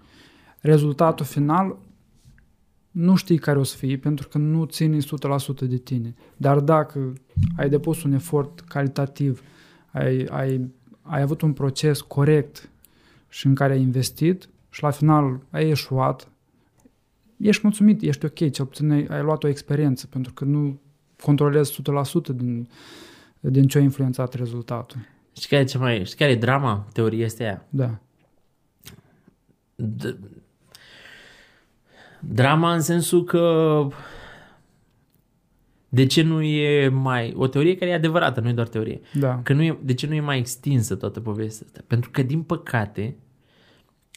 Rezultatul 0.59 1.25
final 1.25 1.77
nu 2.91 3.15
știi 3.15 3.37
care 3.37 3.59
o 3.59 3.63
să 3.63 3.77
fie, 3.77 3.97
pentru 3.97 4.27
că 4.27 4.37
nu 4.37 4.65
ține 4.65 4.97
100% 4.97 5.01
de 5.59 5.77
tine. 5.77 6.15
Dar 6.37 6.59
dacă 6.59 7.13
ai 7.57 7.69
depus 7.69 8.03
un 8.03 8.11
efort 8.11 8.59
calitativ, 8.59 9.41
ai, 9.91 10.23
ai, 10.23 10.71
ai 11.01 11.21
avut 11.21 11.41
un 11.41 11.53
proces 11.53 12.01
corect 12.01 12.69
și 13.29 13.45
în 13.45 13.55
care 13.55 13.73
ai 13.73 13.81
investit 13.81 14.49
și 14.69 14.83
la 14.83 14.89
final 14.89 15.39
ai 15.49 15.69
eșuat, 15.69 16.31
ești 17.37 17.61
mulțumit, 17.63 18.01
ești 18.01 18.25
ok, 18.25 18.51
cel 18.51 18.65
puțin 18.65 18.91
ai, 18.91 19.05
ai 19.05 19.21
luat 19.21 19.43
o 19.43 19.47
experiență, 19.47 20.07
pentru 20.07 20.33
că 20.33 20.45
nu 20.45 20.79
controlezi 21.21 21.81
100% 21.81 22.35
din, 22.35 22.67
din 23.39 23.67
ce 23.67 23.77
a 23.77 23.81
influențat 23.81 24.33
rezultatul. 24.33 24.99
Știi 25.35 25.47
care 25.49 25.61
e, 25.61 25.65
ce 25.65 25.77
mai, 25.77 26.05
știi 26.05 26.17
care 26.17 26.31
e 26.31 26.35
drama? 26.35 26.87
Teoria 26.93 27.25
este 27.25 27.43
aia. 27.43 27.65
Da. 27.69 27.99
D- 29.83 30.15
drama 32.19 32.73
în 32.73 32.81
sensul 32.81 33.23
că 33.23 33.87
de 35.89 36.05
ce 36.05 36.21
nu 36.21 36.41
e 36.41 36.87
mai... 36.87 37.33
O 37.37 37.47
teorie 37.47 37.75
care 37.75 37.91
e 37.91 37.93
adevărată, 37.93 38.39
nu 38.39 38.49
e 38.49 38.53
doar 38.53 38.67
teorie. 38.67 38.99
Da. 39.13 39.39
Că 39.43 39.53
nu 39.53 39.63
e, 39.63 39.79
de 39.83 39.93
ce 39.93 40.07
nu 40.07 40.13
e 40.13 40.19
mai 40.19 40.37
extinsă 40.37 40.95
toată 40.95 41.19
povestea 41.19 41.65
asta? 41.69 41.83
Pentru 41.87 42.09
că, 42.09 42.21
din 42.21 42.41
păcate, 42.41 43.15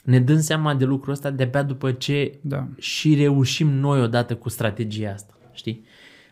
ne 0.04 0.20
dăm 0.20 0.40
seama 0.40 0.74
de 0.74 0.84
lucrul 0.84 1.12
ăsta 1.12 1.30
de-abia 1.30 1.62
după 1.62 1.92
ce 1.92 2.38
Da. 2.40 2.68
și 2.78 3.14
reușim 3.14 3.68
noi 3.68 4.00
odată 4.02 4.36
cu 4.36 4.48
strategia 4.48 5.10
asta, 5.12 5.34
știi? 5.52 5.84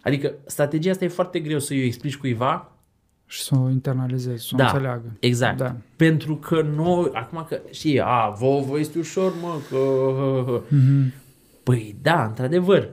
Adică 0.02 0.32
strategia 0.46 0.90
asta 0.90 1.04
e 1.04 1.08
foarte 1.08 1.40
greu 1.40 1.58
să 1.58 1.72
o 1.72 1.76
explici 1.76 2.16
cuiva, 2.16 2.72
Și 3.26 3.40
să 3.42 3.54
o 3.58 3.68
internalizezi, 3.70 4.44
să 4.46 4.50
o 4.54 4.56
Da. 4.56 4.64
înțeleagă. 4.64 5.16
exact, 5.20 5.56
Da. 5.58 5.76
pentru 5.96 6.36
că 6.36 6.62
noi, 6.74 7.10
acum 7.12 7.44
că, 7.48 7.60
știi, 7.70 8.00
a, 8.00 8.28
vouă 8.38 8.62
vă 8.62 8.78
este 8.78 8.98
ușor, 8.98 9.32
mă, 9.42 9.58
că... 9.70 10.62
Mhm. 10.68 11.12
Păi 11.62 11.96
da, 12.02 12.24
într-adevăr, 12.24 12.88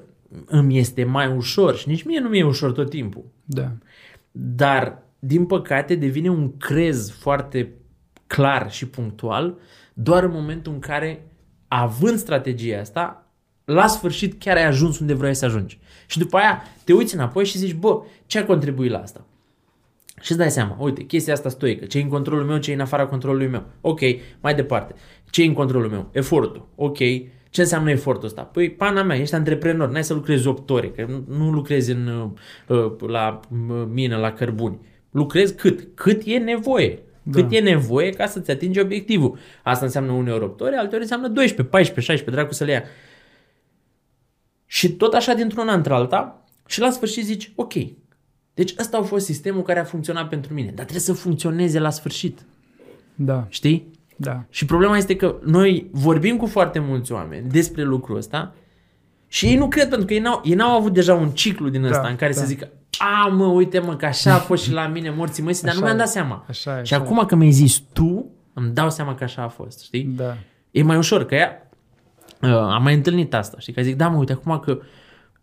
îmi 0.45 0.77
este 0.77 1.03
mai 1.03 1.31
ușor 1.35 1.75
și 1.75 1.87
nici 1.89 2.03
mie 2.03 2.19
nu 2.19 2.29
mi-e 2.29 2.43
ușor 2.43 2.71
tot 2.71 2.89
timpul. 2.89 3.23
Da. 3.45 3.71
Dar, 4.31 5.01
din 5.19 5.45
păcate, 5.45 5.95
devine 5.95 6.29
un 6.29 6.57
crez 6.57 7.11
foarte 7.11 7.71
clar 8.27 8.71
și 8.71 8.87
punctual 8.87 9.57
doar 9.93 10.23
în 10.23 10.31
momentul 10.31 10.73
în 10.73 10.79
care, 10.79 11.25
având 11.67 12.17
strategia 12.17 12.79
asta, 12.79 13.27
la 13.65 13.87
sfârșit 13.87 14.39
chiar 14.39 14.55
ai 14.57 14.65
ajuns 14.65 14.99
unde 14.99 15.13
vrei 15.13 15.33
să 15.33 15.45
ajungi. 15.45 15.79
Și 16.07 16.17
după 16.17 16.37
aia 16.37 16.61
te 16.83 16.93
uiți 16.93 17.15
înapoi 17.15 17.45
și 17.45 17.57
zici, 17.57 17.73
bă, 17.73 18.01
ce 18.25 18.39
a 18.39 18.45
contribuit 18.45 18.91
la 18.91 18.99
asta? 18.99 19.25
Și 20.21 20.31
îți 20.31 20.39
dai 20.39 20.51
seama, 20.51 20.75
uite, 20.79 21.03
chestia 21.03 21.33
asta 21.33 21.49
stoică, 21.49 21.85
ce 21.85 21.97
e 21.97 22.01
în 22.01 22.07
controlul 22.09 22.45
meu, 22.45 22.57
ce 22.57 22.71
e 22.71 22.73
în 22.73 22.79
afara 22.79 23.05
controlului 23.05 23.47
meu. 23.47 23.63
Ok, 23.81 23.99
mai 24.41 24.55
departe. 24.55 24.93
Ce 25.29 25.41
e 25.43 25.45
în 25.45 25.53
controlul 25.53 25.89
meu? 25.89 26.09
Efortul. 26.11 26.67
Ok, 26.75 26.97
ce 27.49 27.61
înseamnă 27.61 27.89
efortul 27.89 28.25
ăsta? 28.25 28.41
Păi, 28.41 28.69
pana 28.69 29.03
mea, 29.03 29.17
ești 29.17 29.35
antreprenor, 29.35 29.89
n-ai 29.89 30.03
să 30.03 30.13
lucrezi 30.13 30.47
8 30.47 30.69
ore, 30.69 30.89
că 30.89 31.05
nu- 31.09 31.37
nu 31.37 31.51
lucrezi 31.51 31.91
în, 31.91 32.31
uh, 32.67 32.91
la 33.07 33.39
uh, 33.69 33.83
mină, 33.93 34.17
la 34.17 34.31
cărbuni. 34.31 34.79
Lucrezi 35.11 35.55
cât? 35.55 35.87
Cât 35.93 36.21
e 36.25 36.37
nevoie. 36.37 36.99
Cât 37.31 37.49
Da. 37.49 37.55
e 37.55 37.59
nevoie 37.59 38.09
ca 38.09 38.25
să-ți 38.25 38.51
atingi 38.51 38.79
obiectivul. 38.79 39.37
Asta 39.63 39.85
înseamnă 39.85 40.11
uneori 40.11 40.43
8 40.43 40.61
ore, 40.61 40.75
alteori 40.75 41.03
înseamnă 41.03 41.27
12, 41.27 41.63
14, 41.75 42.11
16, 42.11 42.41
dracu 42.41 42.53
să 42.53 42.63
le 42.63 42.71
ia. 42.71 42.83
Și 44.69 44.91
tot 44.91 45.13
așa 45.13 45.33
dintr-una 45.33 45.73
într-alta 45.73 46.45
și 46.65 46.79
la 46.79 46.89
sfârșit 46.89 47.25
zici, 47.25 47.51
ok, 47.55 47.73
deci 48.53 48.73
ăsta 48.79 48.97
a 48.97 49.01
fost 49.01 49.25
sistemul 49.25 49.61
care 49.61 49.79
a 49.79 49.83
funcționat 49.83 50.29
pentru 50.29 50.53
mine, 50.53 50.67
dar 50.67 50.75
trebuie 50.85 50.99
să 50.99 51.13
funcționeze 51.13 51.79
la 51.79 51.89
sfârșit, 51.89 52.39
Da. 53.15 53.45
știi? 53.49 53.91
Da. 54.15 54.43
Și 54.49 54.65
problema 54.65 54.97
este 54.97 55.15
că 55.15 55.35
noi 55.45 55.89
vorbim 55.91 56.37
cu 56.37 56.45
foarte 56.45 56.79
mulți 56.79 57.11
oameni 57.11 57.49
despre 57.49 57.83
lucrul 57.83 58.17
ăsta 58.17 58.55
și 59.27 59.45
ei 59.45 59.55
nu 59.55 59.67
cred 59.67 59.89
pentru 59.89 60.05
că 60.07 60.13
ei 60.13 60.19
n-au, 60.19 60.41
ei 60.45 60.53
n-au 60.53 60.77
avut 60.77 60.93
deja 60.93 61.13
un 61.13 61.29
ciclu 61.29 61.69
din 61.69 61.83
ăsta 61.83 62.01
Da, 62.01 62.07
în 62.07 62.15
care 62.15 62.33
da. 62.33 62.39
să 62.39 62.45
zică 62.45 62.69
a, 62.97 63.27
mă, 63.27 63.45
uite 63.45 63.79
mă, 63.79 63.95
că 63.95 64.05
așa 64.05 64.33
a 64.33 64.37
fost 64.37 64.63
și 64.63 64.71
la 64.71 64.87
mine 64.87 65.09
morții 65.09 65.43
măsii, 65.43 65.63
dar 65.63 65.73
nu 65.73 65.77
Așa 65.79 65.87
mi-am 65.87 65.99
e. 65.99 66.03
dat 66.03 66.11
seama. 66.13 66.45
Așa 66.49 66.71
e, 66.79 66.83
și 66.83 66.93
așa 66.93 67.03
e. 67.03 67.05
acum 67.05 67.25
că 67.25 67.35
mi-ai 67.35 67.51
zis 67.51 67.81
tu, 67.93 68.31
îmi 68.53 68.71
dau 68.73 68.89
seama 68.89 69.15
că 69.15 69.23
așa 69.23 69.41
a 69.43 69.47
fost, 69.47 69.83
știi? 69.83 70.03
Da. 70.03 70.37
E 70.71 70.83
mai 70.83 70.97
ușor, 70.97 71.25
că 71.25 71.35
ea, 71.35 71.66
uh, 72.41 72.49
am 72.49 72.83
mai 72.83 72.93
întâlnit 72.93 73.33
asta, 73.33 73.57
știi? 73.59 73.73
Că 73.73 73.81
zic, 73.81 73.95
da 73.95 74.07
mă, 74.07 74.17
uite 74.17 74.31
acum 74.31 74.59
că 74.59 74.79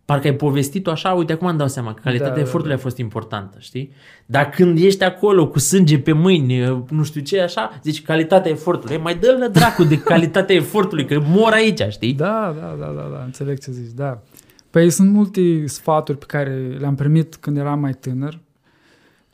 parcă 0.05 0.27
ai 0.27 0.33
povestit-o 0.33 0.91
așa, 0.91 1.11
uite 1.13 1.33
acum 1.33 1.47
îmi 1.47 1.57
dau 1.57 1.67
seama 1.67 1.93
că 1.93 2.01
calitatea 2.03 2.33
Da, 2.33 2.39
da, 2.39 2.45
efortului 2.45 2.75
da. 2.75 2.79
a 2.81 2.83
fost 2.83 2.97
importantă, 2.97 3.57
știi? 3.59 3.91
Dar 4.25 4.49
când 4.49 4.77
ești 4.79 5.03
acolo 5.03 5.47
cu 5.47 5.59
sânge 5.59 5.99
pe 5.99 6.11
mâini, 6.11 6.67
uh, 6.69 6.79
nu 6.89 7.03
știu 7.03 7.21
ce, 7.21 7.41
așa, 7.41 7.79
zici 7.83 8.01
calitatea 8.01 8.51
efortului, 8.51 8.97
mai 8.97 9.15
dă-l 9.15 9.49
dracu 9.51 9.83
de 9.83 9.99
calitatea 9.99 10.55
efortului, 10.55 11.05
că 11.05 11.21
mor 11.27 11.51
aici, 11.51 11.81
știi? 11.89 12.13
Da, 12.13 12.55
da, 12.59 12.75
da, 12.79 12.85
da, 12.85 13.09
da, 13.13 13.21
înțeleg 13.23 13.59
ce 13.59 13.71
zici, 13.71 13.91
da. 13.95 14.21
Păi 14.69 14.89
sunt 14.89 15.11
multe 15.11 15.67
sfaturi 15.67 16.17
pe 16.17 16.25
care 16.27 16.75
le-am 16.79 16.95
primit 16.95 17.35
când 17.35 17.57
eram 17.57 17.79
mai 17.79 17.93
tânăr. 17.93 18.39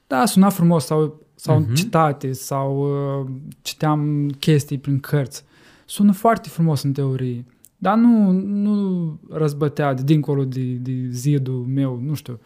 Da, 0.08 0.26
suna 0.26 0.50
frumos 0.50 0.86
sau, 0.86 1.22
sau 1.36 1.60
Mhm. 1.60 1.72
uh-huh. 1.72 1.76
citate 1.76 2.32
sau 2.32 2.80
uh, 3.22 3.30
citeam 3.62 4.30
chestii 4.40 4.78
prin 4.78 5.00
cărți. 5.00 5.44
Sună 5.86 6.12
foarte 6.12 6.50
frumos 6.50 6.84
în 6.84 6.92
teorie, 6.92 7.46
dar 7.82 7.98
nu, 7.98 8.32
nu 8.32 9.20
răzbătea 9.30 9.94
de 9.94 10.02
dincolo 10.04 10.46
de, 10.46 10.62
de 10.62 11.08
zidul 11.10 11.66
meu, 11.66 12.00
nu 12.04 12.14
știu. 12.14 12.40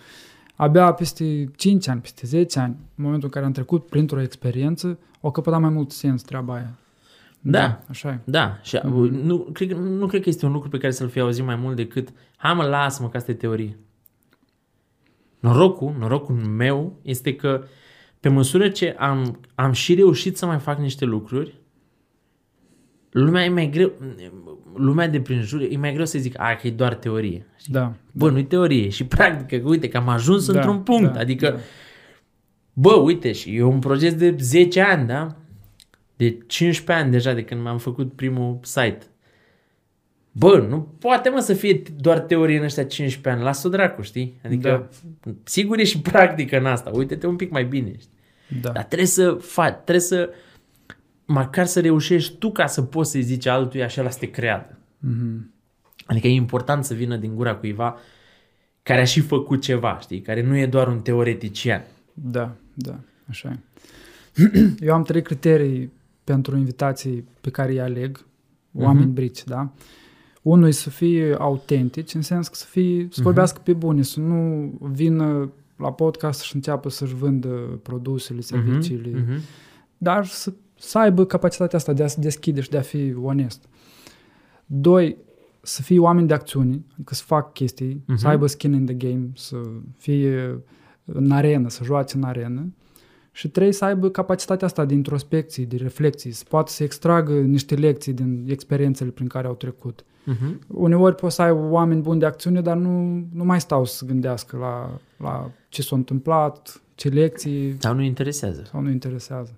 Abia 0.56 0.92
peste 0.92 1.52
5 1.56 1.88
ani, 1.88 2.02
peste 2.02 2.28
10 2.28 2.60
ani, 2.60 2.76
în 2.96 3.04
momentul 3.04 3.28
în 3.28 3.34
care 3.34 3.46
am 3.46 3.52
trecut 3.52 3.86
printr-o 3.86 4.22
experiență, 4.22 5.00
o 5.22 5.32
căpătat 5.32 5.62
mai 5.62 5.70
mult 5.70 5.92
sens 5.92 6.22
treaba 6.22 6.54
aia. 6.54 6.74
Da. 7.40 7.80
Așa 7.88 8.10
e. 8.10 8.20
Da, 8.24 8.60
și 8.62 8.78
mm-hmm. 8.78 9.24
nu, 9.24 9.38
cred, 9.38 9.70
că- 9.70 9.76
nu 9.76 10.08
cred 10.08 10.22
că 10.22 10.30
este 10.30 10.46
un 10.46 10.52
lucru 10.52 10.70
pe 10.70 10.78
care 10.78 10.92
să-l 10.92 11.10
fi 11.10 11.20
auzit 11.20 11.46
mai 11.46 11.56
mult 11.56 11.76
decât 11.76 12.10
hai 12.36 12.54
mă, 12.54 12.64
lasă-mă 12.64 13.10
că 13.10 13.18
asta 13.18 13.32
e 13.32 13.34
teorie. 13.34 13.78
Norocul, 15.40 15.96
norocul 16.00 16.36
meu 16.36 17.00
este 17.02 17.36
că 17.36 17.64
pe 18.20 18.30
măsură 18.30 18.70
ce 18.70 18.96
am, 19.00 19.40
am 19.56 19.72
și 19.72 19.94
reușit 19.96 20.38
să 20.38 20.46
mai 20.46 20.60
fac 20.60 20.80
niște 20.80 21.06
lucruri, 21.06 21.60
lumea 23.16 23.44
e 23.44 23.50
mai 23.50 23.70
greu, 23.70 23.92
lumea 24.76 25.08
de 25.08 25.22
prin 25.22 25.42
jur, 25.42 25.62
e 25.70 25.78
mai 25.78 25.94
greu 25.94 26.06
să 26.06 26.20
zic, 26.20 26.40
a, 26.40 26.56
că 26.56 26.68
e 26.68 26.72
doar 26.72 26.96
teorie. 26.96 27.46
Știi? 27.58 27.74
Da. 27.74 27.94
Bă, 28.12 28.30
nu-i 28.30 28.46
teorie, 28.46 28.86
e 28.86 28.90
și 28.90 29.06
practică, 29.06 29.62
că 29.62 29.68
uite 29.68 29.88
că 29.88 29.98
am 29.98 30.10
ajuns 30.10 30.52
Da, 30.52 30.54
într-un 30.60 30.80
punct, 30.80 31.14
da, 31.14 31.20
adică, 31.20 31.50
da. 31.50 31.58
bă, 32.74 32.94
uite, 32.94 33.32
și 33.32 33.56
e 33.56 33.64
un 33.64 33.80
proces 33.80 34.14
de 34.14 34.36
10 34.40 34.82
ani, 34.82 35.08
da? 35.08 35.36
De 36.16 36.38
15 36.48 37.04
ani 37.06 37.12
deja 37.12 37.34
de 37.34 37.44
când 37.44 37.62
m-am 37.62 37.78
făcut 37.78 38.14
primul 38.14 38.60
site. 38.62 39.02
Bă, 40.32 40.66
nu 40.70 40.88
poate 41.00 41.30
mă 41.30 41.40
să 41.40 41.54
fie 41.54 41.82
doar 41.98 42.20
teorie 42.20 42.58
în 42.58 42.64
ăștia 42.64 42.84
15 42.84 43.30
ani, 43.30 43.44
lasă-o 43.44 43.70
dracu, 43.70 44.02
știi? 44.02 44.40
Adică, 44.46 44.90
da. 45.24 45.32
sigur 45.44 45.80
e 45.80 45.84
și 45.84 46.00
practică 46.02 46.58
în 46.58 46.66
asta, 46.66 46.92
uite-te 46.94 47.28
un 47.28 47.36
pic 47.36 47.52
mai 47.52 47.66
bine, 47.66 47.92
știi? 48.00 48.18
Da. 48.62 48.70
Dar 48.70 48.84
trebuie 48.84 49.08
să 49.08 49.32
faci, 49.32 49.74
trebuie 49.74 50.00
să, 50.00 50.30
măcar 51.26 51.66
să 51.66 51.80
reușești 51.82 52.36
tu 52.38 52.52
ca 52.52 52.66
să 52.68 52.82
poți 52.82 53.12
să-i 53.12 53.22
zici 53.22 53.46
altuia 53.46 53.88
și 53.88 54.00
ăla 54.00 54.10
să 54.10 54.20
te 54.20 54.30
creadă. 54.30 54.78
Mhm. 55.00 55.54
Adică 56.06 56.28
e 56.28 56.32
important 56.34 56.86
să 56.86 56.94
vină 56.94 57.16
din 57.18 57.36
gura 57.36 57.56
cuiva 57.56 57.98
care 58.84 59.02
a 59.02 59.06
și 59.06 59.20
făcut 59.22 59.62
ceva, 59.62 59.98
știi? 60.02 60.22
Care 60.22 60.42
nu 60.44 60.58
e 60.58 60.66
doar 60.66 60.88
un 60.88 61.00
teoretician. 61.00 61.86
Da, 62.14 62.56
da, 62.74 63.00
așa 63.30 63.50
e. 63.50 63.60
Eu 64.80 64.94
am 64.94 65.04
trei 65.04 65.22
criterii 65.22 65.92
pentru 66.24 66.58
invitații 66.58 67.28
pe 67.42 67.50
care 67.50 67.72
îi 67.72 67.82
aleg, 67.82 68.26
oameni 68.74 69.06
Mhm. 69.06 69.14
brici, 69.14 69.44
da? 69.44 69.72
Unul 70.42 70.68
e 70.68 70.72
să 70.72 70.90
fie 70.90 71.36
autentici, 71.40 72.14
în 72.14 72.22
sens 72.22 72.48
că 72.48 72.56
să, 72.56 72.66
fie, 72.70 73.08
să 73.12 73.22
vorbească 73.22 73.62
pe 73.64 73.74
bune, 73.74 74.02
să 74.02 74.20
nu 74.20 74.72
vină 74.92 75.52
la 75.78 75.92
podcast 75.92 76.42
și 76.42 76.56
înceapă 76.56 76.90
să-și 76.90 77.14
vândă 77.14 77.48
produsele, 77.84 78.42
serviciile, 78.42 79.10
Mhm, 79.10 79.32
mhm. 79.32 79.40
dar 79.98 80.26
să, 80.26 80.54
să 80.78 80.98
aibă 81.00 81.26
capacitatea 81.26 81.78
asta 81.78 81.94
de 81.94 82.04
a 82.04 82.08
se 82.08 82.20
deschide 82.20 82.62
și 82.62 82.70
de 82.70 82.78
a 82.78 82.82
fi 82.82 83.14
onest. 83.22 83.64
Doi, 84.66 85.18
să 85.62 85.82
fie 85.82 86.00
oameni 86.00 86.28
de 86.28 86.34
acțiune, 86.34 86.82
adică 86.94 87.14
să 87.14 87.24
fac 87.26 87.54
chestii, 87.54 88.04
Mhm. 88.08 88.18
să 88.18 88.28
aibă 88.28 88.48
skin 88.48 88.74
in 88.74 88.86
the 88.86 88.94
game, 88.96 89.30
să 89.36 89.56
fie 89.98 90.60
în 91.06 91.32
arenă, 91.32 91.70
să 91.70 91.84
joace 91.84 92.18
în 92.18 92.24
arenă. 92.24 92.74
Și 93.32 93.48
trei, 93.50 93.72
să 93.72 93.86
aibă 93.86 94.10
capacitatea 94.10 94.68
asta 94.68 94.86
de 94.86 94.94
introspecție, 94.94 95.66
de 95.66 95.76
reflexii, 95.76 96.32
să 96.32 96.44
poată 96.50 96.72
să 96.72 96.84
extragă 96.84 97.34
niște 97.34 97.76
lecții 97.76 98.14
din 98.14 98.46
experiențele 98.50 99.10
prin 99.10 99.28
care 99.28 99.48
au 99.48 99.54
trecut. 99.54 100.06
Mhm. 100.24 100.60
Uneori 100.68 101.16
poți 101.16 101.36
să 101.36 101.42
ai 101.42 101.52
oameni 101.52 102.02
buni 102.02 102.20
de 102.20 102.26
acțiune, 102.26 102.62
dar 102.62 102.78
nu, 102.78 103.24
nu 103.34 103.44
mai 103.44 103.62
stau 103.62 103.86
să 103.86 104.06
gândească 104.06 104.58
la, 104.58 105.00
la 105.18 105.52
ce 105.70 105.82
s-a 105.82 105.96
întâmplat, 105.96 106.82
ce 106.96 107.10
lecții, 107.10 107.76
Sau 107.80 107.94
nu 107.94 108.02
interesează. 108.02 108.64
sau 108.72 108.82
nu 108.82 108.90
interesează. 108.90 109.52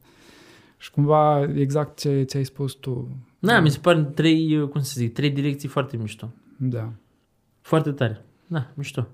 Și 0.77 0.91
cumva 0.91 1.49
exact 1.55 1.99
ce, 1.99 2.23
ce 2.23 2.37
ai 2.37 2.45
spus 2.45 2.73
tu. 2.73 3.09
Da, 3.39 3.59
mi 3.59 3.69
se 3.69 3.79
par 3.79 3.95
trei, 3.95 4.69
cum 4.69 4.81
să 4.81 4.93
zic, 4.95 5.13
trei 5.13 5.29
direcții 5.29 5.69
foarte 5.69 5.97
mișto. 5.97 6.29
Da. 6.57 6.91
Foarte 7.61 7.91
tare. 7.91 8.25
Da, 8.47 8.71
mișto. 8.73 9.07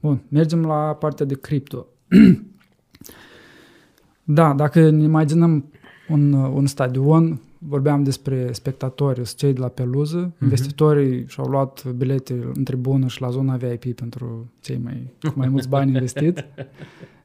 Bun, 0.00 0.22
mergem 0.28 0.64
la 0.64 0.94
partea 0.94 1.26
de 1.26 1.34
cripto. 1.34 1.86
da, 4.24 4.54
dacă 4.54 4.90
ne 4.90 5.02
imaginăm 5.02 5.72
un, 6.08 6.32
un 6.32 6.66
stadion, 6.66 7.40
vorbeam 7.58 8.02
despre 8.02 8.52
spectatori, 8.52 9.26
sunt 9.26 9.38
cei 9.38 9.52
de 9.52 9.60
la 9.60 9.68
peluză, 9.68 10.32
mm-hmm. 10.32 10.42
investitorii 10.42 11.24
și-au 11.28 11.46
luat 11.46 11.86
bilete 11.86 12.50
în 12.54 12.64
tribună 12.64 13.06
și 13.06 13.20
la 13.20 13.30
zona 13.30 13.56
VIP 13.56 13.94
pentru 13.94 14.52
cei 14.60 14.80
mai, 14.84 15.12
cu 15.20 15.32
mai 15.34 15.48
mulți 15.48 15.68
bani 15.68 15.90
investiți 15.94 16.44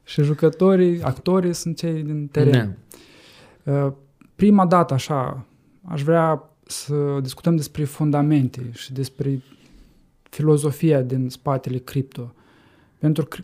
și 0.04 0.22
jucătorii, 0.22 1.02
actorii 1.02 1.52
sunt 1.52 1.76
cei 1.76 2.02
din 2.02 2.26
teren. 2.26 2.52
Da. 2.52 2.98
Uh, 3.64 3.92
Prima 4.34 4.66
dată, 4.66 4.94
așa, 4.94 5.46
aș 5.84 6.02
vrea 6.02 6.50
să 6.66 7.18
discutăm 7.22 7.56
despre 7.56 7.84
fundamente 7.84 8.70
și 8.72 8.92
despre 8.92 9.42
filozofia 10.22 11.02
din 11.02 11.28
spatele 11.28 11.78
cripto. 11.78 12.34
Pentru 12.98 13.24
că 13.24 13.38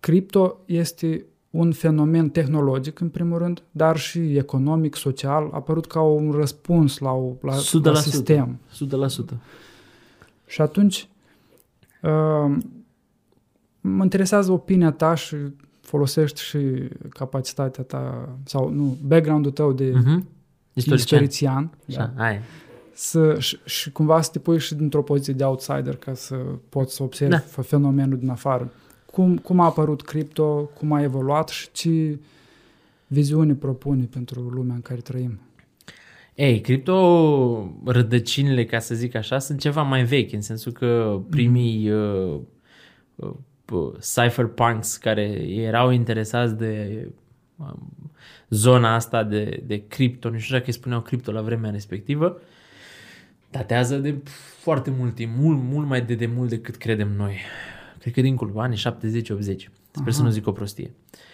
cripto 0.00 0.58
este 0.66 1.24
un 1.50 1.72
fenomen 1.72 2.28
tehnologic, 2.28 3.00
în 3.00 3.08
primul 3.08 3.38
rând, 3.38 3.62
dar 3.70 3.96
și 3.98 4.36
economic, 4.36 4.96
social, 4.96 5.48
a 5.52 5.54
apărut 5.54 5.86
ca 5.86 6.00
un 6.00 6.30
răspuns 6.30 6.98
la, 6.98 7.12
o, 7.12 7.32
la, 7.40 7.54
la 7.82 7.92
100%. 7.92 7.94
sistem. 7.94 8.58
100%. 9.34 9.36
Și 10.46 10.60
atunci 10.60 11.08
uh, 12.02 12.56
mă 13.80 14.02
interesează 14.02 14.52
opinia 14.52 14.90
ta 14.90 15.14
și 15.14 15.36
folosești 15.90 16.40
și 16.42 16.58
capacitatea 17.08 17.84
ta 17.84 18.28
sau 18.44 18.68
nu, 18.68 18.96
background-ul 19.06 19.52
tău 19.52 19.72
de 19.72 19.84
Mhm. 19.94 20.28
Istorician. 20.72 20.96
istorițian 20.98 21.70
Așa, 21.88 22.12
da, 22.16 22.24
aia. 22.24 22.40
să, 22.94 23.38
și, 23.38 23.58
și 23.64 23.90
cumva 23.92 24.20
să 24.20 24.30
te 24.32 24.38
pui 24.38 24.58
și 24.58 24.74
dintr-o 24.74 25.02
poziție 25.02 25.32
de 25.32 25.44
outsider 25.44 25.96
ca 25.96 26.14
să 26.14 26.34
poți 26.68 26.94
să 26.94 27.02
observi 27.02 27.32
Da. 27.34 27.42
da. 27.56 27.62
fenomenul 27.62 28.18
din 28.18 28.28
afară. 28.28 28.72
Cum, 29.06 29.38
cum 29.38 29.60
a 29.60 29.64
apărut 29.64 30.02
cripto, 30.02 30.70
cum 30.74 30.92
a 30.92 31.02
evoluat 31.02 31.48
și 31.48 31.68
ce 31.72 32.18
viziune 33.06 33.54
propune 33.54 34.04
pentru 34.04 34.40
lumea 34.40 34.74
în 34.74 34.80
care 34.80 35.00
trăim. 35.00 35.38
Ei, 36.34 36.60
cripto 36.60 37.72
rădăcinile, 37.84 38.64
ca 38.64 38.78
să 38.78 38.94
zic 38.94 39.14
așa, 39.14 39.38
sunt 39.38 39.58
ceva 39.60 39.82
mai 39.82 40.04
vechi, 40.04 40.32
în 40.32 40.40
sensul 40.40 40.72
că 40.72 41.20
primii 41.30 41.90
uh, 41.90 42.34
uh, 42.34 42.40
uh, 43.16 43.30
cypherpunks 44.00 44.96
care 44.96 45.22
erau 45.48 45.90
interesați 45.90 46.56
de 46.56 47.06
um, 47.56 47.92
zona 48.48 48.94
asta 48.94 49.24
de, 49.24 49.62
de 49.66 49.86
cripto, 49.88 50.30
nu 50.30 50.38
știu 50.38 50.54
dacă 50.54 50.66
îi 50.66 50.72
spuneau 50.72 51.00
cripto 51.00 51.32
la 51.32 51.42
vremea 51.42 51.70
respectivă, 51.70 52.40
datează 53.50 53.96
de 53.96 54.14
foarte 54.60 54.90
mult 54.90 55.14
timp, 55.14 55.32
mult, 55.36 55.58
mult 55.62 55.86
mai 55.86 56.02
de 56.02 56.14
demult 56.14 56.48
decât 56.48 56.76
credem 56.76 57.12
noi. 57.16 57.36
Cred 57.98 58.12
că 58.12 58.20
dincolo, 58.20 58.60
anii 58.60 58.78
70-80. 58.78 58.80
Sper 59.90 60.12
să 60.12 60.18
Aha. 60.18 60.22
nu 60.22 60.30
zic 60.30 60.46
o 60.46 60.52
prostie. 60.52 60.90
Uh, 60.90 61.29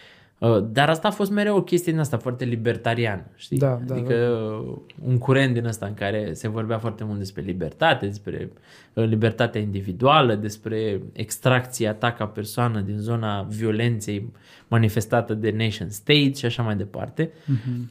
Dar 0.73 0.89
asta 0.89 1.09
a 1.09 1.11
fost 1.11 1.31
mereu 1.31 1.57
o 1.57 1.63
chestie 1.63 1.93
din 1.93 2.01
asta 2.01 2.17
foarte 2.17 2.45
libertariană, 2.45 3.25
știi? 3.35 3.59
Da, 3.59 3.81
da, 3.87 3.95
adică 3.95 4.15
uh, 4.15 4.77
un 5.05 5.19
curent 5.19 5.55
din 5.55 5.67
ăsta 5.67 5.87
în 5.87 5.95
care 5.95 6.33
se 6.33 6.49
vorbea 6.49 6.79
foarte 6.79 7.05
mult 7.05 7.19
despre 7.19 7.43
libertate, 7.43 8.07
despre 8.07 8.51
uh, 8.93 9.05
libertatea 9.05 9.61
individuală, 9.61 10.35
despre 10.35 11.01
extracția 11.13 11.95
ta 11.95 12.13
ca 12.13 12.27
persoană 12.27 12.81
din 12.81 12.99
zona 12.99 13.43
violenței 13.43 14.33
manifestată 14.69 15.35
de 15.35 15.51
nation 15.51 15.89
state 15.89 16.33
și 16.33 16.47
așa 16.47 16.63
mai 16.63 16.77
departe. 16.77 17.31
Mhm. 17.45 17.91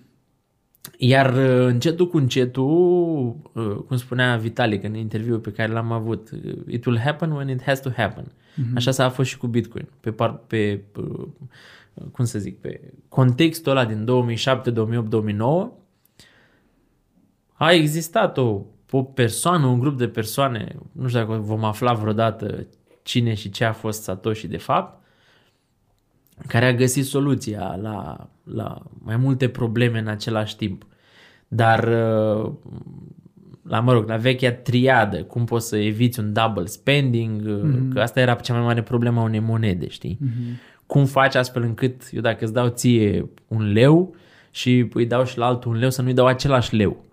Iar 0.98 1.34
uh, 1.34 1.66
încetul 1.66 2.08
cu 2.08 2.18
încetul, 2.18 3.36
uh, 3.54 3.76
cum 3.88 3.98
spunea 3.98 4.38
Vitalik 4.38 4.84
în 4.84 4.96
interviul 4.96 5.40
pe 5.40 5.52
care 5.52 5.72
l-am 5.72 5.92
avut, 5.92 6.30
uh, 6.32 6.54
it 6.68 6.86
will 6.86 7.00
happen 7.00 7.32
when 7.32 7.50
it 7.50 7.64
has 7.64 7.82
to 7.82 7.90
happen. 7.96 8.32
Mhm. 8.56 8.76
Așa 8.76 8.92
s-a 8.92 9.10
fost 9.10 9.30
și 9.30 9.38
cu 9.38 9.48
Bitcoin. 9.48 9.88
Pe, 10.00 10.12
par, 10.12 10.34
pe 10.48 10.80
uh, 10.96 11.28
cum 12.12 12.26
să 12.26 12.40
zic, 12.40 12.60
pe 12.60 12.94
contextul 13.10 13.72
ăla 13.72 13.86
din 13.86 14.06
2007, 14.06 14.72
2008, 14.72 15.10
2009, 15.10 15.74
a 17.54 17.72
existat 17.72 18.38
o, 18.38 18.62
o 18.92 19.04
persoană, 19.04 19.66
un 19.66 19.80
grup 19.80 19.98
de 19.98 20.08
persoane, 20.08 20.76
nu 20.92 21.08
știu 21.08 21.20
dacă 21.20 21.34
vom 21.34 21.64
afla 21.64 21.94
vreodată 21.94 22.68
cine 23.04 23.34
și 23.34 23.50
ce 23.50 23.64
a 23.64 23.74
fost 23.74 24.04
Satoshi 24.04 24.48
de 24.48 24.58
fapt, 24.58 25.04
care 26.48 26.66
a 26.66 26.74
găsit 26.74 27.06
soluția 27.06 27.76
la, 27.82 28.30
la 28.44 28.82
mai 28.94 29.18
multe 29.18 29.50
probleme 29.50 30.00
în 30.00 30.08
același 30.08 30.56
timp. 30.56 30.86
Dar 31.48 31.84
uh, 31.84 32.52
la, 33.62 33.80
mă 33.80 33.94
rog, 33.94 34.08
la 34.08 34.18
vechea 34.18 34.52
triadă, 34.52 35.24
cum 35.24 35.46
poți 35.46 35.68
să 35.68 35.78
eviți 35.78 36.20
un 36.20 36.34
double 36.34 36.66
spending, 36.66 37.42
mm-hmm. 37.42 37.94
că 37.94 38.02
asta 38.02 38.20
era 38.20 38.36
cea 38.36 38.54
mai 38.54 38.64
mare 38.64 38.82
problemă 38.84 39.20
a 39.20 39.24
unei 39.24 39.40
monede, 39.40 39.88
știi? 39.88 40.20
Mm-hmm. 40.22 40.75
Cum 40.86 41.06
faci 41.06 41.36
astfel 41.36 41.62
încât 41.62 42.02
eu 42.12 42.22
dacă 42.22 42.44
îți 42.44 42.54
dau 42.54 42.68
ție 42.68 43.30
un 43.48 43.72
leu 43.72 44.16
și 44.52 44.88
îi 44.94 45.06
dau 45.06 45.26
și 45.26 45.38
la 45.38 45.46
altul 45.46 45.72
un 45.72 45.78
leu, 45.78 45.90
să 45.90 46.02
nu-i 46.02 46.14
dau 46.14 46.26
același 46.26 46.76
leu. 46.76 47.04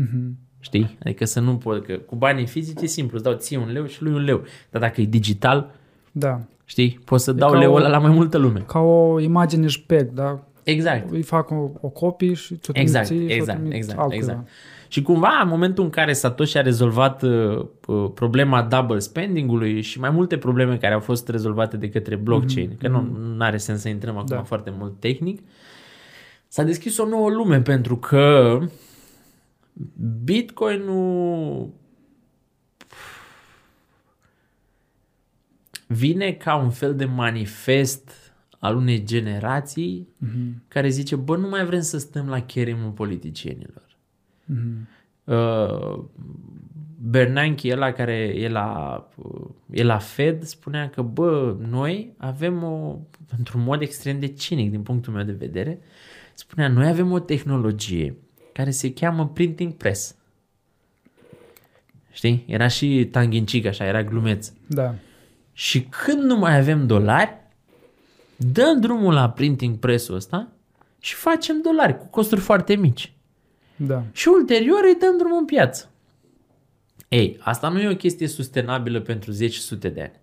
Mm-hmm. 0.00 0.30
Știi? 0.60 0.98
Adică 1.04 1.24
să 1.24 1.40
nu 1.40 1.56
pot, 1.56 1.84
că 1.84 1.94
cu 1.94 2.16
banii 2.16 2.46
fizici 2.46 2.82
e 2.82 2.86
simplu, 2.86 3.14
îți 3.14 3.24
dau 3.24 3.34
ție 3.34 3.58
un 3.58 3.72
leu 3.72 3.86
și 3.86 4.02
lui 4.02 4.12
un 4.12 4.24
leu. 4.24 4.42
Dar 4.70 4.80
dacă 4.80 5.00
e 5.00 5.04
digital, 5.04 5.74
da. 6.12 6.40
știi, 6.64 7.00
poți 7.04 7.24
să 7.24 7.30
e 7.30 7.34
dau 7.34 7.54
leul 7.54 7.76
ăla 7.76 7.88
la 7.88 7.98
mai 7.98 8.10
multă 8.10 8.38
lume. 8.38 8.60
Ca 8.66 8.78
o 8.78 9.20
imagine 9.20 9.66
JPEG, 9.66 10.10
da? 10.12 10.42
Exact. 10.62 11.10
Îi 11.10 11.22
fac 11.22 11.50
o, 11.50 11.70
o 11.80 11.88
copie 11.88 12.32
și 12.32 12.56
ți-o 12.56 12.72
exact, 12.76 13.06
ții 13.06 13.26
exact, 13.28 13.66
și 13.66 13.76
exact, 13.76 14.12
exact. 14.12 14.48
Și 14.92 15.02
cumva, 15.02 15.40
în 15.42 15.48
momentul 15.48 15.84
în 15.84 15.90
care 15.90 16.12
Satoshi 16.12 16.58
a 16.58 16.62
rezolvat 16.62 17.22
uh, 17.22 17.66
uh, 17.86 18.10
problema 18.14 18.62
double 18.62 18.98
spending-ului 18.98 19.80
și 19.80 20.00
mai 20.00 20.10
multe 20.10 20.38
probleme 20.38 20.76
care 20.76 20.94
au 20.94 21.00
fost 21.00 21.28
rezolvate 21.28 21.76
de 21.76 21.88
către 21.88 22.16
blockchain, 22.16 22.70
mm-hmm. 22.70 22.78
că 22.78 22.88
nu 22.88 23.00
mhm. 23.00 23.40
are 23.40 23.56
sens 23.56 23.80
să 23.80 23.88
intrăm 23.88 24.16
acum 24.16 24.36
da. 24.36 24.42
foarte 24.42 24.72
mult 24.78 25.00
tehnic, 25.00 25.40
s-a 26.48 26.62
deschis 26.62 26.98
o 26.98 27.06
nouă 27.06 27.30
lume 27.30 27.60
pentru 27.60 27.96
că 27.96 28.58
Bitcoin-ul 30.24 31.70
vine 35.86 36.32
ca 36.32 36.56
un 36.56 36.70
fel 36.70 36.96
de 36.96 37.04
manifest 37.04 38.10
al 38.58 38.76
unei 38.76 39.04
generații 39.04 40.08
mm-hmm. 40.24 40.68
care 40.68 40.88
zice, 40.88 41.16
bă, 41.16 41.36
nu 41.36 41.48
mai 41.48 41.64
vrem 41.64 41.80
să 41.80 41.98
stăm 41.98 42.28
la 42.28 42.40
cheremul 42.40 42.90
politicienilor. 42.90 43.91
Mm-hmm. 44.44 45.00
Uh, 45.24 46.04
Bernanke, 47.04 47.72
ăla 47.72 47.92
care 47.92 48.32
e 48.36 48.48
la, 48.48 49.08
e 49.70 49.82
la 49.82 49.98
Fed, 49.98 50.42
spunea 50.42 50.90
că, 50.90 51.02
bă, 51.02 51.56
noi 51.68 52.14
avem 52.16 52.62
o, 52.62 52.98
într-un 53.38 53.62
mod 53.62 53.80
extrem 53.80 54.20
de 54.20 54.26
cinic 54.26 54.70
din 54.70 54.82
punctul 54.82 55.12
meu 55.12 55.24
de 55.24 55.32
vedere, 55.32 55.78
spunea, 56.34 56.68
noi 56.68 56.88
avem 56.88 57.12
o 57.12 57.18
tehnologie 57.18 58.16
care 58.52 58.70
se 58.70 58.92
cheamă 58.92 59.28
printing 59.28 59.72
press. 59.72 60.16
Știi? 62.12 62.44
Era 62.46 62.68
și 62.68 63.08
tanghincic 63.10 63.66
așa, 63.66 63.84
era 63.84 64.02
glumeț. 64.02 64.52
Da. 64.66 64.94
Și 65.52 65.82
când 65.82 66.22
nu 66.22 66.36
mai 66.36 66.58
avem 66.58 66.86
dolari, 66.86 67.36
dăm 68.36 68.80
drumul 68.80 69.12
la 69.12 69.30
printing 69.30 69.76
press-ul 69.76 70.14
ăsta 70.14 70.52
și 71.00 71.14
facem 71.14 71.60
dolari 71.62 71.98
cu 71.98 72.06
costuri 72.06 72.40
foarte 72.40 72.74
mici. 72.74 73.12
Da. 73.76 74.04
Și 74.12 74.28
ulterior 74.28 74.80
îi 74.84 74.96
dăm 75.00 75.16
drumul 75.18 75.38
în 75.38 75.44
piață. 75.44 75.90
Ei, 77.08 77.38
asta 77.40 77.68
nu 77.68 77.80
e 77.80 77.90
o 77.90 77.96
chestie 77.96 78.26
sustenabilă 78.26 79.00
pentru 79.00 79.30
10 79.30 79.58
sute 79.58 79.88
de 79.88 80.00
ani. 80.00 80.20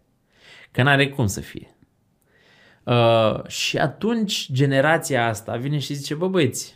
Că 0.71 0.83
n-are 0.83 1.09
cum 1.09 1.27
să 1.27 1.39
fie. 1.39 1.75
Uh, 2.83 3.47
și 3.47 3.77
atunci 3.77 4.49
generația 4.51 5.27
asta 5.27 5.55
vine 5.55 5.77
și 5.77 5.93
zice, 5.93 6.13
bă 6.15 6.27
băieți, 6.27 6.75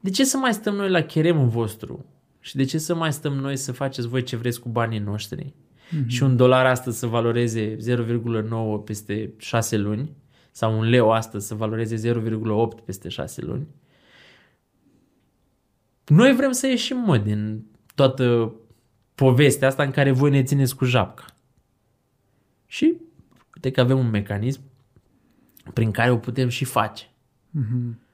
de 0.00 0.10
ce 0.10 0.24
să 0.24 0.36
mai 0.36 0.54
stăm 0.54 0.74
noi 0.74 0.90
la 0.90 1.00
cheremul 1.00 1.48
vostru? 1.48 2.04
Și 2.40 2.56
de 2.56 2.64
ce 2.64 2.78
să 2.78 2.94
mai 2.94 3.12
stăm 3.12 3.32
noi 3.32 3.56
să 3.56 3.72
faceți 3.72 4.08
voi 4.08 4.22
ce 4.22 4.36
vreți 4.36 4.60
cu 4.60 4.68
banii 4.68 4.98
noștri? 4.98 5.54
Mm-hmm. 5.54 6.06
Și 6.06 6.22
un 6.22 6.36
dolar 6.36 6.66
astăzi 6.66 6.98
să 6.98 7.06
valoreze 7.06 7.76
0,9 7.76 8.84
peste 8.84 9.32
6 9.38 9.76
luni 9.76 10.16
sau 10.50 10.78
un 10.78 10.88
leu 10.88 11.10
astăzi 11.12 11.46
să 11.46 11.54
valoreze 11.54 12.12
0,8 12.12 12.84
peste 12.84 13.08
6 13.08 13.42
luni. 13.44 13.66
Noi 16.08 16.34
vrem 16.34 16.52
să 16.52 16.66
ieșim, 16.66 16.96
mă, 16.96 17.18
din 17.18 17.64
toată 17.94 18.52
povestea 19.14 19.68
asta 19.68 19.82
în 19.82 19.90
care 19.90 20.10
voi 20.10 20.30
ne 20.30 20.42
țineți 20.42 20.76
cu 20.76 20.84
japca. 20.84 21.24
Și 22.66 22.96
uite 23.54 23.70
că 23.70 23.80
avem 23.80 23.98
un 23.98 24.10
mecanism 24.10 24.60
prin 25.72 25.90
care 25.90 26.10
o 26.10 26.16
putem 26.16 26.48
și 26.48 26.64
face. 26.64 27.04
Mm-hmm. 27.58 28.06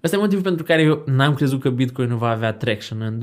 Asta 0.00 0.16
e 0.16 0.18
motivul 0.18 0.42
pentru 0.42 0.64
care 0.64 0.82
eu 0.82 1.02
n-am 1.06 1.34
crezut 1.34 1.60
că 1.60 1.70
Bitcoin 1.70 2.08
nu 2.08 2.16
va 2.16 2.28
avea 2.28 2.52
traction. 2.52 3.00
În 3.00 3.18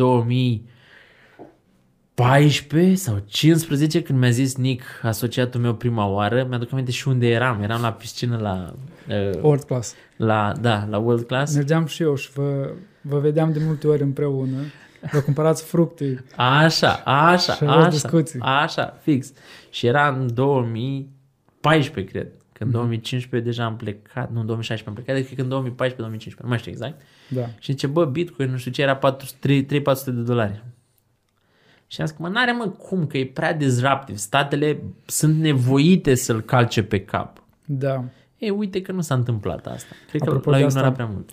2014 2.21 2.95
sau 2.95 3.23
15 3.25 4.01
când 4.01 4.19
mi-a 4.19 4.29
zis 4.29 4.55
Nick, 4.55 4.83
asociatul 5.01 5.61
meu 5.61 5.73
prima 5.75 6.05
oară, 6.05 6.45
mi-aduc 6.49 6.71
aminte 6.71 6.91
și 6.91 7.07
unde 7.07 7.27
eram. 7.27 7.61
Eram 7.61 7.81
la 7.81 7.91
piscină 7.91 8.37
la... 8.37 8.73
Uh, 9.09 9.41
World 9.41 9.63
Class. 9.63 9.95
La, 10.15 10.53
da, 10.61 10.87
la 10.89 10.97
World 10.97 11.25
Class. 11.25 11.55
Mergeam 11.55 11.85
și 11.85 12.01
eu 12.01 12.15
și 12.15 12.31
vă, 12.31 12.69
vă 13.01 13.19
vedeam 13.19 13.51
de 13.51 13.59
multe 13.65 13.87
ori 13.87 14.01
împreună. 14.01 14.57
Vă 15.11 15.19
cumpărați 15.19 15.63
fructe. 15.63 16.23
Așa, 16.35 16.91
așa, 17.05 17.53
așa, 17.53 17.87
discuții. 17.89 18.39
așa, 18.39 18.99
fix. 19.01 19.31
Și 19.69 19.87
era 19.87 20.07
în 20.07 20.33
2014, 20.33 22.13
cred. 22.13 22.27
Că 22.53 22.63
în 22.63 22.71
2015 22.71 23.35
mhm. 23.35 23.57
deja 23.57 23.69
am 23.69 23.75
plecat, 23.75 24.31
nu, 24.31 24.39
în 24.39 24.45
2016 24.45 24.87
am 24.87 24.93
plecat, 24.93 25.15
decât 25.15 25.51
în 25.51 25.75
2014-2015, 26.27 26.37
nu 26.41 26.47
mai 26.47 26.57
știu 26.57 26.71
exact. 26.71 27.01
Da. 27.27 27.45
Și 27.59 27.71
zice, 27.71 27.87
bă, 27.87 28.05
Bitcoin, 28.05 28.51
nu 28.51 28.57
știu 28.57 28.71
ce, 28.71 28.81
era 28.81 28.99
3-400 28.99 29.03
de 30.05 30.11
dolari. 30.11 30.63
Și 31.91 32.01
am 32.01 32.07
zis 32.07 32.15
că, 32.15 32.21
mă, 32.21 32.27
n-are 32.27 32.51
mă 32.51 32.67
cum, 32.67 33.07
că 33.07 33.17
e 33.17 33.25
prea 33.25 33.53
disruptiv. 33.53 34.17
Statele 34.17 34.83
sunt 35.05 35.37
nevoite 35.37 36.15
să-l 36.15 36.41
calce 36.41 36.83
pe 36.83 36.99
cap. 36.99 37.43
Da. 37.65 38.03
E, 38.37 38.49
uite 38.49 38.81
că 38.81 38.91
nu 38.91 39.01
s-a 39.01 39.15
întâmplat 39.15 39.67
asta. 39.67 39.95
Cred 40.09 40.21
Apropo 40.21 40.39
că 40.39 40.49
l-a 40.49 40.59
ignorat 40.59 40.93
prea 40.93 41.05
mult. 41.05 41.29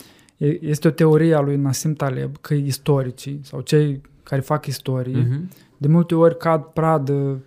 Este 0.60 0.88
o 0.88 0.90
teorie 0.90 1.34
a 1.34 1.40
lui 1.40 1.56
Nassim 1.56 1.94
Taleb 1.94 2.36
că 2.40 2.54
istoricii 2.54 3.40
sau 3.42 3.60
cei 3.60 4.00
care 4.22 4.40
fac 4.40 4.66
istorie 4.66 5.24
uh-huh. 5.24 5.56
de 5.76 5.88
multe 5.88 6.14
ori 6.14 6.36
cad 6.36 6.62
pradă 6.62 7.40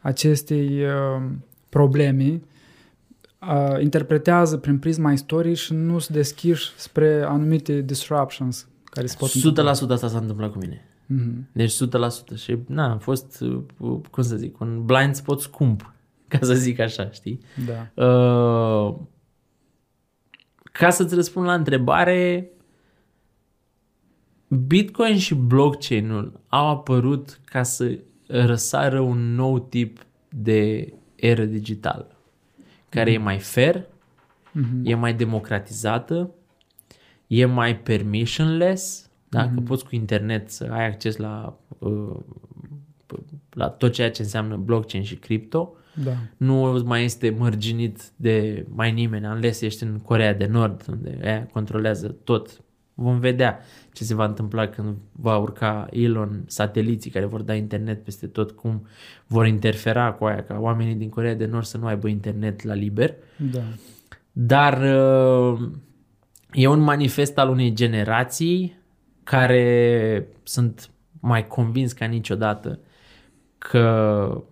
acestei 0.00 0.84
uh, 0.84 1.22
probleme 1.68 2.42
uh, 3.40 3.82
interpretează 3.82 4.56
prin 4.56 4.78
prisma 4.78 5.12
istoriei 5.12 5.54
și 5.54 5.72
nu 5.72 5.98
se 5.98 6.12
deschiși 6.12 6.72
spre 6.76 7.22
anumite 7.22 7.80
disruptions 7.80 8.68
care 8.84 9.06
se 9.06 9.16
pot 9.18 9.28
100% 9.28 9.32
întâmpla. 9.32 9.94
asta 9.94 10.08
s-a 10.08 10.18
întâmplat 10.18 10.52
cu 10.52 10.58
mine. 10.58 10.86
Mm-hmm. 11.14 11.52
Deci 11.52 11.74
100%. 12.34 12.36
Și 12.36 12.58
na, 12.66 12.92
a 12.92 12.98
fost, 12.98 13.40
uh, 13.78 14.00
cum 14.10 14.22
să 14.22 14.36
zic, 14.36 14.60
un 14.60 14.84
blind 14.84 15.14
spot 15.14 15.40
scump, 15.40 15.94
ca 16.28 16.38
să 16.40 16.54
zic 16.54 16.78
așa, 16.78 17.10
știi? 17.10 17.40
Da. 17.66 18.04
Uh, 18.04 18.96
ca 20.62 20.90
să-ți 20.90 21.14
răspund 21.14 21.46
la 21.46 21.54
întrebare, 21.54 22.50
Bitcoin 24.48 25.18
și 25.18 25.34
blockchain-ul 25.34 26.40
au 26.48 26.68
apărut 26.68 27.40
ca 27.44 27.62
să 27.62 27.98
răsară 28.26 29.00
un 29.00 29.34
nou 29.34 29.58
tip 29.58 30.06
de 30.28 30.92
eră 31.16 31.44
digitală 31.44 32.16
care 32.92 33.10
mm. 33.10 33.16
e 33.16 33.18
mai 33.18 33.38
fair, 33.38 33.80
mm-hmm. 33.80 34.82
e 34.82 34.94
mai 34.94 35.14
democratizată, 35.14 36.30
e 37.26 37.44
mai 37.44 37.78
permissionless, 37.78 39.10
da? 39.32 39.48
mm-hmm. 39.48 39.54
că 39.54 39.60
poți 39.60 39.84
cu 39.84 39.94
internet 39.94 40.50
să 40.50 40.68
ai 40.70 40.86
acces 40.86 41.16
la, 41.16 41.58
uh, 41.78 42.16
la 43.50 43.68
tot 43.68 43.92
ceea 43.92 44.10
ce 44.10 44.22
înseamnă 44.22 44.56
blockchain 44.56 45.02
și 45.02 45.14
cripto. 45.14 45.76
Da. 46.04 46.16
Nu 46.36 46.82
mai 46.84 47.04
este 47.04 47.30
mărginit 47.38 48.00
de 48.16 48.66
mai 48.68 48.92
nimeni, 48.92 49.26
unless 49.26 49.60
ești 49.60 49.82
în 49.82 49.98
Corea 49.98 50.34
de 50.34 50.46
Nord, 50.46 50.84
unde 50.88 51.18
ea 51.22 51.48
controlează 51.52 52.08
tot. 52.24 52.60
Vom 52.94 53.18
vedea 53.18 53.58
ce 53.92 54.04
se 54.04 54.14
va 54.14 54.24
întâmpla 54.24 54.66
când 54.68 54.96
va 55.12 55.36
urca 55.36 55.86
Elon 55.90 56.44
sateliții 56.46 57.10
care 57.10 57.24
vor 57.24 57.42
da 57.42 57.54
internet 57.54 58.04
peste 58.04 58.26
tot, 58.26 58.50
cum 58.50 58.86
vor 59.26 59.46
interfera 59.46 60.12
cu 60.12 60.24
aia, 60.24 60.42
ca 60.42 60.58
oamenii 60.58 60.94
din 60.94 61.08
Corea 61.08 61.34
de 61.34 61.46
Nord 61.46 61.64
să 61.64 61.78
nu 61.78 61.86
aibă 61.86 62.08
internet 62.08 62.62
la 62.62 62.74
liber. 62.74 63.14
Da. 63.36 63.62
Dar 64.32 64.82
uh, 65.52 65.68
e 66.52 66.66
un 66.66 66.80
manifest 66.80 67.38
al 67.38 67.48
unei 67.48 67.74
generații 67.74 68.81
care 69.24 70.26
sunt 70.42 70.90
mai 71.20 71.46
convins 71.46 71.92
ca 71.92 72.04
niciodată 72.04 72.78
că 73.58 74.44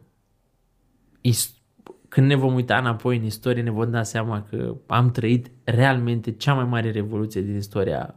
când 2.09 2.27
ne 2.27 2.35
vom 2.35 2.55
uita 2.55 2.79
înapoi 2.79 3.17
în 3.17 3.25
istorie 3.25 3.63
ne 3.63 3.71
vom 3.71 3.91
da 3.91 4.03
seama 4.03 4.43
că 4.43 4.75
am 4.87 5.11
trăit 5.11 5.51
realmente 5.65 6.31
cea 6.31 6.55
mai 6.55 6.65
mare 6.65 6.91
revoluție 6.91 7.41
din 7.41 7.57
istoria 7.57 8.15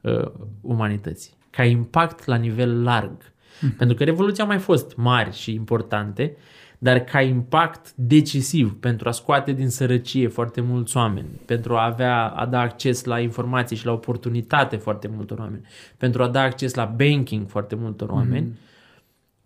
uh, 0.00 0.30
umanității, 0.60 1.32
ca 1.50 1.64
impact 1.64 2.24
la 2.24 2.36
nivel 2.36 2.82
larg. 2.82 3.32
Mm. 3.60 3.70
Pentru 3.70 3.96
că 3.96 4.04
revoluția 4.04 4.44
au 4.44 4.50
mai 4.50 4.58
fost 4.58 4.96
mari 4.96 5.32
și 5.32 5.54
importante, 5.54 6.36
dar 6.82 6.98
ca 6.98 7.20
impact 7.20 7.92
decisiv 7.94 8.76
pentru 8.80 9.08
a 9.08 9.12
scoate 9.12 9.52
din 9.52 9.68
sărăcie 9.68 10.28
foarte 10.28 10.60
mulți 10.60 10.96
oameni, 10.96 11.28
pentru 11.46 11.76
a 11.76 11.84
avea, 11.84 12.28
a 12.28 12.46
da 12.46 12.60
acces 12.60 13.04
la 13.04 13.20
informații 13.20 13.76
și 13.76 13.86
la 13.86 13.92
oportunitate 13.92 14.76
foarte 14.76 15.08
multor 15.08 15.38
oameni, 15.38 15.66
pentru 15.96 16.22
a 16.22 16.28
da 16.28 16.40
acces 16.40 16.74
la 16.74 16.84
banking 16.84 17.48
foarte 17.48 17.74
multor 17.74 18.08
oameni. 18.08 18.46
Mm. 18.46 18.56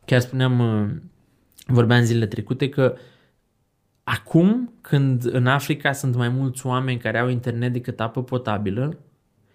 Chiar 0.04 0.20
spuneam, 0.20 0.58
uh, 0.58 0.90
vorbeam 1.66 2.02
zilele 2.02 2.26
trecute 2.26 2.68
că 2.68 2.96
acum, 4.04 4.72
când 4.80 5.34
în 5.34 5.46
Africa 5.46 5.92
sunt 5.92 6.14
mai 6.16 6.28
mulți 6.28 6.66
oameni 6.66 6.98
care 6.98 7.18
au 7.18 7.28
internet 7.28 7.72
decât 7.72 8.00
apă 8.00 8.22
potabilă, 8.22 8.98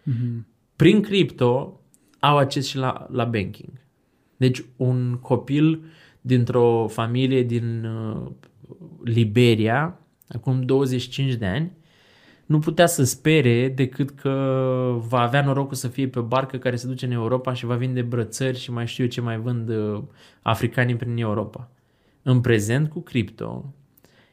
Mhm. 0.03 0.47
prin 0.75 1.01
cripto 1.01 1.81
au 2.19 2.37
acces 2.37 2.67
și 2.67 2.77
la, 2.77 3.07
la 3.11 3.23
banking. 3.23 3.71
Deci 4.37 4.63
un 4.75 5.17
copil 5.21 5.83
dintr-o 6.21 6.87
familie 6.87 7.43
din 7.43 7.85
uh, 7.85 8.31
Liberia, 9.03 9.99
acum 10.27 10.61
25 10.61 11.33
de 11.33 11.45
ani, 11.45 11.77
nu 12.45 12.59
putea 12.59 12.85
să 12.85 13.03
spere 13.03 13.67
decât 13.67 14.09
că 14.09 14.29
va 15.07 15.19
avea 15.19 15.43
norocul 15.43 15.75
să 15.75 15.87
fie 15.87 16.07
pe 16.07 16.19
o 16.19 16.21
barcă 16.21 16.57
care 16.57 16.75
se 16.75 16.87
duce 16.87 17.05
în 17.05 17.11
Europa 17.11 17.53
și 17.53 17.65
va 17.65 17.75
vinde 17.75 18.01
brățări 18.01 18.57
și 18.57 18.71
mai 18.71 18.87
știu 18.87 19.03
eu 19.03 19.09
ce 19.09 19.21
mai 19.21 19.37
vând 19.37 19.69
uh, 19.69 20.03
africanii 20.41 20.95
prin 20.95 21.17
Europa. 21.17 21.71
În 22.21 22.41
prezent, 22.41 22.89
cu 22.89 22.99
cripto, 22.99 23.73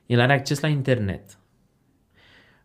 el 0.06 0.20
are 0.20 0.32
acces 0.32 0.60
la 0.60 0.68
internet. 0.68 1.38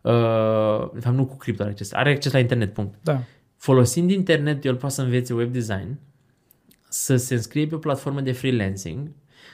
Uh, 0.01 0.91
de 0.93 0.99
fapt, 0.99 1.15
nu 1.15 1.25
cu 1.25 1.35
cripto 1.35 1.61
are 1.61 1.71
acces, 1.71 1.93
are 1.93 2.11
acces 2.11 2.31
la 2.31 2.39
internet, 2.39 2.73
punct. 2.73 2.95
Da. 3.03 3.21
Folosind 3.57 4.11
internet, 4.11 4.63
el 4.65 4.75
poate 4.75 4.95
să 4.95 5.01
învețe 5.01 5.33
web 5.33 5.51
design, 5.51 5.99
să 6.93 7.15
se 7.15 7.33
înscrie 7.33 7.67
pe 7.67 7.75
o 7.75 7.77
platformă 7.77 8.21
de 8.21 8.31
freelancing, 8.31 9.11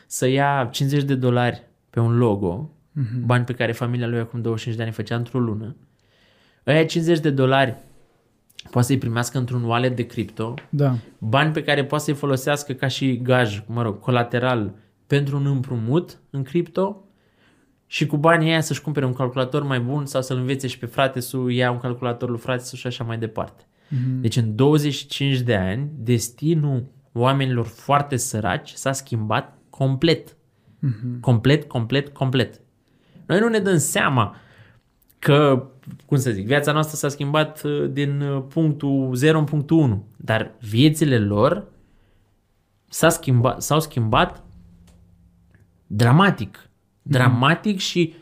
să 0.08 0.28
ia 0.28 0.70
50 0.72 1.04
de 1.04 1.16
dolari 1.16 1.64
pe 1.90 2.00
un 2.00 2.18
logo, 2.18 2.72
Mhm. 2.92 3.26
bani 3.26 3.44
pe 3.46 3.54
care 3.54 3.72
familia 3.72 4.08
lui 4.08 4.20
acum 4.20 4.42
25 4.42 4.76
de 4.76 4.82
ani 4.84 4.92
îi 4.92 5.04
făcea 5.04 5.16
într-o 5.16 5.40
lună. 5.40 5.76
Aia 6.66 6.86
50 6.86 7.20
de 7.20 7.30
dolari 7.30 7.76
poate 8.72 8.88
să-i 8.88 8.98
primească 8.98 9.38
într-un 9.38 9.64
wallet 9.64 9.96
de 9.96 10.06
cripto, 10.06 10.54
Da. 10.70 10.96
bani 11.18 11.52
pe 11.54 11.64
care 11.64 11.86
poate 11.86 12.04
să-i 12.04 12.14
folosească 12.14 12.74
ca 12.74 12.88
și 12.88 13.22
gaj, 13.22 13.64
mă 13.68 13.82
rog, 13.82 14.00
colateral 14.00 14.74
pentru 15.08 15.38
un 15.38 15.46
împrumut 15.46 16.20
în 16.30 16.44
cripto 16.44 17.04
și 17.86 18.06
cu 18.06 18.18
banii 18.18 18.50
aia 18.50 18.62
să-și 18.62 18.82
cumpere 18.82 19.06
un 19.06 19.14
calculator 19.14 19.64
mai 19.64 19.80
bun 19.80 20.06
sau 20.06 20.22
să-l 20.22 20.38
învețe 20.38 20.68
și 20.68 20.78
pe 20.80 20.86
frate 20.86 21.20
să 21.20 21.38
ia 21.50 21.72
un 21.72 21.80
calculator 21.80 22.30
lui 22.30 22.40
frate 22.40 22.76
și 22.76 22.88
așa 22.88 23.04
mai 23.04 23.18
departe. 23.18 23.64
Mhm. 23.90 24.22
Deci 24.22 24.36
în 24.36 24.56
25 24.56 25.40
de 25.40 25.56
ani, 25.56 25.90
destinul 25.98 26.86
oamenilor 27.18 27.66
foarte 27.66 28.16
săraci 28.16 28.72
s-a 28.72 28.92
schimbat 28.92 29.58
complet. 29.70 30.36
Mhm. 30.80 31.20
Complet, 31.20 31.64
complet, 31.64 32.08
complet. 32.08 32.62
Noi 33.26 33.40
nu 33.40 33.48
ne 33.48 33.60
dăm 33.60 33.78
seama 33.78 34.36
că, 35.20 35.68
cum 36.06 36.18
să 36.18 36.32
zic, 36.32 36.46
viața 36.46 36.72
noastră 36.72 36.96
s-a 36.96 37.08
schimbat 37.10 37.64
uh, 37.64 37.90
din 37.92 38.22
uh, 38.22 38.44
punctul 38.50 39.16
0 39.16 39.38
în 39.38 39.44
punctul 39.44 39.78
1, 39.78 40.06
dar 40.18 40.56
viețile 40.60 41.20
lor 41.20 41.68
s-a 42.90 43.10
schimbat, 43.10 43.62
s-au 43.62 43.80
schimbat 43.80 44.44
dramatic. 45.88 46.70
Dramatic 47.02 47.80
și 47.80 48.14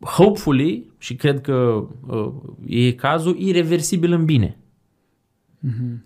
hopefully, 0.00 0.92
și 0.98 1.14
cred 1.14 1.40
că 1.40 1.86
uh, 2.06 2.32
e 2.66 2.92
cazul, 2.92 3.36
irreversibil 3.38 4.12
în 4.12 4.24
bine. 4.24 4.59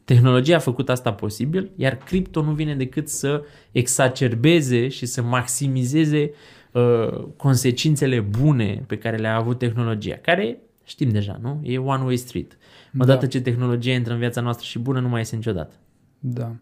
Tehnologia 0.05 0.57
a 0.57 0.59
făcut 0.59 0.89
asta 0.89 1.13
posibil, 1.13 1.71
iar 1.77 1.97
cripto 1.97 2.43
nu 2.43 2.53
vine 2.53 2.77
decât 2.77 3.09
să 3.09 3.45
exacerbeze 3.73 4.89
și 4.89 5.07
să 5.07 5.23
maximizeze 5.23 6.31
uh, 6.73 7.25
consecințele 7.37 8.21
bune 8.21 8.85
pe 8.87 8.99
care 8.99 9.17
le-a 9.17 9.37
avut 9.37 9.59
tehnologia, 9.59 10.15
care 10.15 10.59
știm 10.85 11.11
deja, 11.11 11.39
nu? 11.43 11.61
E 11.63 11.79
one-way 11.79 12.17
street. 12.17 12.59
Odată 12.99 13.21
Da. 13.21 13.27
ce 13.27 13.41
tehnologia 13.41 13.93
intră 13.93 14.13
în 14.13 14.19
viața 14.19 14.41
noastră 14.41 14.65
și 14.67 14.79
bună, 14.79 15.01
nu 15.01 15.09
mai 15.09 15.19
iese 15.19 15.37
niciodată. 15.37 15.75
Da. 16.19 16.55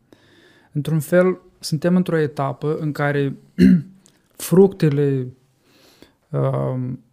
Într-un 0.73 1.01
fel, 1.01 1.41
suntem 1.59 1.97
într-o 1.97 2.19
etapă 2.19 2.77
în 2.77 2.93
care 2.93 3.37
fructele 4.49 5.27
um, 6.31 7.05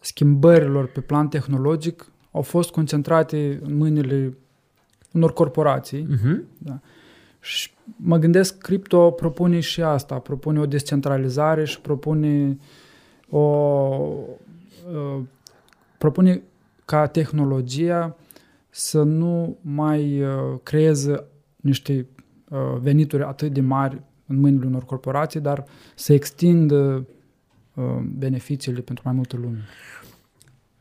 schimbărilor 0.00 0.86
pe 0.86 1.00
plan 1.00 1.28
tehnologic 1.28 2.12
au 2.30 2.42
fost 2.42 2.70
concentrate 2.70 3.60
în 3.62 3.76
mâinile 3.76 4.36
unor 5.18 5.32
corporații 5.32 6.06
Uh-huh. 6.06 6.74
și 7.40 7.70
mă 7.96 8.16
gândesc, 8.16 8.58
cripto 8.58 9.10
propune 9.10 9.60
și 9.60 9.82
asta, 9.82 10.18
propune 10.18 10.60
o 10.60 10.66
descentralizare 10.66 11.64
și 11.64 11.80
propune 11.80 12.56
o 13.30 13.38
uh, 14.92 15.20
propune 15.98 16.42
ca 16.84 17.06
tehnologia 17.06 18.16
să 18.70 19.02
nu 19.02 19.58
mai 19.60 20.22
uh, 20.22 20.58
creeze 20.62 21.24
niște 21.56 22.06
uh, 22.48 22.58
venituri 22.80 23.22
atât 23.22 23.52
de 23.52 23.60
mari 23.60 24.02
în 24.26 24.40
mâinile 24.40 24.66
unor 24.66 24.84
corporații, 24.84 25.40
dar 25.40 25.64
să 25.94 26.12
extindă 26.12 27.06
uh, 27.74 27.84
beneficiile 28.18 28.80
pentru 28.80 29.04
mai 29.06 29.14
multă 29.14 29.36
lume. 29.36 29.64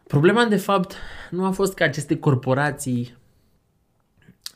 Problema, 0.08 0.46
de 0.46 0.56
fapt, 0.56 0.96
nu 1.32 1.46
a 1.46 1.52
fost 1.52 1.74
că 1.74 1.84
aceste 1.84 2.18
corporații 2.20 3.18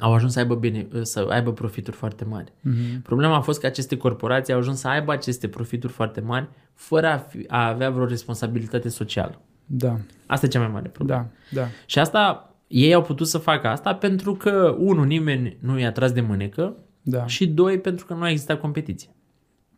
au 0.02 0.14
ajuns 0.14 0.34
să 0.34 0.40
aibă, 0.40 0.56
bine, 0.56 0.88
să 1.02 1.28
aibă 1.30 1.54
profituri 1.54 1.96
foarte 1.96 2.26
mari. 2.26 2.52
Mm-hmm. 2.52 3.02
Problema 3.04 3.36
a 3.36 3.42
fost 3.42 3.60
că 3.60 3.66
aceste 3.66 3.98
corporații 3.98 4.54
au 4.54 4.60
ajuns 4.60 4.80
să 4.80 4.88
aibă 4.88 5.12
aceste 5.12 5.48
profituri 5.48 5.94
foarte 5.94 6.22
mari 6.22 6.50
fără 6.74 7.08
a, 7.08 7.18
fi, 7.18 7.46
a 7.48 7.68
avea 7.68 7.90
vreo 7.90 8.06
responsabilitate 8.06 8.90
socială. 8.90 9.42
Da, 9.66 9.98
Asta 10.26 10.46
e 10.46 10.50
cea 10.50 10.60
mai 10.60 10.68
mare 10.68 10.90
problemă. 10.90 11.32
da, 11.52 11.62
da. 11.62 11.68
Și 11.86 12.00
asta, 12.00 12.56
ei 12.68 12.94
au 12.94 13.02
putut 13.02 13.28
să 13.28 13.38
facă 13.38 13.68
asta 13.68 13.96
pentru 13.96 14.34
că, 14.34 14.76
unul, 14.80 15.06
nimeni 15.06 15.58
nu 15.60 15.80
i-a 15.80 15.92
tras 15.92 16.12
de 16.12 16.22
mânecă 16.22 16.78
da. 17.02 17.26
și, 17.26 17.48
doi, 17.48 17.80
pentru 17.80 18.06
că 18.06 18.14
nu 18.14 18.22
a 18.22 18.30
existat 18.30 18.60
competiție. 18.60 19.10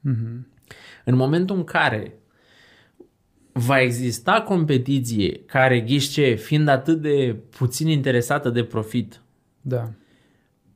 Mm-hmm. 0.09 0.51
În 1.05 1.15
momentul 1.15 1.55
în 1.55 1.63
care 1.63 2.17
va 3.51 3.81
exista 3.81 4.41
competiție 4.41 5.39
care, 5.39 5.81
ghișce, 5.81 6.33
fiind 6.33 6.67
atât 6.67 7.01
de 7.01 7.35
puțin 7.57 7.87
interesată 7.87 8.49
de 8.49 8.63
profit, 8.63 9.21
Da, 9.61 9.91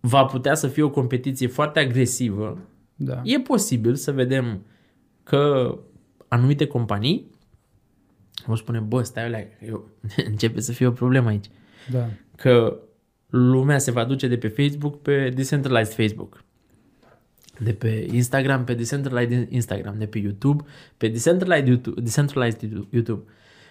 va 0.07 0.25
putea 0.25 0.55
să 0.55 0.67
fie 0.67 0.83
o 0.83 0.89
competiție 0.89 1.47
foarte 1.47 1.79
agresivă, 1.79 2.57
da. 2.95 3.21
e 3.23 3.39
posibil 3.39 3.95
să 3.95 4.11
vedem 4.11 4.65
că 5.23 5.75
anumite 6.27 6.65
companii 6.65 7.31
vor 8.45 8.57
spune, 8.57 8.79
bă, 8.79 9.01
stai 9.01 9.25
alea, 9.25 9.47
eu, 9.65 9.89
începe 10.29 10.59
să 10.59 10.71
fie 10.71 10.87
o 10.87 10.91
problemă 10.91 11.29
aici. 11.29 11.45
Da, 11.91 12.09
Că 12.35 12.79
lumea 13.29 13.77
se 13.77 13.91
va 13.91 14.03
duce 14.03 14.27
de 14.27 14.37
pe 14.37 14.47
Facebook 14.47 15.01
pe 15.01 15.29
decentralized 15.29 15.93
Facebook. 15.93 16.43
De 17.59 17.73
pe 17.73 18.07
Instagram 18.11 18.63
pe 18.63 18.73
decentralized 18.73 19.51
Instagram, 19.51 19.95
de 19.97 20.05
pe 20.05 20.17
YouTube 20.17 20.63
pe 20.97 21.07
decentralized 21.07 21.67
YouTube, 21.67 22.01
decentralized 22.01 22.87
YouTube. 22.89 23.23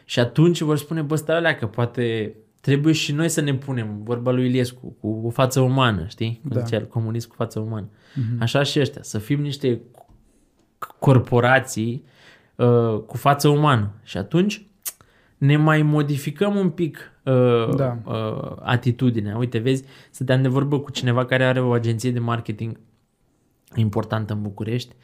Și 0.05 0.19
atunci 0.19 0.61
vor 0.61 0.77
spune, 0.77 1.03
bă, 1.03 1.17
stai 1.17 1.37
alea, 1.37 1.57
că 1.57 1.67
poate 1.67 2.35
trebuie 2.67 2.93
și 2.93 3.13
noi 3.13 3.29
să 3.29 3.41
ne 3.41 3.55
punem, 3.55 4.01
vorba 4.03 4.31
lui 4.31 4.47
Iliescu, 4.47 4.97
cu 5.01 5.23
o 5.25 5.31
față 5.31 5.61
umană, 5.61 6.07
știi? 6.09 6.39
Cum 6.43 6.51
Da. 6.55 6.61
zicea 6.65 6.77
el, 6.77 6.87
comunist 6.87 7.29
cu 7.29 7.35
față 7.35 7.61
umană. 7.61 7.89
Așa 8.41 8.63
și 8.63 8.81
ăștia, 8.81 9.03
să 9.03 9.19
fim 9.19 9.41
niște 9.41 9.81
corporații 10.99 12.05
uh, 12.57 12.99
cu 13.07 13.17
față 13.17 13.49
umană. 13.49 13.91
Și 14.03 14.17
atunci 14.17 14.67
ne 15.39 15.57
mai 15.57 15.83
modificăm 15.83 16.57
un 16.57 16.71
pic 16.71 17.13
uh, 17.25 17.75
Da. 17.77 17.99
uh, 18.05 18.57
atitudinea. 18.61 19.37
Uite, 19.37 19.59
vezi, 19.59 19.85
stăteam 20.11 20.43
de 20.43 20.49
vorbă 20.49 20.81
cu 20.81 20.91
cineva 20.91 21.25
care 21.25 21.45
are 21.45 21.61
o 21.61 21.73
agenție 21.73 22.11
de 22.11 22.19
marketing 22.19 22.81
importantă 23.75 24.33
în 24.33 24.43
București 24.43 24.95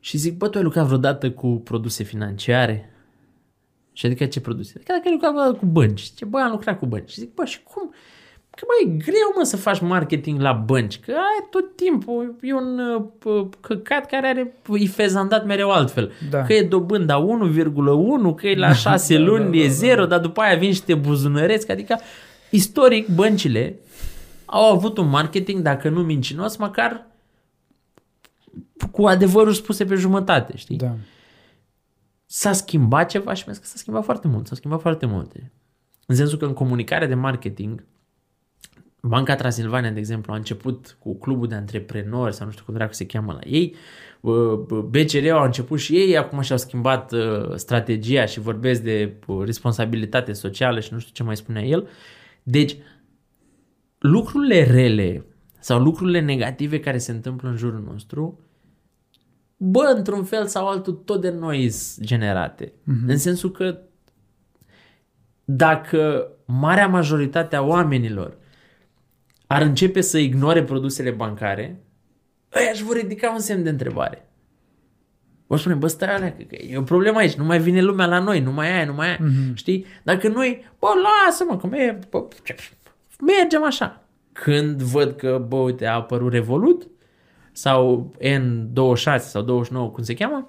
și 0.00 0.16
zic, 0.16 0.36
bă, 0.36 0.48
tu 0.48 0.58
ai 0.58 0.64
lucrat 0.64 0.86
vreodată 0.86 1.30
cu 1.30 1.48
produse 1.48 2.02
financiare? 2.02 2.88
Și 3.96 4.06
adică 4.06 4.24
ce 4.26 4.40
produse? 4.40 4.72
Adică 4.76 4.92
dacă 4.92 5.02
ai 5.04 5.12
lucrat 5.12 5.30
vreodată 5.32 5.56
cu 5.58 5.66
bănci. 5.66 6.12
Ce 6.16 6.24
bă, 6.24 6.38
am 6.38 6.50
lucrat 6.50 6.78
cu 6.78 6.86
bănci. 6.86 7.10
Și 7.10 7.20
zic, 7.20 7.34
bă, 7.34 7.44
și 7.44 7.62
cum? 7.62 7.94
Că 8.50 8.64
mai 8.68 8.94
e 8.94 8.96
greu, 9.04 9.32
mă, 9.36 9.42
să 9.42 9.56
faci 9.56 9.80
marketing 9.80 10.40
la 10.40 10.52
bănci, 10.52 11.00
că 11.00 11.10
ai 11.10 11.46
tot 11.50 11.76
timpul, 11.76 12.34
e 12.42 12.54
un 12.54 12.78
uh, 13.24 13.46
căcat 13.60 14.06
care 14.06 14.26
are, 14.26 14.54
e 14.72 14.86
fezandat 14.86 15.46
mereu 15.46 15.70
altfel. 15.70 16.12
Da. 16.30 16.42
Că 16.42 16.52
e 16.52 16.62
dobânda 16.62 17.26
1,1, 18.30 18.34
că 18.36 18.46
e 18.46 18.54
la 18.54 18.72
6 18.84 19.16
Da, 19.16 19.22
luni, 19.24 19.50
da, 19.50 19.56
e 19.56 19.66
da, 19.66 19.72
0, 19.72 20.06
dar 20.06 20.20
după 20.20 20.40
aia 20.40 20.56
vin 20.56 20.72
și 20.72 20.82
te 20.82 20.94
buzunăreți, 20.94 21.70
adică 21.70 22.00
istoric 22.50 23.08
băncile 23.08 23.78
au 24.44 24.72
avut 24.72 24.98
un 24.98 25.08
marketing, 25.08 25.62
dacă 25.62 25.88
nu 25.88 26.02
mincinos, 26.02 26.56
măcar 26.56 27.06
cu 28.90 29.06
adevărul 29.06 29.52
spuse 29.52 29.84
pe 29.84 29.94
jumătate, 29.94 30.52
știi? 30.56 30.76
Da. 30.76 30.94
S-a 32.36 32.52
schimbat 32.52 33.08
ceva 33.08 33.32
și 33.34 33.44
mi 33.46 33.54
că 33.54 33.60
s-a 33.62 33.76
schimbat 33.76 34.04
foarte 34.04 34.28
mult, 34.28 34.46
s-a 34.46 34.54
schimbat 34.54 34.80
foarte 34.80 35.06
multe. 35.06 35.52
În 36.06 36.16
sensul 36.16 36.38
că 36.38 36.44
în 36.44 36.52
comunicarea 36.52 37.06
de 37.06 37.14
marketing, 37.14 37.84
Banca 39.02 39.34
Transilvania, 39.34 39.90
de 39.90 39.98
exemplu, 39.98 40.32
a 40.32 40.36
început 40.36 40.96
cu 40.98 41.18
clubul 41.18 41.48
de 41.48 41.54
antreprenori 41.54 42.34
sau 42.34 42.46
nu 42.46 42.52
știu 42.52 42.64
cum 42.64 42.74
dracu 42.74 42.92
se 42.92 43.06
cheamă 43.06 43.32
la 43.32 43.48
ei, 43.48 43.74
BCR 44.88 45.30
au 45.30 45.44
început 45.44 45.78
și 45.78 45.96
ei, 45.96 46.16
acum 46.16 46.40
și-au 46.40 46.58
schimbat 46.58 47.12
uh, 47.12 47.54
strategia 47.54 48.24
și 48.24 48.40
vorbesc 48.40 48.82
de 48.82 49.14
uh, 49.26 49.44
responsabilitate 49.44 50.32
socială 50.32 50.80
și 50.80 50.92
nu 50.92 50.98
știu 50.98 51.12
ce 51.12 51.22
mai 51.22 51.36
spunea 51.36 51.62
el. 51.62 51.88
Deci, 52.42 52.76
lucrurile 53.98 54.64
rele 54.64 55.26
sau 55.60 55.80
lucrurile 55.80 56.20
negative 56.20 56.80
care 56.80 56.98
se 56.98 57.12
întâmplă 57.12 57.48
în 57.48 57.56
jurul 57.56 57.84
nostru 57.92 58.38
bă, 59.64 59.92
într-un 59.96 60.24
fel 60.24 60.46
sau 60.46 60.68
altul, 60.68 60.92
tot 60.92 61.20
de 61.20 61.30
noi 61.30 61.70
sunt 61.70 62.06
generate. 62.06 62.66
Mm-hmm. 62.66 63.06
În 63.06 63.18
sensul 63.18 63.50
că 63.50 63.78
dacă 65.44 66.28
marea 66.44 66.86
majoritate 66.86 67.56
a 67.56 67.62
oamenilor 67.62 68.36
ar 69.46 69.62
începe 69.62 70.00
să 70.00 70.18
ignore 70.18 70.64
produsele 70.64 71.10
bancare, 71.10 71.84
ăia 72.54 72.70
își 72.72 72.84
vor 72.84 72.96
ridica 72.96 73.30
un 73.30 73.38
semn 73.38 73.62
de 73.62 73.68
întrebare. 73.70 74.28
O 75.46 75.56
spune, 75.56 75.74
bă, 75.74 75.86
stai 75.86 76.14
alea, 76.14 76.36
că 76.36 76.54
e 76.54 76.76
o 76.76 76.82
problemă 76.82 77.18
aici, 77.18 77.34
nu 77.34 77.44
mai 77.44 77.60
vine 77.60 77.82
lumea 77.82 78.06
la 78.06 78.18
noi, 78.18 78.40
nu 78.40 78.52
mai 78.52 78.72
aia, 78.72 78.84
nu 78.84 78.94
mai 78.94 79.06
aia, 79.06 79.18
mm-hmm. 79.18 79.54
știi? 79.54 79.86
Dacă 80.02 80.28
noi, 80.28 80.72
bă, 80.78 80.88
lasă-mă, 81.02 81.56
că 81.56 81.66
merge, 81.66 82.06
bă, 82.10 82.28
mergem 83.20 83.64
așa. 83.64 84.02
Când 84.32 84.82
văd 84.82 85.16
că, 85.16 85.44
bă, 85.48 85.56
uite, 85.56 85.86
a 85.86 85.94
apărut 85.94 86.32
Revolut, 86.32 86.86
sau 87.54 88.12
N26 88.20 89.18
sau 89.18 89.42
29, 89.42 89.88
cum 89.88 90.02
se 90.02 90.14
cheamă, 90.14 90.48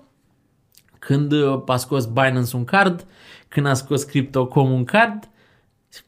când 0.99 1.33
a 1.65 1.77
scos 1.77 2.05
Binance 2.05 2.55
un 2.55 2.63
card, 2.63 3.05
când 3.47 3.65
a 3.65 3.73
scos 3.73 4.03
Crypto.com 4.03 4.71
un 4.71 4.83
card, 4.83 5.29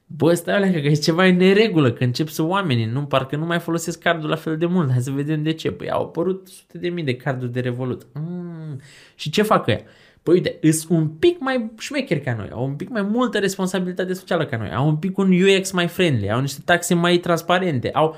bă, 0.05 0.33
stai 0.33 0.55
alea, 0.55 0.71
că 0.71 0.77
e 0.77 0.93
ceva 0.93 1.25
în 1.25 1.35
neregulă, 1.35 1.91
că 1.91 2.03
încep 2.03 2.27
să 2.27 2.43
oamenii, 2.43 2.85
nu, 2.85 3.05
parcă 3.05 3.35
nu 3.35 3.45
mai 3.45 3.59
folosesc 3.59 3.99
cardul 3.99 4.29
la 4.29 4.35
fel 4.35 4.57
de 4.57 4.65
mult, 4.65 4.91
hai 4.91 5.01
să 5.01 5.11
vedem 5.11 5.43
de 5.43 5.53
ce. 5.53 5.71
Păi 5.71 5.89
au 5.89 6.03
apărut 6.03 6.47
sute 6.47 6.77
de 6.77 6.89
mii 6.89 7.03
de 7.03 7.15
carduri 7.15 7.51
de 7.51 7.59
Revolut. 7.59 8.07
Mm. 8.13 8.79
Și 9.15 9.29
ce 9.29 9.41
fac 9.41 9.67
ăia? 9.67 9.81
Păi 10.23 10.33
uite, 10.33 10.57
îs 10.61 10.87
un 10.87 11.07
pic 11.07 11.39
mai 11.39 11.71
șmecheri 11.79 12.21
ca 12.21 12.35
noi, 12.35 12.49
au 12.51 12.65
un 12.65 12.75
pic 12.75 12.89
mai 12.89 13.01
multă 13.01 13.39
responsabilitate 13.39 14.13
socială 14.13 14.45
ca 14.45 14.57
noi, 14.57 14.71
au 14.73 14.87
un 14.87 14.95
pic 14.95 15.17
un 15.17 15.31
UX 15.31 15.71
mai 15.71 15.87
friendly, 15.87 16.31
au 16.31 16.41
niște 16.41 16.61
taxe 16.65 16.93
mai 16.93 17.17
transparente, 17.17 17.91
au 17.91 18.15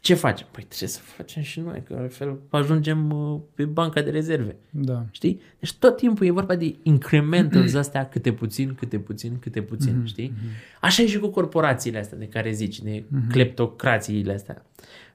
ce 0.00 0.14
facem? 0.14 0.46
Păi 0.50 0.64
trebuie 0.68 0.88
să 0.88 1.00
facem 1.00 1.42
și 1.42 1.60
noi, 1.60 1.82
că 1.82 1.96
altfel 1.98 2.38
ajungem 2.50 3.10
uh, 3.10 3.40
pe 3.54 3.64
banca 3.64 4.02
de 4.02 4.10
rezerve. 4.10 4.56
Da. 4.70 5.04
Știi? 5.10 5.40
Deci 5.58 5.72
tot 5.74 5.96
timpul 5.96 6.26
e 6.26 6.30
vorba 6.30 6.56
de 6.56 6.76
incrementals 6.82 7.74
astea 7.84 8.08
câte 8.08 8.32
puțin, 8.32 8.74
câte 8.74 8.98
puțin, 8.98 9.38
câte 9.38 9.62
puțin, 9.62 10.02
mm-hmm. 10.02 10.06
știi? 10.06 10.32
Așa 10.80 11.02
e 11.02 11.06
și 11.06 11.18
cu 11.18 11.28
corporațiile 11.28 11.98
astea 11.98 12.18
de 12.18 12.28
care 12.28 12.52
zici, 12.52 12.80
de 12.80 13.02
mm-hmm. 13.02 13.30
cleptocrațiile 13.30 14.32
astea. 14.32 14.66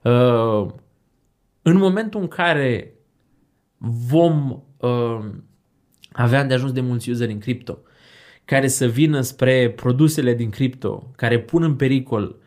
Uh, 0.01 0.67
în 1.61 1.77
momentul 1.77 2.21
în 2.21 2.27
care 2.27 2.93
vom 3.77 4.63
uh, 4.77 5.25
avea 6.11 6.43
de 6.43 6.53
ajuns 6.53 6.71
de 6.71 6.81
mulți 6.81 7.09
useri 7.09 7.31
în 7.31 7.39
cripto, 7.39 7.79
care 8.45 8.67
să 8.67 8.85
vină 8.85 9.21
spre 9.21 9.69
produsele 9.69 10.33
din 10.33 10.49
cripto, 10.49 11.11
care 11.15 11.39
pun 11.39 11.63
în 11.63 11.75
pericol 11.75 12.23
Uh, 12.23 12.41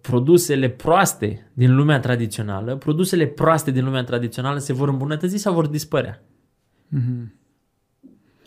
produsele 0.00 0.68
proaste 0.68 1.50
din 1.52 1.74
lumea 1.74 2.00
tradițională, 2.00 2.76
produsele 2.76 3.26
proaste 3.26 3.70
din 3.70 3.84
lumea 3.84 4.04
tradițională 4.04 4.58
se 4.58 4.72
vor 4.72 4.88
îmbunătăți 4.88 5.36
sau 5.36 5.54
vor 5.54 5.66
dispărea. 5.66 6.22
Mm-hmm. 6.96 7.38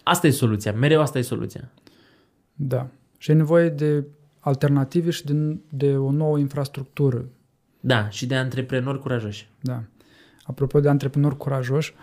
Asta 0.03 0.27
e 0.27 0.29
soluția, 0.29 0.73
mereu 0.73 1.01
asta 1.01 1.17
e 1.17 1.21
soluția. 1.21 1.71
Da. 2.53 2.87
Și 3.17 3.31
e 3.31 3.33
nevoie 3.33 3.69
de 3.69 4.05
alternative 4.39 5.09
și 5.09 5.25
de, 5.25 5.57
de 5.69 5.97
o 5.97 6.11
nouă 6.11 6.37
infrastructură. 6.37 7.25
Da, 7.79 8.09
și 8.09 8.25
de 8.25 8.35
antreprenori 8.35 8.99
curajoși. 8.99 9.49
Da. 9.61 9.83
Apropo 10.43 10.79
de 10.79 10.89
antreprenori 10.89 11.37
curajoși, 11.37 11.93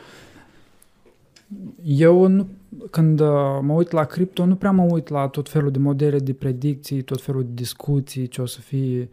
eu 1.84 2.26
nu, 2.26 2.48
când 2.90 3.20
uh, 3.20 3.58
mă 3.60 3.72
uit 3.72 3.90
la 3.90 4.04
cripto, 4.04 4.46
nu 4.46 4.56
prea 4.56 4.70
mă 4.70 4.82
uit 4.82 5.08
la 5.08 5.28
tot 5.28 5.48
felul 5.48 5.70
de 5.70 5.78
modele 5.78 6.18
de 6.18 6.32
predicții, 6.32 7.02
tot 7.02 7.20
felul 7.20 7.42
de 7.42 7.50
discuții, 7.52 8.26
ce 8.26 8.42
o 8.42 8.46
să 8.46 8.60
fie. 8.60 9.08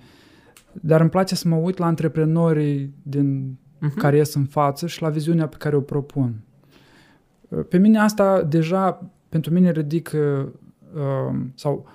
Dar 0.72 1.02
îmi 1.02 1.10
place 1.10 1.36
să 1.36 1.48
mă 1.48 1.56
uit 1.56 1.78
la 1.78 1.86
antreprenorii 1.86 2.94
din 3.04 3.58
uh-huh. 3.78 3.94
care 3.96 4.18
ies 4.18 4.34
în 4.34 4.46
față 4.46 4.88
și 4.88 5.02
la 5.02 5.10
viziunea 5.10 5.48
pe 5.48 5.56
care 5.58 5.76
o 5.76 5.82
propun. 5.82 6.40
Uh, 7.50 7.66
pe 7.70 7.78
mine 7.78 8.00
asta 8.00 8.44
deja, 8.44 9.12
pentru 9.30 9.54
mine 9.54 9.72
ridică 9.72 10.52
uh, 10.96 11.40
sau 11.56 11.88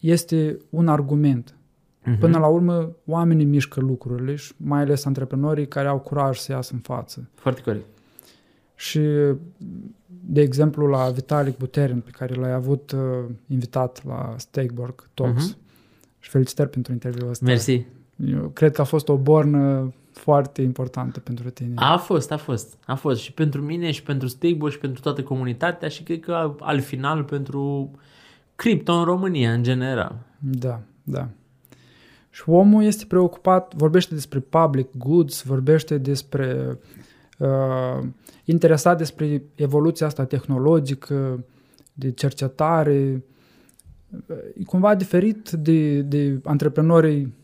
este 0.00 0.58
un 0.70 0.88
argument. 0.88 1.54
Uh-huh. 1.54 2.18
Până 2.18 2.38
la 2.38 2.46
urmă, 2.46 2.96
oamenii 3.04 3.44
mișcă 3.44 3.80
lucrurile 3.80 4.34
și 4.34 4.52
mai 4.56 4.80
ales 4.80 5.04
antreprenorii 5.04 5.68
care 5.68 5.88
au 5.88 5.98
curaj 5.98 6.38
să 6.38 6.52
iasă 6.52 6.70
în 6.74 6.80
față. 6.80 7.28
Foarte 7.34 7.60
corect. 7.60 7.86
Și, 8.74 9.00
de 10.24 10.40
exemplu, 10.40 10.86
la 10.86 11.10
Vitalik 11.10 11.56
Buterin, 11.56 12.00
pe 12.00 12.10
care 12.10 12.34
l-ai 12.34 12.52
avut 12.52 12.92
uh, 12.92 13.00
invitat 13.46 14.04
la 14.06 14.34
Steakborg 14.36 15.08
Talks. 15.14 15.52
Uh-huh. 15.52 15.56
Și 16.18 16.30
felicitări 16.30 16.70
pentru 16.70 16.92
interviul 16.92 17.28
ăsta. 17.28 17.44
Mersi. 17.44 17.86
Eu 18.26 18.50
cred 18.52 18.72
că 18.72 18.80
a 18.80 18.84
fost 18.84 19.08
o 19.08 19.16
bornă 19.16 19.92
foarte 20.12 20.62
importantă 20.62 21.20
pentru 21.20 21.50
tine. 21.50 21.72
A 21.74 21.96
fost, 21.96 22.30
a 22.30 22.36
fost. 22.36 22.76
A 22.86 22.94
fost 22.94 23.20
și 23.20 23.32
pentru 23.32 23.62
mine 23.62 23.90
și 23.90 24.02
pentru 24.02 24.28
Steakborg 24.28 24.72
și 24.72 24.78
pentru 24.78 25.02
toată 25.02 25.22
comunitatea 25.22 25.88
și 25.88 26.02
cred 26.02 26.20
că 26.20 26.54
al 26.60 26.80
final 26.80 27.24
pentru 27.24 27.90
cripto 28.54 28.92
în 28.92 29.04
România 29.04 29.52
în 29.52 29.62
general. 29.62 30.18
Da, 30.38 30.80
da. 31.02 31.28
Și 32.30 32.42
omul 32.46 32.84
este 32.84 33.04
preocupat, 33.04 33.74
vorbește 33.74 34.14
despre 34.14 34.38
public 34.38 34.86
goods, 34.96 35.42
vorbește 35.42 35.98
despre 35.98 36.66
uh, 36.68 36.76
interesat 38.44 38.98
despre 38.98 39.42
evoluția 39.54 40.06
asta 40.06 40.24
tehnologică, 40.24 41.44
de 41.92 42.10
cercetare, 42.10 43.24
e 44.58 44.64
cumva 44.66 44.94
diferit 44.94 45.50
de, 45.50 46.00
de 46.00 46.40
antreprenorii 46.44 47.34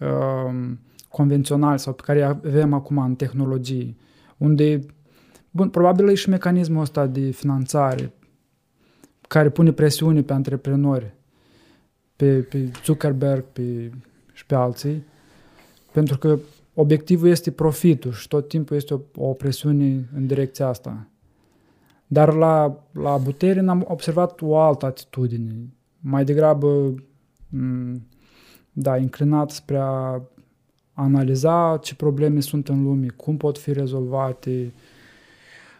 uh, 0.00 0.70
convenționali 1.08 1.78
sau 1.78 1.92
pe 1.92 2.02
care 2.04 2.22
avem 2.22 2.72
acum 2.72 2.98
în 2.98 3.14
tehnologie, 3.14 3.94
unde, 4.36 4.80
bun, 5.50 5.68
probabil 5.68 6.08
e 6.08 6.14
și 6.14 6.28
mecanismul 6.28 6.80
ăsta 6.80 7.06
de 7.06 7.30
finanțare 7.30 8.12
care 9.28 9.48
pune 9.48 9.72
presiune 9.72 10.22
pe 10.22 10.32
antreprenori, 10.32 11.14
pe, 12.16 12.40
pe 12.40 12.70
Zuckerberg 12.84 13.44
pe, 13.44 13.90
și 14.32 14.46
pe 14.46 14.54
alții, 14.54 15.04
pentru 15.92 16.18
că 16.18 16.38
obiectivul 16.80 17.28
este 17.28 17.50
profitul 17.50 18.12
și 18.12 18.28
tot 18.28 18.48
timpul 18.48 18.76
este 18.76 18.94
o, 18.94 19.00
o 19.14 19.32
presiune 19.32 20.08
în 20.14 20.26
direcția 20.26 20.66
asta. 20.66 21.06
Dar 22.06 22.34
la, 22.34 22.84
la 22.92 23.16
Buterin 23.16 23.68
am 23.68 23.84
observat 23.88 24.40
o 24.40 24.58
altă 24.58 24.86
atitudine, 24.86 25.54
mai 26.00 26.24
degrabă 26.24 26.94
m- 27.56 28.00
da, 28.72 28.96
inclinat 28.96 29.50
spre 29.50 29.78
a 29.78 30.20
analiza 30.92 31.78
ce 31.82 31.94
probleme 31.94 32.40
sunt 32.40 32.68
în 32.68 32.82
lume, 32.82 33.06
cum 33.16 33.36
pot 33.36 33.58
fi 33.58 33.72
rezolvate. 33.72 34.72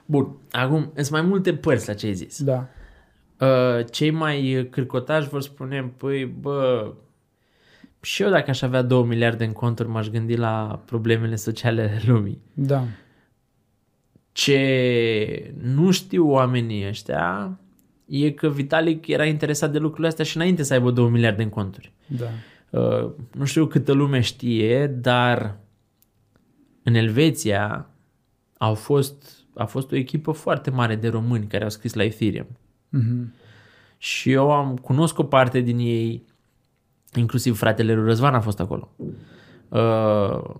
Bun, 0.07 0.37
acum 0.51 0.91
sunt 0.95 1.11
mai 1.11 1.23
multe 1.23 1.55
părți 1.55 1.89
la 1.89 1.95
ce 1.95 2.07
ai 2.07 2.15
zis. 2.15 2.43
Da. 2.43 2.69
Uh, 3.41 3.85
cei 3.91 4.11
mai 4.11 4.69
cârcotași 4.71 5.29
vor 5.29 5.43
spune, 5.43 5.93
păi, 5.97 6.25
bă, 6.25 6.93
și 8.01 8.23
eu 8.23 8.31
dacă 8.31 8.51
aș 8.51 8.63
avea 8.63 8.83
2 8.83 9.03
miliarde 9.03 9.45
în 9.45 9.53
conturi, 9.53 9.89
m-aș 9.89 10.09
gândi 10.09 10.37
la 10.37 10.83
problemele 10.85 11.37
sociale 11.37 11.83
ale 11.83 12.01
lumii. 12.07 12.43
Da. 12.55 12.85
Ce 14.33 15.55
nu 15.63 15.91
știu 15.91 16.31
oamenii 16.31 16.89
ăștia 16.89 17.59
e 18.07 18.31
că 18.31 18.49
Vitalik 18.49 19.07
era 19.07 19.25
interesat 19.25 19.73
de 19.73 19.79
lucrurile 19.79 20.09
astea 20.09 20.25
și 20.25 20.37
înainte 20.37 20.63
să 20.63 20.73
aibă 20.73 20.91
2 20.91 21.11
miliarde 21.11 21.43
în 21.43 21.49
conturi. 21.49 21.93
Da. 22.07 22.27
Uh, 22.79 23.11
nu 23.33 23.45
știu 23.45 23.67
câtă 23.67 23.93
lume 23.93 24.21
știe, 24.21 24.87
dar 24.87 25.57
în 26.83 26.95
Elveția 26.95 27.91
au 28.59 28.75
fost, 28.75 29.47
a 29.55 29.65
fost 29.65 29.93
o 29.93 29.97
echipă 29.97 30.33
foarte 30.33 30.71
mare 30.71 30.97
de 30.97 31.09
români 31.09 31.47
care 31.47 31.65
au 31.65 31.71
scris 31.71 31.95
la 31.95 32.05
Ethereum. 32.05 32.59
Mm-hmm. 32.97 33.47
Și 33.99 34.31
eu 34.31 34.53
am 34.53 34.77
cunosc 34.77 35.19
o 35.19 35.25
parte 35.25 35.61
din 35.61 35.79
ei, 35.79 36.23
inclusiv 37.15 37.57
fratele 37.57 37.95
lui 37.95 38.05
Răzvan 38.05 38.35
a 38.35 38.41
fost 38.41 38.61
acolo. 38.61 38.91
Uh, 39.69 40.55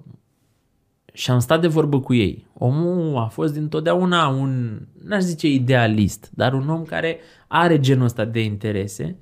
și 1.13 1.31
am 1.31 1.39
stat 1.39 1.61
de 1.61 1.67
vorbă 1.67 2.01
cu 2.01 2.15
ei. 2.15 2.47
Omul 2.55 3.17
a 3.17 3.27
fost 3.27 3.53
dintotdeauna 3.53 4.29
un, 4.29 4.81
n-aș 5.03 5.23
zice 5.23 5.49
idealist, 5.49 6.31
dar 6.35 6.53
un 6.53 6.69
om 6.69 6.83
care 6.83 7.19
are 7.47 7.81
genul 7.81 8.05
ăsta 8.05 8.25
de 8.25 8.43
interese. 8.43 9.17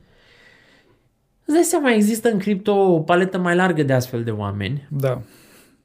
Îți 1.44 1.54
dai 1.54 1.62
seama, 1.62 1.92
există 1.92 2.28
în 2.28 2.38
cripto 2.38 2.72
o 2.72 3.00
paletă 3.00 3.38
mai 3.38 3.56
largă 3.56 3.82
de 3.82 3.92
astfel 3.92 4.24
de 4.24 4.30
oameni. 4.30 4.88
Da. 4.90 5.20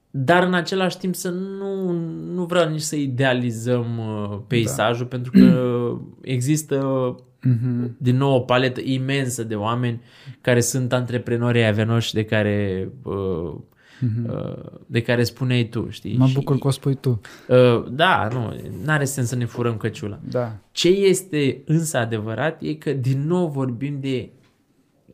Dar 0.10 0.44
în 0.44 0.54
același 0.54 0.98
timp 0.98 1.16
să 1.16 1.30
nu, 1.30 1.92
nu 2.34 2.46
vreau 2.46 2.70
nici 2.70 2.82
să 2.82 2.96
idealizăm 2.96 3.98
uh, 3.98 4.40
peisajul, 4.48 5.08
da. 5.10 5.16
pentru 5.16 5.32
că 5.32 5.98
există 6.22 7.16
Mm-hmm. 7.48 7.92
Din 7.98 8.18
nou 8.18 8.36
o 8.36 8.40
paletă 8.40 8.82
imensă 8.84 9.44
de 9.44 9.56
oameni 9.56 10.02
care 10.42 10.60
sunt 10.60 10.94
antreprenorii 10.94 11.64
avenoși 11.64 12.14
de 12.14 12.24
care 12.24 12.90
uh, 13.04 13.54
mm-hmm. 14.02 14.30
uh, 14.30 14.80
de 14.86 15.02
care 15.02 15.24
spuneai 15.24 15.64
tu, 15.64 15.90
știi? 15.90 16.18
Mă 16.18 16.30
bucur 16.34 16.58
că 16.58 16.68
o 16.68 16.72
spui 16.72 16.96
tu. 16.96 17.22
Uh, 17.48 17.86
da, 17.92 18.28
nu, 18.32 18.56
n-are 18.84 19.06
sens 19.06 19.28
să 19.28 19.36
ne 19.36 19.46
furăm 19.46 19.78
căciula. 19.78 20.20
Da. 20.30 20.58
Ce 20.72 20.90
este 20.90 21.62
însă 21.66 21.98
adevărat 21.98 22.62
e 22.62 22.74
că 22.74 22.92
din 22.92 23.28
nou 23.28 23.48
vorbim 23.48 23.98
de 24.00 24.30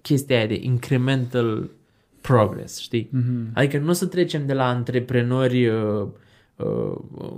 chestia 0.02 0.38
aia 0.38 0.48
de 0.48 0.60
incremental 0.62 1.70
progress, 2.22 2.80
știi? 2.80 3.10
Mm-hmm. 3.10 3.54
Adică 3.54 3.78
nu 3.78 3.90
o 3.90 3.94
să 3.94 4.06
trecem 4.06 4.46
de 4.46 4.54
la 4.54 4.68
antreprenori 4.68 5.68
uh, 5.68 5.76
uh, 6.02 6.08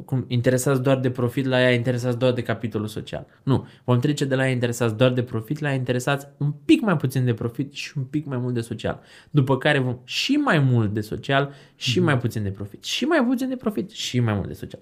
cum, 0.05 0.25
interesați 0.27 0.81
doar 0.81 0.99
de 0.99 1.09
profit, 1.09 1.45
la 1.45 1.61
ea 1.61 1.73
interesați 1.73 2.17
doar 2.17 2.31
de 2.31 2.41
capitolul 2.41 2.87
social. 2.87 3.27
Nu, 3.43 3.67
vom 3.83 3.99
trece 3.99 4.25
de 4.25 4.35
la 4.35 4.45
ea 4.45 4.51
interesați 4.51 4.95
doar 4.95 5.11
de 5.11 5.23
profit, 5.23 5.59
la 5.59 5.69
ea 5.69 5.75
interesați 5.75 6.27
un 6.37 6.53
pic 6.65 6.81
mai 6.81 6.97
puțin 6.97 7.25
de 7.25 7.33
profit 7.33 7.73
și 7.73 7.97
un 7.97 8.03
pic 8.03 8.25
mai 8.25 8.37
mult 8.37 8.53
de 8.53 8.61
social. 8.61 9.01
După 9.29 9.57
care 9.57 9.79
vom 9.79 9.97
și 10.03 10.31
mai 10.31 10.59
mult 10.59 10.93
de 10.93 11.01
social 11.01 11.53
și 11.75 11.99
mm-hmm. 11.99 12.03
mai 12.03 12.17
puțin 12.17 12.43
de 12.43 12.49
profit. 12.49 12.83
Și 12.83 13.05
mai 13.05 13.25
puțin 13.25 13.49
de 13.49 13.55
profit 13.55 13.89
și 13.89 14.19
mai 14.19 14.33
mult 14.33 14.47
de 14.47 14.53
social. 14.53 14.81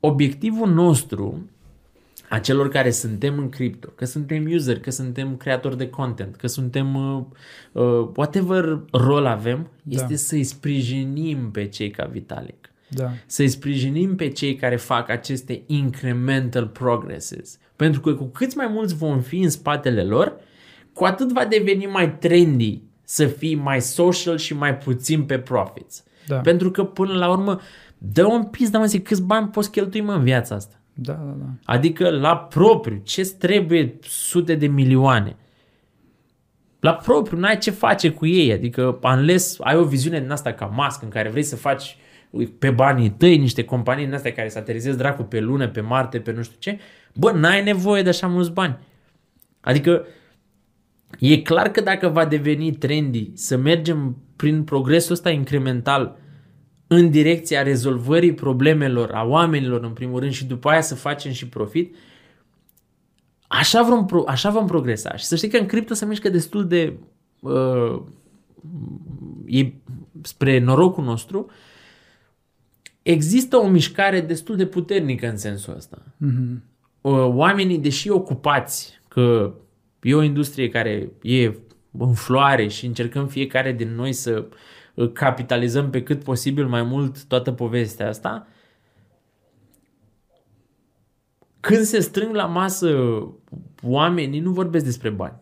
Obiectivul 0.00 0.68
nostru 0.68 1.50
a 2.28 2.38
celor 2.38 2.68
care 2.68 2.90
suntem 2.90 3.38
în 3.38 3.48
cripto, 3.48 3.88
că 3.88 4.04
suntem 4.04 4.46
user, 4.50 4.80
că 4.80 4.90
suntem 4.90 5.36
creatori 5.36 5.76
de 5.76 5.88
content, 5.88 6.36
că 6.36 6.46
suntem 6.46 6.94
uh, 6.94 7.24
uh, 7.72 8.08
whatever 8.16 8.80
rol 8.92 9.26
avem, 9.26 9.70
da. 9.82 10.02
este 10.02 10.16
să-i 10.16 10.44
sprijinim 10.44 11.50
pe 11.50 11.66
cei 11.66 11.90
ca 11.90 12.04
Vitalik. 12.04 12.70
Da. 12.88 13.10
Să-i 13.26 13.48
sprijinim 13.48 14.16
pe 14.16 14.28
cei 14.28 14.54
care 14.54 14.76
fac 14.76 15.08
aceste 15.08 15.62
incremental 15.66 16.66
progresses. 16.66 17.58
Pentru 17.76 18.00
că 18.00 18.14
cu 18.14 18.24
cât 18.24 18.54
mai 18.54 18.66
mulți 18.66 18.94
vom 18.94 19.20
fi 19.20 19.38
în 19.38 19.50
spatele 19.50 20.02
lor, 20.02 20.36
cu 20.92 21.04
atât 21.04 21.32
va 21.32 21.44
deveni 21.44 21.86
mai 21.86 22.16
trendy 22.16 22.82
să 23.02 23.26
fii 23.26 23.54
mai 23.54 23.80
social 23.80 24.36
și 24.36 24.54
mai 24.54 24.76
puțin 24.76 25.22
pe 25.22 25.38
profits. 25.38 26.04
Da. 26.26 26.36
Pentru 26.36 26.70
că 26.70 26.84
până 26.84 27.12
la 27.12 27.30
urmă, 27.30 27.60
dă 27.98 28.26
un 28.26 28.44
pis, 28.44 28.70
dar 28.70 28.80
mă 28.80 28.86
zic, 28.86 29.04
câți 29.04 29.22
bani 29.22 29.48
poți 29.48 29.70
cheltui 29.70 30.00
mă 30.00 30.12
în 30.12 30.22
viața 30.22 30.54
asta? 30.54 30.80
Da, 30.98 31.12
da, 31.12 31.34
da. 31.38 31.46
Adică 31.64 32.10
la 32.10 32.36
propriu, 32.36 33.00
ce 33.04 33.22
trebuie 33.38 33.98
sute 34.00 34.54
de 34.54 34.66
milioane? 34.66 35.36
La 36.80 36.94
propriu, 36.94 37.38
n-ai 37.38 37.58
ce 37.58 37.70
face 37.70 38.10
cu 38.10 38.26
ei, 38.26 38.52
adică 38.52 38.98
unless 39.02 39.56
ai 39.60 39.76
o 39.76 39.84
viziune 39.84 40.20
din 40.20 40.30
asta 40.30 40.52
ca 40.52 40.66
mască 40.66 41.04
în 41.04 41.10
care 41.10 41.28
vrei 41.28 41.42
să 41.42 41.56
faci 41.56 41.96
pe 42.58 42.70
banii 42.70 43.10
tăi 43.10 43.38
niște 43.38 43.64
companii 43.64 44.04
din 44.04 44.14
astea 44.14 44.32
care 44.32 44.48
să 44.48 44.58
aterizezi 44.58 44.96
dracu 44.96 45.22
pe 45.22 45.40
lună, 45.40 45.68
pe 45.68 45.80
Marte, 45.80 46.20
pe 46.20 46.32
nu 46.32 46.42
știu 46.42 46.56
ce, 46.58 46.78
bă, 47.14 47.32
n-ai 47.32 47.62
nevoie 47.62 48.02
de 48.02 48.08
așa 48.08 48.26
mulți 48.26 48.52
bani. 48.52 48.78
Adică 49.60 50.06
e 51.18 51.42
clar 51.42 51.68
că 51.68 51.80
dacă 51.80 52.08
va 52.08 52.24
deveni 52.24 52.72
trendy 52.72 53.30
să 53.34 53.56
mergem 53.56 54.16
prin 54.36 54.64
progresul 54.64 55.12
ăsta 55.12 55.30
incremental 55.30 56.18
în 56.86 57.10
direcția 57.10 57.62
rezolvării 57.62 58.34
problemelor 58.34 59.10
a 59.10 59.24
oamenilor 59.24 59.84
în 59.84 59.92
primul 59.92 60.20
rând 60.20 60.32
și 60.32 60.44
după 60.44 60.68
aia 60.68 60.80
să 60.80 60.94
facem 60.94 61.32
și 61.32 61.48
profit, 61.48 61.96
așa 63.46 63.82
vom, 63.82 64.06
pro- 64.06 64.24
așa 64.26 64.50
vom 64.50 64.66
progresa. 64.66 65.16
Și 65.16 65.24
să 65.24 65.36
știi 65.36 65.48
că 65.48 65.56
în 65.56 65.66
cripto 65.66 65.94
se 65.94 66.04
mișcă 66.04 66.28
destul 66.28 66.66
de 66.66 66.92
uh, 67.40 68.02
e 69.46 69.72
spre 70.22 70.58
norocul 70.58 71.04
nostru, 71.04 71.50
există 73.02 73.56
o 73.56 73.68
mișcare 73.68 74.20
destul 74.20 74.56
de 74.56 74.66
puternică 74.66 75.28
în 75.28 75.36
sensul 75.36 75.74
ăsta. 75.76 76.02
Mm-hmm. 76.02 76.74
Oamenii, 77.22 77.78
deși 77.78 78.10
ocupați, 78.10 79.00
că 79.08 79.54
e 80.02 80.14
o 80.14 80.22
industrie 80.22 80.68
care 80.68 81.12
e 81.22 81.54
în 81.98 82.14
floare 82.14 82.68
și 82.68 82.86
încercăm 82.86 83.26
fiecare 83.26 83.72
din 83.72 83.94
noi 83.94 84.12
să 84.12 84.30
uh, 84.30 84.56
capitalizăm 85.12 85.90
pe 85.90 86.02
cât 86.02 86.24
posibil 86.24 86.66
mai 86.66 86.82
mult 86.82 87.24
toată 87.24 87.52
povestea 87.52 88.08
asta, 88.08 88.46
când 91.60 91.84
se 91.84 92.00
strâng 92.00 92.34
la 92.34 92.46
masă 92.46 93.18
oamenii, 93.82 94.40
nu 94.40 94.50
vorbesc 94.50 94.84
despre 94.84 95.10
bani. 95.10 95.38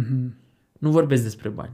Mm-hmm. 0.00 0.30
Nu 0.78 0.90
vorbesc 0.90 1.22
despre 1.22 1.48
bani. 1.48 1.72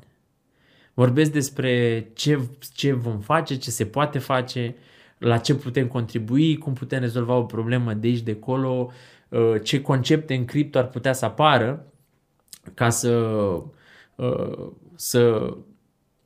Vorbesc 0.95 1.33
despre 1.33 2.07
ce, 2.15 2.41
ce 2.75 2.93
vom 2.93 3.21
face, 3.21 3.57
ce 3.57 3.71
se 3.71 3.87
poate 3.87 4.19
face, 4.19 4.77
la 5.19 5.39
ce 5.39 5.55
putem 5.55 5.87
contribui, 5.87 6.59
cum 6.59 6.73
putem 6.73 7.01
rezolva 7.01 7.35
o 7.35 7.45
problemă 7.45 7.95
de 7.95 8.07
aici, 8.07 8.21
de 8.21 8.37
acolo, 8.41 8.91
uh, 9.29 9.63
ce 9.63 9.81
concepte 9.81 10.35
în 10.35 10.45
cripto 10.45 10.79
ar 10.79 10.89
putea 10.89 11.13
să 11.13 11.25
apară 11.25 11.87
ca 12.75 12.91
să, 12.91 13.11
uh, 14.15 14.71
să 14.95 15.55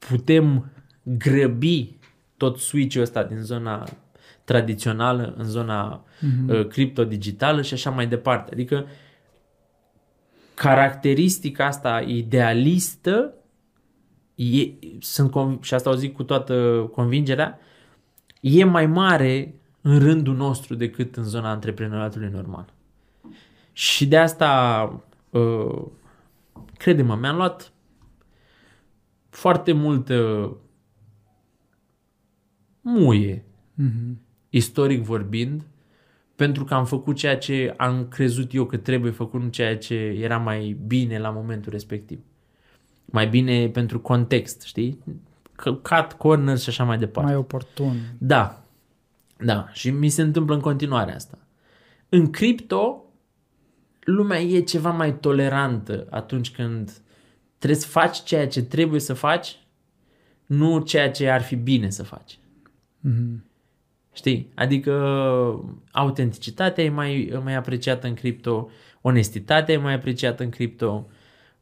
putem 0.09 0.71
grăbi 1.03 1.97
tot 2.37 2.59
switch-ul 2.59 3.03
ăsta 3.03 3.25
din 3.25 3.43
zona 3.43 3.89
tradițională 4.45 5.35
în 5.37 5.45
zona 5.45 6.05
mm-hmm. 6.05 6.49
uh, 6.49 6.67
cripto-digitală 6.67 7.63
și 7.63 7.75
așa 7.75 7.91
mai 7.91 8.07
departe. 8.07 8.53
Adică 8.53 8.87
caracteristica 10.55 11.67
asta 11.67 12.01
idealistă 12.07 13.35
e, 14.35 14.69
sunt 15.01 15.33
și 15.61 15.75
asta 15.75 15.91
o 15.91 15.95
zic 15.95 16.15
cu 16.15 16.23
toată 16.23 16.89
convingerea, 16.93 17.59
e 18.41 18.65
mai 18.65 18.87
mare 18.87 19.55
în 19.81 19.99
rândul 19.99 20.35
nostru 20.35 20.75
decât 20.75 21.17
în 21.17 21.25
zona 21.25 21.51
antreprenoriatului 21.51 22.31
normal. 22.33 22.73
Și 23.73 24.07
de 24.07 24.19
asta, 24.19 25.03
uh, 25.31 25.83
crede-mă, 26.77 27.17
mi-am 27.17 27.37
luat 27.37 27.73
foarte 29.33 29.73
multă 29.73 30.51
muie, 32.81 33.45
mm-hmm. 33.83 34.15
istoric 34.49 35.03
vorbind, 35.03 35.63
pentru 36.35 36.65
că 36.65 36.75
am 36.75 36.85
făcut 36.85 37.17
ceea 37.17 37.39
ce 37.39 37.75
am 37.77 38.09
crezut 38.09 38.55
eu 38.55 38.67
că 38.67 38.77
trebuie 38.77 39.13
făcut, 39.13 39.43
nu 39.43 39.49
ceea 39.49 39.79
ce 39.79 39.95
era 39.95 40.39
mai 40.39 40.77
bine 40.87 41.19
la 41.19 41.31
momentul 41.31 41.73
respectiv. 41.73 42.19
Mai 43.05 43.29
bine 43.29 43.69
pentru 43.69 44.01
context, 44.01 44.63
știi? 44.63 44.99
Cut 45.83 46.13
corner 46.19 46.59
și 46.59 46.69
așa 46.69 46.85
mai 46.85 46.99
departe. 46.99 47.31
Mai 47.31 47.39
oportun. 47.41 47.97
Da. 48.19 48.65
Da. 49.39 49.69
Și 49.73 49.91
mi 49.91 50.09
se 50.09 50.23
întâmplă 50.23 50.55
în 50.55 50.61
continuare 50.61 51.15
asta. 51.15 51.39
În 52.09 52.31
cripto, 52.31 53.05
lumea 54.01 54.41
e 54.41 54.61
ceva 54.61 54.91
mai 54.91 55.19
tolerantă 55.19 56.07
atunci 56.11 56.51
când 56.51 57.03
Trebuie 57.63 57.81
să 57.81 57.89
faci 57.89 58.23
ceea 58.23 58.49
ce 58.49 58.63
trebuie 58.63 59.01
să 59.01 59.15
faci, 59.15 59.57
nu 60.47 60.81
ceea 60.81 61.11
ce 61.11 61.29
ar 61.29 61.43
fi 61.43 61.57
bine 61.57 61.91
să 61.91 62.03
faci. 62.03 62.39
Mm-hmm. 63.09 63.45
Știi? 64.13 64.53
Adică 64.55 64.93
autenticitatea 65.91 66.85
e 66.85 66.89
mai, 66.89 67.41
mai 67.45 67.55
apreciată 67.55 68.07
în 68.07 68.15
cripto, 68.15 68.69
onestitatea 69.01 69.75
e 69.75 69.79
mai 69.79 69.95
apreciată 69.95 70.43
în 70.43 70.49
cripto 70.49 71.07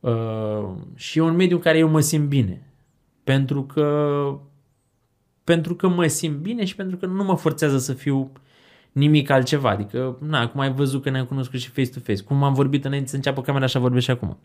uh, 0.00 0.68
și 0.94 1.18
e 1.18 1.22
un 1.22 1.36
mediu 1.36 1.56
în 1.56 1.62
care 1.62 1.78
eu 1.78 1.88
mă 1.88 2.00
simt 2.00 2.28
bine. 2.28 2.72
Pentru 3.24 3.64
că 3.64 4.40
pentru 5.44 5.74
că 5.74 5.88
mă 5.88 6.06
simt 6.06 6.36
bine 6.36 6.64
și 6.64 6.74
pentru 6.74 6.96
că 6.96 7.06
nu 7.06 7.24
mă 7.24 7.36
forțează 7.36 7.78
să 7.78 7.92
fiu 7.92 8.32
nimic 8.92 9.30
altceva. 9.30 9.70
Adică, 9.70 10.18
na, 10.20 10.48
cum 10.48 10.60
ai 10.60 10.72
văzut 10.72 11.02
că 11.02 11.10
ne-am 11.10 11.26
cunoscut 11.26 11.60
și 11.60 11.70
face-to-face. 11.70 12.22
Cum 12.22 12.42
am 12.42 12.54
vorbit 12.54 12.84
înainte 12.84 13.08
să 13.08 13.16
înceapă 13.16 13.40
camera, 13.40 13.64
așa 13.64 13.78
vorbesc 13.78 14.04
și 14.04 14.10
acum. 14.10 14.38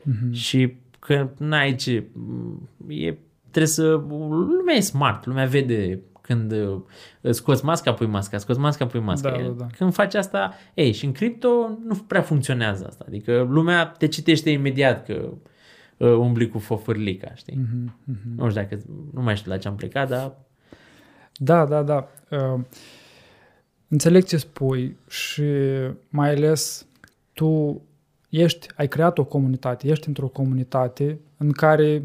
Mm-hmm. 0.00 0.32
Și 0.32 0.82
că 1.06 1.30
n-ai 1.38 1.74
ce, 1.74 2.04
e, 2.88 3.14
trebuie 3.50 3.66
să, 3.66 3.90
lumea 4.28 4.74
e 4.74 4.80
smart, 4.80 5.26
lumea 5.26 5.46
vede 5.46 6.00
când 6.20 6.52
uh, 6.52 6.80
scoți 7.30 7.64
masca, 7.64 7.92
pui 7.94 8.06
masca, 8.06 8.38
scoți 8.38 8.58
masca, 8.58 8.86
pui 8.86 9.00
masca. 9.00 9.30
Da, 9.30 9.42
da, 9.42 9.48
da. 9.48 9.66
Când 9.76 9.92
faci 9.92 10.14
asta, 10.14 10.54
ei, 10.74 10.92
și 10.92 11.04
în 11.04 11.12
cripto 11.12 11.78
nu 11.86 11.94
prea 12.06 12.22
funcționează 12.22 12.86
asta. 12.86 13.04
Adică 13.08 13.46
lumea 13.50 13.86
te 13.86 14.06
citește 14.06 14.50
imediat 14.50 15.04
că 15.04 15.32
uh, 15.96 16.08
umbli 16.08 16.48
cu 16.48 16.58
fofârlica, 16.58 17.34
știi? 17.34 17.58
Mm-hmm, 17.58 17.90
mm-hmm. 18.12 18.34
Nu 18.36 18.50
știu 18.50 18.62
dacă, 18.62 18.82
nu 19.12 19.22
mai 19.22 19.36
știu 19.36 19.50
la 19.50 19.58
ce 19.58 19.68
am 19.68 19.74
plecat, 19.74 20.08
dar... 20.08 20.36
Da, 21.36 21.66
da, 21.66 21.82
da. 21.82 22.08
Uh, 22.30 22.60
înțeleg 23.88 24.24
ce 24.24 24.36
spui 24.36 24.96
și 25.08 25.42
mai 26.08 26.30
ales 26.30 26.86
tu 27.32 27.82
ești, 28.40 28.66
ai 28.76 28.88
creat 28.88 29.18
o 29.18 29.24
comunitate, 29.24 29.88
ești 29.88 30.08
într-o 30.08 30.28
comunitate 30.28 31.18
în 31.36 31.50
care 31.50 32.02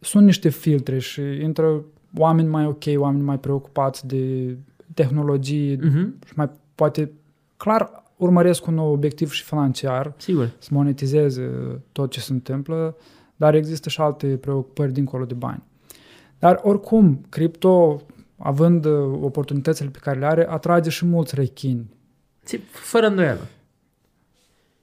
sunt 0.00 0.24
niște 0.24 0.48
filtre 0.48 0.98
și 0.98 1.20
intră 1.20 1.84
oameni 2.16 2.48
mai 2.48 2.66
ok, 2.66 2.82
oameni 2.96 3.24
mai 3.24 3.38
preocupați 3.38 4.06
de 4.06 4.56
tehnologii 4.94 5.76
uh-huh. 5.76 6.26
și 6.26 6.32
mai 6.34 6.50
poate 6.74 7.12
clar 7.56 8.02
urmăresc 8.16 8.66
un 8.66 8.74
nou 8.74 8.92
obiectiv 8.92 9.30
și 9.30 9.44
financiar, 9.44 10.14
Sigur. 10.16 10.50
să 10.58 10.68
monetizeze 10.72 11.50
tot 11.92 12.10
ce 12.10 12.20
se 12.20 12.32
întâmplă, 12.32 12.96
dar 13.36 13.54
există 13.54 13.88
și 13.88 14.00
alte 14.00 14.26
preocupări 14.26 14.92
dincolo 14.92 15.24
de 15.24 15.34
bani. 15.34 15.62
Dar 16.38 16.60
oricum, 16.62 17.20
cripto, 17.28 18.02
având 18.36 18.86
oportunitățile 19.20 19.88
pe 19.88 19.98
care 19.98 20.18
le 20.18 20.26
are, 20.26 20.50
atrage 20.50 20.90
și 20.90 21.04
mulți 21.06 21.34
rechini. 21.34 21.90
Fără 22.70 23.06
îndoială. 23.06 23.40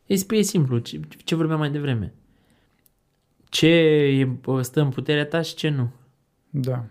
E, 0.05 0.15
e 0.29 0.41
simplu, 0.41 0.77
ce, 0.77 0.99
ce 1.23 1.35
vorbeam 1.35 1.59
mai 1.59 1.71
devreme. 1.71 2.13
Ce 3.49 3.67
e, 3.67 4.37
stă 4.61 4.81
în 4.81 4.89
puterea 4.89 5.25
ta 5.25 5.41
și 5.41 5.55
ce 5.55 5.69
nu. 5.69 5.91
Da. 6.49 6.85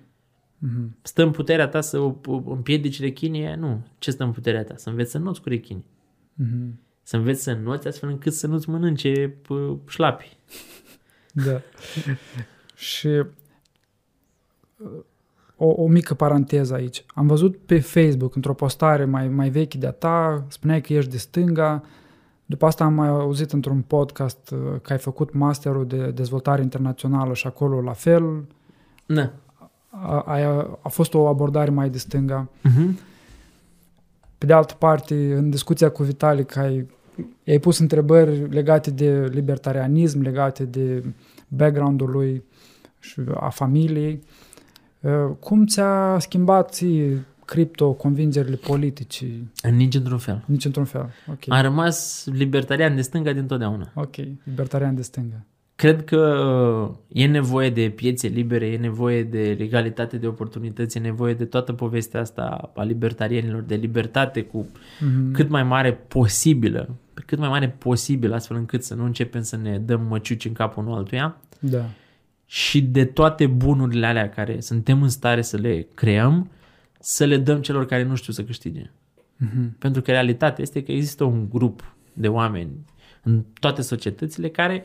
Mm-hmm. 0.66 0.88
Stă 1.02 1.22
în 1.22 1.30
puterea 1.30 1.68
ta 1.68 1.80
să 1.80 2.14
împiedici 2.44 3.00
rechinii? 3.00 3.54
Nu. 3.54 3.86
Ce 3.98 4.10
stă 4.10 4.24
în 4.24 4.32
puterea 4.32 4.64
ta? 4.64 4.76
Să 4.76 4.88
înveți 4.88 5.10
să 5.10 5.18
noți 5.18 5.40
cu 5.40 5.48
rechinii. 5.48 5.84
Mm-hmm. 6.42 6.82
Să 7.02 7.16
înveți 7.16 7.42
să 7.42 7.52
noți 7.52 7.86
astfel 7.86 8.08
încât 8.08 8.32
să 8.32 8.46
nu-ți 8.46 8.68
mănânce 8.68 9.28
pă, 9.42 9.76
șlapi. 9.88 10.36
Da. 11.32 11.60
și 12.74 13.06
uh, 13.06 13.26
o, 15.56 15.66
o 15.66 15.86
mică 15.86 16.14
paranteză 16.14 16.74
aici. 16.74 17.04
Am 17.08 17.26
văzut 17.26 17.56
pe 17.56 17.80
Facebook, 17.80 18.34
într-o 18.34 18.54
postare 18.54 19.04
mai, 19.04 19.28
mai 19.28 19.50
veche 19.50 19.78
de-a 19.78 19.90
ta, 19.90 20.46
spuneai 20.48 20.80
că 20.80 20.92
ești 20.92 21.10
de 21.10 21.16
stânga, 21.16 21.82
după 22.46 22.66
asta 22.66 22.84
am 22.84 22.94
mai 22.94 23.08
auzit 23.08 23.52
într-un 23.52 23.80
podcast 23.80 24.50
uh, 24.50 24.80
că 24.82 24.92
ai 24.92 24.98
făcut 24.98 25.32
masterul 25.32 25.86
de 25.86 26.10
dezvoltare 26.10 26.62
internațională 26.62 27.34
și 27.34 27.46
acolo 27.46 27.80
la 27.80 27.92
fel. 27.92 28.44
Da. 29.06 29.30
A, 29.88 30.18
a, 30.20 30.78
a 30.82 30.88
fost 30.88 31.14
o 31.14 31.26
abordare 31.26 31.70
mai 31.70 31.90
de 31.90 31.98
stânga. 31.98 32.48
Uh-huh. 32.68 33.12
Pe 34.38 34.46
de 34.46 34.52
altă 34.52 34.74
parte, 34.78 35.34
în 35.34 35.50
discuția 35.50 35.90
cu 35.90 36.02
Vitalic, 36.02 36.56
ai, 36.56 36.86
ai 37.46 37.58
pus 37.58 37.78
întrebări 37.78 38.48
legate 38.48 38.90
de 38.90 39.24
libertarianism, 39.24 40.20
legate 40.20 40.64
de 40.64 41.04
background-ul 41.48 42.10
lui 42.10 42.44
și 42.98 43.20
a 43.34 43.48
familiei. 43.48 44.22
Uh, 45.00 45.30
Cum 45.40 45.66
ți-a 45.66 46.18
schimbat 46.18 46.72
ție 46.72 47.24
cripto 47.44 47.92
convingerile 47.92 48.56
politice? 48.56 49.26
Nici 49.70 49.94
într-un 49.94 50.18
fel. 50.18 50.42
Nici 50.46 50.64
într-un 50.64 50.84
fel. 50.84 51.10
Ok. 51.30 51.38
Am 51.48 51.62
rămas 51.62 52.26
libertarian 52.32 52.94
de 52.94 53.00
stânga 53.02 53.32
dintotdeauna. 53.32 53.90
Ok. 53.94 54.14
Libertarian 54.44 54.94
de 54.94 55.02
stânga. 55.02 55.44
Cred 55.76 56.04
că 56.04 56.16
uh, 56.90 56.96
e 57.22 57.26
nevoie 57.26 57.70
de 57.70 57.92
piețe 57.96 58.26
libere, 58.28 58.66
e 58.66 58.76
nevoie 58.76 59.22
de 59.22 59.54
legalitate 59.58 60.16
de 60.16 60.26
oportunități, 60.26 60.96
e 60.96 61.00
nevoie 61.00 61.34
de 61.34 61.44
toată 61.44 61.72
povestea 61.72 62.20
asta 62.20 62.70
a 62.74 62.82
libertarienilor, 62.82 63.62
de 63.62 63.74
libertate 63.74 64.42
cu 64.42 64.66
Mhm. 65.00 65.32
cât 65.32 65.48
mai 65.48 65.62
mare 65.62 65.92
posibilă, 65.92 66.94
pe 67.14 67.22
cât 67.26 67.38
mai 67.38 67.48
mare 67.48 67.68
posibil, 67.68 68.32
astfel 68.32 68.56
încât 68.56 68.82
să 68.84 68.94
nu 68.94 69.04
începem 69.04 69.42
să 69.42 69.56
ne 69.56 69.78
dăm 69.78 70.00
măciuci 70.08 70.44
în 70.44 70.52
capul 70.52 70.82
unul 70.84 70.96
altuia 70.96 71.36
Da. 71.58 71.84
și 72.46 72.82
de 72.82 73.04
toate 73.04 73.46
bunurile 73.46 74.06
alea 74.06 74.28
care 74.28 74.60
suntem 74.60 75.02
în 75.02 75.08
stare 75.08 75.42
să 75.42 75.56
le 75.56 75.86
creăm, 75.94 76.50
să 77.04 77.24
le 77.24 77.38
dăm 77.38 77.60
celor 77.62 77.86
care 77.86 78.02
nu 78.02 78.14
știu 78.14 78.32
să 78.32 78.44
câștige. 78.44 78.90
Mhm. 79.36 79.78
Pentru 79.78 80.02
că 80.02 80.10
realitatea 80.10 80.62
este 80.62 80.82
că 80.82 80.92
există 80.92 81.24
un 81.24 81.48
grup 81.48 81.96
de 82.12 82.28
oameni 82.28 82.84
în 83.22 83.44
toate 83.60 83.82
societățile 83.82 84.50
care 84.50 84.84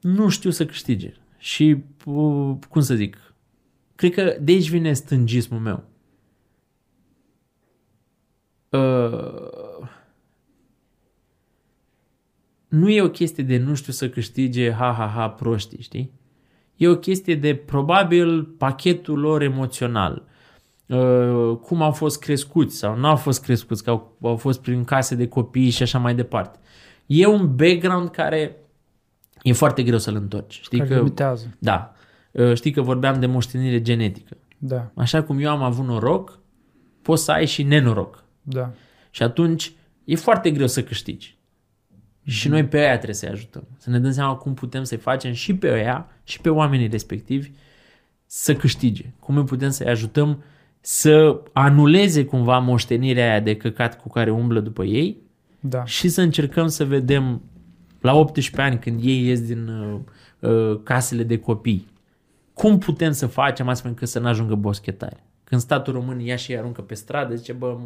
nu 0.00 0.28
știu 0.28 0.50
să 0.50 0.66
câștige. 0.66 1.12
Și, 1.38 1.76
uh, 2.04 2.56
cum 2.68 2.80
să 2.80 2.94
zic, 2.94 3.34
cred 3.94 4.12
că 4.12 4.36
de 4.40 4.52
aici 4.52 4.68
vine 4.68 4.92
stângismul 4.92 5.60
meu. 5.60 5.84
Uh, 8.68 9.88
nu 12.68 12.88
e 12.88 13.02
o 13.02 13.10
chestie 13.10 13.44
de 13.44 13.58
nu 13.58 13.74
știu 13.74 13.92
să 13.92 14.10
câștige, 14.10 14.72
ha, 14.72 14.92
ha, 14.92 15.06
ha, 15.06 15.30
proștii, 15.30 15.82
știi? 15.82 16.19
E 16.80 16.88
o 16.88 16.96
chestie 16.96 17.34
de 17.34 17.54
probabil 17.54 18.44
pachetul 18.44 19.18
lor 19.18 19.42
emoțional. 19.42 20.22
Uh, 20.86 21.56
cum 21.56 21.82
au 21.82 21.92
fost 21.92 22.20
crescuți 22.20 22.76
sau 22.76 22.96
nu 22.96 23.06
au 23.06 23.16
fost 23.16 23.42
crescuți, 23.42 23.84
că 23.84 23.90
au, 23.90 24.16
au 24.22 24.36
fost 24.36 24.60
prin 24.60 24.84
case 24.84 25.14
de 25.14 25.28
copii 25.28 25.70
și 25.70 25.82
așa 25.82 25.98
mai 25.98 26.14
departe. 26.14 26.58
E 27.06 27.26
un 27.26 27.56
background 27.56 28.08
care 28.10 28.56
e 29.42 29.52
foarte 29.52 29.82
greu 29.82 29.98
să-l 29.98 30.14
întorci. 30.14 30.60
Știi 30.62 30.78
Care 30.78 30.90
că, 30.90 30.96
limitează. 30.96 31.56
da, 31.58 31.94
Uh, 32.32 32.54
știi 32.54 32.70
că 32.70 32.80
vorbeam 32.80 33.20
de 33.20 33.26
moștenire 33.26 33.82
genetică. 33.82 34.36
Da. 34.58 34.90
Așa 34.94 35.22
cum 35.22 35.38
eu 35.38 35.50
am 35.50 35.62
avut 35.62 35.86
noroc, 35.86 36.38
poți 37.02 37.24
să 37.24 37.32
ai 37.32 37.46
și 37.46 37.62
nenoroc. 37.62 38.24
Da. 38.42 38.70
Și 39.10 39.22
atunci 39.22 39.72
e 40.04 40.16
foarte 40.16 40.50
greu 40.50 40.66
să 40.66 40.82
câștigi. 40.82 41.38
Și 42.30 42.48
noi 42.48 42.64
pe 42.64 42.78
aia 42.78 42.94
trebuie 42.94 43.14
să-i 43.14 43.28
ajutăm. 43.28 43.62
Să 43.78 43.90
ne 43.90 43.98
dăm 43.98 44.12
seama 44.12 44.34
cum 44.34 44.54
putem 44.54 44.82
să-i 44.82 44.98
facem 44.98 45.32
și 45.32 45.54
pe 45.54 45.68
aia 45.68 46.08
și 46.24 46.40
pe 46.40 46.48
oamenii 46.48 46.88
respectivi 46.88 47.50
să 48.26 48.54
câștige. 48.54 49.04
Cum 49.18 49.36
îi 49.36 49.44
putem 49.44 49.70
să-i 49.70 49.86
ajutăm 49.86 50.42
să 50.80 51.40
anuleze 51.52 52.24
cumva 52.24 52.58
moștenirea 52.58 53.30
aia 53.30 53.40
de 53.40 53.56
căcat 53.56 54.00
cu 54.00 54.08
care 54.08 54.30
umblă 54.30 54.60
după 54.60 54.84
ei 54.84 55.16
Da. 55.60 55.84
și 55.84 56.08
să 56.08 56.20
încercăm 56.20 56.66
să 56.66 56.84
vedem 56.84 57.42
la 58.00 58.14
18 58.14 58.60
ani 58.60 58.78
când 58.78 59.00
ei 59.04 59.26
ies 59.26 59.40
din 59.40 59.68
uh, 59.68 60.00
uh, 60.50 60.80
casele 60.82 61.22
de 61.22 61.38
copii 61.38 61.88
cum 62.60 62.78
putem 62.78 63.12
să 63.12 63.26
facem 63.26 63.68
astfel 63.68 63.90
încât 63.90 64.08
să 64.08 64.18
nu 64.18 64.26
ajungă 64.26 64.54
boschetari. 64.54 65.22
Când 65.44 65.60
statul 65.60 65.92
român 65.92 66.20
ia 66.20 66.36
și 66.36 66.50
îi 66.50 66.58
aruncă 66.58 66.82
pe 66.82 66.94
stradă, 66.94 67.34
zice, 67.34 67.52
bă, 67.52 67.76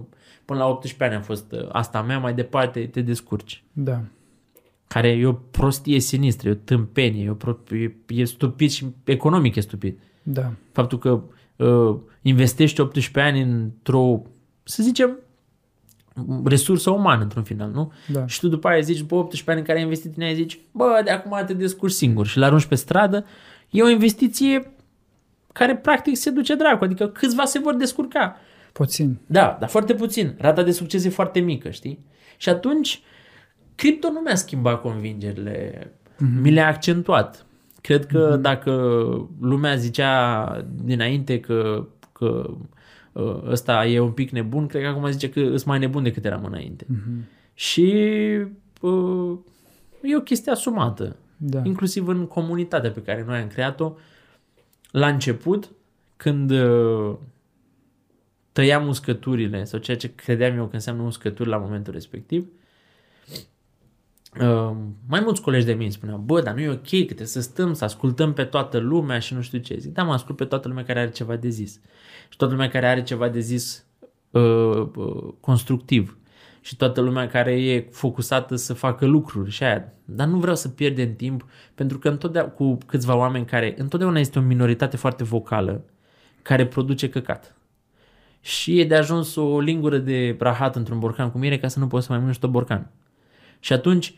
până 0.44 0.58
la 0.58 0.66
18 0.66 1.04
ani 1.04 1.14
am 1.14 1.22
fost 1.22 1.52
uh, 1.52 1.68
asta 1.72 2.02
mea, 2.02 2.18
mai 2.18 2.34
departe 2.34 2.86
te 2.86 3.00
descurci. 3.00 3.62
Da. 3.72 4.00
Care 4.86 5.08
e 5.08 5.26
o 5.26 5.32
prostie 5.32 6.00
sinistră, 6.00 6.48
e 6.48 6.52
o 6.52 6.54
tâmpenie, 6.54 7.24
e, 7.24 7.30
o 7.30 7.34
pro- 7.34 7.60
e, 7.70 7.94
e 8.08 8.24
stupid 8.24 8.70
și 8.70 8.86
economic 9.04 9.56
e 9.56 9.60
stupid. 9.60 9.98
Da. 10.22 10.52
Faptul 10.72 10.98
că 10.98 11.22
uh, 11.56 11.96
investești 12.22 12.80
18 12.80 13.20
ani 13.20 13.40
într-o, 13.40 14.22
să 14.62 14.82
zicem, 14.82 15.18
resursă 16.44 16.90
umană 16.90 17.22
într-un 17.22 17.42
final, 17.42 17.70
nu? 17.70 17.92
Da. 18.12 18.26
Și 18.26 18.40
tu 18.40 18.48
după 18.48 18.68
aia 18.68 18.80
zici, 18.80 18.98
după 18.98 19.14
18 19.14 19.50
ani 19.50 19.60
în 19.60 19.66
care 19.66 19.78
ai 19.78 19.84
investit 19.84 20.16
în 20.16 20.22
ea, 20.22 20.32
zici, 20.32 20.60
bă, 20.70 21.00
de 21.04 21.10
acum 21.10 21.42
te 21.46 21.54
descurci 21.54 21.92
singur 21.92 22.26
și 22.26 22.38
le 22.38 22.44
arunci 22.44 22.64
pe 22.64 22.74
stradă, 22.74 23.24
e 23.70 23.82
o 23.82 23.88
investiție 23.88 24.74
care 25.52 25.76
practic 25.76 26.16
se 26.16 26.30
duce 26.30 26.54
dracu, 26.54 26.84
adică 26.84 27.08
câțiva 27.08 27.44
se 27.44 27.58
vor 27.58 27.74
descurca. 27.74 28.36
Puțin. 28.72 29.18
Da, 29.26 29.56
dar 29.60 29.68
foarte 29.68 29.94
puțin. 29.94 30.34
Rata 30.38 30.62
de 30.62 30.70
succes 30.70 31.04
e 31.04 31.08
foarte 31.08 31.40
mică, 31.40 31.70
știi? 31.70 32.04
Și 32.36 32.48
atunci, 32.48 33.02
cripto 33.74 34.10
nu 34.10 34.20
mi-a 34.20 34.34
schimbat 34.34 34.80
convingerile, 34.80 35.86
mm-hmm. 36.14 36.40
mi 36.40 36.50
le-a 36.50 36.66
accentuat. 36.66 37.46
Cred 37.80 38.06
că 38.06 38.36
mm-hmm. 38.36 38.40
dacă 38.40 38.70
lumea 39.40 39.74
zicea 39.74 40.66
dinainte 40.84 41.40
că, 41.40 41.86
că 42.12 42.50
uh, 43.12 43.42
ăsta 43.50 43.86
e 43.86 44.00
un 44.00 44.12
pic 44.12 44.30
nebun, 44.30 44.66
cred 44.66 44.82
că 44.82 44.88
acum 44.88 45.10
zice 45.10 45.30
că 45.30 45.40
îs 45.40 45.64
mai 45.64 45.78
nebun 45.78 46.02
decât 46.02 46.24
eram 46.24 46.44
înainte. 46.44 46.86
Mhm. 46.88 47.28
Și 47.54 47.92
uh, 48.80 49.38
e 50.02 50.16
o 50.16 50.20
chestie 50.20 50.52
asumată. 50.52 51.16
Da. 51.36 51.60
Inclusiv 51.64 52.06
în 52.06 52.26
comunitatea 52.26 52.90
pe 52.90 53.02
care 53.02 53.24
noi 53.26 53.38
am 53.38 53.46
creat-o. 53.46 53.92
La 54.90 55.08
început, 55.08 55.70
când 56.16 56.50
uh, 56.50 57.14
tăiam 58.52 58.88
uscăturile 58.88 59.64
sau 59.64 59.78
ceea 59.78 59.96
ce 59.96 60.14
credeam 60.14 60.56
eu 60.56 60.66
că 60.66 60.74
înseamnă 60.74 61.02
uscături 61.02 61.48
la 61.48 61.56
momentul 61.56 61.92
respectiv, 61.92 62.46
uh, 64.40 64.76
mai 65.08 65.20
mulți 65.20 65.40
colegi 65.40 65.64
de 65.64 65.72
mei 65.72 65.84
îmi 65.84 65.92
spuneau, 65.92 66.18
bă, 66.18 66.40
dar 66.40 66.54
nu 66.54 66.60
e 66.60 66.68
ok, 66.68 66.88
că 66.88 67.04
trebuie 67.04 67.26
să 67.26 67.40
stăm, 67.40 67.72
să 67.72 67.84
ascultăm 67.84 68.32
pe 68.32 68.44
toată 68.44 68.78
lumea 68.78 69.18
și 69.18 69.34
nu 69.34 69.40
știu 69.40 69.58
ce. 69.58 69.76
Zic, 69.78 69.92
da, 69.92 70.02
mă 70.02 70.12
ascult 70.12 70.36
pe 70.36 70.44
toată 70.44 70.68
lumea 70.68 70.84
care 70.84 71.00
are 71.00 71.10
ceva 71.10 71.36
de 71.36 71.48
zis. 71.48 71.80
Și 72.28 72.36
toată 72.36 72.52
lumea 72.52 72.68
care 72.68 72.86
are 72.86 73.02
ceva 73.02 73.28
de 73.28 73.40
zis 73.40 73.86
uh, 74.30 74.88
uh, 74.96 75.32
constructiv. 75.40 76.18
Și 76.60 76.76
toată 76.76 77.00
lumea 77.00 77.26
care 77.26 77.62
e 77.62 77.88
focusată 77.90 78.56
să 78.56 78.74
facă 78.74 79.06
lucruri 79.06 79.50
și 79.50 79.62
aia. 79.62 79.92
Dar 80.04 80.26
nu 80.26 80.38
vreau 80.38 80.56
să 80.56 80.68
pierdem 80.68 81.14
timp, 81.14 81.46
pentru 81.74 81.98
că 81.98 82.08
întotdeauna, 82.08 82.52
cu 82.52 82.78
câțiva 82.86 83.16
oameni 83.16 83.46
care, 83.46 83.74
întotdeauna 83.78 84.18
este 84.18 84.38
o 84.38 84.42
minoritate 84.42 84.96
foarte 84.96 85.24
vocală, 85.24 85.84
care 86.42 86.66
produce 86.66 87.08
căcat. 87.08 87.56
Și 88.40 88.80
e 88.80 88.84
de 88.84 88.94
ajuns 88.94 89.36
o 89.36 89.60
lingură 89.60 89.98
de 89.98 90.36
rahat 90.38 90.76
într-un 90.76 90.98
borcan 90.98 91.30
cu 91.30 91.38
mire 91.38 91.58
ca 91.58 91.68
să 91.68 91.78
nu 91.78 91.86
poți 91.86 92.04
să 92.06 92.10
mai 92.10 92.20
mănânci 92.20 92.38
tot 92.38 92.50
borcan. 92.50 92.90
Și 93.60 93.72
atunci, 93.72 94.14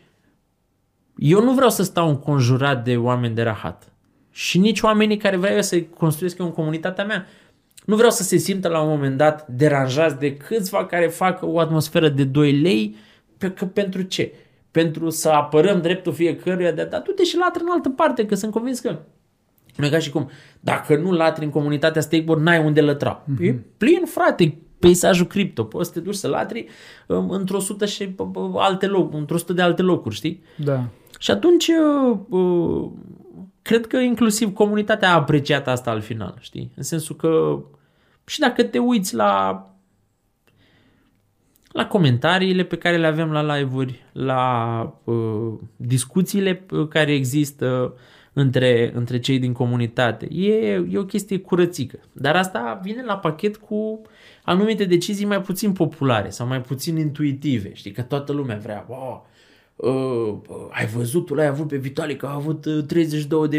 eu 1.17 1.43
nu 1.43 1.53
vreau 1.53 1.69
să 1.69 1.83
stau 1.83 2.09
înconjurat 2.09 2.83
de 2.83 2.97
oameni 2.97 3.35
de 3.35 3.41
rahat. 3.41 3.91
Și 4.31 4.57
nici 4.57 4.81
oamenii 4.81 5.17
care 5.17 5.37
vreau 5.37 5.55
eu 5.55 5.61
să 5.61 5.81
construiesc 5.81 6.37
eu 6.37 6.45
în 6.45 6.51
comunitatea 6.51 7.05
mea. 7.05 7.25
Nu 7.85 7.95
vreau 7.95 8.11
să 8.11 8.23
se 8.23 8.37
simtă 8.37 8.67
la 8.67 8.81
un 8.81 8.89
moment 8.89 9.17
dat 9.17 9.47
deranjați 9.47 10.19
de 10.19 10.35
câțiva 10.35 10.85
care 10.85 11.07
fac 11.07 11.39
o 11.41 11.59
atmosferă 11.59 12.09
de 12.09 12.23
2 12.23 12.51
lei. 12.51 12.95
Pe, 13.37 13.51
că, 13.51 13.65
pentru 13.65 14.01
ce? 14.01 14.33
Pentru 14.71 15.09
să 15.09 15.29
apărăm 15.29 15.81
dreptul 15.81 16.13
fiecăruia 16.13 16.71
de 16.71 16.81
a 16.81 16.85
da, 16.85 16.99
du-te 16.99 17.23
și 17.23 17.37
latră 17.37 17.63
în 17.63 17.71
altă 17.71 17.89
parte, 17.89 18.25
că 18.25 18.35
sunt 18.35 18.51
convins 18.51 18.79
că 18.79 18.99
nu 19.75 19.85
e 19.85 19.89
ca 19.89 19.99
și 19.99 20.09
cum, 20.09 20.29
dacă 20.59 20.95
nu 20.95 21.11
latri 21.11 21.43
în 21.43 21.49
comunitatea 21.49 22.01
Stakeboard, 22.01 22.41
n-ai 22.41 22.65
unde 22.65 22.81
lătra. 22.81 23.23
Mm-hmm. 23.23 23.43
E 23.43 23.53
plin, 23.77 24.05
frate, 24.05 24.57
peisajul 24.79 25.27
cripto. 25.27 25.63
Poți 25.63 25.87
să 25.87 25.93
te 25.93 25.99
duci 25.99 26.15
să 26.15 26.27
latri 26.27 26.67
um, 27.07 27.29
într-o 27.29 27.59
sută 27.59 27.85
și 27.85 28.05
bă, 28.05 28.25
bă, 28.25 28.51
alte 28.55 28.85
locuri, 28.85 29.19
într-o 29.19 29.37
sută 29.37 29.53
de 29.53 29.61
alte 29.61 29.81
locuri, 29.81 30.15
știi? 30.15 30.43
Da. 30.55 30.83
Și 31.19 31.31
atunci, 31.31 31.67
uh, 31.67 32.17
uh, 32.29 32.89
cred 33.61 33.87
că 33.87 33.97
inclusiv 33.97 34.53
comunitatea 34.53 35.09
a 35.09 35.15
apreciat 35.15 35.67
asta 35.67 35.89
al 35.89 36.01
final, 36.01 36.37
știi? 36.39 36.71
În 36.75 36.83
sensul 36.83 37.15
că 37.15 37.59
și 38.25 38.39
dacă 38.39 38.63
te 38.63 38.77
uiți 38.77 39.15
la 39.15 39.61
la 41.77 41.87
comentariile 41.87 42.63
pe 42.63 42.77
care 42.77 42.97
le 42.97 43.07
avem 43.07 43.31
la 43.31 43.57
live-uri, 43.57 44.05
la 44.11 44.81
uh, 45.03 45.53
discuțiile 45.75 46.65
uh, 46.71 46.87
care 46.87 47.13
există 47.13 47.93
între, 48.33 48.91
între 48.93 49.19
cei 49.19 49.39
din 49.39 49.53
comunitate. 49.53 50.27
E, 50.31 50.73
e 50.89 50.97
o 50.97 51.05
chestie 51.05 51.39
curățică. 51.39 51.99
Dar 52.11 52.35
asta 52.35 52.79
vine 52.83 53.03
la 53.03 53.17
pachet 53.17 53.57
cu 53.57 54.01
anumite 54.43 54.85
decizii 54.85 55.25
mai 55.25 55.41
puțin 55.41 55.73
populare 55.73 56.29
sau 56.29 56.47
mai 56.47 56.61
puțin 56.61 56.97
intuitive. 56.97 57.73
Știi 57.73 57.91
că 57.91 58.01
toată 58.01 58.31
lumea 58.31 58.57
vrea, 58.57 58.85
wow, 58.87 59.27
uh, 59.77 59.89
uh, 60.47 60.55
ai 60.69 60.85
văzut, 60.85 61.25
tu 61.25 61.33
l-ai 61.33 61.47
avut 61.47 61.67
pe 61.67 61.77
Vitalic, 61.77 62.23
a 62.23 62.33
avut 62.33 62.65
uh, 62.65 62.83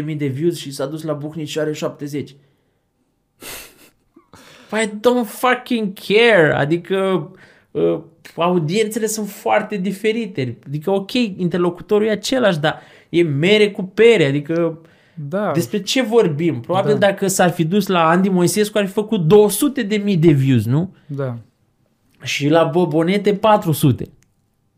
32.000 0.09 0.17
de 0.17 0.25
views 0.25 0.57
și 0.57 0.71
s-a 0.71 0.85
dus 0.85 1.03
la 1.03 1.13
Bucnici 1.13 1.49
și 1.49 1.59
are 1.59 1.73
70. 1.73 2.35
I 4.71 4.87
don't 4.87 5.25
fucking 5.25 5.93
care. 6.07 6.53
Adică 6.53 7.29
uh, 7.71 7.99
audiențele 8.35 9.05
sunt 9.05 9.29
foarte 9.29 9.77
diferite. 9.77 10.57
Adică, 10.67 10.91
ok, 10.91 11.13
interlocutorul 11.13 12.07
e 12.07 12.11
același, 12.11 12.59
dar 12.59 12.79
e 13.09 13.21
mere 13.23 13.71
cu 13.71 13.83
pere. 13.83 14.25
Adică 14.25 14.81
Da. 15.29 15.51
despre 15.51 15.81
ce 15.81 16.01
vorbim? 16.01 16.59
Probabil 16.59 16.91
Da. 16.93 16.97
dacă 16.99 17.27
s-ar 17.27 17.49
fi 17.49 17.63
dus 17.65 17.87
la 17.87 18.07
Andy 18.09 18.29
Moisescu 18.29 18.77
ar 18.77 18.85
fi 18.85 18.91
făcut 18.91 19.21
200 19.21 19.81
de 19.83 19.95
mii 19.95 20.17
de 20.17 20.31
views, 20.31 20.65
nu? 20.65 20.95
Da. 21.05 21.37
Și 22.23 22.47
la 22.49 22.63
Bobonete 22.63 23.33
400. 23.33 24.03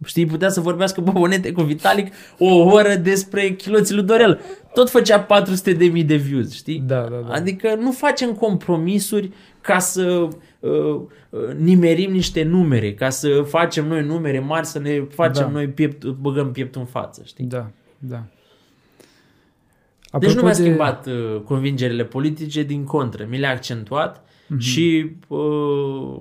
Știi, 0.06 0.26
putea 0.26 0.50
să 0.50 0.62
vorbească 0.62 1.02
Bobonete 1.02 1.52
cu 1.52 1.62
Vitalic 1.62 2.14
o 2.38 2.56
oră 2.56 2.96
despre 2.96 3.50
chiloții 3.54 3.96
lui 3.96 4.04
Dorel. 4.04 4.40
Tot 4.74 4.90
făcea 4.90 5.20
400 5.20 5.74
de 5.74 5.86
mii 5.86 6.04
de 6.04 6.16
views, 6.16 6.54
știi? 6.54 6.84
Da, 6.88 7.02
da, 7.02 7.16
da. 7.28 7.34
Adică 7.34 7.76
nu 7.80 7.92
facem 7.92 8.34
compromisuri 8.34 9.32
ca 9.62 9.80
să 9.80 10.28
uh, 10.60 10.70
uh, 11.30 11.40
nimerim 11.58 12.12
niște 12.12 12.44
numere, 12.44 12.94
ca 12.94 13.10
să 13.10 13.42
facem 13.48 13.88
noi 13.88 14.04
numere 14.06 14.40
mari, 14.40 14.66
să 14.66 14.80
ne 14.80 15.04
facem 15.10 15.44
Da. 15.46 15.50
noi 15.52 15.68
piept, 15.68 16.06
băgăm 16.06 16.52
pieptul 16.52 16.82
în 16.82 16.88
față, 16.88 17.22
știi? 17.26 17.46
Da, 17.46 17.68
da. 17.98 18.24
Deci 20.20 20.30
nu 20.34 20.40
Apropo 20.40 20.46
mi-a 20.46 20.54
de- 20.56 20.62
schimbat 20.62 21.08
uh, 21.08 21.42
convingerile 21.46 22.04
politice, 22.04 22.64
din 22.64 22.84
contră, 22.84 23.26
mi 23.30 23.38
le-a 23.38 23.50
accentuat 23.52 24.24
Mhm. 24.48 24.60
și 24.60 25.12
uh, 25.28 26.20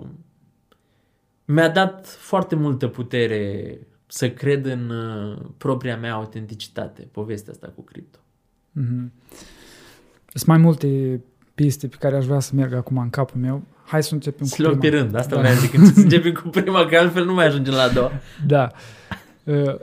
mi-a 1.53 1.69
dat 1.69 2.07
foarte 2.09 2.55
multă 2.55 2.87
putere 2.87 3.79
să 4.07 4.31
cred 4.31 4.67
în 4.67 4.91
uh, 4.91 5.39
propria 5.57 5.97
mea 5.97 6.13
autenticitate, 6.15 7.09
povestea 7.13 7.53
asta 7.53 7.73
cu 7.75 7.83
cripto. 7.83 8.19
Mhm. 8.73 9.13
Sunt 10.35 10.47
mai 10.47 10.59
multe 10.59 11.21
piste 11.55 11.87
pe 11.89 11.97
care 11.99 12.17
aș 12.17 12.25
vrea 12.25 12.41
să 12.41 12.53
merg 12.55 12.73
acum 12.75 12.97
în 12.99 13.11
capul 13.11 13.41
meu. 13.41 13.63
Hai 13.87 14.03
să 14.03 14.15
începem 14.15 14.47
Să 14.47 14.55
cu 14.57 14.63
le 14.63 14.67
luăm 14.69 14.81
pe 14.81 14.87
prima. 14.89 15.03
rând, 15.03 15.15
asta 15.15 15.35
Da. 15.35 15.41
vreau 15.41 15.55
să 15.57 15.61
zic, 15.61 15.95
să 15.95 16.01
începem 16.01 16.33
cu 16.33 16.49
prima, 16.49 16.87
că 16.87 16.97
altfel 16.97 17.25
nu 17.25 17.35
mai 17.35 17.47
ajungem 17.47 17.75
la 17.75 17.83
a 17.83 17.89
doua. 17.89 18.11
Da. 18.47 18.69
Uh, 19.45 19.75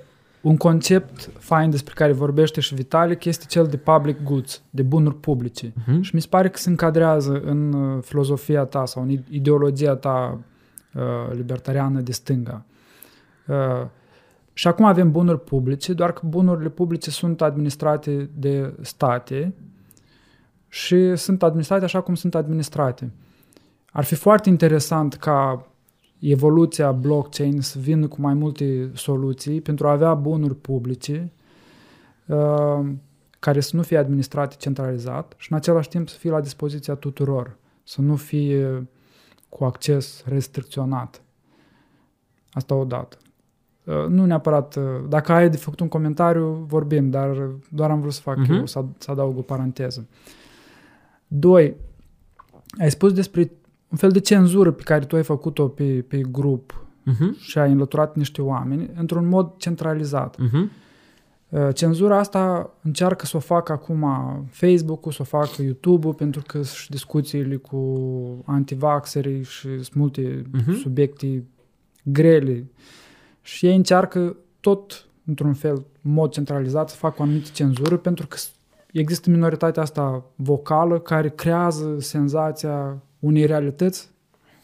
un 0.41 0.57
concept 0.57 1.29
fain 1.39 1.69
despre 1.69 1.93
care 1.93 2.11
vorbește 2.11 2.61
și 2.61 2.73
Vitalik 2.75 3.25
este 3.25 3.45
cel 3.47 3.65
de 3.65 3.77
public 3.77 4.23
goods, 4.23 4.61
de 4.69 4.81
bunuri 4.81 5.15
publice. 5.15 5.73
Mhm. 5.87 6.01
Și 6.01 6.15
mi 6.15 6.21
se 6.21 6.27
pare 6.29 6.49
că 6.49 6.57
se 6.57 6.69
încadrează 6.69 7.41
în 7.45 7.73
uh, 7.73 8.03
filozofia 8.03 8.63
ta 8.63 8.85
sau 8.85 9.03
în 9.03 9.17
ideologia 9.29 9.95
ta 9.95 10.31
uh, 10.33 10.39
libertariană 11.33 12.01
de 12.01 12.11
stânga. 12.11 12.65
Uh, 13.47 13.87
și 14.53 14.67
acum 14.67 14.85
avem 14.85 15.11
bunuri 15.11 15.43
publice, 15.43 15.93
doar 15.93 16.13
că 16.13 16.21
bunurile 16.25 16.69
publice 16.69 17.09
sunt 17.09 17.41
administrate 17.41 18.29
de 18.33 18.73
state 18.81 19.53
și 20.67 21.15
sunt 21.15 21.43
administrate 21.43 21.83
așa 21.83 22.01
cum 22.01 22.15
sunt 22.15 22.35
administrate. 22.35 23.11
Ar 23.91 24.03
fi 24.03 24.15
foarte 24.15 24.49
interesant 24.49 25.13
ca 25.13 25.67
evoluția 26.19 26.91
blockchain 26.91 27.61
să 27.61 27.79
vină 27.79 28.07
cu 28.07 28.21
mai 28.21 28.33
multe 28.33 28.91
soluții 28.93 29.61
pentru 29.61 29.87
a 29.87 29.91
avea 29.91 30.13
bunuri 30.13 30.55
publice 30.55 31.31
uh, 32.25 32.89
care 33.39 33.59
să 33.59 33.75
nu 33.75 33.81
fie 33.81 33.97
administrate 33.97 34.55
centralizat 34.59 35.33
și 35.37 35.51
în 35.51 35.57
același 35.57 35.89
timp 35.89 36.09
să 36.09 36.17
fie 36.17 36.29
la 36.29 36.41
dispoziția 36.41 36.93
tuturor, 36.93 37.57
să 37.83 38.01
nu 38.01 38.15
fie 38.15 38.87
cu 39.49 39.63
acces 39.63 40.23
restricționat. 40.25 41.21
Asta 42.51 42.75
odată. 42.75 43.17
Uh, 43.83 44.05
Nu 44.07 44.25
neapărat, 44.25 44.75
uh, 44.75 44.83
dacă 45.09 45.31
ai 45.31 45.49
de 45.49 45.57
făcut 45.57 45.79
un 45.79 45.87
comentariu, 45.87 46.65
vorbim, 46.67 47.09
dar 47.09 47.49
doar 47.69 47.91
am 47.91 47.99
vrut 47.99 48.13
să 48.13 48.21
fac 48.21 48.37
Mhm. 48.37 48.51
eu, 48.53 48.65
să, 48.65 48.85
să 48.97 49.11
adaug 49.11 49.37
o 49.37 49.41
paranteză. 49.41 50.07
Doi, 51.27 51.75
ai 52.79 52.91
spus 52.91 53.13
despre 53.13 53.51
un 53.91 53.97
fel 53.97 54.11
de 54.11 54.19
cenzură 54.19 54.71
pe 54.71 54.83
care 54.83 55.05
tu 55.05 55.15
ai 55.15 55.23
făcut-o 55.23 55.67
pe, 55.67 56.05
pe 56.07 56.21
grup 56.21 56.85
Mhm. 57.03 57.37
și 57.39 57.57
ai 57.57 57.71
înlăturat 57.71 58.15
niște 58.15 58.41
oameni 58.41 58.89
într-un 58.95 59.27
mod 59.27 59.51
centralizat. 59.57 60.37
Mhm. 60.39 60.71
Uh, 61.49 61.67
Cenzura 61.73 62.17
asta 62.17 62.73
încearcă 62.81 63.25
să 63.25 63.37
o 63.37 63.39
facă 63.39 63.71
acum 63.71 64.05
Facebook-ul, 64.51 65.11
să 65.11 65.21
o 65.21 65.25
facă 65.25 65.61
YouTube-ul, 65.61 66.13
pentru 66.13 66.41
că 66.47 66.61
și 66.63 66.89
discuțiile 66.89 67.55
cu 67.55 67.97
antivaxerii 68.45 69.43
și 69.43 69.67
sunt 69.67 69.93
multe 69.93 70.41
Mhm. 70.51 70.73
subiecte 70.73 71.43
grele. 72.03 72.65
Și 73.41 73.65
ei 73.65 73.75
încearcă 73.75 74.35
tot 74.59 75.05
într-un 75.25 75.53
fel, 75.53 75.85
în 76.01 76.11
mod 76.11 76.31
centralizat, 76.31 76.89
să 76.89 76.95
facă 76.95 77.15
o 77.19 77.23
anumită 77.23 77.49
cenzură, 77.53 77.97
pentru 77.97 78.27
că 78.27 78.37
s- 78.37 78.51
există 78.91 79.29
minoritatea 79.29 79.81
asta 79.81 80.25
vocală 80.35 80.99
care 80.99 81.29
creează 81.29 81.95
senzația 81.99 83.01
unei 83.19 83.45
realități, 83.45 84.09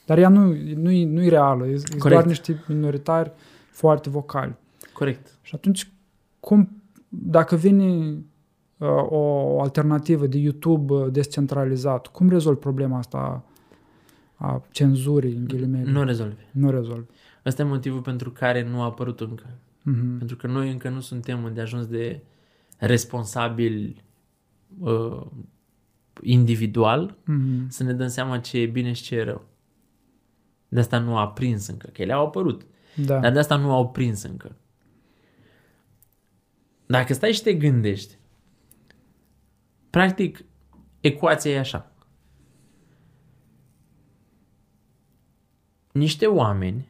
dar 0.05 0.17
ea 0.17 0.29
nu, 0.29 0.45
nu-i, 0.75 1.03
nu-i 1.05 1.29
reală, 1.29 1.65
e, 1.67 1.71
e 1.71 1.81
doar 1.89 1.99
Corect. 1.99 2.25
niște 2.27 2.63
minoritari 2.67 3.31
foarte 3.71 4.09
vocali. 4.09 4.55
Corect. 4.93 5.37
Și 5.41 5.55
atunci, 5.55 5.91
cum, 6.45 6.81
dacă 7.09 7.55
vine 7.55 7.85
uh, 8.77 8.87
o 9.09 9.61
alternativă 9.61 10.27
de 10.27 10.37
YouTube 10.37 10.93
uh, 10.93 11.11
descentralizat, 11.11 12.07
cum 12.07 12.29
rezolvi 12.29 12.59
problema 12.59 12.97
asta 12.97 13.17
a, 14.35 14.45
a 14.47 14.61
cenzurii, 14.71 15.35
în 15.35 15.45
ghilimele? 15.45 15.91
Nu 15.91 16.03
rezolvi. 16.03 16.41
nu 16.51 16.69
rezolvi. 16.69 17.05
Ăsta 17.45 17.61
e 17.61 17.65
motivul 17.65 18.01
pentru 18.01 18.31
care 18.31 18.69
nu 18.69 18.81
a 18.81 18.85
apărut 18.85 19.19
încă. 19.19 19.45
Mhm. 19.81 20.17
Pentru 20.17 20.35
că 20.35 20.47
noi 20.47 20.71
încă 20.71 20.89
nu 20.89 20.99
suntem 20.99 21.51
de 21.53 21.61
ajuns 21.61 21.85
de 21.85 22.23
responsabili 22.77 24.03
uh, 24.79 25.21
individual 26.21 27.17
Mhm. 27.25 27.69
să 27.69 27.83
ne 27.83 27.93
dăm 27.93 28.07
seama 28.07 28.37
ce 28.37 28.57
e 28.57 28.65
bine 28.65 28.91
și 28.91 29.03
ce 29.03 29.15
e 29.15 29.23
rău. 29.23 29.45
De 30.67 30.79
asta 30.79 30.99
nu 30.99 31.17
a 31.17 31.27
prins 31.27 31.67
încă, 31.67 31.89
că 31.93 32.01
ele 32.01 32.13
au 32.13 32.25
apărut. 32.25 32.65
Da. 33.05 33.19
Dar 33.19 33.31
de 33.31 33.39
asta 33.39 33.55
nu 33.55 33.71
au 33.71 33.89
prins 33.89 34.23
încă. 34.23 34.55
Dacă 36.93 37.13
stai 37.13 37.31
și 37.31 37.41
te 37.41 37.53
gândești, 37.53 38.17
practic, 39.89 40.43
ecuația 40.99 41.51
e 41.51 41.59
așa. 41.59 41.91
Niște 45.91 46.25
oameni, 46.25 46.87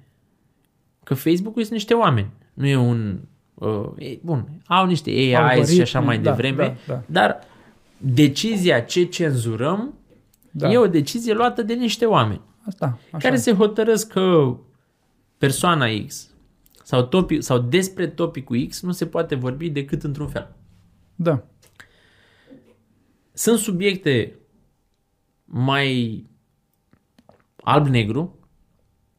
că 1.04 1.14
Facebook-ul 1.14 1.62
sunt 1.62 1.74
niște 1.74 1.94
oameni, 1.94 2.32
nu 2.54 2.68
e 2.68 2.76
un... 2.76 3.20
Uh, 3.54 3.90
e, 3.98 4.20
bun, 4.22 4.62
au 4.68 4.86
niște 4.86 5.10
AIs 5.10 5.28
și 5.28 5.36
Algoritmi, 5.36 5.82
așa 5.82 6.00
mai 6.00 6.20
da, 6.20 6.30
devreme, 6.30 6.78
da, 6.88 6.94
da. 6.94 7.04
dar 7.06 7.40
decizia 7.98 8.82
ce 8.82 9.04
cenzurăm 9.04 9.94
Da. 10.52 10.72
e 10.72 10.78
o 10.78 10.88
decizie 10.88 11.34
luată 11.34 11.62
de 11.62 11.74
niște 11.74 12.06
oameni 12.06 12.42
Asta, 12.68 13.00
așa. 13.06 13.18
care 13.18 13.36
se 13.36 13.54
hotărăsc 13.54 14.08
că 14.08 14.58
persoana 15.38 15.86
X 16.08 16.33
sau, 16.84 17.04
topic, 17.04 17.42
sau 17.42 17.60
despre 17.60 18.08
topicul 18.08 18.66
X 18.68 18.82
nu 18.82 18.92
se 18.92 19.06
poate 19.06 19.36
vorbi 19.36 19.70
decât 19.70 20.04
într-un 20.04 20.28
fel. 20.28 20.56
Da. 21.16 21.44
Sunt 23.34 23.60
subiecte 23.60 24.36
mai 25.46 26.26
alb-negru, 27.56 28.40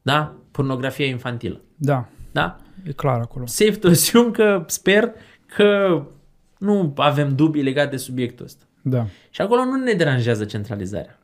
da? 0.03 0.37
Pornografia 0.51 1.07
infantilă, 1.07 1.61
Da. 1.77 2.09
da? 2.33 2.57
E 2.85 2.93
clar 2.93 3.21
acolo. 3.21 3.47
Safe 3.47 3.77
to 3.77 3.89
assume 3.89 4.31
că 4.31 4.65
sper 4.67 5.13
că 5.47 6.03
nu 6.59 6.93
avem 6.97 7.35
dubii 7.35 7.63
legate 7.63 7.91
de 7.91 7.97
subiectul 7.97 8.45
ăsta. 8.45 8.65
Da. 8.83 9.07
Și 9.31 9.41
acolo 9.41 9.65
nu 9.65 9.77
ne 9.77 9.93
deranjează 9.93 10.45
centralizarea. 10.45 11.19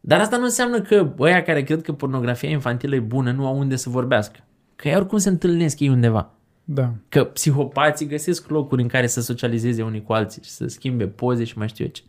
Dar 0.00 0.20
asta 0.20 0.36
nu 0.36 0.44
înseamnă 0.44 0.80
că 0.80 1.02
băia 1.02 1.42
care 1.42 1.62
cred 1.62 1.82
că 1.82 1.92
pornografia 1.92 2.48
infantilă 2.48 2.94
e 2.94 3.00
bună 3.00 3.32
nu 3.32 3.46
au 3.46 3.58
unde 3.58 3.76
să 3.76 3.90
vorbească. 3.90 4.40
Că 4.78 4.88
ei 4.88 4.96
oricum 4.96 5.18
se 5.18 5.28
întâlnesc 5.28 5.80
ei 5.80 5.88
undeva. 5.88 6.30
Da. 6.64 6.94
Că 7.08 7.24
psihopații 7.24 8.06
găsesc 8.06 8.48
locuri 8.48 8.82
în 8.82 8.88
care 8.88 9.06
să 9.06 9.20
socializeze 9.20 9.82
unii 9.82 10.02
cu 10.02 10.12
alții 10.12 10.42
și 10.42 10.50
să 10.50 10.66
schimbe 10.66 11.06
poze 11.06 11.44
și 11.44 11.58
mai 11.58 11.68
știu 11.68 11.84
eu 11.84 11.90
ce. 11.90 12.02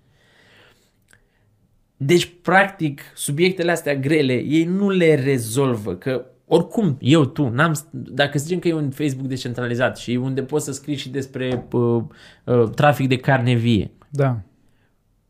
Deci, 1.97 2.31
practic, 2.41 3.01
subiectele 3.15 3.71
astea 3.71 3.95
grele, 3.95 4.33
ei 4.33 4.63
nu 4.63 4.89
le 4.89 5.15
rezolvă, 5.15 5.95
că 5.95 6.25
oricum, 6.45 6.97
eu, 6.99 7.25
tu, 7.25 7.49
n-am, 7.49 7.87
dacă 7.91 8.37
zicem 8.37 8.59
că 8.59 8.67
e 8.67 8.73
un 8.73 8.89
Facebook 8.89 9.27
descentralizat 9.27 9.97
și 9.97 10.11
unde 10.11 10.43
poți 10.43 10.65
să 10.65 10.71
scrii 10.71 10.95
și 10.95 11.09
despre 11.09 11.67
uh, 11.71 12.03
uh, 12.43 12.69
trafic 12.69 13.07
de 13.07 13.17
carne 13.17 13.53
vie, 13.53 13.91
Da. 14.09 14.39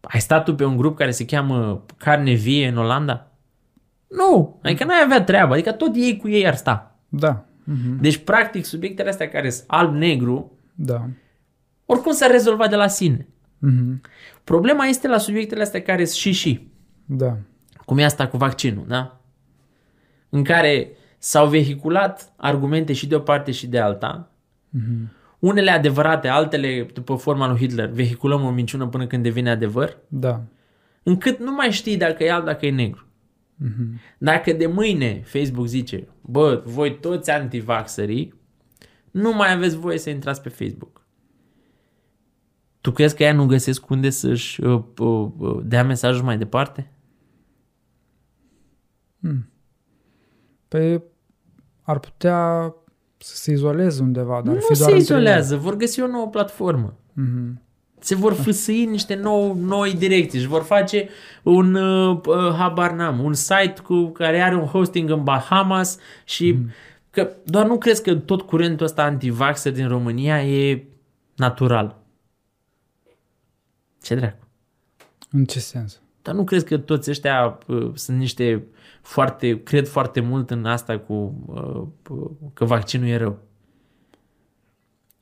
ai 0.02 0.20
stat 0.20 0.44
tu 0.44 0.56
pe 0.56 0.66
un 0.66 0.78
grup 0.78 0.98
care 0.98 1.12
se 1.12 1.26
cheamă 1.26 1.86
Carne 1.98 2.34
Vie 2.34 2.68
în 2.68 2.78
Olanda? 2.78 3.32
Nu, 4.08 4.60
adică 4.64 4.84
n-ai 4.84 5.02
avea 5.04 5.24
treabă, 5.24 5.54
adică 5.54 5.72
tot 5.72 5.96
ei 5.96 6.18
cu 6.18 6.30
ei 6.30 6.48
ar 6.48 6.56
sta. 6.56 6.89
Da. 7.10 7.46
Mhm. 7.64 8.02
Deci, 8.02 8.18
practic, 8.18 8.66
subiectele 8.66 9.10
astea 9.10 9.30
care 9.30 9.50
sunt 9.50 9.64
alb-negru, 9.68 10.52
Da. 10.76 11.06
oricum 11.86 12.12
s-ar 12.12 12.32
rezolva 12.32 12.68
de 12.68 12.76
la 12.76 12.88
sine. 12.88 13.28
Mhm. 13.58 14.02
Problema 14.44 14.86
este 14.86 15.08
la 15.08 15.18
subiectele 15.18 15.62
astea 15.62 15.82
care 15.82 16.06
sunt 16.06 16.18
și 16.18 16.32
și, 16.32 16.68
Da. 17.06 17.38
cum 17.86 17.98
e 17.98 18.04
asta 18.04 18.28
cu 18.28 18.38
vaccinul, 18.38 18.86
da? 18.88 19.22
În 20.30 20.44
care 20.44 20.90
s-au 21.18 21.48
vehiculat 21.48 22.34
argumente 22.38 22.94
și 22.94 23.08
de 23.08 23.16
o 23.16 23.20
parte 23.20 23.52
și 23.52 23.68
de 23.68 23.80
alta, 23.80 24.32
Mhm. 24.70 25.12
unele 25.40 25.72
adevărate, 25.72 26.28
altele, 26.28 26.88
după 26.94 27.16
forma 27.16 27.48
lui 27.48 27.58
Hitler, 27.58 27.88
vehiculăm 27.90 28.44
o 28.44 28.50
minciună 28.52 28.88
până 28.88 29.08
când 29.08 29.24
devine 29.24 29.50
adevăr, 29.50 29.98
Da. 30.08 30.42
încât 31.04 31.40
nu 31.40 31.52
mai 31.52 31.72
știi 31.72 31.98
dacă 31.98 32.24
e 32.24 32.32
alb, 32.32 32.46
dacă 32.46 32.66
e 32.66 32.72
negru. 32.72 33.06
Mm-hmm. 33.66 34.00
Dacă 34.18 34.54
de 34.54 34.68
mâine 34.68 35.22
Facebook 35.26 35.68
zice, 35.68 36.08
bă, 36.22 36.64
voi 36.66 37.00
toți 37.00 37.32
antivaxării, 37.32 38.34
nu 39.12 39.34
mai 39.34 39.54
aveți 39.54 39.76
voie 39.76 39.98
să 39.98 40.10
intrați 40.10 40.42
pe 40.42 40.50
Facebook. 40.50 41.08
Tu 42.82 42.92
crezi 42.92 43.16
că 43.16 43.24
ea 43.24 43.34
nu 43.34 43.46
găsesc 43.46 43.90
unde 43.90 44.10
să-și 44.10 44.64
uh, 44.64 44.84
uh, 44.98 45.32
uh, 45.38 45.60
dea 45.64 45.84
mesajul 45.84 46.24
mai 46.24 46.38
departe? 46.38 46.92
Hmm. 49.20 49.50
Păi 50.68 51.04
ar 51.82 52.00
putea 52.00 52.74
să 53.18 53.36
se 53.36 53.52
izoleze 53.52 54.02
undeva, 54.02 54.42
dar 54.42 54.54
nu 54.54 54.60
fi 54.60 54.78
doar 54.78 54.90
se 54.90 54.98
între 54.98 55.16
izolează, 55.16 55.58
vor 55.58 55.76
găsi 55.76 56.02
o 56.02 56.08
nouă 56.08 56.28
platformă. 56.28 56.98
ele. 57.14 57.62
Mhm. 58.00 58.06
Se 58.08 58.16
vor 58.16 58.34
fâsâi 58.34 58.86
niște 58.86 59.16
nou, 59.16 59.56
noi 59.56 59.94
direcții 59.94 60.40
și 60.40 60.48
vor 60.48 60.64
face 60.64 61.10
un, 61.44 61.74
uh, 61.74 62.20
uh, 62.26 62.54
habar 62.58 62.92
n-am, 62.92 63.24
un 63.24 63.34
site 63.34 63.74
cu, 63.84 64.06
care 64.08 64.42
are 64.42 64.56
un 64.56 64.66
hosting 64.66 65.10
în 65.10 65.24
Bahamas 65.24 65.98
și 66.24 66.52
Mhm. 66.52 66.70
că 67.10 67.32
doar 67.46 67.66
nu 67.66 67.78
crezi 67.78 68.04
că 68.04 68.16
tot 68.16 68.42
curentul 68.42 68.86
ăsta 68.86 69.04
antivaxer 69.04 69.72
din 69.72 69.88
România 69.88 70.44
e 70.44 70.84
natural. 71.36 71.98
Ce 74.02 74.16
dracu? 74.16 74.48
În 75.32 75.46
ce 75.46 75.60
sens? 75.60 76.02
Dar 76.22 76.36
nu 76.36 76.44
crezi 76.44 76.66
că 76.66 76.78
toți 76.78 77.10
ăștia 77.10 77.58
uh, 77.68 77.92
sunt 77.94 78.18
niște 78.18 78.64
foarte, 79.02 79.64
cred 79.64 79.88
foarte 79.88 80.20
mult 80.20 80.50
în 80.50 80.66
asta 80.66 81.00
cu 81.00 81.44
uh, 81.46 82.16
uh, 82.16 82.30
că 82.54 82.66
vaccinul 82.66 83.08
e 83.08 83.18
rău. 83.18 83.40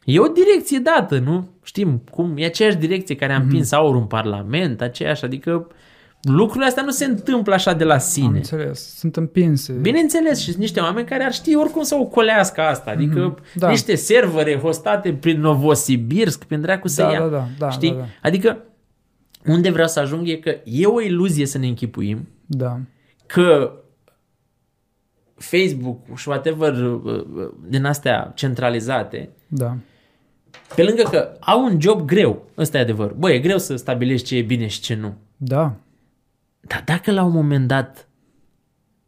E 0.09 0.19
o 0.19 0.27
direcție 0.27 0.79
dată, 0.79 1.19
nu? 1.19 1.47
Știm 1.63 2.01
cum, 2.11 2.33
e 2.37 2.45
aceeași 2.45 2.75
direcție 2.77 3.15
care 3.15 3.33
a 3.33 3.35
împins 3.35 3.71
aurul 3.71 3.99
în 4.01 4.05
Parlament, 4.07 4.81
aceeași, 4.81 5.23
adică 5.25 5.67
lucrurile 6.21 6.65
astea 6.65 6.83
nu 6.83 6.91
se 6.91 7.05
întâmplă 7.05 7.53
așa 7.53 7.73
de 7.73 7.83
la 7.83 7.93
Am 7.93 7.99
sine. 7.99 8.27
înțeles. 8.37 8.95
Sunt 8.97 9.15
împinse. 9.15 9.73
Bineînțeles, 9.73 10.39
și 10.39 10.45
sunt 10.45 10.57
niște 10.57 10.79
oameni 10.79 11.07
care 11.07 11.23
ar 11.23 11.33
ști 11.33 11.55
oricum 11.55 11.83
să 11.83 11.95
ocolească 11.95 12.61
asta, 12.61 12.91
adică 12.91 13.37
Da. 13.55 13.69
niște 13.69 13.95
servere 13.95 14.57
hostate 14.57 15.13
prin 15.13 15.39
Novosibirsk, 15.39 16.43
prin 16.43 16.61
dracu 16.61 16.87
să 16.87 17.01
Da, 17.01 17.11
ia. 17.11 17.19
da, 17.19 17.27
da, 17.27 17.47
da, 17.57 17.69
Știi? 17.69 17.89
da, 17.91 17.95
da. 17.97 18.05
Adică 18.21 18.57
unde 19.45 19.69
vreau 19.71 19.87
să 19.87 19.99
ajung 19.99 20.27
e 20.29 20.35
că 20.35 20.55
e 20.63 20.85
o 20.85 21.01
iluzie 21.01 21.45
să 21.45 21.57
ne 21.57 21.67
închipuim 21.67 22.27
Da. 22.45 22.79
că 23.25 23.71
Facebook 25.35 25.99
și 26.15 26.27
whatever 26.29 26.73
uh, 26.73 27.01
uh, 27.03 27.49
din 27.67 27.85
astea 27.85 28.31
centralizate, 28.35 29.29
Da. 29.47 29.77
Pe 30.75 30.83
lângă 30.83 31.03
că 31.03 31.37
au 31.39 31.63
un 31.63 31.81
job 31.81 32.01
greu, 32.05 32.45
ăsta 32.57 32.77
e 32.77 32.81
adevăr. 32.81 33.13
Băi, 33.13 33.35
e 33.35 33.39
greu 33.39 33.57
să 33.57 33.75
stabilești 33.75 34.27
ce 34.27 34.35
e 34.35 34.41
bine 34.41 34.67
și 34.67 34.79
ce 34.79 34.95
nu. 34.95 35.17
Da. 35.37 35.75
Dar 36.59 36.83
dacă 36.85 37.11
la 37.11 37.23
un 37.23 37.31
moment 37.31 37.67
dat, 37.67 38.07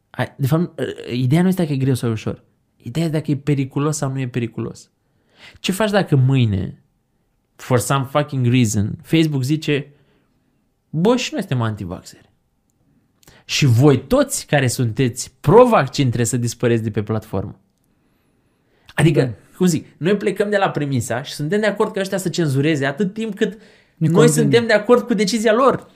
ai- 0.09 0.33
de 0.37 0.47
fapt, 0.47 0.79
uh, 0.79 0.85
ideea 1.11 1.41
nu 1.41 1.47
este 1.47 1.61
dacă 1.61 1.73
e 1.73 1.77
greu 1.77 1.93
sau 1.93 2.09
e 2.09 2.11
ușor. 2.11 2.43
Ideea 2.77 3.05
e 3.05 3.09
dacă 3.09 3.31
e 3.31 3.37
periculos 3.37 3.97
sau 3.97 4.11
nu 4.11 4.19
e 4.19 4.27
periculos. 4.27 4.91
Ce 5.59 5.71
faci 5.71 5.89
dacă 5.89 6.15
mâine, 6.15 6.83
for 7.55 7.79
some 7.79 8.03
fucking 8.09 8.45
reason, 8.45 8.97
Facebook 9.01 9.43
zice, 9.43 9.93
bă, 10.89 11.15
și 11.15 11.29
noi 11.31 11.41
suntem 11.41 11.61
antivaxeri. 11.61 12.29
Și 13.45 13.65
voi 13.65 14.05
toți 14.07 14.45
care 14.45 14.67
sunteți 14.67 15.33
pro-vaccin 15.39 16.05
trebuie 16.05 16.25
să 16.25 16.37
dispăreți 16.37 16.83
de 16.83 16.91
pe 16.91 17.03
platformă. 17.03 17.59
Adică, 18.93 19.21
Da. 19.21 19.31
Cum 19.59 19.67
zic, 19.67 19.85
noi 19.97 20.17
plecăm 20.17 20.49
de 20.49 20.57
la 20.57 20.69
premisa 20.69 21.21
și 21.23 21.31
suntem 21.33 21.59
de 21.59 21.65
acord 21.65 21.91
că 21.93 21.99
ăștia 21.99 22.17
să 22.17 22.29
cenzureze 22.29 22.85
atât 22.85 23.13
timp 23.13 23.35
cât 23.35 23.51
Ne 23.97 24.07
noi 24.07 24.11
convine. 24.15 24.41
suntem 24.41 24.67
de 24.67 24.73
acord 24.73 25.01
cu 25.01 25.13
decizia 25.13 25.53
lor. 25.53 25.87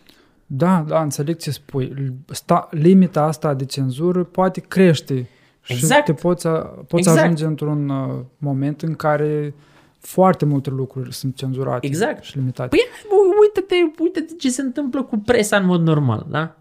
Da, 0.46 0.86
da, 0.88 1.02
înțeleg 1.02 1.38
ce 1.38 1.52
spui. 1.52 2.14
Sta, 2.32 2.68
limita 2.72 3.22
asta 3.24 3.54
de 3.54 3.66
cenzură 3.66 4.24
poate 4.24 4.60
crește. 4.60 5.30
Exact. 5.68 6.06
Și 6.08 6.14
te 6.14 6.22
poți, 6.22 6.48
a- 6.48 6.52
poți 6.88 7.08
Exact. 7.08 7.20
ajunge 7.20 7.46
într-un 7.46 7.90
uh, 7.90 8.20
moment 8.38 8.82
în 8.82 8.96
care 8.96 9.54
foarte 10.00 10.46
multe 10.46 10.70
lucruri 10.70 11.14
sunt 11.14 11.36
cenzurate 11.36 11.86
Exact. 11.88 12.24
și 12.24 12.38
limitate. 12.38 12.70
Păi 12.70 12.80
bă, 13.10 13.16
uite-te, 13.42 14.02
uite-te 14.04 14.34
ce 14.36 14.50
se 14.50 14.62
întâmplă 14.62 15.04
cu 15.04 15.18
presa 15.18 15.58
în 15.58 15.66
mod 15.66 15.82
normal, 15.82 16.26
da? 16.30 16.56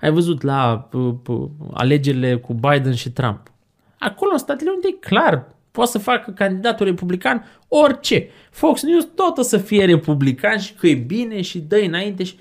Ai 0.00 0.10
văzut 0.10 0.42
la 0.42 0.88
p- 0.88 1.22
p- 1.22 1.50
alegerile 1.72 2.36
cu 2.36 2.54
Biden 2.54 2.94
și 2.94 3.10
Trump. 3.12 3.40
Acolo 3.98 4.30
în 4.32 4.38
Statele 4.38 4.70
Unite 4.70 4.88
e 4.90 5.08
clar, 5.08 5.54
poate 5.76 5.90
să 5.90 5.98
facă 5.98 6.30
candidatul 6.30 6.86
republican 6.86 7.44
orice. 7.68 8.28
Fox 8.50 8.82
News 8.82 9.08
tot 9.14 9.38
o 9.38 9.42
să 9.42 9.56
fie 9.56 9.84
republican 9.84 10.58
și 10.58 10.74
că 10.74 10.86
e 10.86 10.94
bine 10.94 11.40
și 11.40 11.58
dă 11.58 11.76
înainte 11.76 12.22
și 12.22 12.34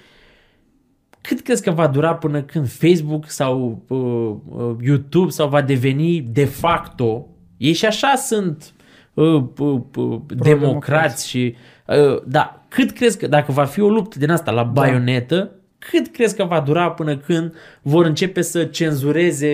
cât 1.22 1.41
crezi 1.41 1.64
că 1.64 1.72
va 1.72 1.88
dura 1.88 2.16
până 2.16 2.41
când 2.41 2.70
Facebook 2.70 3.30
sau 3.30 3.84
uh, 3.88 4.57
uh, 4.60 4.76
YouTube 4.82 5.30
sau 5.30 5.48
va 5.48 5.62
deveni 5.62 6.22
de 6.22 6.45
facto, 6.45 7.28
ei 7.57 7.74
și 7.74 7.86
așa 7.86 8.16
sunt 8.16 8.74
uh, 9.14 9.44
uh, 9.57 9.82
uh, 9.95 10.20
democrați 10.28 11.30
și 11.30 11.56
uh, 11.88 12.22
da, 12.28 12.66
cât 12.68 12.91
crezi 12.91 13.18
că 13.18 13.28
dacă 13.28 13.52
va 13.52 13.66
fi 13.66 13.82
o 13.82 13.90
luptă 13.90 14.20
din 14.20 14.30
asta 14.30 14.52
la 14.52 14.64
baionetă, 14.64 15.52
cât 15.78 16.07
crezi 16.07 16.36
că 16.36 16.44
va 16.44 16.60
dura 16.60 16.91
până 16.91 17.18
când 17.18 17.53
vor 17.82 18.06
începe 18.06 18.41
să 18.41 18.64
cenzureze 18.64 19.53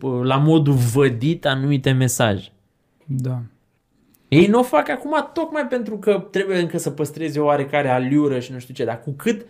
uh, 0.00 0.20
la 0.22 0.36
modul 0.36 0.74
vădit 0.74 1.46
anumite 1.46 1.90
mesaje? 1.90 2.52
Da. 3.12 3.42
Ei 4.28 4.46
nu 4.46 4.58
o 4.58 4.62
fac 4.62 4.88
acum 4.88 5.30
tocmai 5.32 5.66
pentru 5.66 5.98
că 5.98 6.26
trebuie 6.30 6.58
încă 6.58 6.78
să 6.78 6.90
păstreze 6.90 7.40
o 7.40 7.44
oarecare 7.44 7.88
aliură 7.88 8.38
și 8.38 8.52
nu 8.52 8.58
știu 8.58 8.74
ce, 8.74 8.84
dar 8.84 9.00
cu 9.00 9.10
cât 9.10 9.46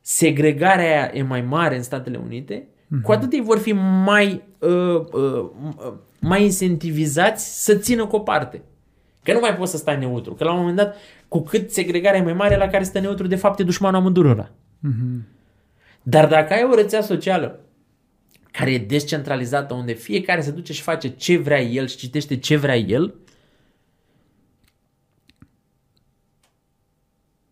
segregarea 0.00 0.84
aia 0.84 1.10
e 1.14 1.22
mai 1.22 1.42
mare 1.42 1.76
în 1.76 1.82
Statele 1.82 2.16
Unite, 2.16 2.62
mm-hmm. 2.62 3.02
cu 3.02 3.12
atât 3.12 3.32
ei 3.32 3.40
vor 3.40 3.58
fi 3.58 3.72
mai, 4.04 4.42
uh, 4.58 4.70
uh, 5.12 5.50
uh, 5.76 5.92
mai 6.20 6.42
incentivizați 6.42 7.64
să 7.64 7.74
țină 7.74 8.06
cu 8.06 8.16
o 8.16 8.18
parte. 8.18 8.62
Că 9.22 9.32
nu 9.32 9.40
mai 9.40 9.54
poți 9.54 9.70
să 9.70 9.76
stai 9.76 9.98
neutru. 9.98 10.34
Că 10.34 10.44
la 10.44 10.52
un 10.52 10.58
moment 10.58 10.76
dat, 10.76 10.96
cu 11.28 11.40
cât 11.40 11.70
segregarea 11.70 12.20
e 12.20 12.24
mai 12.24 12.32
mare, 12.32 12.56
la 12.56 12.68
care 12.68 12.84
stă 12.84 13.00
neutru, 13.00 13.26
de 13.26 13.36
fapt 13.36 13.58
e 13.58 13.62
dușmanul 13.62 14.00
amândurora. 14.00 14.50
Mhm. 14.78 15.26
Dar 16.02 16.28
dacă 16.28 16.52
ai 16.52 16.68
o 16.70 16.74
rețea 16.74 17.00
socială 17.00 17.63
care 18.58 18.72
e 18.72 18.78
descentralizată, 18.78 19.74
unde 19.74 19.92
fiecare 19.92 20.40
se 20.40 20.50
duce 20.50 20.72
și 20.72 20.82
face 20.82 21.08
ce 21.08 21.36
vrea 21.36 21.60
el 21.60 21.86
și 21.86 21.96
citește 21.96 22.36
ce 22.36 22.56
vrea 22.56 22.76
el, 22.76 23.14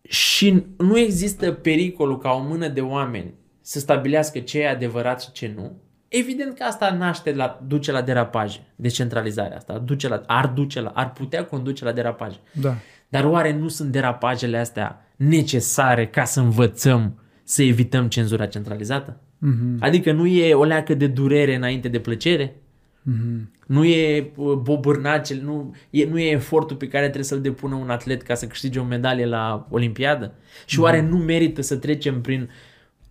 și 0.01 0.63
nu 0.77 0.99
există 0.99 1.51
pericolul 1.51 2.17
ca 2.17 2.31
o 2.31 2.39
mână 2.39 2.67
de 2.67 2.81
oameni 2.81 3.33
să 3.61 3.79
stabilească 3.79 4.39
ce 4.39 4.59
e 4.59 4.69
adevărat 4.69 5.21
și 5.21 5.31
ce 5.31 5.53
nu, 5.55 5.81
evident 6.07 6.57
că 6.57 6.63
asta 6.63 6.93
naște 6.93 7.33
la, 7.33 7.61
duce 7.67 7.91
la 7.91 8.01
derapaje, 8.01 8.59
descentralizarea 8.75 9.57
asta, 9.57 9.77
duce 9.77 10.07
la, 10.07 10.23
ar 10.25 10.47
duce 10.47 10.81
la, 10.81 10.89
ar 10.89 11.11
putea 11.11 11.45
conduce 11.45 11.83
la 11.83 11.91
derapaje. 11.91 12.39
Da. 12.51 12.75
Dar 13.09 13.23
oare 13.23 13.53
nu 13.53 13.67
sunt 13.67 13.91
derapajele 13.91 14.57
astea 14.57 15.07
necesare 15.15 16.07
ca 16.07 16.23
să 16.23 16.39
învățăm 16.39 17.19
să 17.43 17.63
evităm 17.63 18.07
cenzura 18.07 18.45
centralizată? 18.45 19.19
Mhm. 19.45 19.77
Adică 19.79 20.11
nu 20.11 20.25
e 20.25 20.53
o 20.53 20.63
leacă 20.63 20.93
de 20.93 21.07
durere 21.07 21.55
înainte 21.55 21.87
de 21.87 21.99
plăcere? 21.99 22.55
Mhm. 23.01 23.51
Nu 23.67 23.85
e 23.85 24.31
uh, 24.35 24.53
bobârnacel, 24.53 25.41
nu 25.41 25.75
e, 25.89 26.05
nu 26.05 26.19
e 26.19 26.29
efortul 26.29 26.75
pe 26.75 26.87
care 26.87 27.03
trebuie 27.03 27.23
să-l 27.23 27.41
depună 27.41 27.75
un 27.75 27.89
atlet 27.89 28.21
ca 28.21 28.35
să 28.35 28.47
câștige 28.47 28.79
o 28.79 28.83
medalie 28.83 29.25
la 29.25 29.67
Olimpiadă? 29.69 30.33
Și 30.65 30.79
oare 30.79 31.01
nu 31.01 31.17
merită 31.17 31.61
să 31.61 31.75
trecem 31.75 32.21
prin 32.21 32.49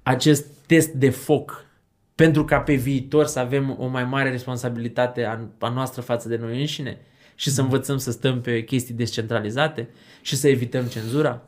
acest 0.03 0.47
test 0.67 0.89
de 0.89 1.11
foc 1.11 1.67
pentru 2.15 2.45
ca 2.45 2.59
pe 2.59 2.75
viitor 2.75 3.25
să 3.25 3.39
avem 3.39 3.77
o 3.79 3.87
mai 3.87 4.05
mare 4.05 4.31
responsabilitate 4.31 5.25
a, 5.25 5.39
a 5.59 5.69
noastră 5.69 6.01
față 6.01 6.29
de 6.29 6.37
noi 6.37 6.61
înșine 6.61 6.99
și 7.35 7.51
să 7.51 7.61
învățăm 7.61 7.99
să 7.99 8.11
stăm 8.11 8.41
pe 8.41 8.63
chestii 8.63 8.95
descentralizate 8.95 9.89
și 10.23 10.37
să 10.37 10.49
evităm 10.49 10.85
cenzura? 10.85 11.43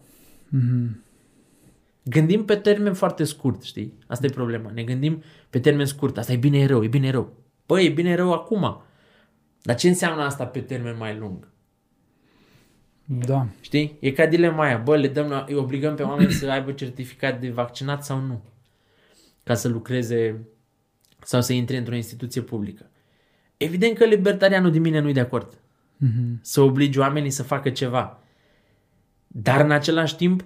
Mhm. 0.48 1.03
Gândim 2.05 2.44
pe 2.44 2.56
termen 2.56 2.94
foarte 2.94 3.24
scurt, 3.24 3.62
știi? 3.62 3.94
Asta 4.06 4.26
e 4.26 4.31
problema. 4.31 4.70
Ne 4.70 4.82
gândim 4.82 5.22
pe 5.51 5.60
termen 5.60 5.86
scurt. 5.86 6.18
Asta 6.18 6.32
e 6.32 6.36
bine, 6.36 6.59
e 6.59 6.66
rău, 6.66 6.85
e 6.85 6.89
bine, 6.89 7.06
e 7.06 7.10
rău. 7.10 7.32
Păi, 7.66 7.85
e 7.86 7.89
bine, 7.89 8.10
e 8.10 8.14
rău 8.14 8.32
acum. 8.32 8.82
Dar 9.62 9.76
ce 9.76 9.89
înseamnă 9.89 10.22
asta 10.22 10.47
pe 10.47 10.60
termen 10.60 10.97
mai 10.98 11.16
lung? 11.16 11.48
Da. 13.05 13.47
Știi? 13.60 13.97
E 14.01 14.10
ca 14.12 14.26
dilema 14.26 14.64
aia. 14.64 14.76
Bă, 14.78 14.97
le 14.97 15.09
dăm, 15.09 15.28
la- 15.28 15.44
îi 15.48 15.55
obligăm 15.55 15.94
pe 15.94 16.02
oameni 16.02 16.32
să 16.32 16.51
aibă 16.51 16.72
certificat 16.72 17.40
de 17.40 17.51
vaccinat 17.51 18.05
sau 18.05 18.20
nu. 18.20 18.43
Ca 19.43 19.55
să 19.55 19.68
lucreze 19.68 20.47
sau 21.22 21.40
să 21.40 21.52
intre 21.52 21.76
într-o 21.76 21.94
instituție 21.94 22.40
publică. 22.40 22.90
Evident 23.56 23.97
că 23.97 24.05
libertarianul 24.05 24.70
din 24.70 24.81
mine 24.81 24.98
nu-i 24.98 25.12
de 25.12 25.20
acord. 25.20 25.59
Mhm. 25.97 26.39
Să 26.43 26.60
obligi 26.60 26.98
oamenii 26.98 27.31
să 27.31 27.43
facă 27.43 27.70
ceva. 27.70 28.22
Dar 29.26 29.60
în 29.60 29.70
același 29.70 30.16
timp 30.16 30.44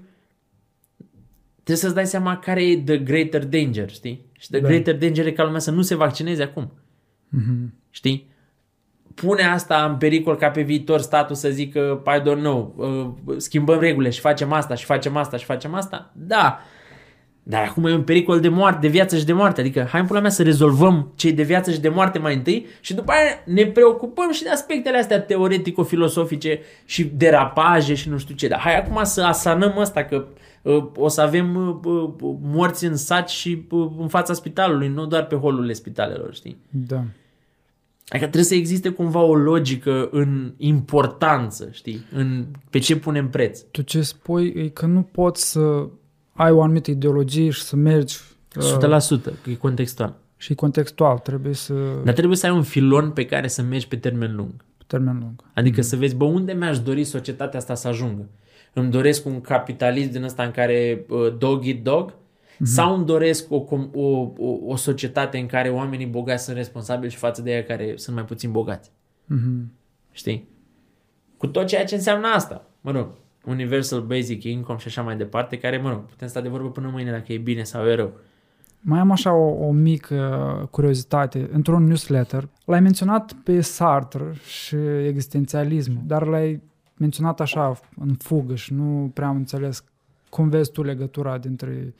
trebuie 1.68 1.76
să-ți 1.76 1.94
dai 1.94 2.06
seama 2.06 2.38
care 2.38 2.64
e 2.64 2.78
the 2.82 2.98
greater 2.98 3.44
danger, 3.46 3.90
știi? 3.90 4.26
Și 4.38 4.50
the 4.50 4.60
Da. 4.60 4.68
greater 4.68 4.96
danger 4.96 5.26
e 5.26 5.30
ca 5.32 5.44
lumea 5.44 5.60
să 5.60 5.70
nu 5.70 5.82
se 5.82 5.94
vaccineze 5.94 6.42
acum. 6.42 6.72
Mhm. 7.28 7.74
Știi? 7.90 8.28
Pune 9.14 9.42
asta 9.42 9.84
în 9.90 9.96
pericol 9.96 10.36
ca 10.36 10.48
pe 10.48 10.62
viitor 10.62 11.00
statul 11.00 11.34
să 11.34 11.48
zică, 11.48 12.02
I 12.06 12.20
don't 12.20 12.38
know, 12.38 12.74
uh, 13.26 13.34
schimbăm 13.36 13.80
regulile 13.80 14.10
și 14.10 14.20
facem 14.20 14.52
asta 14.52 14.74
și 14.74 14.84
facem 14.84 15.16
asta 15.16 15.36
și 15.36 15.44
facem 15.44 15.74
asta? 15.74 16.12
Da. 16.16 16.60
Dar 17.42 17.66
acum 17.68 17.84
e 17.84 17.94
un 17.94 18.02
pericol 18.02 18.40
de 18.40 18.48
moarte, 18.48 18.78
de 18.80 18.88
viață 18.88 19.16
și 19.16 19.24
de 19.24 19.32
moarte. 19.32 19.60
Adică 19.60 19.86
hai 19.90 20.00
în 20.00 20.06
pula 20.06 20.20
mea 20.20 20.30
să 20.30 20.42
rezolvăm 20.42 21.12
cei 21.16 21.32
de 21.32 21.42
viață 21.42 21.70
și 21.72 21.80
de 21.80 21.88
moarte 21.88 22.18
mai 22.18 22.34
întâi 22.34 22.66
și 22.80 22.94
după 22.94 23.12
aia 23.12 23.42
ne 23.44 23.66
preocupăm 23.66 24.32
și 24.32 24.42
de 24.42 24.50
aspectele 24.50 24.98
astea 24.98 25.20
teoretico-filosofice 25.20 26.60
și 26.84 27.04
derapaje 27.04 27.94
și 27.94 28.08
nu 28.08 28.18
știu 28.18 28.34
ce. 28.34 28.48
Dar 28.48 28.58
hai 28.58 28.78
acum 28.78 29.04
să 29.04 29.22
asanăm 29.22 29.78
asta 29.78 30.04
că 30.04 30.16
uh, 30.16 30.26
o 30.96 31.08
să 31.08 31.20
avem 31.20 31.56
uh, 31.56 31.92
uh, 31.92 32.36
morți 32.42 32.84
în 32.84 32.96
sat 32.96 33.28
și 33.28 33.66
uh, 33.70 33.90
în 33.98 34.08
fața 34.08 34.32
spitalului, 34.32 34.88
nu 34.88 35.06
doar 35.06 35.26
pe 35.26 35.36
holurile 35.36 35.72
spitalelor, 35.72 36.34
știi? 36.34 36.56
Da. 36.70 37.04
Adică 38.08 38.24
trebuie 38.24 38.44
să 38.44 38.54
existe 38.54 38.88
cumva 38.88 39.20
o 39.20 39.34
logică 39.34 40.08
în 40.10 40.52
importanță, 40.56 41.68
știi? 41.70 42.04
În 42.12 42.46
pe 42.70 42.78
ce 42.78 42.96
punem 42.96 43.28
preț. 43.28 43.60
Tu 43.70 43.82
ce 43.82 44.02
spui 44.02 44.52
e 44.56 44.68
că 44.68 44.86
nu 44.86 45.02
poți 45.02 45.50
să 45.50 45.86
ai 46.32 46.50
o 46.50 46.62
anumită 46.62 46.90
ideologie 46.90 47.50
și 47.50 47.62
să 47.62 47.76
mergi 47.76 48.18
100%, 48.48 48.60
că 49.42 49.50
e 49.50 49.54
contextual. 49.54 50.16
și 50.36 50.54
contextual. 50.54 51.18
Trebuie 51.18 51.54
să... 51.54 51.74
Dar 52.04 52.14
trebuie 52.14 52.36
să 52.36 52.46
ai 52.46 52.52
un 52.52 52.62
filon 52.62 53.10
pe 53.10 53.24
care 53.24 53.48
să 53.48 53.62
mergi 53.62 53.88
pe 53.88 53.96
termen 53.96 54.36
lung. 54.36 54.64
pe 54.76 54.84
termen 54.86 55.18
lung. 55.18 55.44
Adică 55.54 55.82
să 55.82 55.96
vezi, 55.96 56.14
bă, 56.14 56.24
unde 56.24 56.52
mi-aș 56.52 56.78
dori 56.78 57.04
societatea 57.04 57.58
asta 57.58 57.74
să 57.74 57.88
ajungă? 57.88 58.28
Îmi 58.72 58.90
doresc 58.90 59.26
un 59.26 59.40
capitalism 59.40 60.10
din 60.10 60.22
ăsta 60.22 60.42
în 60.42 60.50
care 60.50 61.04
uh, 61.08 61.36
dog 61.38 61.66
eat 61.66 61.78
dog? 61.78 62.14
Sau 62.62 62.94
îmi 62.94 63.06
doresc 63.06 63.50
o, 63.50 63.64
com- 63.64 63.90
o, 63.94 64.32
o, 64.38 64.58
o 64.66 64.76
societate 64.76 65.38
în 65.38 65.46
care 65.46 65.68
oamenii 65.68 66.06
bogați 66.06 66.44
sunt 66.44 66.56
responsabili 66.56 67.10
și 67.10 67.16
față 67.16 67.42
de 67.42 67.54
ei 67.56 67.64
care 67.64 67.92
sunt 67.96 68.16
mai 68.16 68.24
puțin 68.24 68.50
bogați? 68.50 68.90
Mhm. 69.26 69.72
Știi? 70.10 70.48
Cu 71.36 71.46
tot 71.46 71.66
ceea 71.66 71.84
ce 71.84 71.94
înseamnă 71.94 72.26
asta. 72.26 72.66
Mă 72.80 72.90
rog, 72.90 73.08
Universal 73.44 74.00
Basic 74.00 74.44
Income 74.44 74.78
și 74.78 74.86
așa 74.86 75.02
mai 75.02 75.16
departe, 75.16 75.58
care, 75.58 75.78
mă 75.78 75.88
rog, 75.88 76.04
putem 76.04 76.28
sta 76.28 76.40
de 76.40 76.48
vorbă 76.48 76.70
până 76.70 76.88
mâine 76.92 77.10
dacă 77.10 77.32
e 77.32 77.38
bine 77.38 77.62
sau 77.62 77.86
e 77.86 77.94
rău. 77.94 78.12
Mai 78.80 79.00
am 79.00 79.10
așa 79.10 79.34
o, 79.34 79.66
o 79.66 79.70
mică 79.70 80.68
curiozitate. 80.70 81.48
Într-un 81.52 81.84
newsletter 81.84 82.48
l-ai 82.64 82.80
menționat 82.80 83.32
pe 83.32 83.60
Sartre 83.60 84.34
și 84.46 84.76
existențialism, 85.06 86.06
dar 86.06 86.26
l-ai 86.26 86.60
menționat 86.98 87.40
așa 87.40 87.80
în 88.00 88.14
fugă 88.14 88.54
și 88.54 88.72
nu 88.72 89.10
prea 89.14 89.28
am 89.28 89.36
înțeles 89.36 89.84
cum 90.30 90.48
vezi 90.48 90.70
tu 90.70 90.82
legătura 90.82 91.38
dintre 91.38 91.94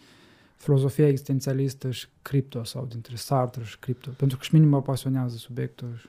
filozofia 0.57 1.09
existențialistă 1.09 1.91
și 1.91 2.07
cripto 2.23 2.65
sau 2.65 2.85
dintre 2.87 3.17
Sartre 3.17 3.65
și 3.65 3.79
cripto. 3.79 4.11
Pentru 4.17 4.37
că 4.37 4.43
și 4.45 4.55
mine 4.55 4.67
mă 4.67 4.83
pasionează 4.83 5.37
subiectul. 5.37 5.89
și- 5.99 6.09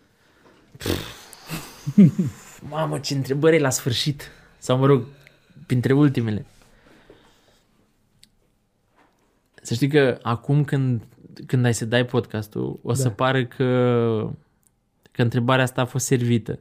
Mamă, 2.70 3.00
ce 3.00 3.14
întrebări 3.16 3.56
e 3.56 3.60
la 3.60 3.70
sfârșit. 3.70 4.32
Sau, 4.58 4.78
mă 4.78 4.86
rog, 4.86 5.04
printre 5.66 5.94
ultimele. 5.94 6.46
Să 9.62 9.74
știi 9.74 9.88
că 9.90 10.18
acum 10.22 10.64
când, 10.64 11.02
când 11.46 11.66
ai 11.66 11.74
să 11.74 11.86
dai 11.86 12.06
podcastul, 12.06 12.80
o 12.84 12.94
să 12.94 13.04
Da. 13.08 13.10
pară 13.14 13.46
că, 13.46 13.66
că 15.12 15.22
întrebarea 15.22 15.64
asta 15.64 15.82
a 15.82 15.86
fost 15.86 16.06
servită. 16.06 16.60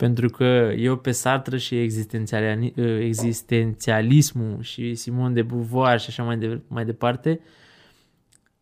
Pentru 0.00 0.28
că 0.28 0.72
eu 0.76 0.96
pe 0.96 1.10
Sartre 1.10 1.58
și 1.58 1.80
existențiali- 1.80 2.72
existențialismul 3.00 4.62
și 4.62 4.94
Simon 4.94 5.34
de 5.34 5.42
Beauvoir 5.42 6.00
și 6.00 6.06
așa 6.08 6.22
mai, 6.22 6.36
de, 6.36 6.60
mai 6.68 6.84
departe, 6.84 7.40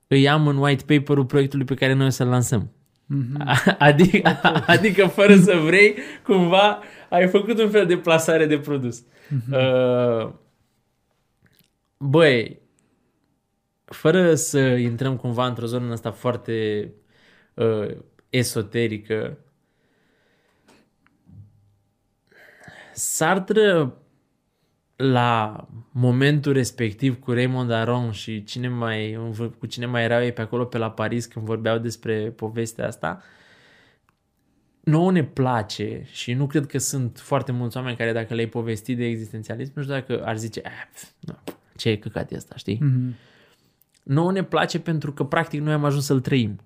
îi 0.06 0.28
am 0.28 0.46
în 0.46 0.56
white 0.56 0.94
paper-ul 0.94 1.24
proiectului 1.24 1.64
pe 1.64 1.74
care 1.74 1.92
noi 1.92 2.06
o 2.06 2.08
să-l 2.08 2.28
lansăm. 2.28 2.72
Mhm. 3.06 3.44
Adică, 3.78 4.40
adică 4.66 5.06
fără 5.06 5.36
să 5.36 5.56
vrei, 5.64 5.94
cumva 6.22 6.82
ai 7.08 7.28
făcut 7.28 7.58
un 7.58 7.70
fel 7.70 7.86
de 7.86 7.96
plasare 7.96 8.46
de 8.46 8.58
produs. 8.58 9.04
Uh, 9.50 10.32
băi, 11.96 12.58
fără 13.84 14.34
să 14.34 14.58
intrăm 14.58 15.16
cumva 15.16 15.46
într-o 15.46 15.66
zonă 15.66 15.92
asta 15.92 16.10
foarte 16.10 16.88
uh, 17.54 17.96
esoterică, 18.30 19.38
Sartre 22.98 23.92
la 24.96 25.66
momentul 25.90 26.52
respectiv 26.52 27.18
cu 27.20 27.32
Raymond 27.32 27.70
Aron 27.70 28.10
și 28.10 28.44
cine 28.44 28.68
mai, 28.68 29.18
cu 29.58 29.66
cine 29.66 29.86
mai 29.86 30.04
erau 30.04 30.22
ei 30.22 30.32
pe 30.32 30.40
acolo 30.40 30.64
pe 30.64 30.78
la 30.78 30.90
Paris 30.90 31.26
când 31.26 31.44
vorbeau 31.44 31.78
despre 31.78 32.30
povestea 32.30 32.86
asta, 32.86 33.22
nouă 34.80 35.12
ne 35.12 35.24
place 35.24 36.02
și 36.12 36.32
nu 36.32 36.46
cred 36.46 36.66
că 36.66 36.78
sunt 36.78 37.18
foarte 37.18 37.52
mulți 37.52 37.76
oameni 37.76 37.96
care 37.96 38.12
dacă 38.12 38.34
le-ai 38.34 38.46
povestit 38.46 38.96
de 38.96 39.04
existențialism, 39.04 39.72
nu 39.74 39.82
știu 39.82 39.94
dacă 39.94 40.24
ar 40.24 40.36
zice, 40.36 40.60
"Ah, 40.64 40.88
pf, 40.92 41.04
nu, 41.20 41.38
ce 41.76 41.88
e 41.88 41.96
căcat 41.96 42.32
e 42.32 42.36
asta, 42.36 42.56
știi? 42.56 42.78
Mhm. 42.80 43.14
Nouă 44.02 44.32
ne 44.32 44.42
place 44.42 44.80
pentru 44.80 45.12
că 45.12 45.24
practic 45.24 45.60
noi 45.60 45.72
am 45.72 45.84
ajuns 45.84 46.04
să-l 46.04 46.20
trăim. 46.20 46.60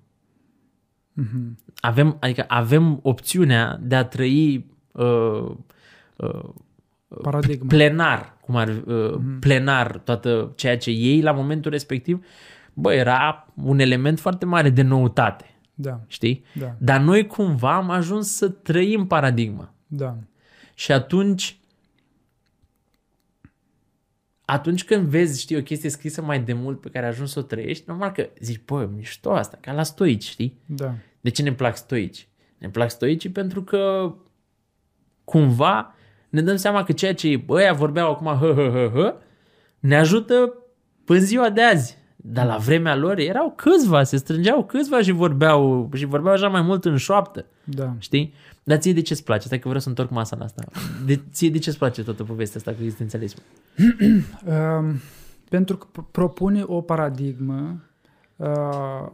Mhm. 1.12 1.58
Avem, 1.80 2.16
adică 2.20 2.44
avem 2.48 2.98
opțiunea 3.02 3.78
de 3.82 3.94
a 3.94 4.04
trăi 4.04 4.66
uh, 4.92 5.04
uh, 5.04 5.56
Paradigma. 7.22 7.68
plenar, 7.68 8.36
cum 8.40 8.56
ar, 8.56 8.68
uh, 8.68 9.20
plenar 9.40 9.98
toată 9.98 10.52
ceea 10.56 10.78
ce 10.78 10.90
ei 10.90 11.20
la 11.22 11.32
momentul 11.32 11.70
respectiv, 11.70 12.26
bă, 12.72 12.92
era 12.92 13.46
un 13.54 13.78
element 13.78 14.20
foarte 14.20 14.44
mare 14.46 14.70
de 14.70 14.82
noutate, 14.82 15.44
Da, 15.74 16.00
știi? 16.06 16.44
da, 16.58 16.74
Dar 16.78 17.00
noi 17.00 17.26
cumva 17.26 17.74
am 17.74 17.90
ajuns 17.90 18.34
să 18.36 18.48
trăim 18.48 19.06
paradigma. 19.06 19.74
da. 19.86 20.16
Și 20.74 20.92
atunci 20.92 21.56
atunci 24.44 24.84
când 24.84 25.06
vezi, 25.08 25.40
știi, 25.40 25.56
o 25.56 25.62
chestie 25.62 25.88
scrisă 25.90 26.22
mai 26.22 26.40
de 26.42 26.52
mult 26.52 26.80
pe 26.80 26.88
care 26.88 27.04
ai 27.04 27.10
ajuns 27.10 27.32
să 27.32 27.38
o 27.38 27.42
trăiești, 27.42 27.84
normal 27.86 28.10
că 28.12 28.28
zici, 28.40 28.60
bă, 28.64 28.88
mișto 28.94 29.32
asta, 29.32 29.58
ca 29.60 29.72
la 29.72 29.82
stoici, 29.82 30.24
știi? 30.24 30.58
Da. 30.66 30.94
De 31.20 31.30
ce 31.30 31.42
ne 31.42 31.52
plac 31.52 31.76
stoici? 31.76 32.28
Ne 32.58 32.68
plac 32.68 32.90
stoicii 32.90 33.30
pentru 33.30 33.62
că 33.62 34.14
cumva 35.24 35.94
ne 36.32 36.42
dăm 36.42 36.56
seama 36.56 36.84
că 36.84 36.92
ceea 36.92 37.14
ce 37.14 37.44
ăia 37.48 37.72
vorbeau 37.72 38.10
acum 38.10 38.26
hă, 38.26 38.52
hă, 38.54 38.70
hă, 38.72 38.90
hă, 38.94 39.14
ne 39.78 39.96
ajută 39.96 40.54
în 41.06 41.20
ziua 41.20 41.50
de 41.50 41.62
azi. 41.62 41.96
Dar 42.16 42.46
la 42.46 42.56
vremea 42.56 42.96
lor 42.96 43.18
erau 43.18 43.52
câțiva, 43.56 44.02
se 44.02 44.16
strângeau 44.16 44.64
câțiva 44.64 45.00
și 45.02 45.12
vorbeau, 45.12 45.90
și 45.94 46.04
vorbeau 46.04 46.34
așa 46.34 46.48
mai 46.48 46.62
mult 46.62 46.84
în 46.84 46.96
șoaptă, 46.96 47.46
Da. 47.64 47.94
știi? 47.98 48.34
Dar 48.62 48.78
ție 48.78 48.92
de 48.92 49.00
ce-ți 49.00 49.24
place? 49.24 49.46
Stai 49.46 49.58
că 49.58 49.64
vreau 49.64 49.80
să 49.80 49.88
întorc 49.88 50.10
masa 50.10 50.36
la 50.36 50.44
asta. 50.44 50.64
De, 51.06 51.20
ție 51.32 51.50
de 51.50 51.58
ce-ți 51.58 51.78
place 51.78 52.04
toată 52.04 52.24
povestea 52.24 52.56
asta 52.58 52.70
cu 52.72 52.82
existențialismul? 52.82 53.44
Um, 54.46 55.00
pentru 55.48 55.76
că 55.76 55.86
pro- 55.92 56.08
propune 56.10 56.62
o 56.66 56.80
paradigmă 56.80 57.82
uh, 58.36 59.06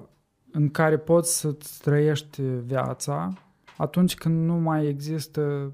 în 0.53 0.71
care 0.71 0.97
poți 0.97 1.39
să-ți 1.41 1.81
trăiești 1.81 2.43
viața 2.43 3.33
atunci 3.77 4.15
când 4.15 4.47
nu 4.47 4.55
mai 4.55 4.87
există 4.87 5.41
uh, 5.41 5.73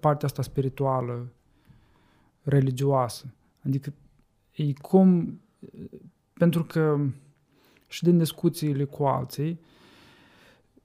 partea 0.00 0.28
asta 0.28 0.42
spirituală, 0.42 1.32
religioasă. 2.42 3.26
Adică 3.66 3.92
e 4.52 4.72
cum, 4.72 5.40
pentru 6.32 6.64
că 6.64 6.98
și 7.86 8.02
din 8.02 8.18
discuțiile 8.18 8.84
cu 8.84 9.04
alții, 9.04 9.60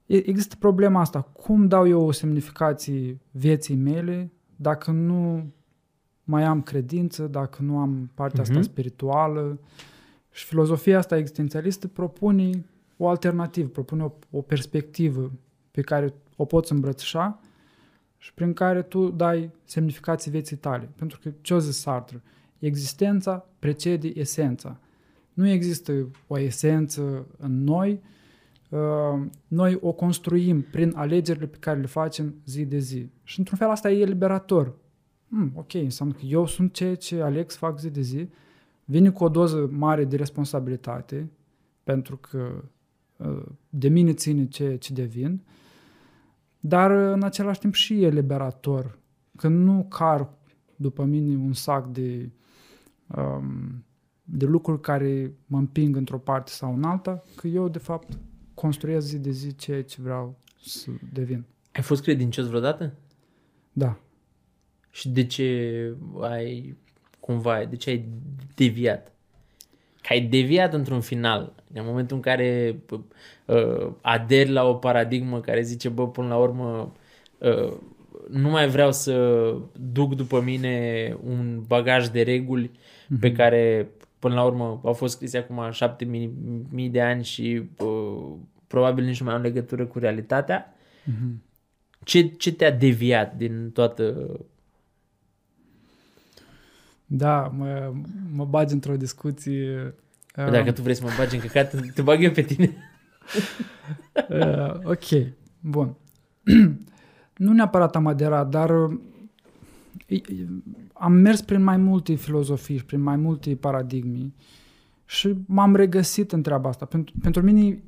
e- 0.06 0.28
există 0.30 0.56
problema 0.60 1.00
asta. 1.00 1.22
Cum 1.22 1.68
dau 1.68 1.88
eu 1.88 2.02
o 2.06 2.12
semnificație 2.12 3.20
vieții 3.32 3.76
mele 3.76 4.32
dacă 4.56 4.92
nu 4.92 5.52
mai 6.24 6.44
am 6.44 6.62
credință, 6.62 7.28
dacă 7.28 7.62
nu 7.62 7.78
am 7.78 8.12
partea 8.14 8.42
asta 8.42 8.54
Mhm. 8.54 8.64
spirituală. 8.64 9.60
Și 10.32 10.46
filozofia 10.46 10.98
asta 10.98 11.18
existențialistă 11.18 11.88
propune 11.88 12.66
o 12.98 13.08
alternativă, 13.08 13.68
propune 13.68 14.04
o, 14.04 14.12
o 14.32 14.42
perspectivă 14.42 15.32
pe 15.72 15.82
care 15.82 16.14
o 16.36 16.46
poți 16.46 16.72
îmbrățișa 16.72 17.40
și 18.18 18.34
prin 18.34 18.54
care 18.54 18.82
tu 18.82 19.10
dai 19.10 19.52
semnificații 19.64 20.32
vieții 20.32 20.56
tale. 20.56 20.90
Pentru 20.96 21.20
că 21.24 21.32
ce 21.42 21.54
o 21.54 21.60
zis 21.60 21.80
Sartre? 21.80 22.22
Existența 22.60 23.50
precede 23.60 24.12
esența. 24.16 24.80
Nu 25.34 25.48
există 25.48 26.08
o 26.28 26.40
esență 26.40 27.28
în 27.38 27.64
noi, 27.64 28.02
uh, 28.70 29.26
noi 29.48 29.78
o 29.82 29.92
construim 29.92 30.62
prin 30.62 30.94
alegerile 30.96 31.46
pe 31.46 31.58
care 31.60 31.80
le 31.80 31.86
facem 31.86 32.36
zi 32.46 32.66
de 32.66 32.78
zi. 32.78 33.10
Și 33.24 33.40
într-un 33.40 33.58
fel 33.58 33.70
asta 33.70 33.92
e 33.92 34.06
liberator. 34.06 34.76
Hmm, 35.30 35.52
ok, 35.56 35.74
înseamnă 35.74 36.14
că 36.14 36.26
eu 36.26 36.46
sunt 36.46 36.74
ceea 36.74 36.96
ce 36.96 37.22
aleg 37.22 37.52
să 37.52 37.58
fac 37.58 37.80
zi 37.80 37.90
de 37.90 38.02
zi, 38.02 38.30
vine 38.86 39.10
cu 39.10 39.24
o 39.24 39.30
doză 39.30 39.70
mare 39.72 40.06
de 40.06 40.16
responsabilitate, 40.16 41.30
pentru 41.84 42.18
că 42.18 42.64
uh, 43.18 43.46
de 43.70 43.88
mine 43.88 44.14
ține 44.14 44.48
ce, 44.48 44.76
ce 44.76 44.94
devin, 44.94 45.42
dar 46.60 46.92
uh, 46.92 47.14
în 47.14 47.24
același 47.24 47.60
timp 47.60 47.74
și 47.74 48.04
e 48.04 48.10
liberator, 48.10 49.00
că 49.36 49.48
nu 49.48 49.86
car 49.90 50.30
după 50.76 51.04
mine 51.04 51.36
un 51.36 51.54
sac 51.54 51.88
de, 51.88 52.32
um, 53.16 53.86
de 54.24 54.46
lucruri 54.46 54.82
care 54.82 55.34
mă 55.46 55.58
împing 55.58 55.96
într-o 55.96 56.20
parte 56.20 56.52
sau 56.52 56.74
în 56.74 56.84
alta, 56.84 57.24
că 57.36 57.48
eu 57.48 57.68
de 57.68 57.78
fapt 57.78 58.20
construiesc 58.54 59.08
zi 59.08 59.20
de 59.20 59.32
zi 59.32 59.56
ceea 59.56 59.84
ce 59.84 60.02
vreau 60.02 60.40
să 60.62 60.92
devin. 61.14 61.46
Ai 61.72 61.82
fost 61.82 62.02
credincios 62.02 62.48
vreodată? 62.48 62.94
Da. 63.74 64.00
Și 64.90 65.10
de 65.10 65.26
ce 65.26 65.96
ai, 66.22 66.78
cumva, 67.20 67.66
de 67.66 67.76
ce 67.76 67.90
ai 67.90 68.10
deviat? 68.56 69.17
Că 70.08 70.14
ai 70.14 70.22
deviat 70.22 70.74
într-un 70.74 71.02
final, 71.02 71.54
în 71.74 71.86
momentul 71.86 72.16
în 72.16 72.22
care 72.22 72.80
uh, 73.46 73.92
aderi 74.02 74.52
la 74.52 74.64
o 74.64 74.74
paradigmă 74.74 75.40
care 75.40 75.62
zice, 75.62 75.90
bă, 75.90 76.08
până 76.08 76.28
la 76.28 76.38
urmă, 76.38 76.94
uh, 77.38 77.74
nu 78.30 78.50
mai 78.50 78.68
vreau 78.68 78.92
să 78.92 79.56
duc 79.92 80.16
după 80.16 80.42
mine 80.42 81.18
un 81.24 81.64
bagaj 81.68 82.08
de 82.08 82.22
reguli 82.22 82.68
mm-hmm. 82.70 83.20
pe 83.20 83.32
care 83.32 83.90
până 84.20 84.34
la 84.34 84.44
urmă 84.44 84.82
au 84.84 84.94
fost 84.94 85.16
scrise 85.16 85.38
acum 85.38 85.72
șapte 85.72 86.06
mii, 86.06 86.32
mii 86.70 86.90
de 86.90 87.02
ani 87.02 87.24
și 87.24 87.62
uh, 87.78 88.34
probabil 88.68 89.06
nici 89.06 89.20
nu 89.20 89.26
mai 89.26 89.36
au 89.36 89.42
legătură 89.42 89.86
cu 89.86 90.00
realitatea. 90.00 90.76
Mm-hmm. 91.04 91.46
Ce, 92.04 92.28
ce 92.28 92.54
te-a 92.54 92.72
deviat 92.72 93.36
din 93.36 93.72
toată... 93.74 94.30
Da, 97.10 97.52
mă, 97.58 97.94
mă 98.32 98.46
bagi 98.46 98.74
într-o 98.74 98.96
discuție... 98.96 99.96
Păi 100.34 100.52
dacă 100.52 100.72
tu 100.72 100.82
vrei 100.82 100.96
să 100.96 101.04
mă 101.04 101.10
bagi 101.18 101.36
în 101.36 101.42
căcat, 101.42 101.92
te 101.94 102.02
bag 102.02 102.24
eu 102.24 102.32
pe 102.32 102.42
tine. 102.42 102.76
uh, 104.30 104.74
ok, 104.84 105.34
bun. 105.60 105.96
nu 107.38 107.54
neapărat 107.54 107.96
am 107.96 108.08
aderat, 108.08 108.50
dar 108.50 108.72
am 110.94 111.14
mers 111.14 111.42
prin 111.42 111.64
mai 111.64 111.78
multe 111.78 112.16
filozofii, 112.16 112.84
prin 112.84 113.02
mai 113.02 113.16
multe 113.16 113.56
paradigme 113.56 114.34
și 115.06 115.36
m-am 115.46 115.76
regăsit 115.76 116.32
în 116.32 116.42
treaba 116.42 116.70
asta. 116.70 116.86
Pentru, 116.86 117.16
pentru 117.22 117.42
mine, 117.42 117.84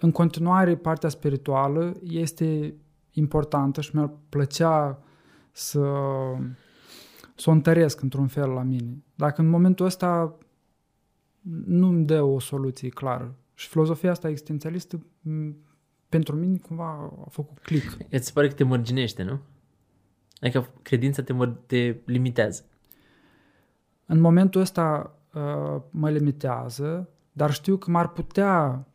în 0.00 0.10
continuare, 0.10 0.76
partea 0.76 1.08
spirituală 1.08 1.96
este 2.02 2.74
importantă 3.10 3.80
și 3.80 3.90
mi-ar 3.94 4.10
plăcea 4.28 5.02
să, 5.52 5.80
să 7.34 7.50
o 7.50 7.52
întăresc 7.52 8.00
într-un 8.00 8.26
fel 8.26 8.48
la 8.48 8.62
mine. 8.62 9.02
Dacă 9.14 9.40
în 9.40 9.48
momentul 9.48 9.86
ăsta 9.86 10.38
nu 11.64 11.86
îmi 11.86 12.04
dă 12.04 12.22
o 12.22 12.38
soluție 12.38 12.88
clară 12.88 13.34
și 13.54 13.68
filozofia 13.68 14.10
asta 14.10 14.28
existențialistă 14.28 15.06
pentru 16.08 16.36
mine 16.36 16.56
cumva 16.56 17.12
a 17.24 17.28
făcut 17.28 17.58
click. 17.58 17.96
Îți 18.10 18.32
pare 18.32 18.48
că 18.48 18.54
te 18.54 18.64
mărginește, 18.64 19.22
nu? 19.22 19.40
Adică 20.40 20.68
credința 20.82 21.22
te, 21.22 21.32
mă, 21.32 21.46
te 21.46 21.96
limitează. 22.04 22.64
În 24.06 24.20
momentul 24.20 24.60
ăsta 24.60 25.16
uh, 25.34 25.82
mă 25.90 26.10
limitează, 26.10 27.08
dar 27.32 27.52
știu 27.52 27.76
că 27.76 27.90
m-ar 27.90 28.08
putea 28.08 28.86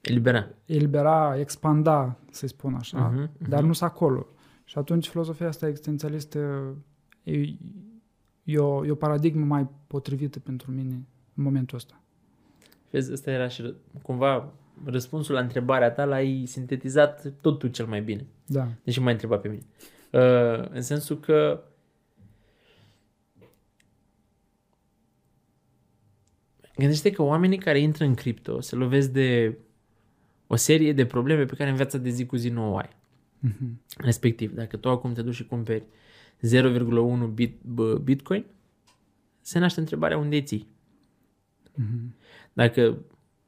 elibera, 0.00 0.48
elibera 0.64 1.38
expanda, 1.38 2.18
să 2.30 2.46
spun 2.46 2.74
așa, 2.74 3.12
uh-huh, 3.12 3.26
uh-huh. 3.26 3.48
dar 3.48 3.62
nu 3.62 3.72
sunt 3.72 3.90
acolo. 3.90 4.26
Și 4.64 4.78
atunci 4.78 5.08
filozofia 5.08 5.48
asta 5.48 5.68
existențialistă 5.68 6.74
e, 7.26 7.56
e, 8.44 8.58
o, 8.58 8.86
e 8.86 8.90
o 8.90 8.94
paradigmă 8.94 9.44
mai 9.44 9.68
potrivită 9.86 10.40
pentru 10.40 10.70
mine 10.70 10.94
în 11.34 11.42
momentul 11.42 11.76
ăsta. 11.76 12.00
Vezi, 12.90 13.12
ăsta 13.12 13.30
era 13.30 13.48
și 13.48 13.74
cumva 14.02 14.52
răspunsul 14.84 15.34
la 15.34 15.40
întrebarea 15.40 15.90
ta 15.90 16.04
l-ai 16.04 16.44
sintetizat 16.46 17.32
tot 17.40 17.58
tu 17.58 17.68
cel 17.68 17.86
mai 17.86 18.02
bine. 18.02 18.26
Da. 18.46 18.68
Deși 18.84 19.00
m-ai 19.00 19.12
întrebat 19.12 19.40
pe 19.40 19.48
mine. 19.48 19.62
Uh, 20.12 20.68
în 20.70 20.82
sensul 20.82 21.20
că 21.20 21.62
gândește 26.76 27.10
că 27.10 27.22
oamenii 27.22 27.58
care 27.58 27.78
intră 27.78 28.04
în 28.04 28.14
cripto 28.14 28.60
se 28.60 28.76
lovesc 28.76 29.10
de 29.10 29.58
o 30.46 30.56
serie 30.56 30.92
de 30.92 31.06
probleme 31.06 31.44
pe 31.44 31.54
care 31.54 31.70
în 31.70 31.76
viața 31.76 31.98
de 31.98 32.10
zi 32.10 32.26
cu 32.26 32.36
zi 32.36 32.48
nu 32.48 32.72
o 32.72 32.76
ai. 32.76 32.88
Uh-huh. 33.48 33.96
Respectiv, 33.96 34.54
dacă 34.54 34.76
tu 34.76 34.88
acum 34.88 35.12
te 35.12 35.22
duci 35.22 35.34
și 35.34 35.46
cumperi 35.46 35.84
0,1 36.42 37.34
bit, 37.34 37.60
bitcoin, 38.02 38.44
se 39.40 39.58
naște 39.58 39.80
întrebarea 39.80 40.18
unde 40.18 40.40
ții. 40.40 40.68
Uh-huh. 41.72 42.14
Dacă 42.52 42.80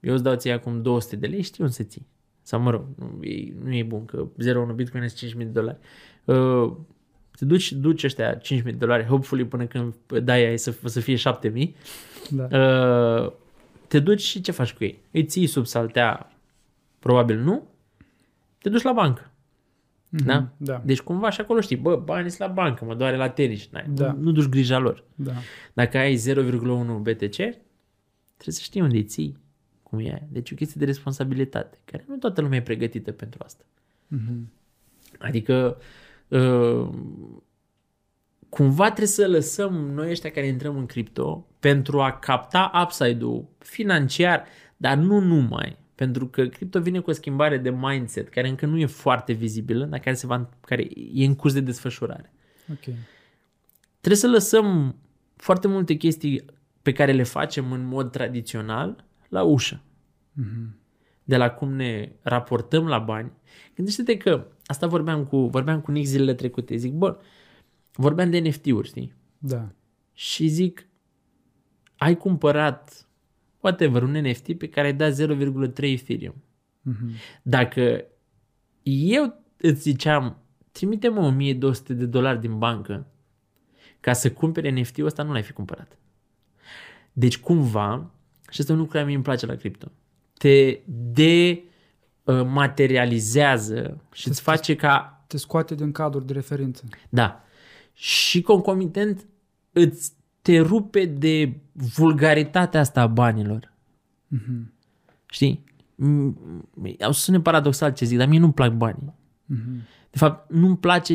eu 0.01 0.15
îți 0.15 0.23
dau 0.23 0.35
ție 0.35 0.53
acum 0.53 0.83
200 0.83 1.17
de 1.17 1.27
lei, 1.27 1.43
știi 1.43 1.65
unde 1.65 1.75
să 1.75 1.83
ții. 1.83 2.07
Sau 2.43 2.61
mă 2.61 2.71
rog, 2.71 2.85
nu 2.97 3.23
e, 3.23 3.55
nu 3.65 3.75
e 3.75 3.83
bun, 3.83 4.05
că 4.05 4.27
0,1 4.71 4.75
bitcoin 4.75 5.03
este 5.03 5.27
5.000 5.27 5.37
de 5.37 5.45
dolari. 5.45 5.79
Uh, 6.25 6.73
te 7.37 7.45
duci, 7.45 7.73
duci 7.73 8.05
ăștia 8.05 8.39
5.000 8.39 8.63
de 8.63 8.71
dolari, 8.71 9.05
hopefully 9.05 9.47
până 9.47 9.67
când 9.67 9.95
dai 10.07 10.47
aia 10.47 10.57
să, 10.57 10.75
să 10.85 11.01
fie 11.01 11.17
7.000. 11.17 11.69
Da. 12.31 12.59
Uh, 12.59 13.33
te 13.89 13.99
duci 13.99 14.21
și 14.21 14.41
ce 14.41 14.53
faci 14.53 14.73
cu 14.73 14.85
ei? 14.85 15.03
Îi 15.11 15.25
ții 15.25 15.47
sub 15.47 15.67
saltea? 15.67 16.33
Probabil 16.99 17.39
nu. 17.39 17.67
Te 18.59 18.69
duci 18.69 18.83
la 18.83 18.93
bancă. 18.93 19.31
Mm-hmm, 20.09 20.25
da? 20.25 20.49
da? 20.57 20.83
Deci 20.85 21.01
cumva 21.01 21.31
și 21.31 21.41
acolo 21.41 21.61
știi, 21.61 21.77
bă, 21.77 21.97
banii 21.97 22.31
sunt 22.31 22.49
la 22.49 22.55
bancă, 22.55 22.85
mă 22.85 22.95
doare 22.95 23.17
la 23.17 23.29
tenis. 23.29 23.69
Da. 23.71 24.13
Nu, 24.13 24.19
nu 24.21 24.33
duci 24.33 24.49
grija 24.49 24.79
lor. 24.79 25.05
Da. 25.15 25.33
Dacă 25.73 25.99
ai 25.99 26.15
0,1 26.15 26.21
BTC, 27.03 27.37
trebuie 27.37 28.55
să 28.55 28.61
știi 28.61 28.81
unde 28.81 28.97
îi 28.97 29.05
ții, 29.05 29.39
cum 29.83 29.99
e. 29.99 30.29
Deci 30.31 30.51
e 30.51 30.53
o 30.55 30.57
chestie 30.57 30.77
de 30.79 30.85
responsabilitate, 30.85 31.79
care 31.85 32.05
nu 32.09 32.17
toată 32.17 32.41
lumea 32.41 32.59
e 32.59 32.63
pregătită 32.63 33.13
pentru 33.13 33.41
asta. 33.45 33.65
Mm-hmm. 34.17 34.59
Adică 35.19 35.77
uh, 36.29 36.89
cumva 38.49 38.85
trebuie 38.85 39.07
să 39.07 39.29
lăsăm 39.29 39.75
noi 39.75 40.11
ăștia 40.11 40.31
care 40.31 40.47
intrăm 40.47 40.77
în 40.77 40.87
cripto 40.87 41.47
pentru 41.61 42.01
a 42.01 42.13
capta 42.13 42.71
upside-ul 42.85 43.49
financiar, 43.59 44.45
dar 44.77 44.97
nu 44.97 45.19
numai. 45.19 45.77
Pentru 45.99 46.27
că 46.27 46.47
cripto 46.47 46.81
vine 46.81 47.01
cu 47.01 47.11
o 47.11 47.13
schimbare 47.13 47.59
de 47.59 47.71
mindset 47.71 48.29
care 48.29 48.49
încă 48.49 48.67
nu 48.67 48.79
e 48.79 48.87
foarte 48.87 49.33
vizibilă, 49.33 49.85
dar 49.85 49.99
care, 49.99 50.17
se 50.17 50.27
va, 50.27 50.51
care 50.61 50.89
e 51.13 51.25
în 51.25 51.35
curs 51.35 51.53
de 51.53 51.61
desfășurare. 51.61 52.33
Okay. 52.71 52.95
Trebuie 53.99 54.21
să 54.21 54.29
lăsăm 54.29 54.97
foarte 55.37 55.69
multe 55.69 55.95
chestii 55.95 56.45
pe 56.83 56.93
care 56.93 57.13
le 57.13 57.23
facem 57.23 57.73
în 57.73 57.87
mod 57.87 58.11
tradițional 58.11 59.05
la 59.29 59.43
ușă. 59.43 59.83
Mm-hmm. 60.41 60.77
De 61.25 61.37
la 61.37 61.51
cum 61.51 61.73
ne 61.73 62.13
raportăm 62.23 62.87
la 62.87 62.99
bani. 62.99 63.33
Gândește-te 63.75 64.17
că 64.17 64.47
Asta 64.69 64.87
vorbeam 64.87 65.25
cu, 65.25 65.37
vorbeam 65.37 65.81
cu 65.81 65.91
Nick 65.91 66.07
zilele 66.07 66.35
trecute. 66.35 66.77
Zic, 66.77 66.93
bă, 66.93 67.19
vorbeam 67.93 68.31
de 68.31 68.39
NFT-uri, 68.39 68.89
știi? 68.89 69.15
Da. 69.39 69.69
Și 70.13 70.47
zic, 70.47 70.87
ai 71.97 72.17
cumpărat, 72.17 73.08
whatever, 73.61 74.03
un 74.03 74.11
NFT 74.11 74.59
pe 74.59 74.69
care 74.69 74.87
ai 74.87 74.95
dat 74.95 75.13
0,3 75.13 75.83
Ethereum. 75.83 76.35
Mm-hmm. 76.91 77.41
Dacă 77.43 78.05
eu 78.83 79.43
îți 79.57 79.81
ziceam, 79.81 80.43
trimite-mă 80.73 81.21
1200 81.21 81.95
de 81.95 82.07
dolari 82.07 82.41
din 82.41 82.59
bancă 82.59 83.07
ca 84.01 84.13
să 84.13 84.33
cumpere 84.33 84.71
NFT-ul 84.71 85.07
ăsta, 85.07 85.23
nu 85.23 85.33
l-ai 85.33 85.43
fi 85.43 85.53
cumpărat. 85.53 85.99
Deci 87.13 87.39
cumva, 87.39 88.11
și 88.51 88.61
asta 88.61 88.75
nu 88.75 88.85
cred 88.85 89.05
mie 89.05 89.15
îmi 89.15 89.25
place 89.25 89.47
la 89.47 89.55
cripto, 89.55 89.93
te 90.33 90.81
de 90.87 91.63
Uh, 92.29 92.47
materializează 92.47 94.01
și 94.13 94.29
îți 94.29 94.41
face 94.41 94.75
ca... 94.75 95.23
Te 95.27 95.37
scoate 95.37 95.75
din 95.75 95.93
cadrul 95.93 96.25
de 96.25 96.33
referință. 96.33 96.85
Da. 97.09 97.45
Și 97.93 98.43
concomitent 98.43 99.27
îți 99.73 100.13
te 100.43 100.61
rupe 100.61 101.05
de 101.05 101.61
vulgaritatea 101.73 102.81
asta 102.81 103.01
a 103.01 103.07
banilor. 103.07 103.73
Mm-hmm. 104.37 104.63
Știi? 105.27 105.65
Au 107.01 107.13
să 107.13 107.21
sune 107.21 107.41
paradoxal 107.41 107.93
ce 107.93 108.05
zic, 108.05 108.19
dar 108.19 108.29
mie 108.29 108.39
nu-mi 108.39 108.53
plac 108.53 108.73
banii. 108.73 109.15
Mm-hmm. 109.55 110.09
De 110.11 110.19
fapt, 110.19 110.53
nu-mi 110.53 110.77
place 110.77 111.15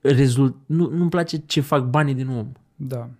rezult, 0.00 0.56
nu, 0.66 0.90
nu-mi 0.90 1.10
place 1.10 1.36
ce 1.36 1.60
fac 1.60 1.84
banii 1.84 2.14
din 2.14 2.28
om. 2.28 2.52
Da 2.76 3.10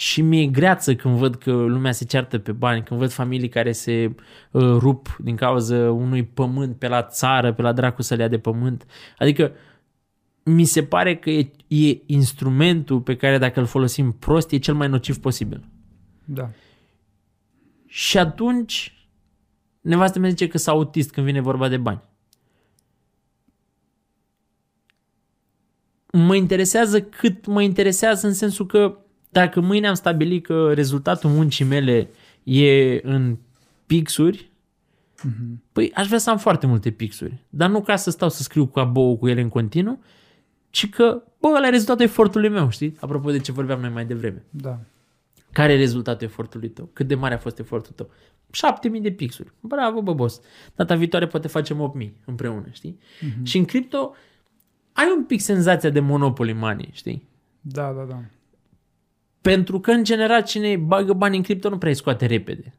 și 0.00 0.22
mi-e 0.22 0.46
greață 0.46 0.94
când 0.94 1.16
văd 1.16 1.34
că 1.34 1.52
lumea 1.52 1.92
se 1.92 2.04
ceartă 2.04 2.38
pe 2.38 2.52
bani, 2.52 2.82
când 2.82 3.00
văd 3.00 3.10
familii 3.10 3.48
care 3.48 3.72
se 3.72 4.14
uh, 4.50 4.62
rup 4.62 5.16
din 5.18 5.36
cauza 5.36 5.90
unui 5.90 6.24
pământ 6.24 6.76
pe 6.76 6.88
la 6.88 7.02
țară, 7.02 7.52
pe 7.52 7.62
la 7.62 7.72
dracu 7.72 8.02
să 8.02 8.14
le 8.14 8.22
ia 8.22 8.28
de 8.28 8.38
pământ. 8.38 8.86
Adică 9.18 9.52
mi 10.54 10.64
se 10.64 10.82
pare 10.82 11.16
că 11.16 11.30
e, 11.30 11.50
e 11.66 12.02
instrumentul 12.06 13.00
pe 13.00 13.16
care 13.16 13.38
dacă 13.38 13.60
îl 13.60 13.66
folosim 13.66 14.12
prost 14.12 14.50
e 14.50 14.58
cel 14.58 14.74
mai 14.74 14.88
nociv 14.88 15.18
posibil. 15.18 15.64
Da. 16.24 16.50
Și 17.86 18.18
atunci 18.18 19.06
nevastă 19.80 20.18
mea 20.18 20.28
zice 20.30 20.48
că 20.48 20.58
sunt 20.58 20.76
autist 20.76 21.10
când 21.10 21.26
vine 21.26 21.40
vorba 21.40 21.68
de 21.68 21.76
bani. 21.76 22.02
Mă 26.12 26.34
interesează 26.34 27.02
cât 27.02 27.46
mă 27.46 27.62
interesează 27.62 28.26
în 28.26 28.34
sensul 28.34 28.66
că 28.66 28.98
dacă 29.30 29.60
mâine 29.60 29.88
am 29.88 29.94
stabilit 29.94 30.44
că 30.44 30.72
rezultatul 30.72 31.30
muncii 31.30 31.64
mele 31.64 32.10
e 32.42 33.00
în 33.02 33.36
pixuri, 33.86 34.50
mm-hmm. 35.20 35.72
păi 35.72 35.92
aș 35.94 36.06
vrea 36.06 36.18
să 36.18 36.30
am 36.30 36.38
foarte 36.38 36.66
multe 36.66 36.90
pixuri. 36.90 37.44
Dar 37.48 37.70
nu 37.70 37.80
ca 37.80 37.96
să 37.96 38.10
stau 38.10 38.28
să 38.28 38.42
scriu 38.42 38.66
cu 38.66 38.78
abou 38.78 39.16
cu 39.16 39.28
ele 39.28 39.40
în 39.40 39.48
continuu, 39.48 39.98
ci 40.70 40.88
că, 40.90 41.22
bă, 41.40 41.48
ăla 41.56 41.66
e 41.66 41.70
rezultatul 41.70 42.04
efortului 42.04 42.48
meu, 42.48 42.70
știi? 42.70 42.96
Apropo 43.00 43.30
de 43.30 43.38
ce 43.38 43.52
vorbeam 43.52 43.80
noi 43.80 43.90
mai 43.90 44.06
devreme. 44.06 44.44
Da. 44.50 44.78
Care 45.52 45.72
e 45.72 45.76
rezultatul 45.76 46.26
efortului 46.26 46.68
tău? 46.68 46.88
Cât 46.92 47.06
de 47.06 47.14
mare 47.14 47.34
a 47.34 47.38
fost 47.38 47.58
efortul 47.58 47.92
tău? 47.92 48.10
7000 48.50 49.00
de 49.00 49.10
pixuri. 49.10 49.52
Bravo, 49.60 50.02
bă, 50.02 50.12
boss. 50.12 50.40
Data 50.74 50.94
viitoare 50.94 51.26
poate 51.26 51.48
facem 51.48 51.80
8000 51.80 52.16
împreună, 52.24 52.66
știi? 52.70 52.98
Mm-hmm. 52.98 53.42
Și 53.42 53.58
în 53.58 53.64
cripto 53.64 54.14
ai 54.92 55.14
un 55.16 55.24
pic 55.24 55.40
senzația 55.40 55.90
de 55.90 56.00
monopoly 56.00 56.52
money, 56.52 56.88
știi? 56.92 57.28
Da, 57.60 57.92
da, 57.92 58.02
da. 58.02 58.20
Pentru 59.40 59.80
că, 59.80 59.90
în 59.90 60.04
general, 60.04 60.42
cine 60.42 60.76
bagă 60.76 61.12
bani 61.12 61.36
în 61.36 61.42
cripto 61.42 61.68
nu 61.68 61.78
prea 61.78 61.90
îi 61.90 61.96
scoate 61.96 62.26
repede. 62.26 62.74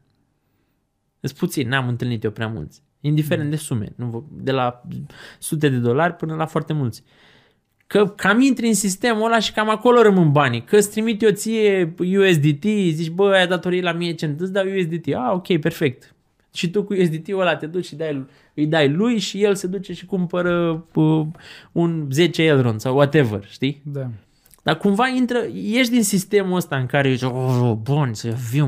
Sunt 1.20 1.38
puțin, 1.38 1.68
n-am 1.68 1.88
întâlnit 1.88 2.24
eu 2.24 2.30
prea 2.30 2.48
mulți. 2.48 2.82
Indiferent 3.00 3.50
de 3.50 3.56
sume, 3.56 3.92
nu, 3.96 4.28
de 4.32 4.50
la 4.50 4.82
sute 5.38 5.68
de 5.68 5.78
dolari 5.78 6.14
până 6.14 6.34
la 6.34 6.46
foarte 6.46 6.72
mulți. 6.72 7.04
Că 7.86 8.06
cam 8.06 8.40
intri 8.40 8.66
în 8.66 8.74
sistemul 8.74 9.24
ăla 9.24 9.38
și 9.38 9.52
cam 9.52 9.68
acolo 9.68 10.02
rămân 10.02 10.32
banii. 10.32 10.62
Că 10.62 10.76
îți 10.76 10.90
trimit 10.90 11.22
eu 11.22 11.30
ție 11.30 11.94
USDT, 11.98 12.64
zici, 12.90 13.10
bă, 13.10 13.32
ai 13.32 13.46
datorii 13.46 13.82
la 13.82 13.92
mie 13.92 14.12
cent, 14.12 14.40
îți 14.40 14.52
dau 14.52 14.64
USDT. 14.64 15.06
Ah, 15.06 15.32
ok, 15.32 15.58
perfect. 15.58 16.14
Și 16.54 16.70
tu 16.70 16.82
cu 16.82 16.94
USDT-ul 16.94 17.40
ăla 17.40 17.56
te 17.56 17.66
duci 17.66 17.84
și 17.84 17.94
dai, 17.94 18.26
îi 18.54 18.66
dai 18.66 18.88
lui 18.88 19.18
și 19.18 19.42
el 19.42 19.54
se 19.54 19.66
duce 19.66 19.92
și 19.92 20.06
cumpără 20.06 20.84
uh, 20.94 21.26
un 21.72 22.08
10 22.10 22.42
Elrond 22.42 22.80
sau 22.80 22.94
whatever, 22.94 23.46
știi? 23.50 23.82
Da. 23.84 24.10
Dar 24.62 24.76
cumva 24.76 25.08
intră, 25.08 25.38
ieși 25.52 25.90
din 25.90 26.02
sistemul 26.02 26.56
ăsta 26.56 26.76
în 26.76 26.86
care 26.86 27.08
ești, 27.08 27.24
oh, 27.24 27.72
bun, 27.82 28.14
să 28.14 28.30
fiu, 28.30 28.66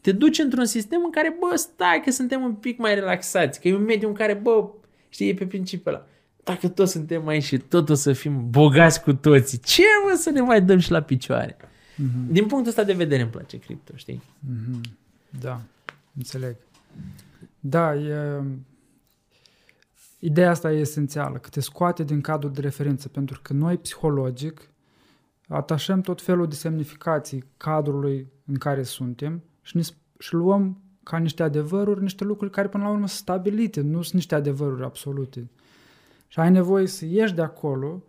te 0.00 0.12
duci 0.12 0.38
într-un 0.38 0.64
sistem 0.64 1.00
în 1.04 1.10
care, 1.10 1.36
bă, 1.40 1.56
stai 1.56 2.02
că 2.04 2.10
suntem 2.10 2.42
un 2.42 2.52
pic 2.52 2.78
mai 2.78 2.94
relaxați, 2.94 3.60
că 3.60 3.68
e 3.68 3.74
un 3.74 3.84
mediu 3.84 4.08
în 4.08 4.14
care, 4.14 4.34
bă, 4.34 4.68
știi, 5.08 5.28
e 5.28 5.34
pe 5.34 5.46
principiul 5.46 5.94
ăla. 5.94 6.06
Dacă 6.52 6.68
toți 6.68 6.92
suntem 6.92 7.26
aici 7.26 7.42
și 7.42 7.58
tot 7.58 7.88
o 7.88 7.94
să 7.94 8.12
fim 8.12 8.50
bogați 8.50 9.02
cu 9.02 9.12
toții, 9.12 9.58
ce 9.58 9.82
mă 10.04 10.16
să 10.16 10.30
ne 10.30 10.40
mai 10.40 10.62
dăm 10.62 10.78
și 10.78 10.90
la 10.90 11.00
picioare? 11.00 11.56
Mm-hmm. 11.56 12.28
Din 12.28 12.46
punctul 12.46 12.68
ăsta 12.68 12.84
de 12.84 12.92
vedere 12.92 13.22
îmi 13.22 13.30
place 13.30 13.58
cripto, 13.58 13.92
știi? 13.96 14.22
Mm-hmm. 14.22 14.80
Da, 15.40 15.60
înțeleg. 16.16 16.56
Da, 17.60 17.94
e, 17.94 18.42
Ideea 20.22 20.50
asta 20.50 20.72
e 20.72 20.78
esențială, 20.78 21.38
că 21.38 21.48
te 21.48 21.60
scoate 21.60 22.04
din 22.04 22.20
cadrul 22.20 22.52
de 22.52 22.60
referință, 22.60 23.08
pentru 23.08 23.40
că 23.42 23.52
noi, 23.52 23.76
psihologic, 23.76 24.70
atașăm 25.48 26.00
tot 26.00 26.22
felul 26.22 26.48
de 26.48 26.54
semnificații 26.54 27.44
cadrului 27.56 28.26
în 28.46 28.54
care 28.54 28.82
suntem 28.82 29.42
și, 29.62 29.76
ne, 29.76 29.82
și 30.18 30.34
luăm 30.34 30.82
ca 31.02 31.18
niște 31.18 31.42
adevăruri, 31.42 32.02
niște 32.02 32.24
lucruri 32.24 32.52
care 32.52 32.68
până 32.68 32.82
la 32.82 32.90
urmă 32.90 33.06
sunt 33.06 33.18
stabilite, 33.18 33.80
nu 33.80 34.02
sunt 34.02 34.14
niște 34.14 34.34
adevăruri 34.34 34.84
absolute. 34.84 35.50
Și 36.30 36.40
ai 36.40 36.50
nevoie 36.50 36.86
să 36.86 37.04
ieși 37.04 37.34
de 37.34 37.42
acolo 37.42 38.02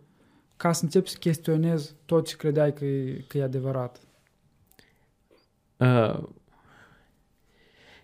ca 0.56 0.72
să 0.72 0.84
începi 0.84 1.08
să 1.08 1.16
chestionezi 1.18 1.94
tot 2.04 2.26
ce 2.26 2.36
credeai 2.36 2.72
că 2.72 2.84
e, 2.84 3.24
că 3.28 3.38
e 3.38 3.42
adevărat. 3.42 4.00
Uh, 5.76 6.22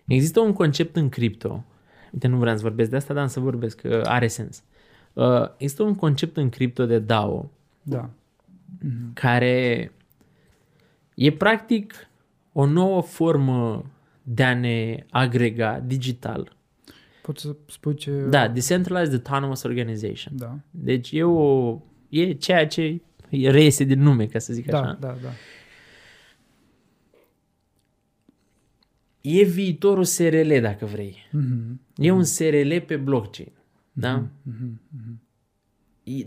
există 0.05 0.39
un 0.39 0.53
concept 0.53 0.95
în 0.95 1.09
cripto 1.09 1.63
Uite, 2.11 2.27
nu 2.27 2.37
vreau 2.37 2.55
să 2.55 2.61
vorbesc 2.61 2.89
de 2.89 2.95
asta, 2.95 3.13
dar 3.13 3.21
am 3.21 3.29
să 3.29 3.39
vorbesc, 3.39 3.81
că 3.81 4.01
are 4.05 4.27
sens. 4.27 4.63
Uh, 5.13 5.49
este 5.57 5.81
un 5.81 5.95
concept 5.95 6.37
în 6.37 6.49
cripto 6.49 6.85
de 6.85 6.99
DAO. 6.99 7.49
Da. 7.81 8.09
Mm-hmm. 8.09 9.13
Care 9.13 9.91
e 11.15 11.31
practic 11.31 11.93
o 12.53 12.65
nouă 12.65 13.01
formă 13.01 13.85
de 14.23 14.43
a 14.43 14.55
ne 14.55 15.05
agrega 15.09 15.79
digital. 15.79 16.55
Poți 17.29 17.41
să 17.41 17.55
spui 17.67 17.95
ce... 17.95 18.11
Da, 18.11 18.47
Decentralized 18.47 19.13
Autonomous 19.13 19.63
Organization. 19.63 20.37
Da. 20.37 20.59
Deci 20.71 21.11
e, 21.11 21.23
o, 21.23 21.81
e 22.09 22.33
ceea 22.33 22.67
ce 22.67 23.01
reiese 23.29 23.83
din 23.83 24.01
nume, 24.01 24.25
ca 24.25 24.39
să 24.39 24.53
zic 24.53 24.65
da, 24.65 24.79
așa. 24.79 24.97
Da, 24.99 25.17
da. 25.21 25.29
e 29.21 29.43
viitorul 29.43 30.03
SRL, 30.03 30.59
dacă 30.61 30.85
vrei. 30.85 31.17
Mm-hmm. 31.27 31.95
E 31.95 32.11
un 32.11 32.23
SRL 32.23 32.77
pe 32.77 32.97
blockchain. 32.97 33.51
Mm-hmm. 33.51 33.91
Da? 33.91 34.27
Mm-hmm. 34.49 35.19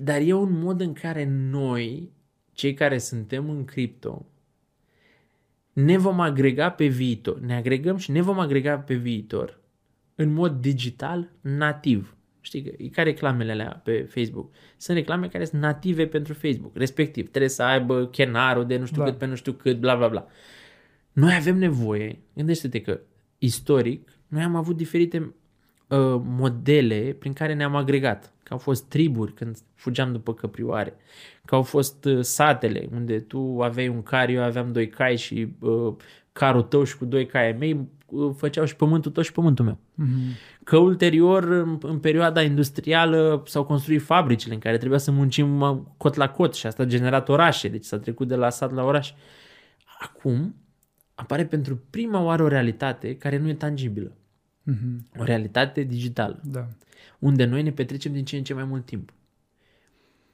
Dar 0.00 0.20
e 0.20 0.32
un 0.32 0.58
mod 0.58 0.80
în 0.80 0.92
care 0.92 1.24
noi, 1.50 2.12
cei 2.52 2.74
care 2.74 2.98
suntem 2.98 3.50
în 3.50 3.64
cripto, 3.64 4.26
ne 5.72 5.96
vom 5.96 6.20
agrega 6.20 6.70
pe 6.70 6.86
viitor. 6.86 7.40
Ne 7.40 7.54
agregăm 7.54 7.96
și 7.96 8.10
ne 8.10 8.20
vom 8.20 8.38
agrega 8.38 8.78
pe 8.78 8.94
viitor 8.94 9.60
în 10.14 10.32
mod 10.32 10.60
digital 10.60 11.30
nativ. 11.40 12.16
Știi, 12.40 12.74
e 12.78 12.88
ca 12.88 13.02
reclamele 13.02 13.52
alea 13.52 13.80
pe 13.84 14.02
Facebook. 14.02 14.52
Sunt 14.76 14.96
reclame 14.96 15.28
care 15.28 15.44
sunt 15.44 15.60
native 15.60 16.06
pentru 16.06 16.32
Facebook. 16.32 16.76
Respectiv, 16.76 17.30
trebuie 17.30 17.50
să 17.50 17.62
aibă 17.62 18.06
chenarul 18.06 18.66
de 18.66 18.76
nu 18.76 18.84
știu 18.84 19.02
da. 19.02 19.08
cât 19.08 19.18
pe 19.18 19.26
nu 19.26 19.34
știu 19.34 19.52
cât, 19.52 19.78
bla 19.78 19.96
bla 19.96 20.08
bla. 20.08 20.26
Noi 21.12 21.34
avem 21.34 21.58
nevoie, 21.58 22.18
gândește-te 22.34 22.80
că 22.80 23.00
istoric, 23.38 24.08
noi 24.28 24.42
am 24.42 24.56
avut 24.56 24.76
diferite 24.76 25.18
uh, 25.18 26.20
modele 26.24 27.16
prin 27.18 27.32
care 27.32 27.54
ne-am 27.54 27.76
agregat. 27.76 28.32
Că 28.42 28.52
au 28.52 28.58
fost 28.58 28.88
triburi 28.88 29.32
când 29.32 29.58
fugeam 29.74 30.12
după 30.12 30.34
căprioare, 30.34 30.94
că 31.44 31.54
au 31.54 31.62
fost 31.62 32.04
uh, 32.04 32.20
satele 32.20 32.88
unde 32.92 33.20
tu 33.20 33.62
aveai 33.62 33.88
un 33.88 34.02
car, 34.02 34.28
eu 34.28 34.42
aveam 34.42 34.72
doi 34.72 34.88
cai 34.88 35.16
și 35.16 35.48
uh, 35.58 35.94
carul 36.32 36.62
tău 36.62 36.84
și 36.84 36.96
cu 36.96 37.04
doi 37.04 37.26
cai 37.26 37.44
ai 37.44 37.52
mei 37.52 37.72
uh, 37.72 37.86
făceau 38.36 38.64
și 38.64 38.76
pământul 38.76 39.10
tău 39.10 39.22
și 39.22 39.32
pământul 39.32 39.64
meu. 39.64 39.78
Mm-hmm. 39.78 40.60
Că 40.64 40.76
ulterior, 40.76 41.42
în, 41.44 41.78
în 41.82 41.98
perioada 41.98 42.42
industrială, 42.42 43.42
s-au 43.46 43.64
construit 43.64 44.02
fabricile 44.02 44.54
în 44.54 44.60
care 44.60 44.76
trebuia 44.76 44.98
să 44.98 45.10
muncim 45.10 45.58
cot 45.96 46.14
la 46.14 46.28
cot 46.28 46.54
și 46.54 46.66
asta 46.66 46.82
a 46.82 46.86
generat 46.86 47.28
orașe, 47.28 47.68
deci 47.68 47.84
s-a 47.84 47.98
trecut 47.98 48.28
de 48.28 48.34
la 48.34 48.50
sat 48.50 48.72
la 48.72 48.84
oraș. 48.84 49.12
Acum, 49.98 50.54
apare 51.14 51.46
pentru 51.46 51.80
prima 51.90 52.22
oară 52.22 52.42
o 52.42 52.48
realitate 52.48 53.16
care 53.16 53.38
nu 53.38 53.48
e 53.48 53.54
tangibilă. 53.54 54.16
Mm-hmm. 54.70 55.18
O 55.18 55.24
realitate 55.24 55.82
digitală. 55.82 56.40
Da. 56.44 56.66
Unde 57.18 57.44
noi 57.44 57.62
ne 57.62 57.72
petrecem 57.72 58.12
din 58.12 58.24
ce 58.24 58.36
în 58.36 58.44
ce 58.44 58.54
mai 58.54 58.64
mult 58.64 58.84
timp. 58.84 59.12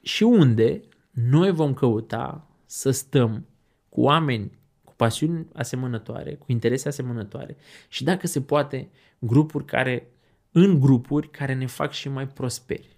Și 0.03 0.23
unde 0.23 0.81
noi 1.11 1.51
vom 1.51 1.75
căuta 1.75 2.47
să 2.67 2.91
stăm 2.91 3.47
cu 3.89 4.01
oameni 4.01 4.51
cu 4.51 4.68
pasiuni 4.99 5.47
asemănătoare, 5.53 6.35
cu 6.35 6.45
interese 6.49 6.89
asemănătoare 6.89 7.57
și 7.89 8.05
dacă 8.05 8.27
se 8.27 8.41
poate, 8.41 8.91
grupuri 9.19 9.65
care, 9.65 10.11
în 10.53 10.81
grupuri 10.81 11.31
care 11.31 11.55
ne 11.55 11.67
fac 11.67 11.93
și 11.93 12.09
mai 12.09 12.27
prosperi. 12.27 12.97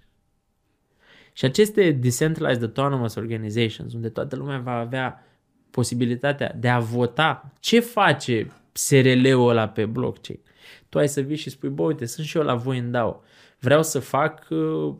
Și 1.32 1.44
aceste 1.44 1.90
decentralized 1.90 2.62
autonomous 2.62 3.14
organizations, 3.14 3.92
unde 3.92 4.08
toată 4.08 4.36
lumea 4.36 4.58
va 4.58 4.72
avea 4.72 5.24
posibilitatea 5.70 6.54
de 6.58 6.68
a 6.68 6.78
vota 6.78 7.52
ce 7.60 7.80
face 7.80 8.50
SRL-ul 8.72 9.48
ăla 9.48 9.68
pe 9.68 9.86
blockchain. 9.86 10.40
Tu 10.88 10.98
ai 10.98 11.08
să 11.08 11.20
vii 11.20 11.36
și 11.36 11.50
spui, 11.50 11.68
bă, 11.68 11.82
uite, 11.82 12.06
sunt 12.06 12.26
și 12.26 12.36
eu 12.36 12.42
la 12.42 12.54
voi 12.54 12.78
în 12.78 12.90
DAO. 12.90 13.20
Vreau 13.58 13.82
să 13.82 13.98
fac, 13.98 14.46
uh, 14.50 14.94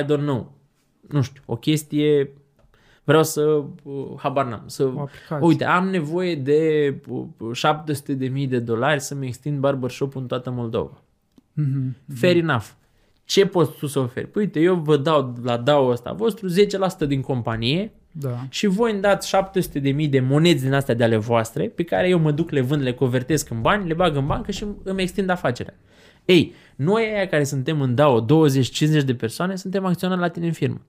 I 0.00 0.04
don't 0.04 0.24
know, 0.24 0.58
nu 1.08 1.22
știu, 1.22 1.42
o 1.46 1.56
chestie, 1.56 2.30
vreau 3.04 3.22
să, 3.22 3.64
uh, 3.82 4.06
habar 4.16 4.46
n-am, 4.46 4.62
să, 4.66 4.90
uite, 5.40 5.64
am 5.64 5.88
nevoie 5.88 6.34
de 6.34 6.94
uh, 7.08 7.52
700 7.52 8.14
de 8.14 8.26
mii 8.26 8.46
de 8.46 8.58
dolari 8.58 9.00
să-mi 9.00 9.26
extind 9.26 9.58
barbershop 9.58 10.16
în 10.16 10.26
toată 10.26 10.50
Moldova. 10.50 11.02
Mm-hmm. 11.60 12.14
Fair 12.14 12.36
enough. 12.36 12.66
Ce 13.24 13.46
poți 13.46 13.78
tu 13.78 13.86
să 13.86 13.98
oferi? 13.98 14.26
Păi 14.26 14.42
uite, 14.42 14.60
eu 14.60 14.74
vă 14.74 14.96
dau 14.96 15.34
la 15.42 15.56
DAO 15.56 15.88
ăsta 15.88 16.12
vostru 16.12 16.48
10% 17.04 17.06
din 17.06 17.20
companie, 17.20 17.92
da. 18.12 18.46
și 18.48 18.66
voi 18.66 18.92
îmi 18.92 19.00
dați 19.00 19.28
700 19.28 19.78
de 19.78 19.90
mii 19.90 20.08
de 20.08 20.20
monezi 20.20 20.62
din 20.62 20.72
astea 20.72 20.94
de 20.94 21.04
ale 21.04 21.16
voastre, 21.16 21.68
pe 21.68 21.82
care 21.82 22.08
eu 22.08 22.18
mă 22.18 22.30
duc, 22.30 22.50
le 22.50 22.60
vând, 22.60 22.82
le 22.82 22.92
convertesc 22.92 23.50
în 23.50 23.60
bani, 23.60 23.86
le 23.86 23.94
bag 23.94 24.16
în 24.16 24.26
bancă 24.26 24.50
și 24.50 24.66
îmi 24.82 25.02
extind 25.02 25.28
afacerea. 25.28 25.74
Ei, 26.24 26.54
noi 26.76 27.02
aia 27.02 27.26
care 27.26 27.44
suntem 27.44 27.80
în 27.80 27.94
DAO, 27.94 28.24
20-50 28.24 28.26
de 29.04 29.14
persoane, 29.14 29.56
suntem 29.56 29.84
acționari 29.84 30.20
la 30.20 30.28
tine 30.28 30.46
în 30.46 30.52
firmă. 30.52 30.80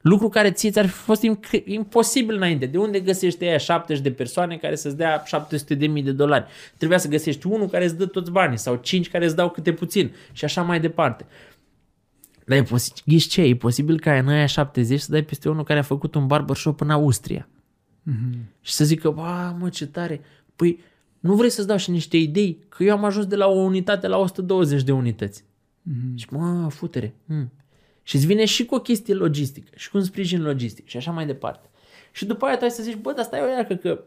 Lucru 0.00 0.28
care 0.28 0.50
ție 0.50 0.70
ți-ar 0.70 0.86
fi 0.86 0.92
fost 0.92 1.22
imposibil 1.64 2.34
înainte. 2.34 2.66
De 2.66 2.78
unde 2.78 3.00
găsești 3.00 3.44
aia 3.44 3.56
70 3.56 4.02
de 4.02 4.12
persoane 4.12 4.56
care 4.56 4.74
să-ți 4.74 4.96
dea 4.96 5.22
700 5.26 5.74
de 5.74 5.86
mii 5.86 6.02
de 6.02 6.12
dolari? 6.12 6.46
Trebuia 6.76 6.98
să 6.98 7.08
găsești 7.08 7.46
unul 7.46 7.68
care 7.68 7.84
îți 7.84 7.96
dă 7.96 8.06
toți 8.06 8.30
banii 8.30 8.58
sau 8.58 8.76
cinci 8.76 9.10
care 9.10 9.24
îți 9.24 9.36
dau 9.36 9.50
câte 9.50 9.72
puțin 9.72 10.12
și 10.32 10.44
așa 10.44 10.62
mai 10.62 10.80
departe. 10.80 11.26
Dar 12.46 12.58
e 12.58 12.62
posibil, 12.62 13.02
ghiși 13.06 13.28
ce, 13.28 13.42
e 13.42 13.56
posibil 13.56 14.00
ca 14.00 14.18
în 14.18 14.28
aia 14.28 14.46
70 14.46 15.00
să 15.00 15.10
dai 15.10 15.22
peste 15.22 15.48
unul 15.48 15.64
care 15.64 15.78
a 15.78 15.82
făcut 15.82 16.14
un 16.14 16.26
barbershop 16.26 16.80
în 16.80 16.90
Austria. 16.90 17.48
Mm-hmm. 18.10 18.38
Și 18.60 18.72
să 18.72 18.84
zică, 18.84 19.10
ba, 19.10 19.56
mă, 19.58 19.68
ce 19.68 19.86
tare. 19.86 20.20
Păi, 20.56 20.80
nu 21.20 21.34
vrei 21.34 21.50
să-ți 21.50 21.66
dau 21.66 21.76
și 21.76 21.90
niște 21.90 22.16
idei? 22.16 22.58
Că 22.68 22.84
eu 22.84 22.92
am 22.92 23.04
ajuns 23.04 23.26
de 23.26 23.36
la 23.36 23.46
o 23.46 23.58
unitate 23.58 24.06
la 24.06 24.16
120 24.16 24.82
de 24.82 24.92
unități. 24.92 25.42
Mm-hmm. 25.42 26.14
Și 26.14 26.26
mă, 26.30 26.68
futere. 26.70 27.14
Mm. 27.24 27.50
Și 28.02 28.16
îți 28.16 28.26
vine 28.26 28.44
și 28.44 28.64
cu 28.64 28.74
o 28.74 28.80
chestie 28.80 29.14
logistică 29.14 29.70
și 29.76 29.90
cu 29.90 29.96
un 29.96 30.02
sprijin 30.02 30.42
logistic 30.42 30.88
și 30.88 30.96
așa 30.96 31.10
mai 31.10 31.26
departe. 31.26 31.70
Și 32.12 32.24
după 32.24 32.46
aia 32.46 32.56
tu 32.56 32.64
ai 32.64 32.70
să 32.70 32.82
zici, 32.82 32.96
bă, 32.96 33.12
dar 33.12 33.24
stai 33.24 33.40
o 33.40 33.48
iacă 33.48 33.74
că 33.74 34.04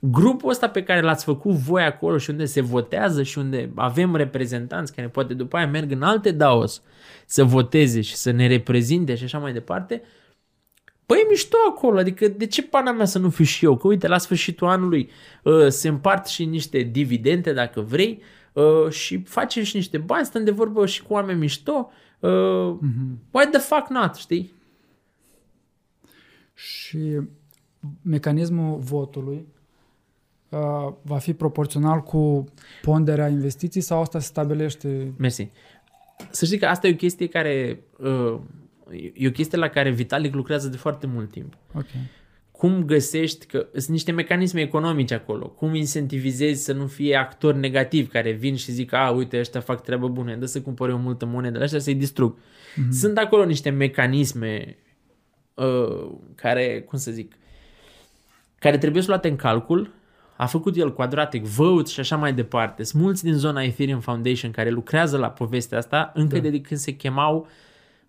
grupul 0.00 0.50
ăsta 0.50 0.68
pe 0.68 0.82
care 0.82 1.00
l-ați 1.00 1.24
făcut 1.24 1.52
voi 1.52 1.82
acolo 1.82 2.18
și 2.18 2.30
unde 2.30 2.44
se 2.44 2.60
votează 2.60 3.22
și 3.22 3.38
unde 3.38 3.70
avem 3.74 4.16
reprezentanți 4.16 4.94
care 4.94 5.08
poate 5.08 5.34
după 5.34 5.56
aia 5.56 5.66
merg 5.66 5.90
în 5.90 6.02
alte 6.02 6.30
DAOs 6.30 6.82
să 7.26 7.44
voteze 7.44 8.00
și 8.00 8.14
să 8.14 8.30
ne 8.30 8.46
reprezinte 8.46 9.14
și 9.14 9.24
așa 9.24 9.38
mai 9.38 9.52
departe, 9.52 10.02
Păi 11.06 11.18
e 11.24 11.26
mișto 11.28 11.56
acolo, 11.68 11.98
adică 11.98 12.28
de 12.28 12.46
ce 12.46 12.62
pana 12.62 12.92
mea 12.92 13.04
să 13.04 13.18
nu 13.18 13.30
fiu 13.30 13.44
și 13.44 13.64
eu? 13.64 13.76
Că 13.76 13.86
uite, 13.86 14.08
la 14.08 14.18
sfârșitul 14.18 14.66
anului 14.66 15.10
uh, 15.42 15.68
se 15.68 15.88
împart 15.88 16.26
și 16.26 16.44
niște 16.44 16.78
dividende, 16.78 17.52
dacă 17.52 17.80
vrei, 17.80 18.22
uh, 18.52 18.90
și 18.90 19.22
facem 19.22 19.62
și 19.62 19.76
niște 19.76 19.98
bani, 19.98 20.24
stăm 20.24 20.44
de 20.44 20.50
vorbă 20.50 20.86
și 20.86 21.02
cu 21.02 21.12
oameni 21.12 21.38
mișto. 21.38 21.90
Uh, 22.18 22.78
mm-hmm. 22.78 23.16
Why 23.30 23.48
the 23.50 23.60
fuck 23.60 23.88
not, 23.88 24.14
știi? 24.14 24.52
Și 26.54 27.20
mecanismul 28.02 28.78
votului 28.78 29.46
uh, 30.48 30.92
va 31.02 31.18
fi 31.18 31.34
proporțional 31.34 32.00
cu 32.00 32.44
ponderea 32.82 33.28
investiției 33.28 33.82
sau 33.82 34.00
asta 34.00 34.18
se 34.18 34.26
stabilește? 34.26 35.12
Mersi. 35.16 35.48
Să 36.30 36.44
știi 36.44 36.58
că 36.58 36.66
asta 36.66 36.86
e 36.86 36.92
o 36.92 36.96
chestie 36.96 37.26
care... 37.26 37.80
Uh, 37.98 38.40
e 39.14 39.28
o 39.28 39.30
chestie 39.30 39.58
la 39.58 39.68
care 39.68 39.90
Vitalik 39.90 40.34
lucrează 40.34 40.68
de 40.68 40.76
foarte 40.76 41.06
mult 41.06 41.30
timp. 41.30 41.56
Ok. 41.74 41.86
Cum 42.64 42.84
găsești 42.84 43.46
că 43.46 43.66
sunt 43.72 43.88
niște 43.88 44.12
mecanisme 44.12 44.60
economice 44.60 45.14
acolo, 45.14 45.48
cum 45.48 45.74
incentivizezi 45.74 46.64
să 46.64 46.72
nu 46.72 46.86
fie 46.86 47.16
actori 47.16 47.58
negativi 47.58 48.08
care 48.08 48.30
vin 48.30 48.56
și 48.56 48.72
zic, 48.72 48.92
a, 48.92 49.10
uite, 49.10 49.38
ăștia 49.38 49.60
fac 49.60 49.82
treabă 49.82 50.08
bună, 50.08 50.34
dă 50.34 50.46
să 50.46 50.60
cumpăr 50.60 50.88
eu 50.88 50.98
multă 50.98 51.26
monedă, 51.26 51.60
ăștia 51.62 51.78
să-i 51.78 51.94
distrug. 51.94 52.36
Mm-hmm. 52.36 52.90
Sunt 52.90 53.18
acolo 53.18 53.44
niște 53.44 53.70
mecanisme 53.70 54.76
uh, 55.54 56.10
care, 56.34 56.80
cum 56.80 56.98
să 56.98 57.10
zic, 57.10 57.32
care 58.58 58.78
trebuie 58.78 59.02
să 59.02 59.08
luate 59.08 59.28
în 59.28 59.36
calcul. 59.36 59.92
A 60.36 60.46
făcut 60.46 60.76
el 60.76 60.92
quadratic, 60.92 61.44
vote 61.44 61.90
și 61.90 62.00
așa 62.00 62.16
mai 62.16 62.32
departe. 62.32 62.82
Sunt 62.82 63.02
mulți 63.02 63.24
din 63.24 63.34
zona 63.34 63.62
Ethereum 63.62 64.00
Foundation 64.00 64.50
care 64.50 64.70
lucrează 64.70 65.16
la 65.16 65.30
povestea 65.30 65.78
asta 65.78 66.10
încă 66.14 66.38
da. 66.38 66.48
de 66.48 66.60
când 66.60 66.80
se 66.80 66.92
chemau 66.92 67.48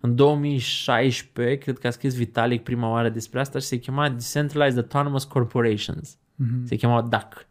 în 0.00 0.14
2016, 0.14 1.58
cred 1.58 1.78
că 1.78 1.86
a 1.86 1.90
scris 1.90 2.14
Vitalik 2.14 2.62
prima 2.62 2.90
oară 2.90 3.08
despre 3.08 3.40
asta 3.40 3.58
și 3.58 3.66
se 3.66 3.78
chema 3.78 4.08
Decentralized 4.08 4.82
Autonomous 4.82 5.24
Corporations. 5.24 6.16
Mm-hmm. 6.16 6.64
Se 6.64 6.76
chemau 6.76 7.02
DAC. 7.02 7.46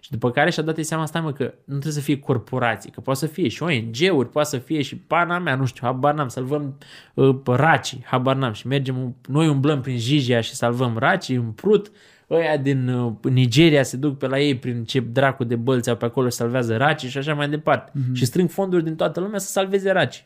Și 0.00 0.10
după 0.10 0.30
care 0.30 0.50
și-a 0.50 0.62
dat 0.62 0.78
seama, 0.78 1.06
stai 1.06 1.20
mă, 1.20 1.32
că 1.32 1.42
nu 1.42 1.72
trebuie 1.72 1.92
să 1.92 2.00
fie 2.00 2.18
corporații, 2.18 2.90
că 2.90 3.00
poate 3.00 3.18
să 3.18 3.26
fie 3.26 3.48
și 3.48 3.62
ONG-uri, 3.62 4.30
poate 4.30 4.48
să 4.48 4.58
fie 4.58 4.82
și 4.82 4.96
pana 4.96 5.38
mea, 5.38 5.54
nu 5.54 5.64
știu, 5.64 5.86
habar 5.86 6.14
n-am, 6.14 6.28
salvăm 6.28 6.78
uh, 7.14 7.36
racii, 7.44 8.04
habar 8.04 8.36
n-am, 8.36 8.52
și 8.52 8.66
mergem, 8.66 9.16
noi 9.28 9.48
umblăm 9.48 9.80
prin 9.80 9.98
Jijia 9.98 10.40
și 10.40 10.54
salvăm 10.54 10.98
racii, 10.98 11.34
în 11.34 11.50
prut, 11.50 11.90
ăia 12.30 12.56
din 12.56 12.88
uh, 12.88 13.12
Nigeria 13.22 13.82
se 13.82 13.96
duc 13.96 14.18
pe 14.18 14.26
la 14.26 14.38
ei 14.38 14.56
prin 14.56 14.84
ce 14.84 15.00
dracu 15.00 15.44
de 15.44 15.56
bălți 15.56 15.90
au 15.90 15.96
pe 15.96 16.04
acolo 16.04 16.28
și 16.28 16.36
salvează 16.36 16.76
racii 16.76 17.08
și 17.08 17.18
așa 17.18 17.34
mai 17.34 17.48
departe. 17.48 17.92
Mm-hmm. 17.98 18.12
Și 18.12 18.24
strâng 18.24 18.50
fonduri 18.50 18.84
din 18.84 18.96
toată 18.96 19.20
lumea 19.20 19.38
să 19.38 19.50
salveze 19.50 19.90
racii. 19.90 20.24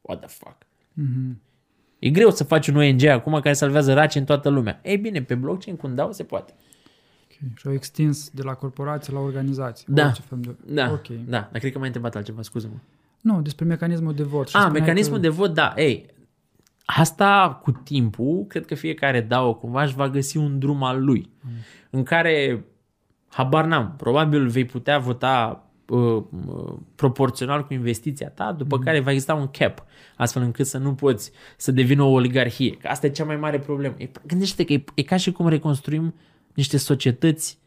What 0.00 0.18
the 0.18 0.28
fuck? 0.28 0.65
Mm-hmm. 1.02 1.44
E 1.98 2.10
greu 2.10 2.30
să 2.30 2.44
faci 2.44 2.68
un 2.68 2.76
ONG 2.76 3.04
acum 3.04 3.32
care 3.40 3.52
salvează 3.52 3.92
racii 3.92 4.20
în 4.20 4.26
toată 4.26 4.48
lumea. 4.48 4.80
Ei 4.82 4.96
bine, 4.96 5.22
pe 5.22 5.34
blockchain 5.34 5.76
cu 5.76 5.86
un 5.86 5.94
DAO 5.94 6.12
se 6.12 6.22
poate. 6.22 6.54
Okay. 7.24 7.52
Și 7.56 7.66
au 7.66 7.72
extins 7.72 8.30
de 8.30 8.42
la 8.42 8.54
corporație 8.54 9.12
la 9.12 9.20
organizație. 9.20 9.86
Da, 9.88 10.10
fel 10.10 10.38
de... 10.40 10.56
da, 10.66 10.90
okay. 10.90 11.24
da, 11.28 11.48
dar 11.52 11.60
cred 11.60 11.72
că 11.72 11.78
m-ai 11.78 11.86
întrebat 11.86 12.16
altceva, 12.16 12.42
scuză-mă. 12.42 12.76
Nu, 13.20 13.42
despre 13.42 13.64
mecanismul 13.64 14.14
de 14.14 14.22
vot. 14.22 14.48
Ah, 14.52 14.70
mecanismul 14.72 15.16
că... 15.16 15.22
de 15.22 15.28
vot, 15.28 15.54
da. 15.54 15.72
Ei, 15.76 16.06
asta 16.84 17.60
cu 17.62 17.70
timpul, 17.70 18.44
cred 18.48 18.66
că 18.66 18.74
fiecare 18.74 19.20
DAO 19.20 19.54
cumva 19.54 19.82
își 19.82 19.94
va 19.94 20.08
găsi 20.08 20.36
un 20.36 20.58
drum 20.58 20.82
al 20.82 21.04
lui, 21.04 21.30
mm. 21.40 21.50
în 21.90 22.02
care, 22.02 22.64
habar 23.28 23.64
n-am, 23.64 23.94
probabil 23.96 24.46
vei 24.46 24.64
putea 24.64 24.98
vota 24.98 25.65
uh, 25.88 26.22
uh, 26.46 26.72
proporțional 26.94 27.66
cu 27.66 27.72
investiția 27.72 28.28
ta, 28.28 28.52
după 28.58 28.76
mm. 28.76 28.82
care 28.82 29.00
va 29.00 29.10
exista 29.10 29.34
un 29.34 29.48
cap, 29.48 29.84
astfel 30.16 30.42
încât 30.42 30.66
să 30.66 30.78
nu 30.78 30.94
poți 30.94 31.30
să 31.56 31.72
devină 31.72 32.02
o 32.02 32.10
oligarhie. 32.10 32.70
Că 32.70 32.88
asta 32.88 33.06
e 33.06 33.10
cea 33.10 33.24
mai 33.24 33.36
mare 33.36 33.58
problemă. 33.58 33.94
E, 33.98 34.10
gândește 34.26 34.64
că 34.64 34.72
e, 34.72 34.84
e 34.94 35.02
ca 35.02 35.16
și 35.16 35.32
cum 35.32 35.48
reconstruim 35.48 36.14
niște 36.54 36.76
societăți 36.76 37.58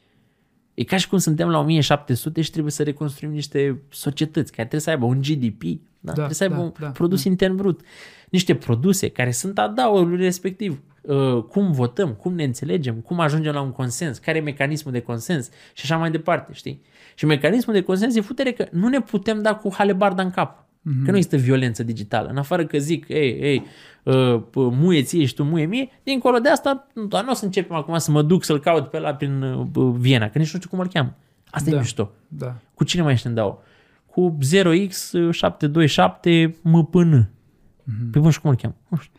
E 0.79 0.83
ca 0.83 0.97
și 0.97 1.07
cum 1.07 1.17
suntem 1.17 1.49
la 1.49 1.59
1700 1.59 2.41
și 2.41 2.51
trebuie 2.51 2.71
să 2.71 2.83
reconstruim 2.83 3.31
niște 3.31 3.81
societăți 3.89 4.51
care 4.51 4.67
trebuie 4.67 4.81
să 4.81 4.89
aibă 4.89 5.05
un 5.05 5.21
GDP, 5.21 5.63
da? 5.63 5.77
Da, 5.99 6.11
trebuie 6.11 6.33
să 6.33 6.43
aibă 6.43 6.55
da, 6.55 6.61
un 6.61 6.71
da, 6.79 6.87
produs 6.87 7.23
da. 7.23 7.29
intern 7.29 7.55
brut. 7.55 7.81
Niște 8.29 8.55
produse 8.55 9.09
care 9.09 9.31
sunt 9.31 9.59
adaurul 9.59 10.17
respectiv. 10.17 10.81
Uh, 11.09 11.43
cum 11.43 11.71
votăm, 11.71 12.13
cum 12.13 12.33
ne 12.35 12.43
înțelegem, 12.43 12.95
cum 12.95 13.19
ajungem 13.19 13.53
la 13.53 13.61
un 13.61 13.71
consens, 13.71 14.17
care 14.17 14.37
e 14.37 14.41
mecanismul 14.41 14.93
de 14.93 14.99
consens 14.99 15.49
și 15.73 15.81
așa 15.83 15.97
mai 15.97 16.11
departe, 16.11 16.53
știi? 16.53 16.81
Și 17.15 17.25
mecanismul 17.25 17.75
de 17.75 17.81
consens 17.81 18.15
e 18.15 18.21
futere 18.21 18.51
că 18.51 18.67
nu 18.71 18.87
ne 18.87 19.01
putem 19.01 19.41
da 19.41 19.55
cu 19.55 19.73
halebarda 19.73 20.21
în 20.21 20.31
cap. 20.31 20.59
Mm-hmm. 20.59 21.05
Că 21.05 21.11
nu 21.11 21.17
există 21.17 21.37
violență 21.37 21.83
digitală. 21.83 22.29
În 22.29 22.37
afară 22.37 22.65
că 22.65 22.77
zic, 22.77 23.07
ei, 23.07 23.39
ei, 23.41 23.65
uh, 24.03 24.41
muie 24.53 25.03
ție 25.03 25.25
și 25.25 25.33
tu 25.33 25.43
muie 25.43 25.65
mie, 25.65 25.89
dincolo 26.03 26.37
de 26.37 26.49
asta, 26.49 26.87
nu, 26.93 27.07
nu 27.11 27.29
o 27.29 27.33
să 27.33 27.45
începem 27.45 27.75
acum 27.75 27.97
să 27.97 28.11
mă 28.11 28.21
duc 28.21 28.43
să-l 28.43 28.59
caut 28.59 28.89
pe 28.89 28.99
la 28.99 29.13
prin 29.13 29.41
uh, 29.41 29.93
Viena, 29.97 30.29
că 30.29 30.37
nici 30.37 30.53
nu 30.53 30.57
știu 30.57 30.69
cum 30.69 30.79
îl 30.79 30.87
cheamă. 30.87 31.15
Asta 31.49 31.69
da. 31.69 31.75
e 31.75 31.79
mișto. 31.79 32.11
Da. 32.27 32.55
Cu 32.73 32.83
cine 32.83 33.01
mai 33.01 33.13
ești 33.13 33.27
în 33.27 33.33
DAO? 33.33 33.61
Cu 34.05 34.37
0x727 34.53 36.49
MPN. 36.61 37.21
Mm-hmm. 37.21 38.11
Păi 38.11 38.21
bun, 38.21 38.31
și 38.31 38.41
cum 38.41 38.49
îl 38.49 38.55
cheamă? 38.55 38.75
Nu 38.87 38.97
știu. 38.97 39.18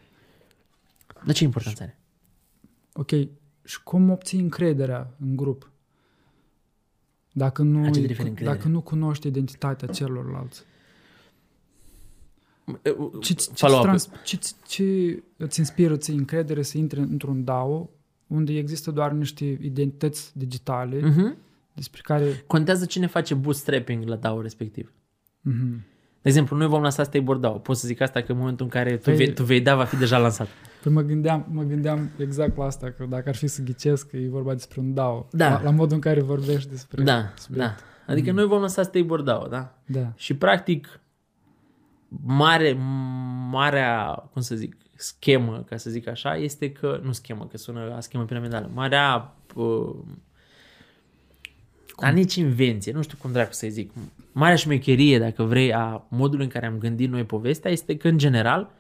Dar 1.25 1.35
ce 1.35 1.45
importanță 1.45 1.83
are? 1.83 1.99
Ok. 2.93 3.11
Și 3.65 3.83
cum 3.83 4.11
obții 4.11 4.39
încrederea 4.39 5.15
în 5.21 5.37
grup? 5.37 5.71
Dacă 7.33 7.63
nu, 7.63 7.91
dacă 8.43 8.69
nu 8.69 8.81
cunoști 8.81 9.27
identitatea 9.27 9.89
celorlalți. 9.89 10.63
Ce, 13.21 13.33
ce, 13.35 13.67
trans, 13.67 14.11
ce, 14.25 14.39
ce 14.67 15.23
îți 15.37 15.59
inspiră 15.59 15.97
ți 15.97 16.11
încredere 16.11 16.63
să 16.63 16.79
intri 16.79 17.01
într-un 17.01 17.45
DAO 17.45 17.91
unde 18.27 18.53
există 18.53 18.91
doar 18.91 19.13
niște 19.13 19.45
identități 19.45 20.39
digitale 20.39 20.99
uh-huh. 20.99 21.37
despre 21.73 22.01
care... 22.05 22.45
Contează 22.47 22.85
cine 22.85 23.07
face 23.07 23.35
bootstrapping 23.35 24.05
la 24.05 24.17
DAO 24.17 24.41
respectiv. 24.41 24.93
Uh-huh. 25.49 25.81
De 26.23 26.29
exemplu, 26.29 26.57
noi 26.57 26.67
vom 26.67 26.83
lansa 26.83 27.03
Stable 27.03 27.39
DAO. 27.39 27.59
Pot 27.59 27.77
să 27.77 27.87
zic 27.87 28.01
asta 28.01 28.23
că 28.23 28.33
în 28.33 28.39
momentul 28.39 28.65
în 28.65 28.71
care 28.71 28.97
tu, 28.97 29.03
păi, 29.03 29.17
vei, 29.17 29.33
tu 29.33 29.45
vei 29.45 29.61
da, 29.61 29.77
va 29.77 29.85
fi 29.85 29.97
deja 29.97 30.19
lansat. 30.19 30.49
Păi 30.83 30.93
mă 30.93 31.01
gândeam, 31.01 31.47
mă 31.51 31.63
gândeam 31.63 32.11
exact 32.19 32.57
la 32.57 32.65
asta, 32.65 32.91
că 32.91 33.07
dacă 33.09 33.29
ar 33.29 33.35
fi 33.35 33.47
să 33.47 33.63
ghicesc 33.63 34.09
că 34.09 34.17
e 34.17 34.29
vorba 34.29 34.53
despre 34.53 34.81
un 34.81 34.95
DAO. 34.95 35.27
Da. 35.31 35.49
La, 35.49 35.63
la 35.63 35.71
modul 35.71 35.95
în 35.95 36.01
care 36.01 36.21
vorbești 36.21 36.71
despre... 36.71 37.03
Da, 37.03 37.33
subiect. 37.37 37.67
da. 37.67 37.75
Adică 38.13 38.31
mm. 38.31 38.37
noi 38.37 38.47
vom 38.47 38.59
lansa 38.59 38.83
Stable 38.83 39.23
DAO, 39.23 39.47
da? 39.47 39.79
Da. 39.87 40.13
Și 40.17 40.35
practic 40.35 41.01
mare, 42.25 42.73
marea, 43.51 44.13
cum 44.33 44.43
să 44.43 44.55
zic, 44.55 44.77
schemă, 44.95 45.65
ca 45.69 45.77
să 45.77 45.91
zic 45.91 46.09
așa, 46.09 46.37
este 46.37 46.73
că, 46.73 47.01
nu 47.03 47.13
schemă, 47.13 47.47
că 47.47 47.57
sună 47.57 47.95
a 47.95 48.01
schemă 48.01 48.25
piramidală, 48.25 48.71
marea, 48.75 49.37
uh, 49.55 49.97
dar 52.01 52.13
nici 52.13 52.35
invenție, 52.35 52.93
nu 52.93 53.03
știu 53.03 53.17
cum 53.21 53.33
dracu 53.33 53.53
să 53.53 53.67
zic, 53.69 53.93
marea 54.33 54.57
șmecherie, 54.57 55.19
dacă 55.19 55.43
vrei, 55.43 55.73
a 55.73 56.07
modului 56.09 56.45
în 56.45 56.51
care 56.51 56.67
am 56.67 56.79
gândit 56.79 57.11
noi 57.11 57.25
povestea 57.25 57.71
este 57.71 57.97
că, 57.97 58.09
în 58.09 58.19
general, 58.19 58.71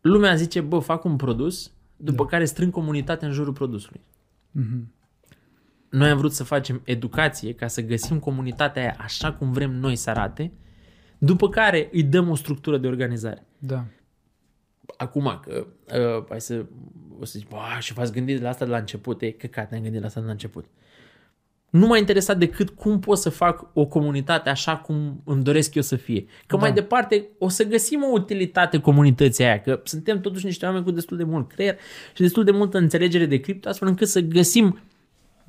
lumea 0.00 0.34
zice, 0.34 0.60
bă, 0.60 0.78
fac 0.78 1.04
un 1.04 1.16
produs, 1.16 1.72
după 1.96 2.22
da. 2.22 2.28
care 2.28 2.44
strâng 2.44 2.72
comunitatea 2.72 3.28
în 3.28 3.34
jurul 3.34 3.52
produsului. 3.52 4.00
Mm-hmm. 4.58 4.98
Noi 5.90 6.10
am 6.10 6.18
vrut 6.18 6.32
să 6.32 6.44
facem 6.44 6.80
educație 6.84 7.54
ca 7.54 7.66
să 7.66 7.82
găsim 7.82 8.18
comunitatea 8.18 8.82
aia 8.82 8.96
așa 8.98 9.32
cum 9.32 9.52
vrem 9.52 9.70
noi 9.70 9.96
să 9.96 10.10
arate, 10.10 10.52
după 11.18 11.48
care 11.48 11.88
îi 11.92 12.02
dăm 12.02 12.28
o 12.28 12.34
structură 12.34 12.78
de 12.78 12.86
organizare. 12.86 13.46
Da. 13.58 13.84
Acum, 14.96 15.40
că 15.42 15.66
uh, 16.16 16.24
hai 16.28 16.40
să, 16.40 16.66
o 17.18 17.24
să 17.24 17.38
zici, 17.38 17.48
și 17.78 17.92
v-ați 17.92 18.12
gândit 18.12 18.40
la 18.40 18.48
asta 18.48 18.64
de 18.64 18.70
la 18.70 18.76
început, 18.76 19.22
e 19.22 19.30
căcat, 19.30 19.70
ne-am 19.70 19.82
gândit 19.82 20.00
la 20.00 20.06
asta 20.06 20.20
de 20.20 20.26
la 20.26 20.32
început. 20.32 20.64
Nu 21.70 21.86
m-a 21.86 21.98
interesat 21.98 22.38
decât 22.38 22.70
cum 22.70 22.98
pot 22.98 23.18
să 23.18 23.28
fac 23.28 23.70
o 23.72 23.86
comunitate 23.86 24.48
așa 24.48 24.76
cum 24.76 25.22
îmi 25.24 25.42
doresc 25.42 25.74
eu 25.74 25.82
să 25.82 25.96
fie. 25.96 26.24
Că 26.46 26.56
da. 26.56 26.62
mai 26.62 26.72
departe 26.72 27.28
o 27.38 27.48
să 27.48 27.64
găsim 27.64 28.02
o 28.02 28.12
utilitate 28.12 28.78
comunității 28.78 29.44
aia, 29.44 29.60
că 29.60 29.80
suntem 29.84 30.20
totuși 30.20 30.44
niște 30.44 30.66
oameni 30.66 30.84
cu 30.84 30.90
destul 30.90 31.16
de 31.16 31.24
mult 31.24 31.48
creier 31.48 31.78
și 32.14 32.20
destul 32.20 32.44
de 32.44 32.50
multă 32.50 32.78
înțelegere 32.78 33.26
de 33.26 33.40
cripto, 33.40 33.68
astfel 33.68 33.88
încât 33.88 34.08
să 34.08 34.20
găsim 34.20 34.78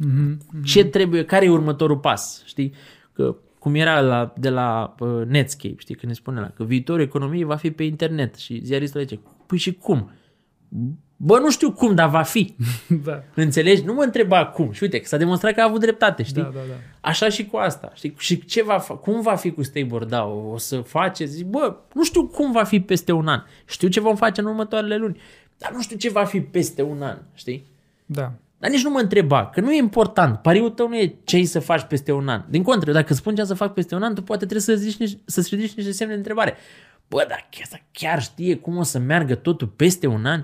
Mm-hmm. 0.02 0.64
Ce 0.64 0.86
trebuie, 0.86 1.26
care 1.26 1.46
e 1.46 1.50
următorul 1.50 1.98
pas, 1.98 2.44
știi? 2.46 2.74
Că 3.14 3.36
cum 3.60 3.76
era 3.76 4.00
la, 4.00 4.34
de 4.38 4.50
la 4.50 4.96
uh, 5.00 5.26
Netscape, 5.26 5.76
știi, 5.78 5.96
când 5.96 6.12
ne 6.12 6.18
spune 6.18 6.40
la, 6.40 6.50
că 6.50 6.64
viitorul 6.64 7.02
economiei 7.02 7.44
va 7.44 7.56
fi 7.56 7.72
pe 7.72 7.84
internet 7.84 8.36
și 8.36 8.62
ziaristul 8.64 9.02
zice, 9.02 9.20
păi 9.46 9.58
și 9.58 9.74
cum? 9.74 10.12
Bă, 11.24 11.40
nu 11.40 11.52
știu 11.52 11.72
cum, 11.72 11.96
dar 11.96 12.10
va 12.10 12.22
fi. 12.22 12.56
da. 13.06 13.24
Înțelegi? 13.34 13.84
Nu 13.84 13.94
mă 13.94 14.04
întreba 14.04 14.46
cum. 14.46 14.72
Și 14.72 14.84
uite, 14.84 15.00
că 15.00 15.08
s-a 15.08 15.18
demonstrat 15.18 15.54
că 15.54 15.62
a 15.62 15.64
avut 15.64 15.80
dreptate, 15.80 16.24
știi? 16.24 16.42
Da, 16.42 16.52
da, 16.54 16.60
da. 16.70 16.74
Așa 17.10 17.30
și 17.30 17.46
cu 17.46 17.58
asta. 17.58 17.92
Știi? 17.96 18.14
Și 18.18 18.46
ce 18.46 18.64
va 18.64 18.84
fa- 18.84 19.00
cum 19.02 19.22
va 19.22 19.36
fi 19.36 19.52
cu 19.52 19.64
Stable 19.64 20.06
Da, 20.06 20.26
O 20.26 20.58
să 20.58 20.78
face? 20.78 21.26
Zic, 21.26 21.46
bă, 21.46 21.76
nu 21.94 22.04
știu 22.04 22.28
cum 22.28 22.52
va 22.52 22.64
fi 22.64 22.80
peste 22.80 23.12
un 23.12 23.28
an. 23.28 23.44
Știu 23.66 23.88
ce 23.88 24.00
vom 24.00 24.16
face 24.16 24.42
în 24.42 24.48
următoarele 24.48 24.98
luni, 24.98 25.22
dar 25.58 25.72
nu 25.72 25.82
știu 25.82 25.98
ce 25.98 26.10
va 26.10 26.24
fi 26.24 26.42
peste 26.42 26.82
un 26.82 27.02
an, 27.02 27.18
știi? 27.34 27.66
Da. 28.06 28.32
Dar 28.58 28.70
nici 28.70 28.84
nu 28.84 28.90
mă 28.90 29.00
întreba, 29.00 29.46
că 29.46 29.62
nu 29.62 29.74
e 29.74 29.78
important. 29.78 30.38
Pariul 30.40 30.70
tău 30.70 30.88
nu 30.88 30.98
e 30.98 31.16
ce 31.24 31.36
ai 31.36 31.46
să 31.46 31.60
faci 31.60 31.82
peste 31.82 32.12
un 32.12 32.28
an. 32.28 32.44
Din 32.50 32.64
contră, 32.64 32.92
dacă 32.92 33.14
spun 33.14 33.36
ce 33.36 33.44
să 33.44 33.54
fac 33.54 33.74
peste 33.74 33.96
un 33.96 34.04
an, 34.04 34.14
tu 34.16 34.22
poate 34.22 34.46
trebuie 34.46 34.78
să-ți 34.78 34.90
ridici, 34.90 35.18
să-ți 35.26 35.56
ridici 35.56 35.74
niște 35.74 35.92
semne 35.92 36.14
de 36.14 36.20
întrebare. 36.20 36.56
Bă, 37.08 37.26
dar 37.28 37.48
chiar, 37.50 37.84
chiar 37.92 38.22
știe 38.22 38.56
cum 38.56 38.78
o 38.78 38.84
să 38.84 39.00
meargă 39.00 39.36
totul 39.36 39.68
peste 39.68 40.08
un 40.08 40.26
an? 40.26 40.44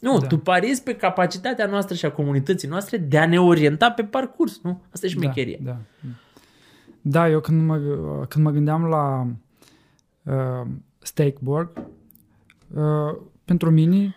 Nu, 0.00 0.18
da. 0.18 0.26
tu 0.26 0.38
pariezi 0.38 0.82
pe 0.82 0.96
capacitatea 0.96 1.66
noastră 1.66 1.94
și 1.94 2.04
a 2.04 2.12
comunității 2.12 2.68
noastre 2.68 2.96
de 2.96 3.18
a 3.18 3.26
ne 3.26 3.40
orienta 3.40 3.90
pe 3.90 4.04
parcurs, 4.04 4.60
nu? 4.62 4.82
Asta 4.92 5.06
e 5.06 5.08
șmecheria. 5.08 5.58
Da, 5.62 5.70
da. 5.70 6.08
da 7.00 7.28
eu 7.28 7.40
când 7.40 7.66
mă, 7.66 7.76
când 8.28 8.44
mă 8.44 8.50
gândeam 8.50 8.84
la 8.84 9.26
uh, 10.22 10.66
Steakborg, 10.98 11.70
uh, 12.74 13.16
pentru 13.44 13.70
mine 13.70 14.14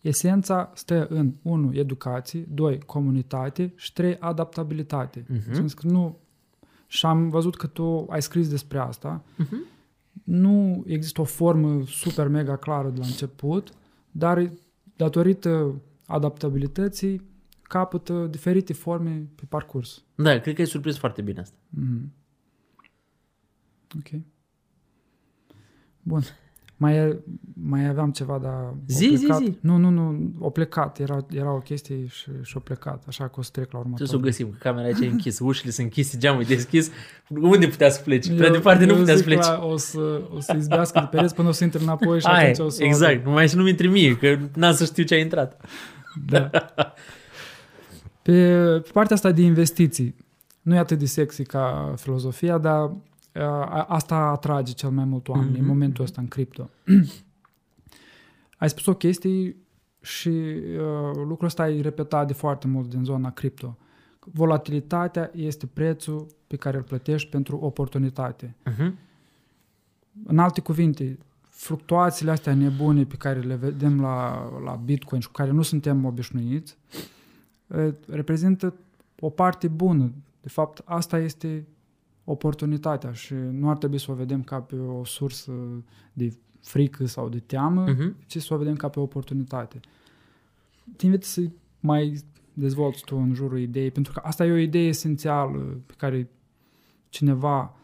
esența 0.00 0.70
stă 0.74 1.06
în 1.10 1.32
1. 1.42 1.70
educație, 1.74 2.46
2. 2.48 2.80
comunitate 2.80 3.72
și 3.76 3.92
3. 3.92 4.16
adaptabilitate. 4.18 5.24
Mhm. 5.28 5.64
Uh-huh. 5.64 5.74
Că 5.74 5.86
nu, 5.86 6.18
și 6.86 7.06
am 7.06 7.28
văzut 7.28 7.56
că 7.56 7.66
tu 7.66 8.06
ai 8.10 8.22
scris 8.22 8.48
despre 8.48 8.78
asta. 8.78 9.22
Mhm. 9.36 9.66
Nu 10.24 10.84
există 10.86 11.20
o 11.20 11.24
formă 11.24 11.82
super 11.86 12.28
mega 12.28 12.56
clară 12.56 12.88
de 12.88 12.98
la 13.00 13.06
început, 13.06 13.72
dar 14.10 14.50
datorită 15.02 15.80
adaptabilității 16.06 17.22
capătă 17.62 18.26
diferite 18.26 18.72
forme 18.72 19.28
pe 19.34 19.42
parcurs. 19.48 20.04
Da, 20.14 20.38
cred 20.38 20.54
că 20.54 20.60
ai 20.60 20.66
surprins 20.66 20.98
foarte 20.98 21.22
bine 21.22 21.40
asta. 21.40 21.56
Mhm. 21.68 22.12
Ok. 23.96 24.20
Bun. 26.02 26.22
Mai, 26.82 27.18
mai 27.62 27.86
aveam 27.88 28.10
ceva, 28.10 28.38
dar... 28.42 28.74
Zi, 28.86 29.08
o 29.12 29.16
zi, 29.16 29.24
plecat. 29.24 29.38
zi. 29.42 29.56
Nu, 29.60 29.76
nu, 29.76 29.88
nu, 29.90 30.30
o 30.38 30.50
plecat. 30.50 30.98
Era, 30.98 31.26
era 31.30 31.52
o 31.54 31.58
chestie 31.58 32.06
și, 32.06 32.30
și 32.42 32.56
o 32.56 32.60
plecat. 32.60 33.04
Așa 33.06 33.24
că 33.28 33.34
o 33.38 33.42
să 33.42 33.50
trec 33.52 33.72
la 33.72 33.78
următorul. 33.78 34.06
Trebuie 34.08 34.32
să 34.32 34.42
o 34.42 34.46
găsim, 34.46 34.58
că 34.60 34.68
camera 34.68 34.86
aici 34.86 35.00
e 35.00 35.06
închisă, 35.12 35.44
ușile 35.44 35.70
sunt 35.70 35.86
închise, 35.86 36.18
geamul 36.18 36.42
e 36.42 36.44
deschis. 36.44 36.90
Unde 37.28 37.66
putea 37.68 37.90
să 37.90 38.00
pleci? 38.02 38.34
Prea 38.34 38.46
Eu- 38.46 38.52
departe 38.52 38.84
nu 38.84 38.92
eu 38.92 38.98
putea 38.98 39.12
să 39.14 39.18
zic 39.18 39.28
pleci. 39.28 39.44
la- 39.44 39.64
O 39.64 39.76
să, 39.76 40.22
o 40.34 40.40
să 40.40 40.54
izbească 40.56 40.98
de 41.00 41.16
pereți 41.16 41.34
până 41.34 41.48
o 41.48 41.52
să 41.52 41.64
intre 41.64 41.82
înapoi 41.82 42.20
și 42.20 42.26
Aia, 42.26 42.38
atunci 42.50 42.66
o 42.66 42.68
să... 42.68 42.82
o 42.82 42.86
exact, 42.86 43.24
numai 43.24 43.48
să 43.48 43.56
nu-mi 43.56 43.70
intri 43.70 43.88
mie, 43.88 44.16
că 44.16 44.38
n-am 44.54 44.72
să 44.74 44.84
știu 44.84 45.04
ce 45.04 45.14
a 45.14 45.18
intrat. 45.18 45.64
Da. 46.26 46.50
Pe, 48.22 48.32
pe 48.82 48.88
partea 48.92 49.16
asta 49.16 49.30
de 49.32 49.42
investiții, 49.42 50.14
nu 50.62 50.74
e 50.74 50.78
atât 50.78 50.98
de 50.98 51.06
sexy 51.06 51.42
ca 51.42 51.94
filozofia, 51.96 52.58
dar 52.58 52.72
a, 52.74 52.96
asta 53.86 54.16
atrage 54.16 54.72
cel 54.72 54.90
mai 54.90 55.04
mult 55.04 55.28
oameni 55.28 55.50
Mhm. 55.50 55.60
în 55.60 55.66
momentul 55.66 56.04
ăsta 56.04 56.20
în 56.20 56.28
cripto. 56.28 56.70
Ai 58.58 58.68
spus 58.68 58.86
o 58.86 58.94
chestie 58.94 59.56
și 60.00 60.28
uh, 60.28 61.14
lucrul 61.14 61.46
ăsta 61.46 61.68
e 61.70 61.80
repetat 61.80 62.26
de 62.26 62.32
foarte 62.32 62.66
mult 62.66 62.88
din 62.90 63.04
zona 63.04 63.30
cripto. 63.30 63.76
Volatilitatea 64.20 65.30
este 65.34 65.66
prețul 65.66 66.26
pe 66.46 66.56
care 66.56 66.76
îl 66.76 66.82
plătești 66.82 67.28
pentru 67.28 67.56
oportunitate. 67.56 68.56
Uh-huh. 68.70 68.92
În 70.24 70.38
alte 70.38 70.60
cuvinte, 70.60 71.18
fluctuațiile 71.48 72.30
astea 72.30 72.54
nebune 72.54 73.04
pe 73.04 73.16
care 73.16 73.40
le 73.40 73.54
vedem 73.54 74.00
la, 74.00 74.48
la 74.64 74.74
Bitcoin 74.74 75.20
și 75.20 75.26
cu 75.26 75.32
care 75.32 75.50
nu 75.50 75.62
suntem 75.62 76.04
obișnuiți, 76.04 76.76
eh, 77.66 77.94
reprezintă 78.08 78.74
o 79.20 79.30
parte 79.30 79.68
bună. 79.68 80.12
De 80.40 80.48
fapt, 80.48 80.82
asta 80.84 81.18
este 81.18 81.66
oportunitatea 82.24 83.12
și 83.12 83.34
nu 83.34 83.68
ar 83.70 83.76
trebui 83.76 83.98
să 83.98 84.10
o 84.10 84.14
vedem 84.14 84.42
ca 84.42 84.60
pe 84.60 84.76
o 84.76 85.04
sursă 85.04 85.52
de 86.12 86.32
frică 86.60 87.06
sau 87.06 87.28
de 87.28 87.38
teamă, 87.38 87.84
Mhm. 87.90 88.16
ci 88.26 88.38
să 88.42 88.54
o 88.54 88.56
vedem 88.56 88.74
ca 88.76 88.88
pe 88.88 88.98
o 88.98 89.02
oportunitate. 89.02 89.80
Te 90.96 91.06
invit 91.06 91.24
să 91.24 91.40
mai 91.80 92.18
dezvolți 92.52 93.04
tu 93.04 93.16
în 93.16 93.34
jurul 93.34 93.58
ideii, 93.58 93.90
pentru 93.90 94.12
că 94.12 94.20
asta 94.24 94.46
e 94.46 94.50
o 94.52 94.56
idee 94.56 94.86
esențială 94.86 95.80
pe 95.86 95.94
care 95.96 96.28
cineva 97.08 97.76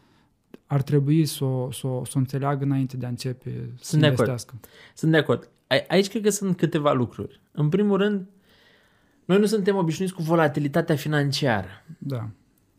ar 0.65 0.81
trebui 0.81 1.25
să 1.25 1.43
o, 1.45 1.71
să 1.71 1.87
o, 1.87 2.05
să 2.05 2.11
o 2.15 2.19
înțeleagă 2.19 2.63
înainte 2.63 2.97
de 2.97 3.05
a 3.05 3.09
începe 3.09 3.49
să 3.77 3.83
Sunt 3.85 4.01
de 4.01 4.07
acord. 4.07 4.19
investească. 4.27 4.59
Sunt 4.95 5.11
de 5.11 5.17
acord. 5.17 5.49
A- 5.67 5.85
Aici 5.87 6.09
cred 6.09 6.23
că 6.23 6.29
sunt 6.29 6.57
câteva 6.57 6.91
lucruri. 6.93 7.41
În 7.51 7.69
primul 7.69 7.97
rând, 7.97 8.27
noi 9.25 9.39
nu 9.39 9.45
suntem 9.45 9.75
obișnuiți 9.75 10.13
cu 10.13 10.21
volatilitatea 10.21 10.95
financiară. 10.95 11.67
Da. 11.97 12.29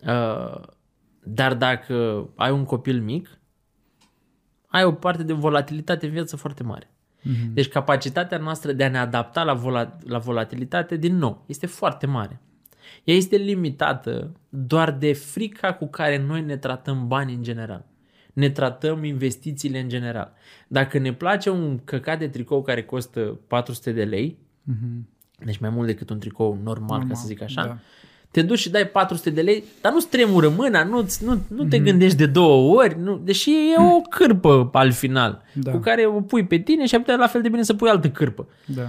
Uh, 0.06 0.62
dar 1.22 1.54
dacă 1.54 2.28
ai 2.36 2.50
un 2.50 2.64
copil 2.64 3.00
mic, 3.02 3.38
ai 4.66 4.84
o 4.84 4.92
parte 4.92 5.22
de 5.22 5.32
volatilitate 5.32 6.06
în 6.06 6.12
viață 6.12 6.36
foarte 6.36 6.62
mare. 6.62 6.90
Mhm. 7.22 7.54
Deci 7.54 7.68
capacitatea 7.68 8.38
noastră 8.38 8.72
de 8.72 8.84
a 8.84 8.88
ne 8.88 8.98
adapta 8.98 9.42
la, 9.42 9.54
vola- 9.54 9.98
la 10.04 10.18
volatilitate, 10.18 10.96
din 10.96 11.16
nou, 11.16 11.44
este 11.46 11.66
foarte 11.66 12.06
mare. 12.06 12.40
Ea 13.04 13.14
este 13.14 13.36
limitată 13.36 14.32
doar 14.48 14.90
de 14.92 15.12
frica 15.12 15.72
cu 15.72 15.86
care 15.86 16.18
noi 16.18 16.42
ne 16.42 16.56
tratăm 16.56 17.08
banii 17.08 17.34
în 17.34 17.42
general. 17.42 17.84
Ne 18.32 18.50
tratăm 18.50 19.04
investițiile 19.04 19.80
în 19.80 19.88
general. 19.88 20.32
Dacă 20.68 20.98
ne 20.98 21.12
place 21.12 21.50
un 21.50 21.78
căcat 21.84 22.18
de 22.18 22.28
tricou 22.28 22.62
care 22.62 22.82
costă 22.82 23.20
400 23.46 23.92
de 23.92 24.04
lei, 24.04 24.38
Mhm. 24.62 25.08
deci 25.44 25.58
mai 25.58 25.70
mult 25.70 25.86
decât 25.86 26.10
un 26.10 26.18
tricou 26.18 26.58
normal, 26.62 27.04
ca 27.08 27.14
să 27.14 27.26
zic 27.26 27.42
așa, 27.42 27.66
Da. 27.66 27.78
Te 28.30 28.42
duci 28.42 28.58
și 28.58 28.70
dai 28.70 28.86
400 28.86 29.30
de 29.30 29.40
lei, 29.42 29.64
dar 29.80 29.92
nu-ți 29.92 30.08
tremură 30.08 30.48
mâna, 30.48 30.84
nu, 30.84 31.06
nu, 31.24 31.32
nu 31.48 31.62
Mhm. 31.62 31.68
te 31.68 31.78
gândești 31.78 32.16
de 32.16 32.26
două 32.26 32.76
ori, 32.80 32.98
nu, 33.00 33.16
deși 33.24 33.50
e 33.50 33.80
o 33.96 34.00
cârpă 34.00 34.68
al 34.72 34.92
final, 34.92 35.42
Da. 35.54 35.70
cu 35.70 35.78
care 35.78 36.06
o 36.06 36.20
pui 36.20 36.46
pe 36.46 36.58
tine 36.58 36.86
și 36.86 36.94
ai 36.94 37.00
putea 37.00 37.16
la 37.16 37.26
fel 37.26 37.42
de 37.42 37.48
bine 37.48 37.62
să 37.62 37.74
pui 37.74 37.88
altă 37.88 38.10
cârpă. 38.10 38.48
Da. 38.66 38.88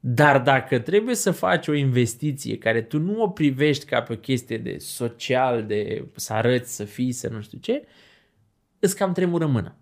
Dar 0.00 0.40
dacă 0.40 0.78
trebuie 0.78 1.14
să 1.14 1.30
faci 1.30 1.68
o 1.68 1.74
investiție 1.74 2.58
care 2.58 2.80
tu 2.82 2.98
nu 2.98 3.22
o 3.22 3.28
privești 3.28 3.84
ca 3.84 4.00
pe 4.02 4.12
o 4.12 4.16
chestie 4.16 4.58
de 4.58 4.76
social, 4.78 5.64
de 5.66 6.04
să 6.14 6.32
arăți, 6.32 6.76
să 6.76 6.84
fii, 6.84 7.12
să 7.12 7.28
nu 7.32 7.40
știu 7.40 7.58
ce, 7.60 7.84
îți 8.78 8.96
cam 8.96 9.12
tremură 9.12 9.46
mâna. 9.46 9.74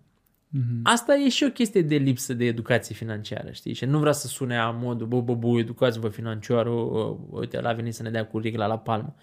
Mhm. 0.49 0.79
Asta 0.83 1.15
e 1.15 1.29
și 1.29 1.43
o 1.43 1.49
chestie 1.51 1.81
de 1.81 1.95
lipsă 1.95 2.33
de 2.33 2.45
educație 2.45 2.95
financiară, 2.95 3.51
știi? 3.51 3.73
Și 3.73 3.85
nu 3.85 3.97
vreau 3.99 4.13
să 4.13 4.27
sune 4.27 4.57
a 4.57 4.69
modul, 4.69 5.07
bă, 5.07 5.21
bă, 5.21 5.35
bă, 5.35 5.47
educați-vă 5.59 6.09
financiară, 6.09 6.69
uh, 6.69 7.17
uite, 7.29 7.61
la 7.61 7.73
venit 7.73 7.93
să 7.93 8.03
ne 8.03 8.09
dea 8.09 8.25
cu 8.27 8.39
regla 8.39 8.65
la 8.67 8.77
palmă. 8.79 9.15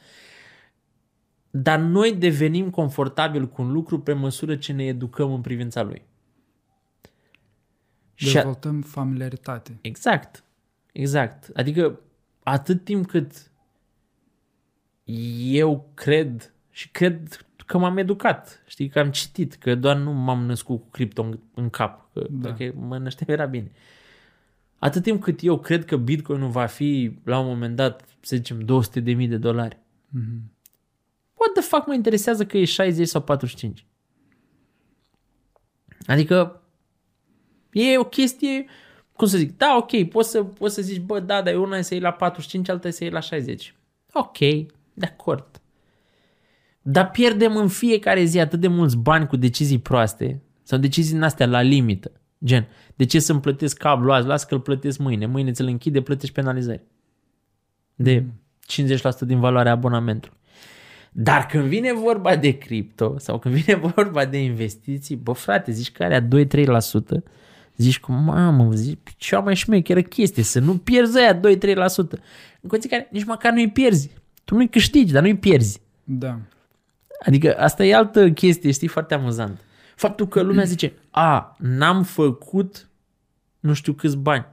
Dar 1.50 1.78
noi 1.78 2.14
devenim 2.16 2.70
confortabil 2.70 3.48
cu 3.48 3.62
un 3.62 3.72
lucru 3.72 4.00
pe 4.00 4.12
măsură 4.12 4.56
ce 4.56 4.72
ne 4.72 4.84
educăm 4.84 5.32
în 5.32 5.40
privința 5.40 5.82
lui. 5.82 6.02
Și 8.14 8.28
a- 8.28 8.32
Dezvoltăm 8.32 8.80
familiaritate. 8.82 9.78
Exact. 9.80 10.44
Exact. 10.92 11.50
Adică 11.54 12.00
atât 12.42 12.84
timp 12.84 13.06
cât 13.06 13.50
eu 15.50 15.90
cred 15.94 16.52
și 16.70 16.88
cred 16.90 17.46
că 17.78 17.80
m-am 17.80 17.96
educat, 17.96 18.62
știi, 18.66 18.88
că 18.88 18.98
am 18.98 19.10
citit, 19.10 19.54
că 19.54 19.74
doar 19.74 19.96
nu 19.96 20.12
m-am 20.12 20.44
născut 20.44 20.80
cu 20.80 20.86
cripto 20.90 21.22
în, 21.22 21.38
în 21.54 21.70
cap, 21.70 22.12
că 22.12 22.26
Da. 22.30 22.48
dacă 22.48 22.72
mă 22.76 22.98
nășteam 22.98 23.38
era 23.38 23.46
bine. 23.46 23.70
Atât 24.78 25.02
timp 25.02 25.22
cât 25.22 25.42
eu 25.42 25.58
cred 25.58 25.84
că 25.84 25.96
Bitcoin 25.96 26.50
va 26.50 26.66
fi 26.66 27.18
la 27.24 27.38
un 27.38 27.46
moment 27.46 27.76
dat, 27.76 28.04
să 28.20 28.36
zicem, 28.36 28.60
200 28.60 29.00
de 29.00 29.12
mii 29.12 29.28
de 29.28 29.36
dolari, 29.36 29.78
Mhm. 30.08 30.52
what 31.34 31.52
the 31.52 31.62
fuck 31.62 31.86
mă 31.86 31.94
interesează 31.94 32.46
că 32.46 32.58
e 32.58 32.64
60 32.64 33.08
sau 33.08 33.20
45? 33.22 33.86
Adică 36.06 36.62
e 37.72 37.98
o 37.98 38.04
chestie, 38.04 38.64
cum 39.12 39.26
să 39.26 39.36
zic, 39.36 39.56
da, 39.56 39.76
ok, 39.76 40.08
poți 40.08 40.30
să, 40.30 40.42
poți 40.44 40.74
să 40.74 40.82
zici, 40.82 41.00
bă, 41.00 41.20
da, 41.20 41.42
dar 41.42 41.54
una 41.54 41.76
e 41.76 41.82
să 41.82 41.94
iei 41.94 42.02
la 42.02 42.12
45, 42.12 42.68
alta 42.68 42.88
e 42.88 42.90
să 42.90 43.04
iei 43.04 43.12
la 43.12 43.20
60. 43.20 43.74
Ok, 44.12 44.38
de 44.94 45.06
acord. 45.06 45.58
Dar 46.86 47.10
pierdem 47.10 47.56
în 47.56 47.68
fiecare 47.68 48.24
zi 48.24 48.38
atât 48.38 48.60
de 48.60 48.68
mulți 48.68 48.96
bani 48.96 49.26
cu 49.26 49.36
decizii 49.36 49.78
proaste 49.78 50.42
sau 50.62 50.78
decizii 50.78 51.12
din 51.12 51.22
astea 51.22 51.46
la 51.46 51.60
limită. 51.60 52.10
Gen, 52.44 52.66
de 52.94 53.04
ce 53.04 53.18
să-mi 53.18 53.40
plătesc 53.40 53.76
cablu 53.76 54.12
azi? 54.12 54.26
Las 54.26 54.44
că 54.44 54.54
îl 54.54 54.60
plătesc 54.60 54.98
mâine. 54.98 55.26
Mâine 55.26 55.50
ți-l 55.50 55.66
închide, 55.66 56.00
plătești 56.00 56.34
penalizări. 56.34 56.82
De 57.94 58.24
50% 58.24 59.18
din 59.20 59.40
valoarea 59.40 59.72
abonamentului. 59.72 60.36
Dar 61.12 61.46
când 61.46 61.64
vine 61.64 61.92
vorba 61.92 62.36
de 62.36 62.58
cripto 62.58 63.18
sau 63.18 63.38
când 63.38 63.54
vine 63.54 63.78
vorba 63.94 64.24
de 64.24 64.42
investiții, 64.42 65.16
bă 65.16 65.32
frate, 65.32 65.72
zici 65.72 65.92
că 65.92 66.02
are 66.02 66.28
2-3%, 66.28 67.22
zici 67.76 68.00
cu 68.00 68.12
mamă, 68.12 68.70
zici, 68.72 68.98
cea 69.16 69.40
mai 69.40 69.54
șmecheră 69.54 70.02
chestie, 70.02 70.42
să 70.42 70.60
nu 70.60 70.76
pierzi 70.76 71.18
aia 71.18 71.40
2-3%. 71.40 71.40
În 71.40 72.68
condiții 72.68 72.90
care 72.90 73.08
nici 73.10 73.24
măcar 73.24 73.52
nu-i 73.52 73.70
pierzi. 73.70 74.10
Tu 74.44 74.54
nu-i 74.54 74.68
câștigi, 74.68 75.12
dar 75.12 75.22
nu-i 75.22 75.36
pierzi. 75.36 75.80
Da. 76.04 76.38
Adică 77.18 77.56
asta 77.58 77.84
e 77.84 77.94
altă 77.94 78.30
chestie, 78.30 78.70
știi, 78.70 78.88
foarte 78.88 79.14
amuzant. 79.14 79.60
Faptul 79.96 80.28
că 80.28 80.42
lumea 80.42 80.64
zice, 80.64 80.92
a, 81.10 81.56
n-am 81.58 82.02
făcut 82.02 82.88
nu 83.64 83.72
știu 83.72 83.92
câți 83.92 84.16
bani. 84.16 84.46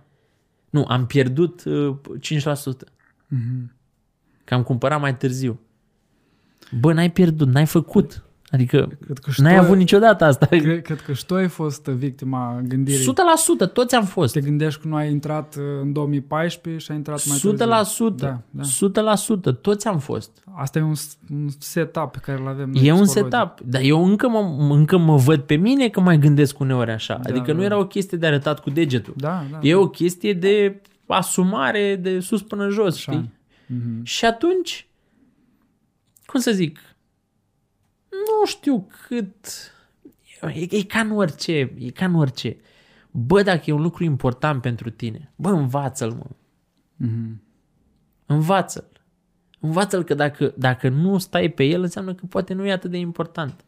Nu, 0.70 0.86
am 0.88 1.06
pierdut 1.06 1.64
uh, 1.64 1.96
5%. 2.20 2.88
Mhm. 3.28 3.74
Că 4.44 4.54
am 4.54 4.64
cumpărat 4.64 5.00
mai 5.00 5.18
târziu. 5.18 5.60
Bă, 6.80 6.94
n-ai 6.94 7.12
pierdut, 7.12 7.48
n-ai 7.48 7.66
făcut. 7.66 8.24
Adică 8.52 8.98
Cred 9.06 9.18
că 9.20 9.32
și 9.32 9.42
n-ai 9.42 9.56
tu- 9.56 9.62
avut 9.62 9.78
niciodată 9.78 10.24
asta. 10.26 10.46
100% 10.46 10.50
Cred, 10.50 10.82
cred 10.82 11.02
că 11.02 11.14
și 11.14 11.26
tu 11.26 11.36
ai 11.36 11.48
fost 11.48 11.86
victima 11.86 12.62
gândirii. 12.68 13.04
toți 13.74 13.96
am 13.96 14.06
fost. 14.06 14.34
Te 14.34 14.40
gândești 14.42 14.82
că 14.82 14.88
nu 14.88 14.96
ai 14.96 15.12
intrat 15.12 15.56
uh, 15.56 15.64
în 15.82 15.94
2014 15.94 16.84
și 16.84 16.92
ai 16.92 16.98
intrat 16.98 17.26
mai 17.28 17.38
100%. 17.38 17.42
târziu. 17.42 18.10
Da, 18.10 18.42
da. 18.50 18.64
100%. 19.54 19.62
Toți 19.62 19.88
am 19.88 20.00
fost. 20.00 20.44
Asta 20.56 20.80
e 20.80 20.82
un, 20.82 20.94
un 21.32 21.48
setup 21.60 22.12
pe 22.12 22.18
care 22.22 22.40
îl 22.42 22.48
avem 22.48 22.70
noi 22.70 22.86
E 22.86 22.92
un 22.92 23.02
psihologic. 23.04 23.32
setup. 23.38 23.60
Dar 23.70 23.82
eu 23.82 24.06
încă 24.06 24.28
mă, 24.30 24.56
încă 24.74 24.98
mă 24.98 25.16
văd 25.16 25.40
pe 25.42 25.56
mine 25.56 25.88
că 25.90 26.00
mai 26.02 26.18
gândesc 26.20 26.60
uneori 26.60 26.92
așa. 26.92 27.14
Da, 27.24 27.30
Adică 27.30 27.52
nu 27.54 27.60
da. 27.60 27.66
era 27.66 27.78
o 27.80 27.86
chestie 27.86 28.18
de 28.18 28.28
arătat 28.28 28.60
cu 28.60 28.70
degetul. 28.70 29.14
Da, 29.18 29.44
da. 29.52 29.60
E 29.62 29.76
o 29.76 29.88
chestie 29.88 30.34
de 30.34 30.82
asumare 31.08 31.96
de 32.02 32.20
sus 32.20 32.42
până 32.42 32.70
jos, 32.70 32.96
Așa. 32.96 33.12
știi? 33.12 33.32
Mhm. 33.68 34.04
Și 34.04 34.26
atunci, 34.26 34.88
cum 36.26 36.40
să 36.40 36.52
zic, 36.52 36.80
nu 38.12 38.46
știu 38.46 38.88
cât... 39.08 39.46
E, 40.42 40.78
e 40.78 40.84
ca 40.84 41.00
în 41.00 41.12
orice, 41.12 41.74
e 41.78 41.90
ca 41.90 42.06
în 42.06 42.16
orice. 42.16 42.58
Bă, 43.12 43.42
dacă 43.42 43.64
e 43.66 43.74
un 43.74 43.82
lucru 43.82 44.04
important 44.04 44.62
pentru 44.62 44.90
tine, 44.90 45.32
bă, 45.36 45.50
învață-l, 45.50 46.12
mă. 46.12 46.26
Mhm. 46.96 47.42
Învață-l. 48.26 48.90
Învață-l 49.60 50.04
că 50.04 50.14
dacă, 50.14 50.54
dacă 50.58 50.90
nu 50.90 51.18
stai 51.18 51.50
pe 51.50 51.64
el, 51.64 51.82
înseamnă 51.82 52.14
că 52.14 52.26
poate 52.26 52.54
nu 52.54 52.66
e 52.66 52.72
atât 52.72 52.92
de 52.92 52.98
important. 52.98 53.66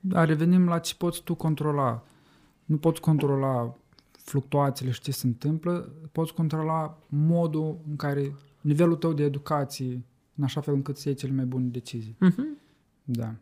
Da, 0.00 0.24
revenim 0.24 0.68
la 0.68 0.78
ce 0.78 0.94
poți 0.94 1.22
tu 1.22 1.34
controla. 1.34 2.04
Nu 2.64 2.76
poți 2.76 3.00
controla 3.00 3.76
fluctuațiile 4.10 4.90
și 4.90 5.00
ce 5.00 5.12
se 5.12 5.26
întâmplă, 5.26 5.92
poți 6.12 6.34
controla 6.34 6.98
modul 7.08 7.78
în 7.88 7.96
care 7.96 8.34
nivelul 8.60 8.96
tău 8.96 9.12
de 9.12 9.22
educație, 9.22 10.02
în 10.36 10.44
așa 10.44 10.60
fel 10.60 10.74
încât 10.74 10.96
să 10.96 11.08
iei 11.08 11.16
cele 11.16 11.32
mai 11.32 11.44
bune 11.44 11.64
decizii. 11.64 12.16
Mhm. 12.18 12.58
Da. 13.04 13.34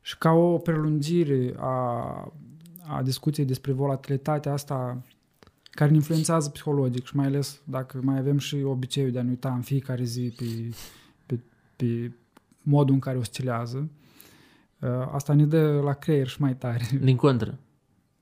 Și 0.00 0.18
ca 0.18 0.30
o 0.30 0.58
prelungire 0.58 1.54
a, 1.56 2.32
a 2.86 3.02
discuției 3.02 3.46
despre 3.46 3.72
volatilitatea 3.72 4.52
asta 4.52 5.02
care 5.70 5.90
ne 5.90 5.96
influențează 5.96 6.48
psihologic 6.48 7.04
și 7.06 7.16
mai 7.16 7.26
ales 7.26 7.60
dacă 7.64 8.00
mai 8.02 8.18
avem 8.18 8.38
și 8.38 8.56
obiceiul 8.56 9.10
de 9.10 9.18
a 9.18 9.22
ne 9.22 9.28
uita 9.28 9.54
în 9.54 9.60
fiecare 9.62 10.04
zi 10.04 10.34
pe, 10.36 10.74
pe, 11.26 11.40
pe 11.76 12.12
modul 12.62 12.94
în 12.94 13.00
care 13.00 13.18
oscilează, 13.18 13.90
uh, 14.80 14.88
asta 15.10 15.34
ne 15.34 15.46
dă 15.46 15.80
la 15.80 15.92
creier 15.92 16.26
și 16.26 16.40
mai 16.40 16.56
tare, 16.56 16.84
Din 17.00 17.16
contră. 17.16 17.58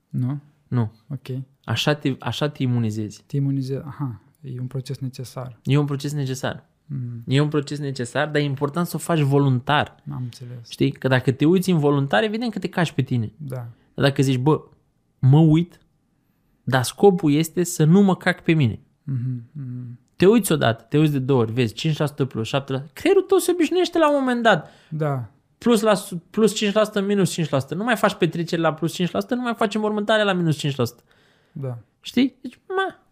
nu? 0.09 0.39
Nu. 0.67 0.91
Ok. 1.09 1.27
Așa 1.63 1.93
te, 1.95 2.15
așa 2.19 2.49
te 2.49 2.63
imunizezi. 2.63 3.23
Te 3.27 3.35
imunizezi. 3.35 3.81
Aha, 3.85 4.21
e 4.41 4.59
un 4.59 4.67
proces 4.67 4.97
necesar. 4.97 5.59
E 5.63 5.77
un 5.77 5.85
proces 5.85 6.13
necesar. 6.13 6.69
Mm, 6.85 7.23
E 7.27 7.39
un 7.41 7.47
proces 7.49 7.79
necesar, 7.79 8.27
dar 8.27 8.41
e 8.41 8.43
important 8.43 8.87
să 8.87 8.95
o 8.95 8.99
faci 8.99 9.19
voluntar. 9.19 9.95
am 10.11 10.21
înțeles. 10.23 10.69
Știi? 10.69 10.91
Că 10.91 11.07
dacă 11.07 11.31
te 11.31 11.45
uiți 11.45 11.69
involuntar, 11.69 12.23
evident 12.23 12.51
că 12.51 12.59
te 12.59 12.69
cași 12.69 12.93
pe 12.93 13.01
tine. 13.01 13.31
Da. 13.37 13.55
Dar 13.93 14.05
dacă 14.05 14.21
zici, 14.21 14.37
bă, 14.37 14.61
mă 15.19 15.39
uit, 15.39 15.79
dar 16.63 16.83
scopul 16.83 17.31
este 17.33 17.63
să 17.63 17.83
nu 17.83 18.01
mă 18.01 18.15
cac 18.15 18.41
pe 18.43 18.53
mine. 18.53 18.79
Mhm, 19.03 19.41
mhm. 19.51 19.99
Te 20.15 20.25
uiți 20.27 20.51
odată, 20.51 20.85
te 20.89 20.97
uiți 20.97 21.11
de 21.11 21.19
două 21.19 21.41
ori, 21.41 21.51
vezi 21.51 21.73
5% 21.73 22.25
plus 22.27 22.47
7%. 22.47 22.89
Creierul 22.93 23.21
tău 23.27 23.37
se 23.37 23.51
obișnuiește 23.51 23.97
la 23.97 24.09
un 24.09 24.15
moment 24.19 24.43
dat. 24.43 24.69
Da. 24.89 25.25
Plus, 25.57 25.81
la, 25.81 25.93
su- 25.93 26.21
plus 26.29 26.53
5%, 26.55 27.05
minus 27.05 27.35
5%. 27.41 27.47
Nu 27.75 27.83
mai 27.83 27.95
faci 27.95 28.13
petreceri 28.13 28.61
la 28.61 28.73
plus 28.73 28.95
5%, 29.03 29.07
nu 29.29 29.41
mai 29.41 29.53
faci 29.55 29.75
înmormântare 29.75 30.23
la 30.23 30.33
minus 30.33 30.57
5%. 30.57 30.69
Da. 31.51 31.77
Știi? 32.01 32.35
Deci, 32.41 32.59
ma, 32.67 32.85
hm, 32.85 32.95
a, 32.95 32.95
bă, 32.95 33.04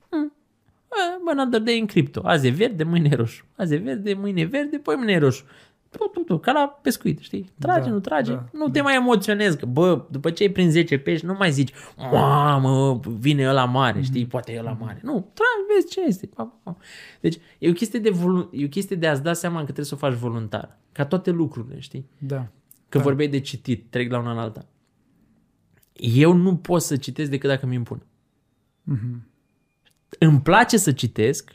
another 1.28 1.62
day 1.62 1.80
în 1.80 1.86
cripto. 1.86 2.22
Azi 2.24 2.48
e 2.48 2.50
verde, 2.50 2.84
mâine 2.84 3.10
e 3.12 3.16
roșu. 3.16 3.46
Azi 3.56 3.74
e 3.74 3.78
verde, 3.78 4.14
mâine 4.14 4.42
e 4.42 4.46
verde, 4.46 4.78
poi 4.78 4.96
mâine 4.96 5.12
e 5.12 5.18
roșu. 5.18 5.44
Tu, 5.90 5.98
tu, 6.14 6.20
tu, 6.20 6.38
ca 6.38 6.52
la 6.52 6.80
pescuit, 6.82 7.20
știi? 7.20 7.52
Trage, 7.60 7.88
Da, 7.88 7.94
nu 7.94 8.00
trage. 8.00 8.32
da, 8.34 8.46
nu 8.54 8.70
te 8.70 8.82
mai 8.82 8.96
emoționezi, 8.96 9.58
că 9.58 9.66
bă, 9.66 10.06
după 10.12 10.30
ce 10.32 10.44
ai 10.44 10.50
prins 10.50 10.72
10 10.72 10.98
pești, 10.98 11.26
nu 11.26 11.36
mai 11.40 11.52
zici, 11.52 11.72
mamă, 12.12 13.00
vine 13.20 13.48
ăla 13.48 13.66
mare, 13.66 13.98
Mhm. 13.98 14.04
știi? 14.08 14.26
Poate 14.26 14.52
e 14.54 14.60
ăla 14.60 14.72
mare. 14.80 15.00
Nu, 15.04 15.12
tragi, 15.14 15.74
vezi 15.74 15.88
ce 15.94 16.02
este. 16.08 16.26
Pa, 16.28 16.44
pa, 16.44 16.60
pa. 16.64 16.78
Deci, 17.22 17.38
e 17.60 17.70
o 17.70 17.74
chestie 17.74 18.00
de, 18.00 18.10
volu- 18.10 18.50
e 18.54 18.66
o 18.66 18.68
chestie 18.68 18.96
de 18.96 19.08
a-ți 19.08 19.24
da 19.24 19.34
seama 19.34 19.58
că 19.58 19.64
trebuie 19.64 19.86
să 19.86 19.94
o 19.96 19.98
faci 19.98 20.14
voluntar. 20.14 20.78
Ca 20.92 21.06
toate 21.06 21.32
lucrurile, 21.32 21.80
știi? 21.80 22.10
Da. 22.18 22.48
Că 22.90 22.98
Da. 22.98 23.04
vorbeai 23.04 23.28
de 23.30 23.40
citit, 23.40 23.86
trec 23.90 24.12
la 24.12 24.20
una 24.20 24.32
în 24.32 24.38
alta. 24.38 24.66
Eu 25.94 26.34
nu 26.34 26.56
pot 26.56 26.82
să 26.82 26.96
citesc 26.96 27.30
decât 27.30 27.50
dacă 27.50 27.66
mi 27.66 27.76
impun. 27.76 28.02
Mhm. 28.84 29.28
Îmi 30.20 30.42
place 30.42 30.78
să 30.78 30.92
citesc, 30.92 31.52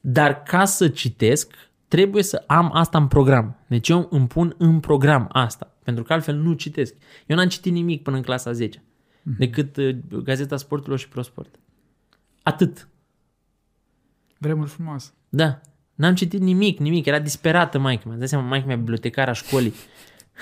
dar 0.00 0.42
ca 0.42 0.64
să 0.64 0.88
citesc, 0.88 1.54
trebuie 1.88 2.22
să 2.22 2.44
am 2.46 2.70
asta 2.74 2.98
în 2.98 3.08
program. 3.08 3.56
Deci 3.66 3.88
eu 3.88 4.08
îmi 4.10 4.26
pun 4.26 4.54
în 4.58 4.80
program 4.80 5.28
asta, 5.32 5.76
pentru 5.82 6.02
că 6.02 6.12
altfel 6.12 6.36
nu 6.36 6.52
citesc. 6.52 6.94
Eu 7.26 7.36
n-am 7.36 7.48
citit 7.48 7.72
nimic 7.72 8.02
până 8.02 8.16
în 8.16 8.22
clasa 8.22 8.52
10, 8.52 8.82
decât 9.22 9.76
uh, 9.76 9.96
Gazeta 10.22 10.56
Sporturilor 10.56 10.98
și 10.98 11.08
ProSport. 11.08 11.58
Atât. 12.42 12.88
Vremuri 14.38 14.70
frumoase. 14.70 15.10
Da. 15.28 15.60
N-am 15.94 16.14
citit 16.14 16.40
nimic, 16.40 16.78
nimic. 16.78 17.06
Era 17.06 17.18
disperată 17.18 17.78
maica 17.78 18.02
mea. 18.04 18.12
Îți 18.12 18.18
dai 18.18 18.28
seama, 18.28 18.44
maica 18.44 18.66
mea 18.66 18.76
bibliotecara 18.76 19.32
școlii. 19.32 19.74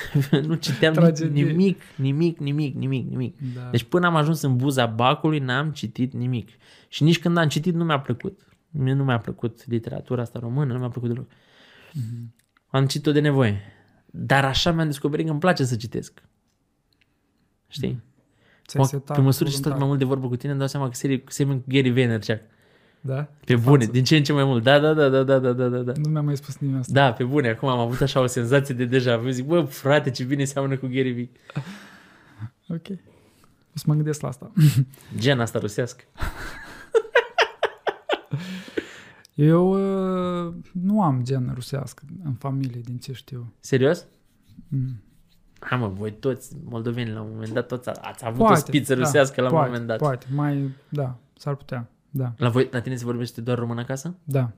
nu 0.46 0.54
citeam 0.54 0.92
Tragedie. 0.92 1.44
nimic, 1.44 1.80
nimic, 1.96 2.38
nimic, 2.38 2.74
nimic, 2.74 3.08
nimic. 3.08 3.36
Da. 3.54 3.68
Deci 3.70 3.82
până 3.82 4.06
am 4.06 4.16
ajuns 4.16 4.42
în 4.42 4.56
buza 4.56 4.86
bacului, 4.86 5.38
n-am 5.38 5.70
citit 5.70 6.12
nimic. 6.12 6.48
Și 6.88 7.02
nici 7.02 7.18
când 7.18 7.36
am 7.36 7.48
citit 7.48 7.74
nu 7.74 7.84
mi-a 7.84 8.00
plăcut. 8.00 8.40
Mie 8.70 8.92
nu 8.92 9.04
mi-a 9.04 9.18
plăcut 9.18 9.66
literatura 9.66 10.22
asta 10.22 10.38
română, 10.38 10.72
nu 10.72 10.78
mi-a 10.78 10.88
plăcut 10.88 11.08
deloc. 11.08 11.26
Mhm. 11.92 12.34
Am 12.66 12.86
citit-o 12.86 13.12
de 13.12 13.20
nevoie. 13.20 13.60
Dar 14.06 14.44
așa 14.44 14.72
mi-am 14.72 14.86
descoperit 14.86 15.24
că 15.24 15.30
îmi 15.30 15.40
place 15.40 15.64
să 15.64 15.76
citesc. 15.76 16.22
Știi? 17.68 18.02
Ți-ai 18.66 18.82
Mă, 18.82 18.88
setat 18.88 19.16
pe 19.16 19.22
măsură 19.22 19.48
ce 19.48 19.54
stau 19.56 19.70
voluntar. 19.72 19.78
mai 19.78 19.86
mult 19.88 19.98
de 19.98 20.04
vorbă 20.04 20.28
cu 20.28 20.36
tine, 20.36 20.50
îmi 20.50 20.58
dau 20.60 20.68
seama 20.68 20.88
că 20.88 20.94
serii, 20.94 21.24
semeni 21.28 21.58
cu 21.60 21.64
Gary 21.68 21.90
Vaynerchuk. 21.90 22.40
Da? 23.08 23.28
Pe 23.44 23.56
bune, 23.56 23.78
față. 23.78 23.90
din 23.90 24.04
ce 24.04 24.16
în 24.16 24.22
ce 24.22 24.32
mai 24.32 24.44
mult. 24.44 24.62
Da, 24.62 24.78
da, 24.78 24.92
da, 24.94 25.08
da, 25.08 25.22
da, 25.22 25.38
da, 25.38 25.52
da, 25.52 25.78
da. 25.78 25.92
Nu 26.02 26.10
mi-a 26.10 26.20
mai 26.20 26.36
spus 26.36 26.56
nimeni 26.56 26.78
asta. 26.78 26.92
Da, 26.92 27.12
pe 27.12 27.24
bune, 27.24 27.48
acum 27.48 27.68
am 27.68 27.78
avut 27.78 28.00
așa 28.00 28.20
o 28.20 28.26
senzație 28.26 28.74
de 28.74 28.84
deja 28.84 29.16
vu. 29.16 29.28
Zic, 29.28 29.46
bă, 29.46 29.60
frate, 29.60 30.10
ce 30.10 30.24
bine 30.24 30.44
seamănă 30.44 30.76
cu 30.76 30.86
Gary 30.86 31.10
Vee. 31.10 31.30
Ok. 32.68 32.88
O 33.74 33.74
să 33.74 33.84
mă 33.86 33.94
gândesc 33.94 34.20
la 34.20 34.28
asta. 34.28 34.52
Gen 35.18 35.40
asta 35.40 35.58
rusească. 35.58 36.04
Eu 39.34 39.70
uh, 40.46 40.54
nu 40.72 41.02
am 41.02 41.22
gen 41.22 41.50
rusească 41.54 42.02
în 42.24 42.32
familie, 42.32 42.80
din 42.84 42.98
ce 42.98 43.12
știu. 43.12 43.52
Serios? 43.60 44.06
Mm. 44.68 45.02
Ha, 45.60 45.76
mă, 45.76 45.88
voi 45.88 46.12
toți 46.12 46.56
moldoveni 46.64 47.10
la 47.10 47.20
un 47.20 47.28
moment 47.32 47.52
dat, 47.52 47.66
toți 47.66 47.88
ați 47.88 48.24
avut 48.24 48.38
poate, 48.38 48.52
o 48.52 48.64
spiță 48.64 48.94
da, 48.94 49.00
rusească 49.00 49.34
da, 49.36 49.42
la 49.42 49.48
poate, 49.48 49.64
un 49.64 49.72
moment 49.72 49.88
dat. 49.88 49.98
Poate, 49.98 50.26
mai, 50.30 50.70
da, 50.88 51.16
s-ar 51.36 51.54
putea 51.54 51.88
da, 52.10 52.32
La, 52.36 52.48
voi, 52.48 52.68
la 52.70 52.80
tine 52.80 52.96
se 52.96 53.04
vorbește 53.04 53.40
doar 53.40 53.58
român 53.58 53.78
acasă? 53.78 54.14
da. 54.24 54.50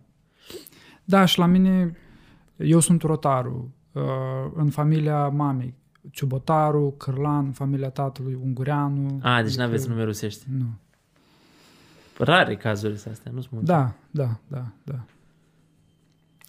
Da, 1.05 1.24
și 1.24 1.39
la 1.39 1.47
mine, 1.47 1.97
eu 2.56 2.81
sunt 2.81 3.02
rotaru, 3.02 3.74
uh, 3.93 4.02
în 4.55 4.70
familia 4.70 5.28
mamei, 5.28 5.74
Ciubotaru, 6.10 6.94
Cârlan, 6.98 7.44
în 7.44 7.52
familia 7.52 7.90
tatălui, 7.90 8.39
Ungureanu. 8.43 9.18
A, 9.22 9.36
deci 9.36 9.47
adică- 9.47 9.62
n-aveți 9.62 9.89
nume 9.89 10.02
rusești. 10.05 10.47
Nu. 10.59 10.66
Rare 12.18 12.56
cazurile 12.56 13.01
astea, 13.10 13.31
nu 13.35 13.40
sunt 13.40 13.52
multe. 13.52 13.72
Da, 13.72 13.93
da, 14.10 14.36
da, 14.48 14.66
da. 14.85 15.05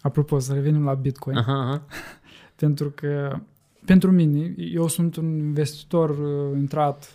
Apropo, 0.02 0.38
să 0.38 0.52
revenim 0.52 0.84
la 0.84 0.94
Bitcoin. 0.94 1.36
Aha, 1.36 1.52
aha. 1.60 1.82
Pentru 2.62 2.90
că, 2.90 3.38
pentru 3.84 4.10
mine, 4.10 4.54
eu 4.56 4.88
sunt 4.88 5.16
un 5.16 5.38
investitor 5.38 6.10
uh, 6.10 6.58
intrat 6.58 7.10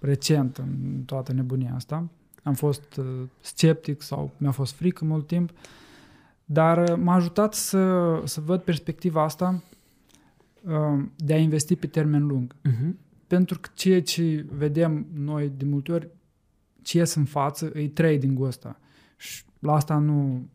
recent 0.00 0.56
în 0.56 1.02
toată 1.06 1.32
nebunia 1.32 1.72
asta. 1.74 2.08
Am 2.46 2.54
fost 2.54 2.96
uh, 2.96 3.22
sceptic 3.40 4.02
sau 4.02 4.30
mi-a 4.36 4.50
fost 4.50 4.74
frică 4.74 5.04
mult 5.04 5.26
timp, 5.26 5.50
dar 6.44 6.88
uh, 6.88 6.96
m-a 7.02 7.14
ajutat 7.14 7.54
să, 7.54 8.22
să 8.24 8.40
văd 8.40 8.60
perspectiva 8.60 9.22
asta 9.22 9.62
uh, 10.62 11.04
de 11.16 11.32
a 11.32 11.38
investi 11.38 11.76
pe 11.76 11.86
termen 11.86 12.26
lung. 12.26 12.54
Mhm. 12.62 12.98
Pentru 13.26 13.58
că 13.58 13.68
ceea 13.74 14.02
ce 14.02 14.46
vedem 14.50 15.06
noi 15.14 15.52
de 15.56 15.64
multe 15.64 15.92
ori, 15.92 16.08
ce 16.82 16.98
ies 16.98 17.14
în 17.14 17.24
față, 17.24 17.70
e 17.74 17.88
trading-ul 17.88 18.46
ăsta. 18.46 18.80
Și 19.16 19.44
la 19.58 19.72
asta 19.72 19.98
nu... 19.98 20.48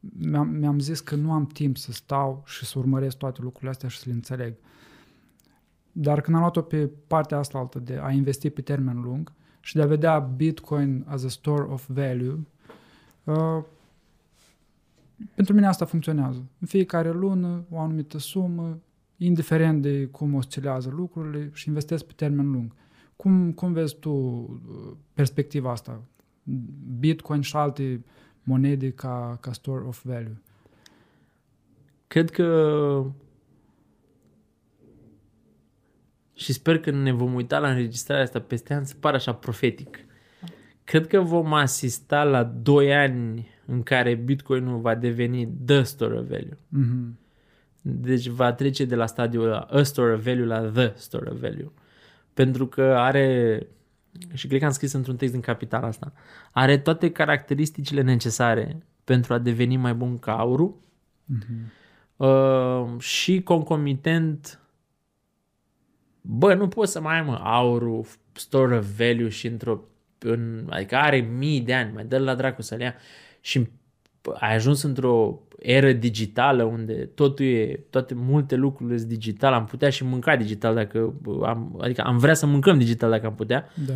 Mi-am, 0.00 0.48
mi-am 0.48 0.78
zis 0.78 1.00
că 1.00 1.14
nu 1.14 1.32
am 1.32 1.46
timp 1.46 1.76
să 1.76 1.92
stau 1.92 2.42
și 2.46 2.64
să 2.64 2.78
urmăresc 2.78 3.16
toate 3.16 3.38
lucrurile 3.42 3.70
astea 3.70 3.88
și 3.88 3.98
să 3.98 4.04
le 4.06 4.12
înțeleg. 4.12 4.54
Dar 5.92 6.20
când 6.20 6.36
am 6.36 6.42
luat-o 6.42 6.62
pe 6.62 6.90
partea 7.06 7.38
asta 7.38 7.58
altă 7.58 7.78
de 7.78 7.98
a 8.02 8.10
investi 8.10 8.50
pe 8.50 8.60
termen 8.60 9.00
lung 9.00 9.32
și 9.62 9.74
de 9.74 9.82
a 9.82 9.86
vedea 9.86 10.18
Bitcoin 10.18 11.04
as 11.08 11.24
a 11.24 11.28
store 11.28 11.62
of 11.62 11.88
value, 11.88 12.38
uh, 13.24 13.64
pentru 15.34 15.54
mine 15.54 15.66
asta 15.66 15.84
funcționează. 15.84 16.42
În 16.58 16.66
fiecare 16.66 17.10
lună, 17.10 17.64
o 17.70 17.78
anumită 17.78 18.18
sumă, 18.18 18.78
indiferent 19.16 19.82
de 19.82 20.06
cum 20.06 20.34
oscilează 20.34 20.90
lucrurile 20.90 21.50
și 21.52 21.68
investesc 21.68 22.04
pe 22.04 22.12
termen 22.16 22.50
lung. 22.50 22.72
Cum, 23.16 23.52
cum 23.52 23.72
vezi 23.72 23.96
tu 23.96 24.10
uh, 24.10 24.96
perspectiva 25.12 25.70
asta? 25.70 26.02
Bitcoin 26.98 27.40
și 27.40 27.56
alte 27.56 28.04
monede 28.42 28.90
ca, 28.90 29.38
ca 29.40 29.52
store 29.52 29.84
of 29.84 30.04
value. 30.04 30.42
Cred 32.06 32.30
că 32.30 33.04
și 36.42 36.52
sper 36.52 36.78
că 36.78 36.90
ne 36.90 37.12
vom 37.12 37.34
uita 37.34 37.58
la 37.58 37.68
înregistrarea 37.68 38.22
asta 38.22 38.40
peste 38.40 38.74
an 38.74 38.84
să 38.84 38.94
pară 39.00 39.16
așa 39.16 39.34
profetic. 39.34 39.98
Cred 40.84 41.06
că 41.06 41.20
vom 41.20 41.52
asista 41.52 42.24
la 42.24 42.44
2 42.44 42.94
ani 42.94 43.48
în 43.66 43.82
care 43.82 44.14
Bitcoinul 44.14 44.80
va 44.80 44.94
deveni 44.94 45.48
the 45.64 45.82
store 45.82 46.18
of 46.18 46.26
value. 46.26 46.56
Mm-hmm. 46.56 47.20
Deci 47.82 48.26
va 48.26 48.52
trece 48.52 48.84
de 48.84 48.94
la 48.94 49.06
stadiul 49.06 49.46
la 49.46 49.58
a 49.58 49.82
store 49.82 50.12
of 50.12 50.24
value 50.24 50.44
la 50.44 50.60
the 50.60 50.92
store 50.96 51.30
of 51.30 51.40
value. 51.40 51.70
Pentru 52.34 52.66
că 52.66 52.82
are, 52.82 53.58
și 54.32 54.46
cred 54.46 54.60
că 54.60 54.66
am 54.66 54.72
scris 54.72 54.92
într-un 54.92 55.16
text 55.16 55.32
din 55.32 55.42
Capital 55.42 55.84
asta, 55.84 56.12
are 56.52 56.78
toate 56.78 57.10
caracteristicile 57.10 58.02
necesare 58.02 58.82
pentru 59.04 59.34
a 59.34 59.38
deveni 59.38 59.76
mai 59.76 59.94
bun 59.94 60.18
ca 60.18 60.38
aurul 60.38 60.80
Mm-hmm. 61.32 61.70
uh, 62.16 63.00
și 63.00 63.42
concomitent 63.42 64.61
bă, 66.22 66.54
nu 66.54 66.68
poți 66.68 66.92
să 66.92 67.00
mai 67.00 67.14
ai 67.14 67.22
mă 67.22 67.40
aurul 67.42 68.04
store 68.32 68.76
of 68.76 68.86
value 68.96 69.28
și 69.28 69.46
într-o 69.46 69.80
în, 70.18 70.66
adică 70.68 70.96
are 70.96 71.16
mii 71.16 71.60
de 71.60 71.74
ani, 71.74 71.92
mai 71.94 72.04
dă 72.04 72.18
la 72.18 72.34
dracu 72.34 72.62
să 72.62 72.74
le 72.74 72.84
ia 72.84 72.94
și 73.40 73.68
ai 74.34 74.54
ajuns 74.54 74.82
într-o 74.82 75.42
eră 75.58 75.92
digitală 75.92 76.62
unde 76.62 76.92
totul 76.92 77.44
e, 77.44 77.80
toate 77.90 78.14
multe 78.14 78.54
lucruri 78.54 78.98
sunt 78.98 79.10
digital, 79.10 79.52
am 79.52 79.64
putea 79.64 79.90
și 79.90 80.04
mânca 80.04 80.36
digital 80.36 80.74
dacă 80.74 81.14
am, 81.42 81.78
adică 81.80 82.02
am 82.02 82.18
vrea 82.18 82.34
să 82.34 82.46
mâncăm 82.46 82.78
digital 82.78 83.10
dacă 83.10 83.26
am 83.26 83.34
putea. 83.34 83.68
Da. 83.86 83.94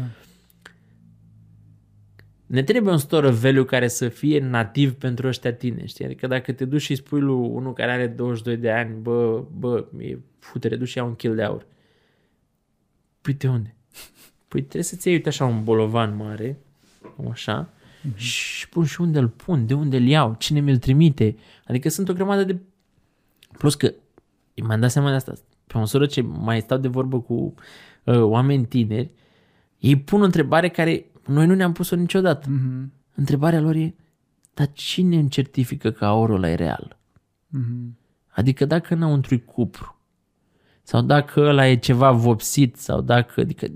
Ne 2.46 2.62
trebuie 2.62 2.92
un 2.92 2.98
store 2.98 3.26
of 3.26 3.42
value 3.42 3.64
care 3.64 3.88
să 3.88 4.08
fie 4.08 4.40
nativ 4.40 4.94
pentru 4.94 5.26
ăștia 5.26 5.52
tine, 5.52 5.86
știi? 5.86 6.04
Adică 6.04 6.26
dacă 6.26 6.52
te 6.52 6.64
duci 6.64 6.80
și 6.80 6.94
spui 6.94 7.20
lui 7.20 7.48
unul 7.48 7.72
care 7.72 7.90
are 7.90 8.06
22 8.06 8.56
de 8.56 8.70
ani, 8.70 8.94
bă, 9.00 9.44
bă, 9.58 9.84
e 9.98 10.18
futere, 10.38 10.76
duci 10.76 10.88
și 10.88 10.98
ia 10.98 11.04
un 11.04 11.14
kill 11.14 11.34
de 11.34 11.42
aur. 11.42 11.66
Păi 13.26 13.34
de 13.34 13.48
unde? 13.48 13.74
Păi 14.48 14.60
trebuie 14.60 14.82
să-ți 14.82 15.06
iei, 15.06 15.16
uite 15.16 15.28
așa, 15.28 15.44
un 15.44 15.64
bolovan 15.64 16.16
mare, 16.16 16.58
așa, 17.30 17.68
mm-hmm. 17.68 18.16
și 18.16 18.68
pun 18.68 18.84
și 18.84 19.00
unde 19.00 19.18
îl 19.18 19.28
pun, 19.28 19.66
de 19.66 19.74
unde 19.74 19.96
îl 19.96 20.02
iau, 20.02 20.34
cine 20.38 20.60
mi-l 20.60 20.78
trimite. 20.78 21.36
Adică 21.66 21.88
sunt 21.88 22.08
o 22.08 22.12
grămadă 22.12 22.44
de... 22.44 22.58
Plus 23.58 23.74
că 23.74 23.92
mi-am 24.54 24.80
dat 24.80 24.90
seama 24.90 25.08
de 25.08 25.14
asta. 25.14 25.32
Pe 25.66 25.78
măsură 25.78 26.06
ce 26.06 26.20
mai 26.20 26.60
stau 26.60 26.78
de 26.78 26.88
vorbă 26.88 27.20
cu 27.20 27.54
uh, 28.04 28.20
oameni 28.20 28.66
tineri, 28.66 29.10
ei 29.78 29.98
pun 29.98 30.20
o 30.20 30.24
întrebare 30.24 30.68
care 30.68 31.06
noi 31.26 31.46
nu 31.46 31.54
ne-am 31.54 31.72
pus-o 31.72 31.96
niciodată. 31.96 32.48
Mm-hmm. 32.48 32.88
Întrebarea 33.14 33.60
lor 33.60 33.74
e, 33.74 33.94
dar 34.54 34.72
cine 34.72 35.18
îmi 35.18 35.28
certifică 35.28 35.90
că 35.90 36.04
aurul 36.04 36.36
ăla 36.36 36.48
e 36.48 36.54
real? 36.54 36.98
Mm-hmm. 37.58 37.90
Adică 38.28 38.64
dacă 38.64 38.94
înăuntru 38.94 39.34
e 39.34 39.38
cupru, 39.38 39.95
sau 40.86 41.00
dacă 41.00 41.40
ăla 41.40 41.66
e 41.66 41.76
ceva 41.76 42.10
vopsit, 42.10 42.76
sau 42.76 43.00
dacă, 43.00 43.40
adică 43.40 43.66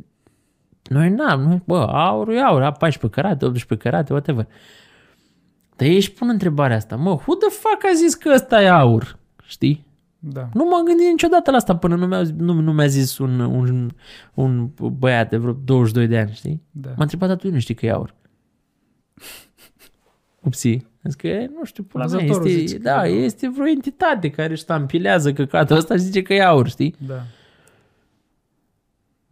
noi 0.82 1.11
n-am, 1.11 1.41
noi, 1.41 1.62
bă, 1.65 1.78
aurul 1.78 2.35
e 2.35 2.41
aur, 2.41 2.62
a 2.62 2.73
14 2.73 3.20
carate, 3.20 3.45
18 3.45 3.89
carate, 3.89 4.12
whatever. 4.12 4.47
Dar 5.77 5.89
ei 5.89 5.95
își 5.95 6.12
pun 6.12 6.28
întrebarea 6.28 6.77
asta, 6.77 6.97
mă, 6.97 7.11
who 7.11 7.35
the 7.35 7.49
fuck 7.49 7.85
a 7.85 7.93
zis 7.95 8.15
că 8.15 8.31
ăsta 8.35 8.62
e 8.62 8.69
aur? 8.69 9.19
Știi? 9.45 9.87
Da. 10.19 10.49
Nu 10.53 10.65
m-am 10.65 10.85
gândit 10.85 11.07
niciodată 11.07 11.51
la 11.51 11.57
asta 11.57 11.77
până 11.77 11.97
nu 11.97 12.07
mi-a, 12.07 12.23
nu, 12.37 12.53
nu 12.53 12.73
mi-a 12.73 12.87
zis 12.87 13.19
un, 13.19 13.41
un, 13.41 13.91
un 14.35 14.70
băiat 14.99 15.28
de 15.28 15.37
vreo 15.37 15.53
22 15.65 16.07
de 16.07 16.19
ani, 16.19 16.32
știi? 16.32 16.62
Da. 16.70 16.89
M-a 16.89 17.03
întrebat 17.03 17.31
atunci, 17.31 17.53
nu 17.53 17.59
știi 17.59 17.74
că 17.74 17.87
e 17.87 17.91
aur. 17.91 18.15
Upsi. 20.41 20.87
Zic 21.03 21.21
că, 21.21 21.47
nu 21.55 21.65
știu, 21.65 21.83
pula 21.83 22.07
mea, 22.07 22.19
Văzătorul 22.19 22.47
este, 22.47 22.59
zice 22.59 22.77
că 22.77 22.83
da, 22.83 23.09
e 23.09 23.12
aur. 23.12 23.23
este 23.23 23.49
vreo 23.49 23.67
entitate 23.67 24.31
care 24.31 24.53
își 24.53 24.62
stampilează 24.62 25.33
căcatul 25.33 25.77
ăsta 25.77 25.95
și 25.95 26.01
zice 26.01 26.23
că 26.23 26.35
e 26.35 26.43
aur, 26.43 26.69
știi? 26.69 26.95
Da. 27.07 27.23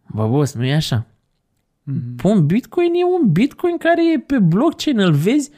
Bă, 0.07 0.27
boss, 0.27 0.53
nu 0.53 0.65
e 0.65 0.73
așa. 0.73 1.05
Mm-hmm. 1.05 2.15
Pun 2.15 2.45
Bitcoin, 2.45 2.93
e 2.93 3.03
un 3.19 3.31
Bitcoin 3.31 3.77
care 3.77 4.13
e 4.13 4.19
pe 4.19 4.39
blockchain, 4.39 4.99
îl 4.99 5.13
vezi, 5.13 5.51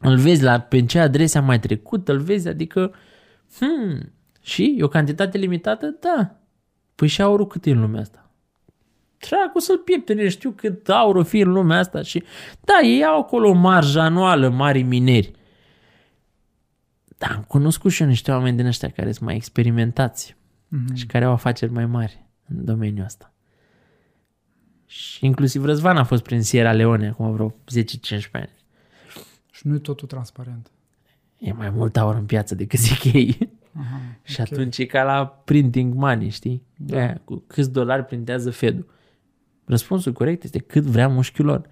îl 0.00 0.16
vezi 0.16 0.42
la, 0.42 0.60
pe 0.60 0.84
ce 0.86 0.98
adrese 0.98 1.38
a 1.38 1.42
mai 1.42 1.60
trecut, 1.60 2.08
îl 2.08 2.18
vezi, 2.18 2.48
adică, 2.48 2.94
hmm, 3.58 4.12
și 4.40 4.74
e 4.78 4.82
o 4.84 4.88
cantitate 4.88 5.38
limitată? 5.38 5.96
Da. 6.00 6.36
Păi 6.94 7.08
și 7.08 7.22
aurul 7.22 7.46
cât 7.46 7.64
e 7.64 7.70
în 7.70 7.80
lumea 7.80 8.00
asta? 8.00 8.29
Dracu 9.28 9.58
să-l 9.58 9.78
pieptene, 9.78 10.28
știu 10.28 10.50
cât 10.50 10.88
aur 10.88 11.16
o 11.16 11.22
fi 11.22 11.38
în 11.38 11.52
lumea 11.52 11.78
asta 11.78 12.02
și 12.02 12.22
da, 12.60 12.86
ei 12.86 13.04
au 13.04 13.18
acolo 13.20 13.48
o 13.48 13.52
marjă 13.52 14.00
anuală, 14.00 14.48
mari 14.48 14.82
mineri. 14.82 15.32
Da, 17.18 17.26
am 17.26 17.42
cunoscut 17.48 17.90
și 17.90 18.02
eu 18.02 18.08
niște 18.08 18.30
oameni 18.30 18.56
din 18.56 18.66
ăștia 18.66 18.88
care 18.88 19.12
sunt 19.12 19.24
mai 19.24 19.34
experimentați 19.36 20.38
Mm-hmm. 20.76 20.94
și 20.94 21.06
care 21.06 21.24
au 21.24 21.32
afaceri 21.32 21.72
mai 21.72 21.86
mari 21.86 22.24
în 22.48 22.64
domeniul 22.64 23.04
ăsta. 23.04 23.32
Și 24.86 25.24
inclusiv 25.24 25.64
Răzvan 25.64 25.96
a 25.96 26.04
fost 26.04 26.22
prin 26.22 26.42
Sierra 26.42 26.72
Leone 26.72 27.08
acum 27.08 27.32
vreo 27.32 27.50
10-15 27.50 28.30
ani. 28.32 28.50
Și 29.50 29.66
nu 29.66 29.74
e 29.74 29.78
totul 29.78 30.08
transparent. 30.08 30.70
E 31.38 31.52
mai 31.52 31.70
mult 31.70 31.96
aur 31.96 32.14
în 32.14 32.24
piață 32.26 32.54
decât 32.54 32.78
zic 32.78 33.12
ei. 33.12 33.38
Aha, 33.78 34.00
Și 34.22 34.40
ok. 34.40 34.52
atunci 34.52 34.78
e 34.78 34.84
ca 34.86 35.02
la 35.02 35.26
printing 35.26 35.94
money, 35.94 36.28
știi? 36.28 36.62
Da. 36.76 36.96
Aia, 36.98 37.20
cu 37.24 37.44
câți 37.46 37.72
dolari 37.72 38.04
printează 38.04 38.50
Fed-ul. 38.50 38.86
Răspunsul 39.70 40.12
corect 40.12 40.42
este 40.42 40.58
cât 40.58 40.84
vrea 40.84 41.08
mușchiul 41.08 41.44
lor. 41.44 41.62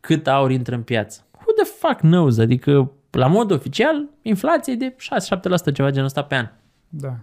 Cât 0.00 0.26
aur 0.26 0.50
intră 0.50 0.74
în 0.74 0.82
piață. 0.82 1.26
Who 1.32 1.52
the 1.52 1.64
fuck 1.64 2.00
knows? 2.00 2.38
Adică, 2.38 2.92
la 3.10 3.26
mod 3.26 3.50
oficial, 3.50 4.08
inflația 4.22 4.72
e 4.72 4.76
de 4.76 4.96
6-7% 5.70 5.72
ceva 5.72 5.90
genul 5.90 6.06
ăsta 6.06 6.22
pe 6.22 6.34
an. 6.34 6.48
Da. 6.88 7.18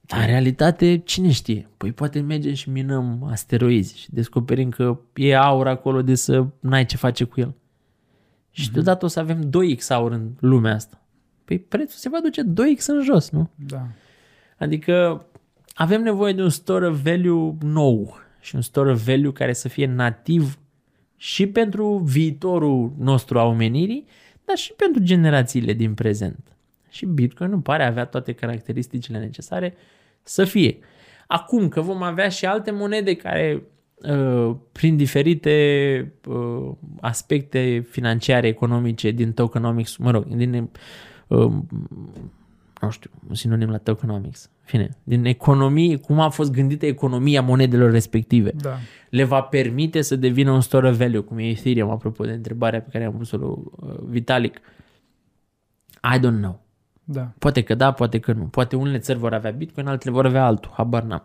Dar 0.00 0.20
în 0.20 0.26
realitate, 0.26 0.96
cine 0.96 1.30
știe? 1.30 1.68
Păi 1.76 1.92
poate 1.92 2.20
mergem 2.20 2.54
și 2.54 2.70
minăm 2.70 3.28
asteroizi 3.30 3.98
și 3.98 4.12
descoperim 4.12 4.68
că 4.68 4.98
e 5.14 5.36
aur 5.36 5.68
acolo 5.68 6.02
de 6.02 6.14
să 6.14 6.46
n-ai 6.60 6.86
ce 6.86 6.96
face 6.96 7.24
cu 7.24 7.40
el. 7.40 7.54
Și 8.50 8.72
deodată 8.72 9.04
o 9.04 9.08
să 9.08 9.20
avem 9.20 9.50
2x 9.50 9.86
aur 9.88 10.12
în 10.12 10.30
lumea 10.40 10.74
asta. 10.74 11.00
Păi 11.44 11.58
prețul 11.58 11.98
se 11.98 12.08
va 12.08 12.18
duce 12.22 12.42
2x 12.42 12.84
în 12.86 13.02
jos, 13.02 13.30
nu? 13.30 13.50
Da. 13.54 13.86
Adică 14.58 15.26
avem 15.74 16.02
nevoie 16.02 16.32
de 16.32 16.42
un 16.42 16.48
store 16.48 16.88
of 16.88 17.02
value 17.02 17.54
nou 17.60 18.20
și 18.42 18.54
un 18.54 18.60
store 18.60 18.90
of 18.90 19.04
value 19.04 19.32
care 19.32 19.52
să 19.52 19.68
fie 19.68 19.86
nativ 19.86 20.58
și 21.16 21.46
pentru 21.46 21.96
viitorul 21.96 22.92
nostru 22.98 23.38
a 23.38 23.44
omenirii, 23.44 24.06
dar 24.44 24.56
și 24.56 24.72
pentru 24.72 25.02
generațiile 25.02 25.72
din 25.72 25.94
prezent. 25.94 26.56
Și 26.88 27.06
Bitcoin 27.06 27.50
nu 27.50 27.60
pare 27.60 27.82
a 27.82 27.86
avea 27.86 28.04
toate 28.04 28.32
caracteristicile 28.32 29.18
necesare 29.18 29.74
să 30.22 30.44
fie. 30.44 30.78
Acum 31.26 31.68
că 31.68 31.80
vom 31.80 32.02
avea 32.02 32.28
și 32.28 32.46
alte 32.46 32.70
monede 32.70 33.14
care 33.14 33.62
uh, 33.94 34.56
prin 34.72 34.96
diferite 34.96 36.12
uh, 36.28 36.70
aspecte 37.00 37.86
financiare, 37.90 38.46
economice 38.46 39.10
din 39.10 39.32
tokenomics, 39.32 39.96
mă 39.96 40.10
rog, 40.10 40.24
din 40.24 40.70
uh, 41.26 41.52
nu 42.80 42.90
știu, 42.90 43.10
un 43.28 43.34
sinonim 43.34 43.70
la 43.70 43.78
tokenomics, 43.78 44.50
în 44.60 44.61
fine, 44.72 44.96
din 45.02 45.24
economie, 45.24 45.96
cum 45.96 46.20
a 46.20 46.28
fost 46.28 46.52
gândită 46.52 46.86
economia 46.86 47.42
monedelor 47.42 47.90
respective, 47.90 48.50
Da. 48.50 48.78
le 49.10 49.24
va 49.24 49.40
permite 49.40 50.02
să 50.02 50.16
devină 50.16 50.50
un 50.50 50.60
store 50.60 50.88
of 50.88 50.96
value, 50.96 51.20
cum 51.20 51.38
e 51.38 51.48
Ethereum, 51.48 51.90
apropo 51.90 52.24
de 52.24 52.32
întrebarea 52.32 52.80
pe 52.80 52.88
care 52.90 53.04
am 53.04 53.12
pus-o 53.16 53.36
lui 53.36 53.48
uh, 53.48 53.98
Vitalik. 54.08 54.60
I 56.14 56.18
don't 56.18 56.38
know. 56.40 56.60
Da. 57.04 57.32
Poate 57.38 57.62
că 57.62 57.74
da, 57.74 57.92
poate 57.92 58.18
că 58.18 58.32
nu. 58.32 58.44
Poate 58.44 58.76
unele 58.76 58.98
țări 58.98 59.18
vor 59.18 59.34
avea 59.34 59.50
Bitcoin, 59.50 59.86
altele 59.86 60.14
vor 60.14 60.26
avea 60.26 60.44
altul, 60.44 60.70
habar 60.74 61.02
n-am. 61.02 61.22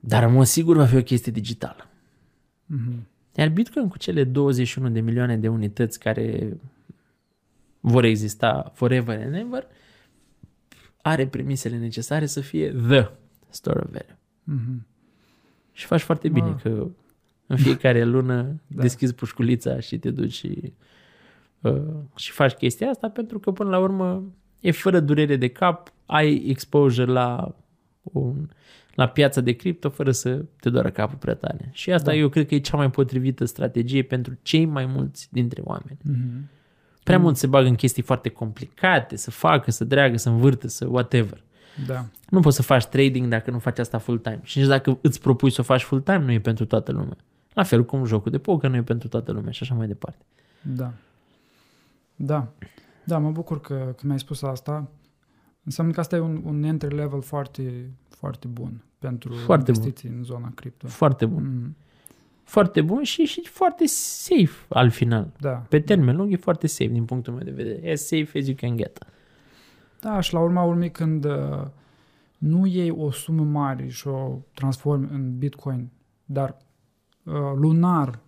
Dar 0.00 0.22
în 0.22 0.32
mod 0.32 0.46
sigur 0.46 0.76
va 0.76 0.84
fi 0.84 0.96
o 0.96 1.02
chestie 1.02 1.32
digitală. 1.32 1.86
Mhm. 2.66 3.06
Iar 3.34 3.48
Bitcoin 3.48 3.88
cu 3.88 3.98
cele 3.98 4.24
21 4.24 4.88
de 4.88 5.00
milioane 5.00 5.36
de 5.36 5.48
unități 5.48 5.98
care 5.98 6.56
vor 7.80 8.04
exista 8.04 8.72
forever 8.74 9.20
and 9.20 9.34
ever, 9.34 9.66
are 11.02 11.26
premisele 11.26 11.76
necesare 11.78 12.26
să 12.26 12.40
fie 12.40 12.68
the 12.88 13.10
store 13.48 13.78
of 13.80 13.84
value. 13.90 14.18
Mhm. 14.44 14.86
Și 15.72 15.86
faci 15.86 16.00
foarte 16.00 16.28
bine 16.28 16.48
Ah. 16.56 16.62
că 16.62 16.86
în 17.46 17.56
fiecare 17.56 18.04
lună 18.14 18.42
Da. 18.66 18.82
deschizi 18.82 19.14
pușculița 19.14 19.80
și 19.80 19.98
te 19.98 20.10
duci 20.10 20.32
și, 20.32 20.72
uh, 21.60 21.82
și 22.16 22.30
faci 22.30 22.52
chestia 22.52 22.88
asta 22.88 23.08
pentru 23.08 23.38
că 23.38 23.50
până 23.52 23.70
la 23.70 23.78
urmă 23.78 24.24
e 24.60 24.70
fără 24.70 25.00
durere 25.00 25.36
de 25.36 25.48
cap, 25.48 25.92
ai 26.06 26.34
exposure 26.48 27.10
la 27.10 27.54
un, 28.02 28.48
la 28.94 29.08
piața 29.08 29.40
de 29.40 29.52
cripto 29.52 29.88
fără 29.88 30.10
să 30.10 30.44
te 30.60 30.70
doară 30.70 30.90
capul 30.90 31.18
prea 31.18 31.34
tare. 31.34 31.68
Și 31.72 31.92
asta 31.92 32.10
Da. 32.10 32.16
eu 32.16 32.28
cred 32.28 32.46
că 32.46 32.54
e 32.54 32.58
cea 32.60 32.76
mai 32.76 32.90
potrivită 32.90 33.44
strategie 33.44 34.02
pentru 34.02 34.38
cei 34.42 34.64
mai 34.64 34.86
mulți 34.86 35.28
dintre 35.32 35.60
oameni. 35.64 35.98
Mhm. 36.02 36.48
Prea 37.02 37.18
mult 37.18 37.36
se 37.36 37.46
bagă 37.46 37.68
în 37.68 37.74
chestii 37.74 38.02
foarte 38.02 38.28
complicate, 38.28 39.16
să 39.16 39.30
facă, 39.30 39.70
să 39.70 39.84
dreagă, 39.84 40.16
să 40.16 40.28
învârtă, 40.28 40.68
să 40.68 40.86
whatever. 40.86 41.42
Da. 41.86 42.04
Nu 42.28 42.40
poți 42.40 42.56
să 42.56 42.62
faci 42.62 42.86
trading 42.86 43.28
dacă 43.28 43.50
nu 43.50 43.58
faci 43.58 43.78
asta 43.78 43.98
full-time. 43.98 44.40
Și 44.42 44.58
nici 44.58 44.66
dacă 44.68 44.98
îți 45.00 45.20
propui 45.20 45.50
să 45.50 45.60
o 45.60 45.64
faci 45.64 45.82
full-time, 45.82 46.24
nu 46.24 46.32
e 46.32 46.40
pentru 46.40 46.66
toată 46.66 46.92
lumea. 46.92 47.16
La 47.52 47.62
fel 47.62 47.84
cum 47.84 48.04
jocul 48.04 48.30
de 48.30 48.38
poker 48.38 48.70
nu 48.70 48.76
e 48.76 48.82
pentru 48.82 49.08
toată 49.08 49.32
lumea 49.32 49.50
și 49.50 49.62
așa 49.62 49.74
mai 49.74 49.86
departe. 49.86 50.24
Da. 50.62 50.92
Da. 52.16 52.52
Da, 53.04 53.18
mă 53.18 53.30
bucur 53.30 53.60
că, 53.60 53.74
că 53.96 54.02
mi-ai 54.06 54.18
spus 54.18 54.42
asta. 54.42 54.88
Înseamnă 55.64 55.92
că 55.92 56.00
asta 56.00 56.16
e 56.16 56.20
un, 56.20 56.42
un 56.44 56.62
entry 56.62 56.94
level 56.94 57.22
foarte, 57.22 57.90
foarte 58.08 58.46
bun 58.48 58.82
pentru 58.98 59.34
Foarte 59.34 59.72
bun. 59.72 59.80
investiții 59.82 60.08
în 60.08 60.22
zona 60.24 60.52
cripto. 60.54 60.86
Foarte 60.86 61.26
bun. 61.26 61.42
Mm, 61.42 61.76
Foarte 62.52 62.80
bun 62.80 63.02
și, 63.02 63.24
și 63.24 63.46
foarte 63.48 63.86
safe 63.86 64.64
al 64.68 64.90
final. 64.90 65.32
da. 65.40 65.50
Pe 65.68 65.80
termen 65.80 66.16
lung 66.16 66.32
e 66.32 66.36
foarte 66.36 66.66
safe 66.66 66.90
din 66.90 67.04
punctul 67.04 67.32
meu 67.32 67.42
de 67.44 67.50
vedere. 67.50 67.92
As 67.92 68.00
safe 68.06 68.38
as 68.38 68.46
you 68.46 68.56
can 68.56 68.76
get. 68.76 68.98
Da, 70.00 70.20
și 70.20 70.32
la 70.32 70.40
urma 70.40 70.62
urmei 70.62 70.90
când 70.90 71.24
uh, 71.24 71.66
nu 72.38 72.66
iei 72.66 72.90
o 72.90 73.10
sumă 73.10 73.42
mare 73.44 73.88
și 73.88 74.08
o 74.08 74.38
transformi 74.54 75.08
în 75.12 75.38
Bitcoin, 75.38 75.90
dar 76.24 76.56
uh, 77.24 77.34
lunar 77.54 78.18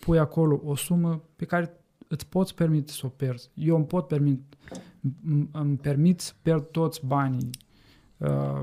pui 0.00 0.18
acolo 0.18 0.60
o 0.64 0.74
sumă 0.76 1.22
pe 1.36 1.44
care 1.44 1.76
îți 2.08 2.26
poți 2.28 2.54
permite 2.54 2.92
să 2.92 3.06
o 3.06 3.08
pierzi. 3.08 3.50
Eu 3.54 3.76
îmi 3.76 3.86
pot 3.86 4.06
permit, 4.06 4.40
îmi- 5.26 5.48
îmi 5.52 5.76
permit 5.76 6.20
să 6.20 6.32
pierd 6.42 6.64
toți 6.70 7.06
banii 7.06 7.50
uh, 8.16 8.60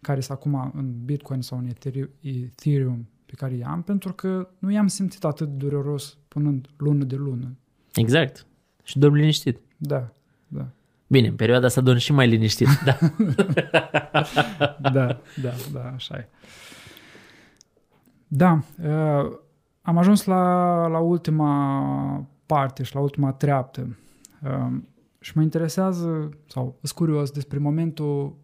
care 0.00 0.20
sunt 0.20 0.38
acum 0.38 0.72
în 0.74 1.04
Bitcoin 1.04 1.40
sau 1.40 1.58
în 1.58 1.68
Ether- 1.68 2.10
Ethereum 2.20 3.06
pe 3.32 3.38
care 3.38 3.54
i-am, 3.54 3.82
pentru 3.82 4.12
că 4.12 4.48
nu 4.58 4.70
i-am 4.70 4.86
simțit 4.86 5.24
atât 5.24 5.48
de 5.48 5.66
dureros 5.66 6.18
punând 6.28 6.68
lună 6.76 7.04
de 7.04 7.16
lună. 7.16 7.56
Exact. 7.94 8.46
Și 8.82 8.98
dorm 8.98 9.14
liniștit. 9.14 9.58
Da, 9.76 10.12
da. 10.48 10.68
Bine, 11.06 11.28
în 11.28 11.36
perioada 11.36 11.66
asta 11.66 11.80
dorm 11.80 11.98
și 11.98 12.12
mai 12.12 12.28
liniștit. 12.28 12.68
Da. 12.82 12.98
da, 14.92 15.20
da, 15.42 15.52
da, 15.72 15.92
așa 15.94 16.16
e. 16.16 16.28
Da, 18.28 18.62
uh, 18.82 19.38
am 19.82 19.98
ajuns 19.98 20.24
la, 20.24 20.86
la 20.86 20.98
ultima 20.98 22.26
parte 22.46 22.82
și 22.82 22.94
la 22.94 23.00
ultima 23.00 23.32
treaptă. 23.32 23.96
Uh, 24.42 24.78
și 25.20 25.32
mă 25.34 25.42
interesează, 25.42 26.28
sau 26.46 26.78
sunt 26.82 26.92
curios 26.92 27.30
despre 27.30 27.58
momentul 27.58 28.36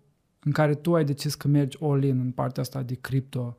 în 0.44 0.52
care 0.52 0.74
tu 0.74 0.94
ai 0.94 1.04
decis 1.04 1.34
că 1.34 1.48
mergi 1.48 1.78
all-in 1.80 2.18
în 2.18 2.30
partea 2.30 2.62
asta 2.62 2.82
de 2.82 2.94
cripto. 2.94 3.56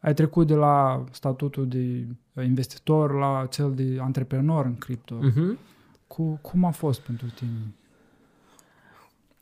Ai 0.00 0.14
trecut 0.14 0.46
de 0.46 0.54
la 0.54 1.04
statutul 1.10 1.68
de 1.68 2.06
investitor 2.44 3.12
la 3.14 3.46
cel 3.50 3.74
de 3.74 3.98
antreprenor 4.00 4.64
în 4.64 4.78
cripto. 4.78 5.18
Uh-huh. 5.18 5.58
Cu, 6.06 6.38
cum 6.42 6.64
a 6.64 6.70
fost 6.70 7.00
pentru 7.00 7.26
tine? 7.26 7.74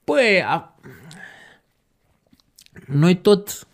Păi, 0.05 0.43
a... 0.47 0.75
noi 2.87 3.17
tot 3.17 3.67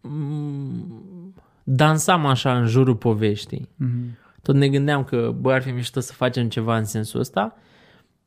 mm, 0.00 1.34
dansam 1.64 2.26
așa 2.26 2.58
în 2.58 2.66
jurul 2.66 2.96
poveștii. 2.96 3.68
Mm-hmm. 3.68 4.20
Tot 4.42 4.54
ne 4.54 4.68
gândeam 4.68 5.04
că, 5.04 5.34
bă, 5.40 5.52
ar 5.52 5.62
fi 5.62 5.70
mișto 5.70 6.00
să 6.00 6.12
facem 6.12 6.48
ceva 6.48 6.76
în 6.76 6.84
sensul 6.84 7.20
ăsta. 7.20 7.56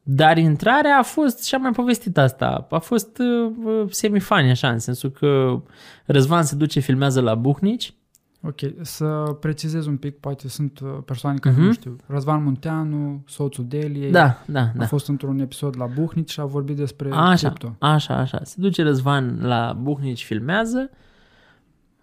Dar 0.07 0.37
intrarea 0.37 0.97
a 0.97 1.03
fost, 1.03 1.43
și 1.43 1.55
am 1.55 1.61
mai 1.61 1.71
povestit 1.71 2.17
asta, 2.17 2.67
a 2.69 2.77
fost 2.77 3.17
uh, 3.17 3.85
semifani 3.89 4.49
așa, 4.49 4.69
în 4.69 4.79
sensul 4.79 5.11
că 5.11 5.61
Răzvan 6.05 6.43
se 6.43 6.55
duce, 6.55 6.79
filmează 6.79 7.21
la 7.21 7.35
Buhnici. 7.35 7.93
Ok, 8.41 8.59
să 8.81 9.05
precizez 9.39 9.85
un 9.85 9.97
pic, 9.97 10.19
poate 10.19 10.47
sunt 10.47 10.79
uh, 10.79 10.89
persoane 11.05 11.37
care 11.37 11.55
uh-huh. 11.55 11.59
nu 11.59 11.71
știu. 11.71 11.95
Răzvan 12.05 12.43
Munteanu, 12.43 13.23
soțul 13.27 13.65
Deliei, 13.67 14.11
da, 14.11 14.43
da, 14.45 14.59
a 14.59 14.71
da. 14.75 14.85
fost 14.85 15.07
într-un 15.07 15.39
episod 15.39 15.75
la 15.77 15.85
Buhnici 15.85 16.31
și 16.31 16.39
a 16.39 16.45
vorbit 16.45 16.75
despre 16.75 17.09
așa, 17.11 17.47
cripto. 17.47 17.75
Așa, 17.79 18.17
așa. 18.17 18.39
Se 18.43 18.55
duce 18.57 18.83
Răzvan 18.83 19.39
la 19.41 19.77
Buhnici, 19.81 20.23
filmează, 20.23 20.89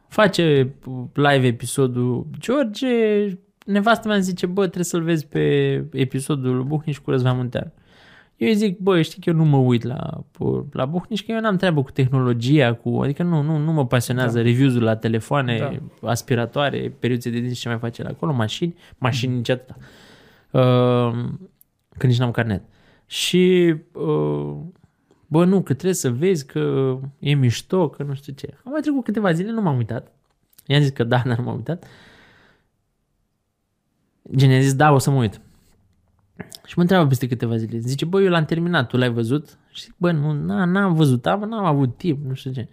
face 0.09 0.75
live 1.13 1.47
episodul 1.47 2.27
George, 2.39 2.89
nevastă 3.67 4.09
mea 4.09 4.19
zice, 4.19 4.47
bă, 4.47 4.61
trebuie 4.61 4.85
să-l 4.85 5.03
vezi 5.03 5.27
pe 5.27 5.75
episodul 5.93 6.63
Buhnici 6.63 6.99
cu 6.99 7.11
Răzvan 7.11 7.37
Munteanu. 7.37 7.73
Eu 8.43 8.49
îi 8.49 8.55
zic, 8.55 8.79
băi, 8.79 9.03
știi 9.03 9.23
că 9.23 9.29
eu 9.29 9.35
nu 9.35 9.45
mă 9.45 9.57
uit 9.57 9.83
la, 9.83 10.25
la 10.73 10.85
Buhnici, 10.85 11.25
că 11.25 11.33
eu 11.33 11.41
n-am 11.41 11.57
treabă 11.57 11.83
cu 11.83 11.91
tehnologia, 11.91 12.75
cu, 12.75 13.01
adică 13.03 13.23
nu, 13.23 13.43
nu, 13.43 13.59
nu 13.59 13.73
mă 13.73 13.87
pasionează 13.87 14.37
da. 14.37 14.43
reviews-ul 14.43 14.83
la 14.83 14.97
telefoane, 14.97 15.59
da. 15.59 16.09
aspiratoare, 16.09 16.95
periuțe 16.99 17.31
de 17.31 17.39
dinți 17.39 17.61
ce 17.61 17.69
mai 17.69 17.79
face 17.79 18.03
la 18.03 18.09
acolo, 18.09 18.33
mașini, 18.33 18.75
mașini 18.99 19.31
mm. 19.31 19.37
nici 19.37 19.49
atâta. 19.49 19.77
Uh, 20.51 21.25
că 21.99 22.07
nici 22.07 22.19
n-am 22.19 22.31
carnet. 22.31 22.63
Și, 23.07 23.75
uh, 23.93 24.55
bă, 25.27 25.45
nu, 25.45 25.57
că 25.57 25.73
trebuie 25.73 25.95
să 25.95 26.11
vezi 26.11 26.47
că 26.47 26.97
e 27.19 27.35
mișto, 27.35 27.89
că 27.89 28.03
nu 28.03 28.15
știu 28.15 28.33
ce. 28.33 28.55
Am 28.65 28.73
mai 28.73 28.81
trecut 28.81 29.05
câteva 29.05 29.33
zile, 29.33 29.51
nu 29.51 29.63
m-am 29.63 29.77
uitat. 29.77 30.13
I-am 30.67 30.81
zis 30.81 30.91
că 30.91 31.05
da, 31.05 31.23
nu 31.37 31.43
m-am 31.45 31.55
uitat. 31.55 31.85
Gen, 34.37 34.51
i-a 34.51 34.61
zis, 34.61 34.75
da, 34.75 34.93
o 34.93 34.99
să 34.99 35.11
mă 35.11 35.17
uit. 35.17 35.41
Și 36.67 36.73
mă 36.77 36.83
întreabă 36.83 37.07
peste 37.07 37.29
câteva 37.29 37.57
zile. 37.57 37.79
Zice, 37.79 38.05
bă, 38.05 38.23
eu 38.23 38.31
l-am 38.31 38.45
terminat, 38.45 38.89
tu 38.89 38.97
l-ai 38.97 39.11
văzut? 39.11 39.59
Și 39.71 39.83
zic, 39.83 39.95
bă, 39.97 40.11
nu, 40.11 40.33
n-am 40.65 40.95
văzut, 40.95 41.27
am, 41.27 41.41
n-am 41.41 41.65
avut 41.65 41.97
timp, 41.97 42.25
nu 42.27 42.35
știu 42.35 42.51
ce. 42.51 42.69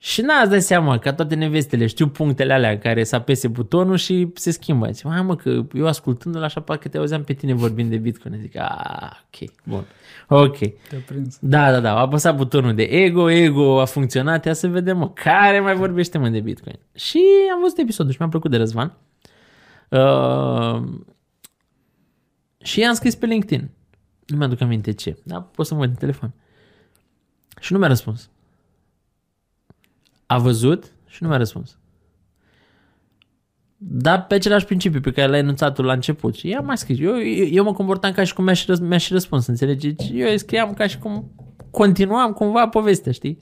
Și 0.00 0.20
n-ați 0.20 0.50
dat 0.50 0.62
seama, 0.62 0.98
ca 0.98 1.12
toate 1.12 1.34
nevestele, 1.34 1.86
știu 1.86 2.08
punctele 2.08 2.52
alea 2.52 2.78
care 2.78 3.04
să 3.04 3.16
apese 3.16 3.48
butonul 3.48 3.96
și 3.96 4.30
se 4.34 4.50
schimbă. 4.50 4.90
Zic, 4.90 5.04
mă, 5.04 5.36
că 5.36 5.62
eu 5.72 5.86
ascultându-l 5.86 6.42
așa, 6.42 6.60
parcă 6.60 6.88
te 6.88 6.98
auzeam 6.98 7.22
pe 7.24 7.32
tine 7.32 7.54
vorbind 7.54 7.90
de 7.90 7.96
Bitcoin. 7.96 8.38
Zic, 8.40 8.56
a, 8.56 9.26
ok, 9.26 9.50
bun, 9.64 9.84
ok. 10.28 10.58
Te-a 10.58 10.98
prins. 11.06 11.38
Da, 11.40 11.70
da, 11.70 11.80
da, 11.80 11.96
a 11.96 12.00
apăsat 12.00 12.36
butonul 12.36 12.74
de 12.74 12.82
ego, 12.82 13.30
ego 13.30 13.80
a 13.80 13.84
funcționat, 13.84 14.44
ia 14.44 14.52
să 14.52 14.68
vedem, 14.68 14.98
mă, 14.98 15.10
care 15.10 15.60
mai 15.60 15.74
vorbește, 15.74 16.18
mă, 16.18 16.28
de 16.28 16.40
Bitcoin. 16.40 16.78
Și 16.94 17.22
am 17.52 17.60
văzut 17.60 17.78
episodul 17.78 18.12
și 18.12 18.16
mi-a 18.20 18.28
plăcut 18.28 18.50
de 18.50 18.56
Răzvan. 18.56 18.96
Uh, 19.88 20.82
și 22.62 22.80
i-am 22.80 22.94
scris 22.94 23.14
pe 23.14 23.26
LinkedIn. 23.26 23.70
Nu 24.26 24.36
mi-aduc 24.36 24.60
aminte 24.60 24.92
ce, 24.92 25.18
dar 25.22 25.42
pot 25.42 25.66
să 25.66 25.74
mă 25.74 25.80
uit 25.80 25.90
în 25.90 25.96
telefon. 25.96 26.34
Și 27.60 27.72
nu 27.72 27.78
mi-a 27.78 27.88
răspuns. 27.88 28.30
A 30.26 30.38
văzut 30.38 30.92
și 31.06 31.22
nu 31.22 31.28
mi-a 31.28 31.36
răspuns. 31.36 31.78
Dar 33.76 34.26
pe 34.26 34.34
același 34.34 34.64
principiu 34.64 35.00
pe 35.00 35.12
care 35.12 35.28
l-ai 35.28 35.38
enunțat 35.38 35.78
la 35.78 35.92
început. 35.92 36.34
Și 36.34 36.48
i-am 36.48 36.64
mai 36.64 36.78
scris. 36.78 36.98
Eu, 37.00 37.22
eu, 37.22 37.46
eu 37.46 37.64
mă 37.64 37.72
comportam 37.72 38.12
ca 38.12 38.24
și 38.24 38.34
cum 38.34 38.44
mi-aș 38.44 38.60
și, 38.60 38.66
răs, 38.66 38.78
mi-aș 38.78 39.04
și 39.04 39.12
răspuns, 39.12 39.46
înțelegi? 39.46 39.94
Eu 40.12 40.30
îi 40.30 40.38
scriam 40.38 40.74
ca 40.74 40.86
și 40.86 40.98
cum 40.98 41.30
continuam 41.70 42.32
cumva 42.32 42.68
povestea, 42.68 43.12
știi? 43.12 43.38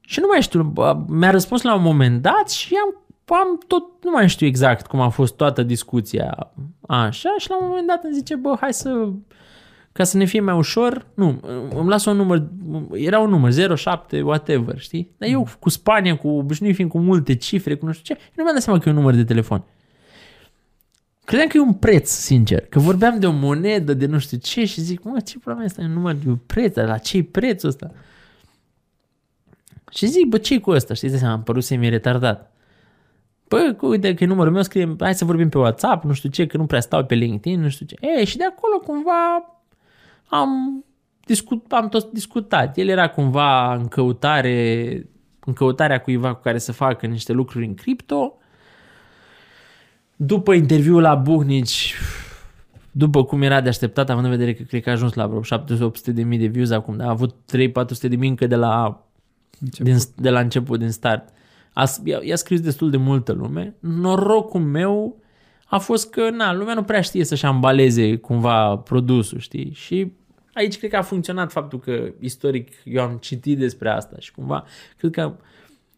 Și 0.00 0.20
nu 0.20 0.26
mai 0.26 0.42
știu, 0.42 0.72
mi-a 1.08 1.30
răspuns 1.30 1.62
la 1.62 1.74
un 1.74 1.82
moment 1.82 2.22
dat 2.22 2.50
și 2.50 2.74
am 2.74 3.03
am 3.32 3.60
tot, 3.66 3.84
nu 4.04 4.10
mai 4.10 4.28
știu 4.28 4.46
exact 4.46 4.86
cum 4.86 5.00
a 5.00 5.08
fost 5.08 5.36
toată 5.36 5.62
discuția 5.62 6.52
așa 6.80 7.34
și 7.38 7.50
la 7.50 7.58
un 7.60 7.66
moment 7.68 7.86
dat 7.86 8.04
îmi 8.04 8.14
zice, 8.14 8.34
bă, 8.34 8.56
hai 8.60 8.72
să, 8.72 9.08
ca 9.92 10.04
să 10.04 10.16
ne 10.16 10.24
fie 10.24 10.40
mai 10.40 10.56
ușor, 10.56 11.06
nu, 11.14 11.40
îmi 11.74 11.88
lasă 11.88 12.10
un 12.10 12.16
număr, 12.16 12.42
era 12.92 13.18
un 13.18 13.30
număr, 13.30 13.76
07, 13.76 14.22
whatever, 14.22 14.78
știi? 14.78 15.10
Dar 15.18 15.28
eu 15.28 15.48
cu 15.60 15.68
Spania, 15.68 16.16
cu 16.16 16.28
obișnuit 16.28 16.74
fiind 16.74 16.90
cu 16.90 16.98
multe 16.98 17.34
cifre, 17.34 17.74
cu 17.74 17.86
nu 17.86 17.92
știu 17.92 18.14
ce, 18.14 18.20
nu 18.34 18.42
mi-am 18.42 18.54
dat 18.54 18.62
seama 18.62 18.78
că 18.78 18.88
e 18.88 18.92
un 18.92 18.98
număr 18.98 19.14
de 19.14 19.24
telefon. 19.24 19.64
Credeam 21.24 21.48
că 21.48 21.56
e 21.56 21.60
un 21.60 21.72
preț, 21.72 22.10
sincer, 22.10 22.66
că 22.66 22.78
vorbeam 22.78 23.18
de 23.18 23.26
o 23.26 23.32
monedă, 23.32 23.94
de 23.94 24.06
nu 24.06 24.18
știu 24.18 24.38
ce 24.38 24.64
și 24.64 24.80
zic, 24.80 25.02
mă, 25.02 25.20
ce 25.20 25.38
problema 25.38 25.66
asta 25.66 25.82
e 25.82 25.84
un 25.84 25.92
număr 25.92 26.14
de 26.14 26.28
un 26.28 26.38
preț, 26.46 26.74
dar 26.74 26.86
la 26.86 26.98
ce 26.98 27.22
prețul 27.22 27.68
ăsta? 27.68 27.90
Și 29.90 30.06
zic, 30.06 30.26
bă, 30.26 30.38
ce 30.38 30.60
cu 30.60 30.70
ăsta? 30.70 30.94
Știi, 30.94 31.20
am 31.20 31.42
părut 31.42 31.64
să-mi 31.64 31.88
retardat. 31.88 32.53
Bă, 33.48 33.76
uite 33.80 34.14
că 34.14 34.24
e 34.24 34.26
numărul 34.26 34.52
meu, 34.52 34.62
scrie, 34.62 34.96
hai 35.00 35.14
să 35.14 35.24
vorbim 35.24 35.48
pe 35.48 35.58
WhatsApp, 35.58 36.04
nu 36.04 36.12
știu 36.12 36.28
ce, 36.28 36.46
că 36.46 36.56
nu 36.56 36.66
prea 36.66 36.80
stau 36.80 37.04
pe 37.04 37.14
LinkedIn, 37.14 37.60
nu 37.60 37.68
știu 37.68 37.86
ce. 37.86 37.96
E, 38.00 38.24
și 38.24 38.36
de 38.36 38.44
acolo 38.44 38.78
cumva 38.78 39.54
am, 40.28 40.84
discut, 41.24 41.72
am 41.72 41.88
tot 41.88 42.12
discutat. 42.12 42.76
El 42.76 42.88
era 42.88 43.08
cumva 43.08 43.74
în 43.74 43.88
căutare, 43.88 45.08
în 45.44 45.52
căutarea 45.52 46.00
cuiva 46.00 46.34
cu 46.34 46.40
care 46.42 46.58
să 46.58 46.72
facă 46.72 47.06
niște 47.06 47.32
lucruri 47.32 47.66
în 47.66 47.74
cripto. 47.74 48.38
După 50.16 50.52
interviul 50.52 51.00
la 51.00 51.14
Buhnici, 51.14 51.94
după 52.90 53.24
cum 53.24 53.42
era 53.42 53.60
de 53.60 53.68
așteptat, 53.68 54.10
având 54.10 54.24
în 54.24 54.30
vedere 54.30 54.54
că 54.54 54.62
cred 54.62 54.82
că 54.82 54.88
a 54.88 54.92
ajuns 54.92 55.14
la 55.14 55.26
vreo 55.26 55.42
700 55.42 56.12
de 56.12 56.22
mii 56.22 56.38
de 56.38 56.46
views 56.46 56.70
acum, 56.70 56.96
dar 56.96 57.06
a 57.06 57.10
avut 57.10 57.34
3-400 57.34 58.00
de 58.00 58.16
mii 58.16 58.28
încă 58.28 58.46
de 58.46 58.56
la, 58.56 59.04
din, 59.58 59.96
de 60.16 60.30
la 60.30 60.40
început, 60.40 60.78
din 60.78 60.90
start. 60.90 61.28
A, 61.74 61.84
i-a 62.22 62.36
scris 62.36 62.60
destul 62.60 62.90
de 62.90 62.96
multă 62.96 63.32
lume. 63.32 63.74
Norocul 63.80 64.60
meu 64.60 65.16
a 65.66 65.78
fost 65.78 66.10
că, 66.10 66.30
na, 66.30 66.54
lumea 66.54 66.74
nu 66.74 66.82
prea 66.82 67.00
știe 67.00 67.24
să-și 67.24 67.44
ambaleze 67.44 68.16
cumva 68.16 68.76
produsul, 68.76 69.38
știi? 69.38 69.72
Și 69.72 70.12
aici 70.52 70.78
cred 70.78 70.90
că 70.90 70.96
a 70.96 71.02
funcționat 71.02 71.52
faptul 71.52 71.78
că 71.78 72.12
istoric 72.20 72.72
eu 72.84 73.02
am 73.02 73.16
citit 73.20 73.58
despre 73.58 73.90
asta 73.90 74.16
și 74.18 74.32
cumva 74.32 74.64
cred 74.96 75.10
că 75.10 75.36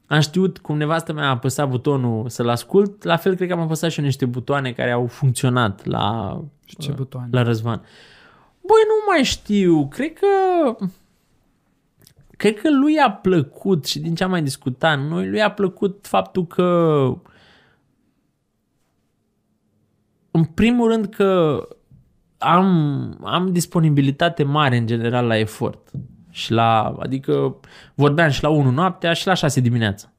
am 0.06 0.20
știut 0.20 0.58
cum 0.58 0.76
nevastă 0.76 1.12
mea 1.12 1.26
a 1.26 1.30
apăsat 1.30 1.68
butonul 1.68 2.28
să-l 2.28 2.48
ascult, 2.48 3.02
la 3.02 3.16
fel 3.16 3.34
cred 3.34 3.48
că 3.48 3.54
am 3.54 3.60
apăsat 3.60 3.90
și 3.90 3.98
eu 3.98 4.04
niște 4.04 4.24
butoane 4.24 4.72
care 4.72 4.90
au 4.90 5.06
funcționat 5.06 5.84
la, 5.86 6.40
ce 6.78 6.92
butoane? 6.92 7.28
la 7.30 7.42
Răzvan. 7.42 7.82
Băi, 8.60 8.82
nu 8.86 9.12
mai 9.12 9.24
știu, 9.24 9.88
cred 9.88 10.12
că 10.12 10.26
cred 12.36 12.60
că 12.60 12.70
lui 12.70 12.98
a 12.98 13.10
plăcut 13.10 13.86
și 13.86 13.98
din 13.98 14.14
ce 14.14 14.24
am 14.24 14.30
mai 14.30 14.42
discutat 14.42 15.00
noi, 15.00 15.28
lui 15.28 15.42
a 15.42 15.50
plăcut 15.50 16.06
faptul 16.06 16.46
că 16.46 16.64
în 20.30 20.44
primul 20.44 20.88
rând 20.88 21.06
că 21.06 21.60
am, 22.38 23.18
am 23.24 23.52
disponibilitate 23.52 24.42
mare 24.42 24.76
în 24.76 24.86
general 24.86 25.26
la 25.26 25.38
efort. 25.38 25.90
Și 26.30 26.52
la, 26.52 26.96
adică 26.98 27.60
vorbeam 27.94 28.30
și 28.30 28.42
la 28.42 28.48
1 28.48 28.70
noaptea 28.70 29.12
și 29.12 29.26
la 29.26 29.34
6 29.34 29.60
dimineața. 29.60 30.12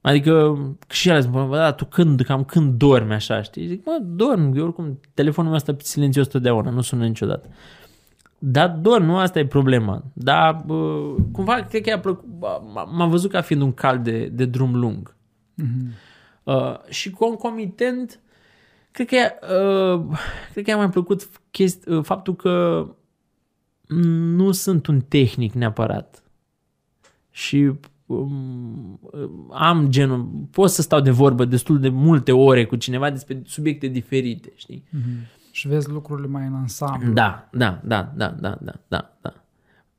Adică 0.00 0.58
și 0.88 1.08
el 1.08 1.20
zice, 1.20 1.32
bă, 1.32 1.56
da, 1.56 1.72
tu 1.72 1.84
când, 1.84 2.20
cam 2.20 2.44
când 2.44 2.78
dormi 2.78 3.12
așa, 3.12 3.42
știi? 3.42 3.66
Zic, 3.66 3.84
mă, 3.84 3.98
dorm, 4.02 4.56
eu 4.56 4.64
oricum, 4.64 5.00
telefonul 5.14 5.50
meu 5.50 5.58
ăsta 5.58 5.76
silențios 5.78 6.26
totdeauna, 6.26 6.70
nu 6.70 6.80
sună 6.80 7.06
niciodată. 7.06 7.48
Dar 8.42 8.68
doar 8.68 9.00
nu 9.00 9.16
asta 9.16 9.38
e 9.38 9.46
problema. 9.46 10.04
Dar 10.12 10.64
cumva 11.32 11.54
cred 11.54 11.82
că 11.82 11.88
i-a 11.90 11.98
plăcut, 12.00 12.24
m-am 12.72 13.10
văzut 13.10 13.30
ca 13.30 13.40
fiind 13.40 13.62
un 13.62 13.72
cal 13.72 14.02
de, 14.02 14.26
de 14.26 14.44
drum 14.44 14.74
lung. 14.74 15.16
Mm-hmm. 15.62 16.08
Uh, 16.42 16.78
și 16.88 17.10
concomitent, 17.10 18.20
cred 18.90 19.08
că, 19.08 19.16
uh, 19.16 20.18
cred 20.52 20.64
că 20.64 20.70
i-a 20.70 20.76
mai 20.76 20.90
plăcut 20.90 21.30
chesti, 21.50 21.88
uh, 21.88 22.04
faptul 22.04 22.36
că 22.36 22.86
nu 24.36 24.52
sunt 24.52 24.86
un 24.86 25.00
tehnic 25.00 25.52
neapărat. 25.52 26.22
Și 27.30 27.72
um, 28.06 29.00
am 29.52 29.88
genul, 29.88 30.30
pot 30.50 30.70
să 30.70 30.82
stau 30.82 31.00
de 31.00 31.10
vorbă 31.10 31.44
destul 31.44 31.80
de 31.80 31.88
multe 31.88 32.32
ore 32.32 32.64
cu 32.64 32.76
cineva 32.76 33.10
despre 33.10 33.42
subiecte 33.46 33.86
diferite, 33.86 34.52
știi? 34.54 34.84
Mm-hmm. 34.88 35.38
Și 35.50 35.68
vezi 35.68 35.90
lucrurile 35.90 36.26
mai 36.26 36.46
în 36.46 36.54
ansamblu. 36.54 37.12
Da, 37.12 37.48
da, 37.52 37.80
da, 37.84 38.12
da, 38.16 38.28
da, 38.28 38.58
da, 38.60 38.74
da, 38.88 39.16
da. 39.20 39.34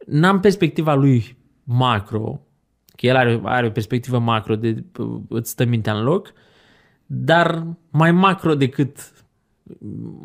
N-am 0.06 0.40
perspectiva 0.40 0.94
lui 0.94 1.38
macro, 1.64 2.42
că 2.96 3.06
el 3.06 3.16
are, 3.16 3.42
are 3.44 3.68
o 3.68 3.72
perspectivă 3.72 4.20
macro 4.20 4.56
de 4.56 4.84
îți 5.28 5.50
stă 5.50 5.66
mintea 5.66 5.98
în 5.98 6.04
loc, 6.04 6.34
dar 7.06 7.68
mai 7.90 8.12
macro 8.12 8.56
decât 8.56 9.14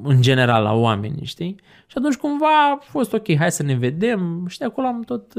în 0.03 0.23
general 0.23 0.63
la 0.63 0.73
oameni, 0.73 1.25
știi? 1.25 1.57
Și 1.87 1.99
atunci 1.99 2.17
cumva 2.17 2.71
a 2.71 2.79
fost 2.81 3.13
ok, 3.13 3.37
hai 3.37 3.53
să 3.53 3.63
ne 3.63 3.75
vedem 3.75 4.47
și 4.47 4.59
de 4.59 4.65
acolo 4.65 4.87
am 4.87 5.03
tot, 5.03 5.33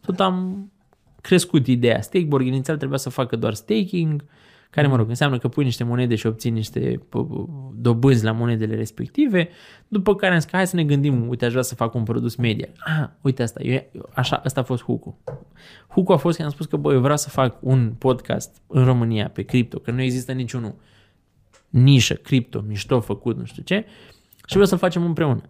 tot 0.00 0.20
am 0.20 0.68
crescut 1.20 1.66
ideea. 1.66 2.00
Stakeboard 2.00 2.46
inițial 2.46 2.76
trebuia 2.76 2.98
să 2.98 3.10
facă 3.10 3.36
doar 3.36 3.54
staking, 3.54 4.24
care, 4.74 4.86
mă 4.86 4.96
rog, 4.96 5.08
înseamnă 5.08 5.38
că 5.38 5.48
pui 5.48 5.64
niște 5.64 5.84
monede 5.84 6.14
și 6.14 6.26
obții 6.26 6.50
niște 6.50 7.00
dobânzi 7.74 8.24
la 8.24 8.32
monedele 8.32 8.74
respective, 8.74 9.48
după 9.88 10.14
care 10.14 10.32
am 10.32 10.38
zis 10.38 10.50
că 10.50 10.56
hai 10.56 10.66
să 10.66 10.76
ne 10.76 10.84
gândim, 10.84 11.28
uite, 11.28 11.44
aș 11.44 11.50
vrea 11.50 11.62
să 11.62 11.74
fac 11.74 11.94
un 11.94 12.02
produs 12.02 12.34
media. 12.34 12.68
Ah, 12.78 13.08
uite 13.20 13.42
asta, 13.42 13.62
eu, 13.62 13.80
așa, 14.14 14.36
asta 14.44 14.60
a 14.60 14.62
fost 14.62 14.82
hook 14.82 15.14
hook 15.88 16.10
a 16.10 16.16
fost 16.16 16.36
că 16.36 16.42
am 16.42 16.50
spus 16.50 16.66
că, 16.66 16.76
bă, 16.76 16.92
eu 16.92 17.00
vreau 17.00 17.16
să 17.16 17.28
fac 17.28 17.56
un 17.60 17.92
podcast 17.98 18.62
în 18.66 18.84
România 18.84 19.28
pe 19.28 19.42
cripto, 19.42 19.78
că 19.78 19.90
nu 19.90 20.02
există 20.02 20.32
niciunul 20.32 20.74
nișă, 21.68 22.14
cripto, 22.14 22.64
mișto 22.66 23.00
făcut, 23.00 23.36
nu 23.36 23.44
știu 23.44 23.62
ce, 23.62 23.84
și 24.36 24.52
vreau 24.52 24.66
să-l 24.66 24.78
facem 24.78 25.04
împreună. 25.04 25.42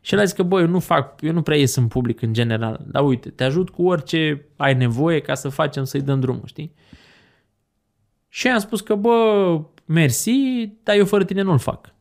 Și 0.00 0.14
el 0.14 0.20
a 0.20 0.24
zis 0.24 0.34
că, 0.34 0.42
bă, 0.42 0.60
eu 0.60 0.66
nu 0.66 0.78
fac, 0.78 1.22
eu 1.22 1.32
nu 1.32 1.42
prea 1.42 1.56
ies 1.56 1.74
în 1.74 1.88
public 1.88 2.22
în 2.22 2.32
general, 2.32 2.84
dar 2.86 3.04
uite, 3.04 3.30
te 3.30 3.44
ajut 3.44 3.70
cu 3.70 3.86
orice 3.86 4.46
ai 4.56 4.74
nevoie 4.74 5.20
ca 5.20 5.34
să 5.34 5.48
facem, 5.48 5.84
să-i 5.84 6.00
dăm 6.00 6.20
drumul, 6.20 6.46
știi? 6.46 6.74
Și 8.34 8.48
am 8.48 8.58
spus 8.58 8.80
că, 8.80 8.94
bă, 8.94 9.60
mersi, 9.84 10.32
dar 10.82 10.96
eu 10.96 11.04
fără 11.04 11.24
tine 11.24 11.42
nu-l 11.42 11.58
fac. 11.58 11.94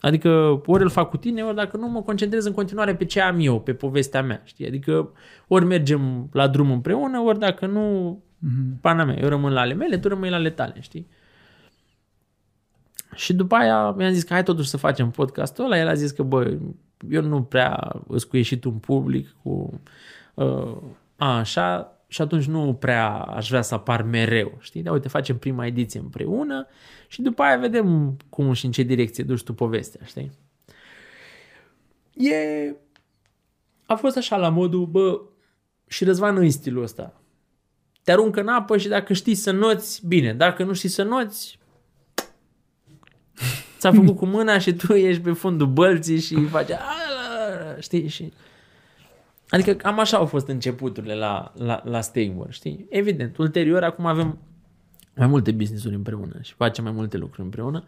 Adică 0.00 0.62
ori 0.66 0.82
îl 0.82 0.88
fac 0.88 1.08
cu 1.08 1.16
tine, 1.16 1.42
ori 1.42 1.56
dacă 1.56 1.76
nu 1.76 1.88
mă 1.88 2.02
concentrez 2.02 2.44
în 2.44 2.52
continuare 2.52 2.94
pe 2.96 3.04
ce 3.04 3.20
am 3.20 3.36
eu, 3.40 3.60
pe 3.60 3.74
povestea 3.74 4.22
mea, 4.22 4.42
știi? 4.44 4.66
Adică 4.66 5.12
ori 5.48 5.64
mergem 5.64 6.28
la 6.32 6.48
drum 6.48 6.70
împreună, 6.70 7.18
ori 7.18 7.38
dacă 7.38 7.66
nu, 7.66 8.18
mm-hmm. 8.38 8.80
pana 8.80 9.04
mea, 9.04 9.18
eu 9.20 9.28
rămân 9.28 9.52
la 9.52 9.60
ale 9.60 9.74
mele, 9.74 9.98
tu 9.98 10.08
rămâi 10.08 10.30
la 10.30 10.36
ale 10.36 10.50
tale, 10.50 10.76
știi? 10.80 11.06
Și 13.14 13.34
după 13.34 13.54
aia 13.54 13.90
mi-am 13.90 14.12
zis 14.12 14.22
că 14.22 14.32
hai 14.32 14.42
totuși 14.42 14.68
să 14.68 14.76
facem 14.76 15.10
podcastul 15.10 15.64
ăla, 15.64 15.78
el 15.78 15.88
a 15.88 15.94
zis 15.94 16.10
că 16.10 16.22
bă, 16.22 16.56
eu 17.10 17.22
nu 17.22 17.42
prea 17.42 18.02
îți 18.06 18.28
cu 18.28 18.36
ieșit 18.36 18.64
un 18.64 18.78
public 18.78 19.36
cu 19.42 19.80
uh, 20.34 20.76
a, 21.16 21.38
așa, 21.38 21.97
și 22.08 22.22
atunci 22.22 22.44
nu 22.44 22.74
prea 22.74 23.12
aș 23.12 23.48
vrea 23.48 23.62
să 23.62 23.74
apar 23.74 24.02
mereu, 24.02 24.58
știi? 24.60 24.82
Dar 24.82 24.92
uite, 24.92 25.08
facem 25.08 25.38
prima 25.38 25.66
ediție 25.66 26.00
împreună 26.00 26.66
și 27.08 27.22
după 27.22 27.42
aia 27.42 27.56
vedem 27.56 28.16
cum 28.28 28.52
și 28.52 28.64
în 28.64 28.72
ce 28.72 28.82
direcție 28.82 29.24
duci 29.24 29.42
tu 29.42 29.54
povestea, 29.54 30.06
știi? 30.06 30.30
E... 32.14 32.74
A 33.86 33.94
fost 33.94 34.16
așa 34.16 34.36
la 34.36 34.48
modul, 34.48 34.86
bă, 34.86 35.20
și 35.86 36.04
Răzvan 36.04 36.34
nu 36.34 36.48
stilul 36.48 36.82
ăsta. 36.82 37.20
Te 38.02 38.12
aruncă 38.12 38.40
în 38.40 38.48
apă 38.48 38.76
și 38.76 38.88
dacă 38.88 39.12
știi 39.12 39.34
să 39.34 39.50
noți, 39.50 40.06
bine. 40.06 40.34
Dacă 40.34 40.64
nu 40.64 40.72
știi 40.72 40.88
să 40.88 41.02
noți, 41.02 41.58
ți-a 43.78 43.92
făcut 43.92 44.16
cu 44.16 44.26
mâna 44.26 44.58
și 44.58 44.72
tu 44.72 44.92
ești 44.94 45.22
pe 45.22 45.32
fundul 45.32 45.66
bălții 45.66 46.20
și 46.20 46.46
faci, 46.46 46.70
știi, 47.78 48.08
și 48.08 48.32
Adică 49.48 49.72
cam 49.72 49.98
așa 49.98 50.16
au 50.16 50.26
fost 50.26 50.48
începuturile 50.48 51.14
la, 51.14 51.52
la, 51.56 51.82
la 51.84 52.00
Stakeboard, 52.00 52.52
știi? 52.52 52.86
Evident, 52.88 53.36
ulterior 53.36 53.82
acum 53.82 54.06
avem 54.06 54.38
mai 55.16 55.26
multe 55.26 55.50
business-uri 55.50 55.94
împreună 55.94 56.38
și 56.42 56.54
facem 56.54 56.84
mai 56.84 56.92
multe 56.92 57.16
lucruri 57.16 57.42
împreună. 57.42 57.84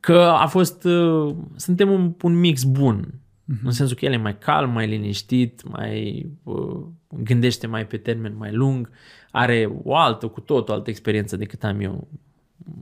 Că 0.00 0.18
a 0.18 0.46
fost, 0.46 0.84
uh, 0.84 1.34
suntem 1.56 1.90
un, 1.90 2.14
un 2.22 2.38
mix 2.38 2.62
bun, 2.62 3.06
uh-huh. 3.06 3.62
în 3.64 3.70
sensul 3.70 3.96
că 3.96 4.04
el 4.04 4.12
e 4.12 4.16
mai 4.16 4.38
calm, 4.38 4.70
mai 4.70 4.86
liniștit, 4.86 5.68
mai 5.68 6.26
uh, 6.42 6.80
gândește 7.08 7.66
mai 7.66 7.86
pe 7.86 7.96
termen 7.96 8.36
mai 8.36 8.52
lung, 8.52 8.90
are 9.30 9.72
o 9.82 9.96
altă, 9.96 10.26
cu 10.26 10.40
tot 10.40 10.68
o 10.68 10.72
altă 10.72 10.90
experiență 10.90 11.36
decât 11.36 11.64
am 11.64 11.80
eu 11.80 12.08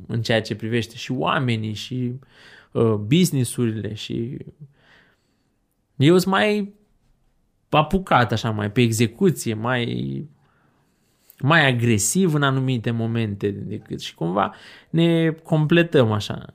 în 0.07 0.23
ceea 0.23 0.43
ce 0.43 0.55
privește 0.55 0.97
și 0.97 1.13
oamenii 1.13 1.73
și 1.73 2.13
uh, 2.73 2.95
business-urile 2.95 3.95
și 3.95 4.37
eu 5.97 6.19
sunt 6.19 6.35
mai 6.35 6.73
apucat 7.77 8.33
așa 8.33 8.51
mai 8.51 8.71
pe 8.71 8.81
execuție, 8.81 9.55
mai 9.55 10.29
mai 11.39 11.67
agresiv 11.67 12.35
în 12.35 12.43
anumite 12.43 12.91
momente 12.91 13.51
decât 13.51 14.01
și 14.01 14.15
cumva 14.15 14.55
ne 14.91 15.31
completăm 15.31 16.13
așa. 16.13 16.47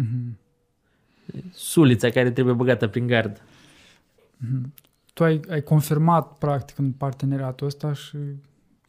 Mm-hmm. 0.00 0.44
Sulița 1.52 2.10
care 2.10 2.30
trebuie 2.30 2.54
băgată 2.54 2.86
prin 2.86 3.06
gard. 3.06 3.42
Mm-hmm. 4.44 4.72
Tu 5.12 5.24
ai, 5.24 5.40
ai 5.50 5.62
confirmat 5.62 6.38
practic 6.38 6.78
în 6.78 6.92
parteneriatul 6.92 7.66
ăsta 7.66 7.92
și 7.92 8.16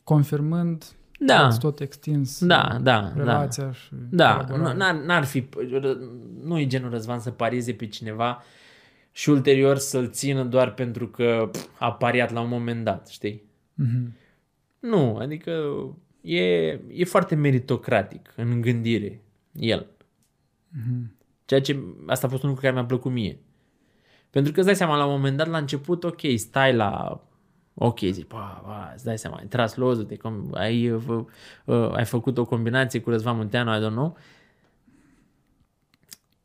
confirmând 0.04 0.86
da. 1.20 1.46
ați 1.46 1.60
tot 1.60 1.80
extins 1.80 2.46
da, 2.46 2.78
da, 2.82 3.12
relația 3.16 3.64
da. 3.64 3.72
și 3.72 3.90
Da, 4.10 4.46
n-ar, 4.76 4.96
n-ar 4.96 5.24
fi, 5.24 5.48
nu 6.44 6.60
e 6.60 6.68
genul 6.68 6.90
Răzvan 6.90 7.20
să 7.20 7.32
parieze 7.32 7.74
pe 7.74 7.88
cineva 7.88 8.44
și 9.18 9.30
ulterior 9.30 9.78
să-l 9.78 10.10
țină 10.10 10.44
doar 10.44 10.74
pentru 10.74 11.08
că 11.08 11.52
a 11.80 11.94
pariat 11.94 12.32
la 12.32 12.42
un 12.42 12.50
moment 12.50 12.84
dat, 12.84 13.08
știi? 13.08 13.44
Mm-hmm. 13.84 14.12
Nu, 14.80 15.16
adică 15.16 15.52
e, 16.22 16.44
e 16.90 17.04
foarte 17.04 17.36
meritocratic 17.36 18.34
în 18.36 18.62
gândire 18.62 19.22
el. 19.54 19.88
Mm-hmm. 20.72 21.12
Ceea 21.46 21.62
ce, 21.62 21.84
asta 22.08 22.28
a 22.28 22.30
fost 22.30 22.44
un 22.44 22.50
lucru 22.50 22.64
care 22.64 22.76
mi-a 22.76 22.86
plăcut 22.86 23.12
mie. 23.12 23.40
Pentru 24.30 24.52
că 24.52 24.58
îți 24.58 24.68
dai 24.68 24.76
seama, 24.76 24.98
la 24.98 25.06
un 25.06 25.12
moment 25.12 25.38
dat, 25.38 25.48
la 25.48 25.58
început, 25.58 26.04
ok, 26.04 26.22
stai 26.36 26.74
la... 26.74 27.22
Ok, 27.74 28.00
zic, 28.00 28.26
pa, 28.28 28.62
pa, 28.66 28.92
îți 28.94 29.04
dai 29.04 29.18
seama, 29.18 29.38
ai 29.38 29.46
tras 29.46 29.76
lozul, 29.76 30.06
de 30.06 30.18
ai, 30.52 30.92
uh, 30.92 31.26
uh, 31.66 31.92
ai 31.92 32.06
făcut 32.06 32.38
o 32.38 32.46
combinație 32.46 33.02
cu 33.02 33.10
Răzvan 33.10 33.36
Munteanu, 33.36 33.76
I 33.76 33.88
don't 33.88 33.92
know. 33.92 34.18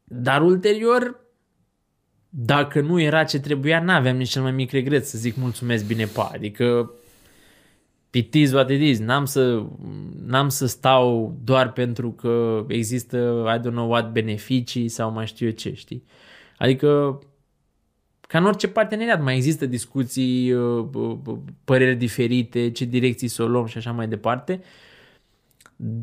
Dar 0.04 0.42
ulterior, 0.42 1.21
dacă 2.34 2.80
nu 2.80 3.00
era 3.00 3.24
ce 3.24 3.40
trebuia, 3.40 3.80
n-aveam 3.80 4.16
nici 4.16 4.28
cel 4.28 4.42
mai 4.42 4.52
mic 4.52 4.70
regret 4.70 5.06
să 5.06 5.18
zic 5.18 5.36
mulțumesc 5.36 5.86
bine 5.86 6.04
pa. 6.04 6.30
Adică 6.32 6.90
it 8.10 8.34
is 8.34 8.52
what 8.52 8.70
it 8.70 8.80
is. 8.80 8.98
N-am 8.98 9.24
să, 9.24 9.66
n-am 10.26 10.48
să 10.48 10.66
stau 10.66 11.36
doar 11.44 11.72
pentru 11.72 12.10
că 12.12 12.64
există, 12.68 13.44
I 13.56 13.58
don't 13.58 13.72
know 13.72 13.90
what, 13.90 14.12
beneficii 14.12 14.88
sau 14.88 15.12
mai 15.12 15.26
știu 15.26 15.46
eu 15.46 15.52
ce, 15.52 15.74
știi? 15.74 16.04
Adică 16.58 17.18
ca 18.20 18.38
în 18.38 18.44
orice 18.44 18.68
parteneriat 18.68 19.22
mai 19.22 19.36
există 19.36 19.66
discuții, 19.66 20.52
uh, 20.52 20.86
păreri 21.64 21.96
diferite, 21.96 22.70
ce 22.70 22.84
direcții 22.84 23.28
să 23.28 23.42
o 23.42 23.46
luăm 23.46 23.66
și 23.66 23.78
așa 23.78 23.92
mai 23.92 24.08
departe, 24.08 24.60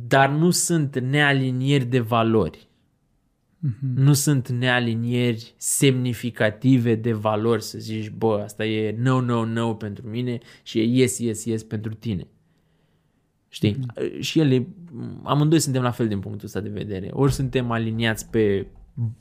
dar 0.07 0.29
nu 0.29 0.49
sunt 0.49 0.99
nealinieri 0.99 1.85
de 1.85 1.99
valori. 1.99 2.68
Mm-hmm. 3.67 3.95
Nu 3.95 4.13
sunt 4.13 4.49
nealinieri 4.49 5.53
semnificative 5.57 6.95
de 6.95 7.11
valori 7.11 7.63
să 7.63 7.79
zici, 7.79 8.09
bă, 8.09 8.41
asta 8.43 8.65
e 8.65 8.95
no, 8.97 9.21
no, 9.21 9.45
no 9.45 9.73
pentru 9.73 10.07
mine 10.07 10.37
și 10.63 10.79
e 10.79 10.83
yes, 10.83 11.19
yes, 11.19 11.45
yes 11.45 11.63
pentru 11.63 11.93
tine. 11.93 12.27
Știi? 13.47 13.75
Mm-hmm. 13.75 14.19
Și 14.19 14.39
ele, 14.39 14.67
amândoi 15.23 15.59
suntem 15.59 15.81
la 15.81 15.91
fel 15.91 16.07
din 16.07 16.19
punctul 16.19 16.45
ăsta 16.45 16.59
de 16.59 16.69
vedere. 16.69 17.09
Ori 17.11 17.33
suntem 17.33 17.71
aliniați 17.71 18.29
pe 18.29 18.67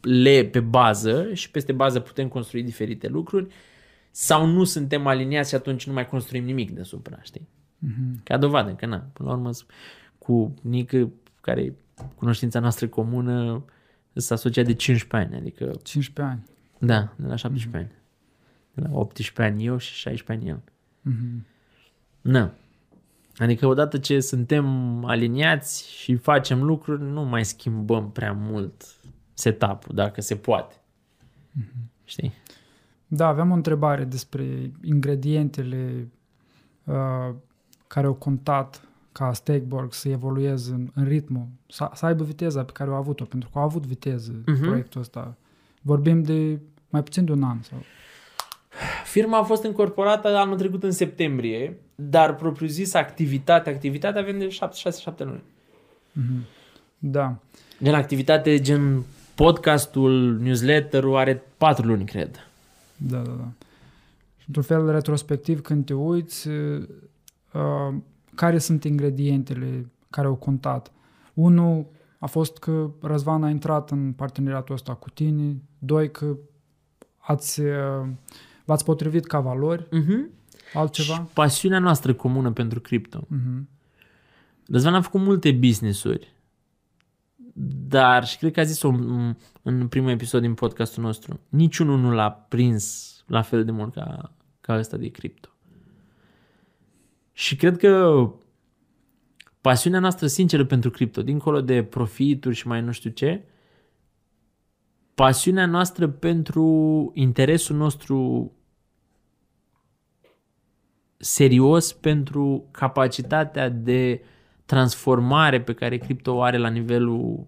le 0.00 0.44
pe 0.44 0.60
bază 0.60 1.32
și 1.32 1.50
peste 1.50 1.72
bază 1.72 2.00
putem 2.00 2.28
construi 2.28 2.62
diferite 2.62 3.08
lucruri 3.08 3.46
sau 4.10 4.46
nu 4.46 4.64
suntem 4.64 5.06
aliniați 5.06 5.48
și 5.48 5.54
atunci 5.54 5.86
nu 5.86 5.92
mai 5.92 6.08
construim 6.08 6.44
nimic 6.44 6.70
deasupra, 6.70 7.18
știi? 7.22 7.48
Mm-hmm. 7.86 8.22
Ca 8.22 8.36
dovadă 8.36 8.70
că 8.70 8.86
na, 8.86 8.96
până 9.12 9.28
la 9.28 9.34
urmă 9.34 9.50
cu 10.18 10.54
Nică, 10.62 11.10
care 11.40 11.60
e 11.60 11.74
cunoștința 12.14 12.60
noastră 12.60 12.86
comună, 12.86 13.64
s-a 14.12 14.34
asociat 14.34 14.66
de 14.66 14.74
15 14.74 15.28
ani, 15.28 15.40
adică... 15.40 15.64
15 15.82 16.34
ani. 16.34 16.44
Da, 16.78 17.12
de 17.16 17.26
la 17.26 17.36
17 17.36 17.68
mm-hmm. 17.68 17.80
ani. 17.80 18.02
De 18.74 18.88
la 18.88 18.98
18 18.98 19.42
ani 19.42 19.64
eu 19.64 19.76
și 19.76 19.92
16 19.94 20.32
ani 20.32 20.48
el. 20.50 20.62
Mm-hmm. 21.12 21.46
Na. 22.20 22.52
Adică 23.36 23.66
odată 23.66 23.98
ce 23.98 24.20
suntem 24.20 24.64
aliniați 25.04 25.90
și 25.90 26.16
facem 26.16 26.62
lucruri, 26.62 27.02
nu 27.02 27.22
mai 27.22 27.44
schimbăm 27.44 28.10
prea 28.10 28.32
mult 28.32 28.84
setup-ul, 29.34 29.94
dacă 29.94 30.20
se 30.20 30.36
poate. 30.36 30.74
Mm-hmm. 30.74 31.88
Știi? 32.04 32.32
Da, 33.06 33.26
aveam 33.26 33.50
o 33.50 33.54
întrebare 33.54 34.04
despre 34.04 34.72
ingredientele 34.82 36.08
uh, 36.84 37.34
care 37.86 38.06
au 38.06 38.14
contat 38.14 38.87
ca 39.18 39.32
Steakborg 39.32 39.92
să 39.92 40.08
evolueze 40.08 40.72
în, 40.72 40.88
în 40.94 41.04
ritmul, 41.04 41.46
să, 41.68 41.90
să 41.94 42.06
aibă 42.06 42.24
viteza 42.24 42.64
pe 42.64 42.72
care 42.72 42.90
au 42.90 42.96
avut-o, 42.96 43.24
pentru 43.24 43.48
că 43.52 43.58
au 43.58 43.64
avut 43.64 43.86
viteză 43.86 44.32
uh-huh. 44.32 44.60
proiectul 44.60 45.00
ăsta. 45.00 45.36
Vorbim 45.82 46.22
de 46.22 46.60
mai 46.88 47.02
puțin 47.02 47.24
de 47.24 47.32
un 47.32 47.42
an. 47.42 47.62
Sau... 47.62 47.78
Firma 49.04 49.38
a 49.38 49.42
fost 49.42 49.64
încorporată 49.64 50.36
anul 50.36 50.56
trecut 50.56 50.82
în 50.82 50.90
septembrie, 50.90 51.78
dar 51.94 52.34
propriu-zis 52.34 52.94
activitate, 52.94 53.70
activitatea 53.70 54.20
avem 54.20 54.38
de 54.38 54.58
6-7 55.14 55.18
luni. 55.18 55.42
Da. 56.98 57.36
Gen 57.82 57.94
activitate, 57.94 58.60
gen 58.60 59.04
podcastul, 59.34 60.38
newsletterul 60.38 61.16
are 61.16 61.42
4 61.56 61.86
luni, 61.86 62.04
cred. 62.04 62.48
Da, 62.96 63.18
da, 63.18 63.30
da. 63.30 63.48
Și 64.38 64.44
într-un 64.46 64.64
fel 64.64 64.90
retrospectiv, 64.90 65.60
când 65.60 65.84
te 65.84 65.94
uiți, 65.94 66.48
uh, 66.48 67.94
care 68.38 68.58
sunt 68.58 68.84
ingredientele 68.84 69.90
care 70.10 70.26
au 70.26 70.34
contat? 70.34 70.92
Unul 71.34 71.86
a 72.18 72.26
fost 72.26 72.58
că 72.58 72.90
Răzvan 73.00 73.44
a 73.44 73.50
intrat 73.50 73.90
în 73.90 74.12
parteneriatul 74.12 74.74
ăsta 74.74 74.94
cu 74.94 75.10
tine, 75.10 75.62
doi 75.78 76.10
că 76.10 76.36
ați, 77.16 77.60
uh, 77.60 78.08
v-ați 78.64 78.84
potrivit 78.84 79.26
ca 79.26 79.40
valori, 79.40 79.84
Uh-huh. 79.84 80.32
altceva? 80.74 81.14
Și 81.14 81.20
pasiunea 81.32 81.78
noastră 81.78 82.14
comună 82.14 82.52
pentru 82.52 82.80
cripto. 82.80 83.18
Uh-huh. 83.20 83.62
Răzvan 84.66 84.94
a 84.94 85.00
făcut 85.00 85.20
multe 85.20 85.52
business-uri, 85.52 86.34
dar, 87.88 88.26
și 88.26 88.38
cred 88.38 88.52
că 88.52 88.60
a 88.60 88.64
zis-o 88.64 88.88
în, 88.88 89.34
în 89.62 89.88
primul 89.88 90.10
episod 90.10 90.40
din 90.40 90.54
podcastul 90.54 91.02
nostru, 91.02 91.40
niciunul 91.48 91.98
nu 92.00 92.10
l-a 92.12 92.30
prins 92.30 93.14
la 93.26 93.42
fel 93.42 93.64
de 93.64 93.70
mult 93.70 93.94
ca, 93.94 94.32
ca 94.60 94.78
ăsta 94.78 94.96
de 94.96 95.08
cripto. 95.08 95.48
Și 97.38 97.56
cred 97.56 97.76
că 97.76 98.30
pasiunea 99.60 100.00
noastră 100.00 100.26
sinceră 100.26 100.64
pentru 100.64 100.90
cripto, 100.90 101.22
dincolo 101.22 101.60
de 101.60 101.82
profituri 101.82 102.54
și 102.54 102.66
mai 102.66 102.80
nu 102.80 102.92
știu 102.92 103.10
ce, 103.10 103.44
pasiunea 105.14 105.66
noastră 105.66 106.08
pentru 106.08 107.10
interesul 107.14 107.76
nostru 107.76 108.52
serios 111.16 111.92
pentru 111.92 112.68
capacitatea 112.70 113.68
de 113.68 114.22
transformare 114.64 115.60
pe 115.60 115.74
care 115.74 115.98
cripto 115.98 116.34
o 116.34 116.42
are 116.42 116.56
la 116.56 116.68
nivelul 116.68 117.46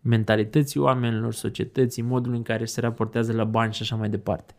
mentalității 0.00 0.80
oamenilor, 0.80 1.32
societății, 1.32 2.02
modul 2.02 2.34
în 2.34 2.42
care 2.42 2.64
se 2.64 2.80
raportează 2.80 3.32
la 3.32 3.44
bani 3.44 3.72
și 3.72 3.82
așa 3.82 3.96
mai 3.96 4.08
departe. 4.08 4.54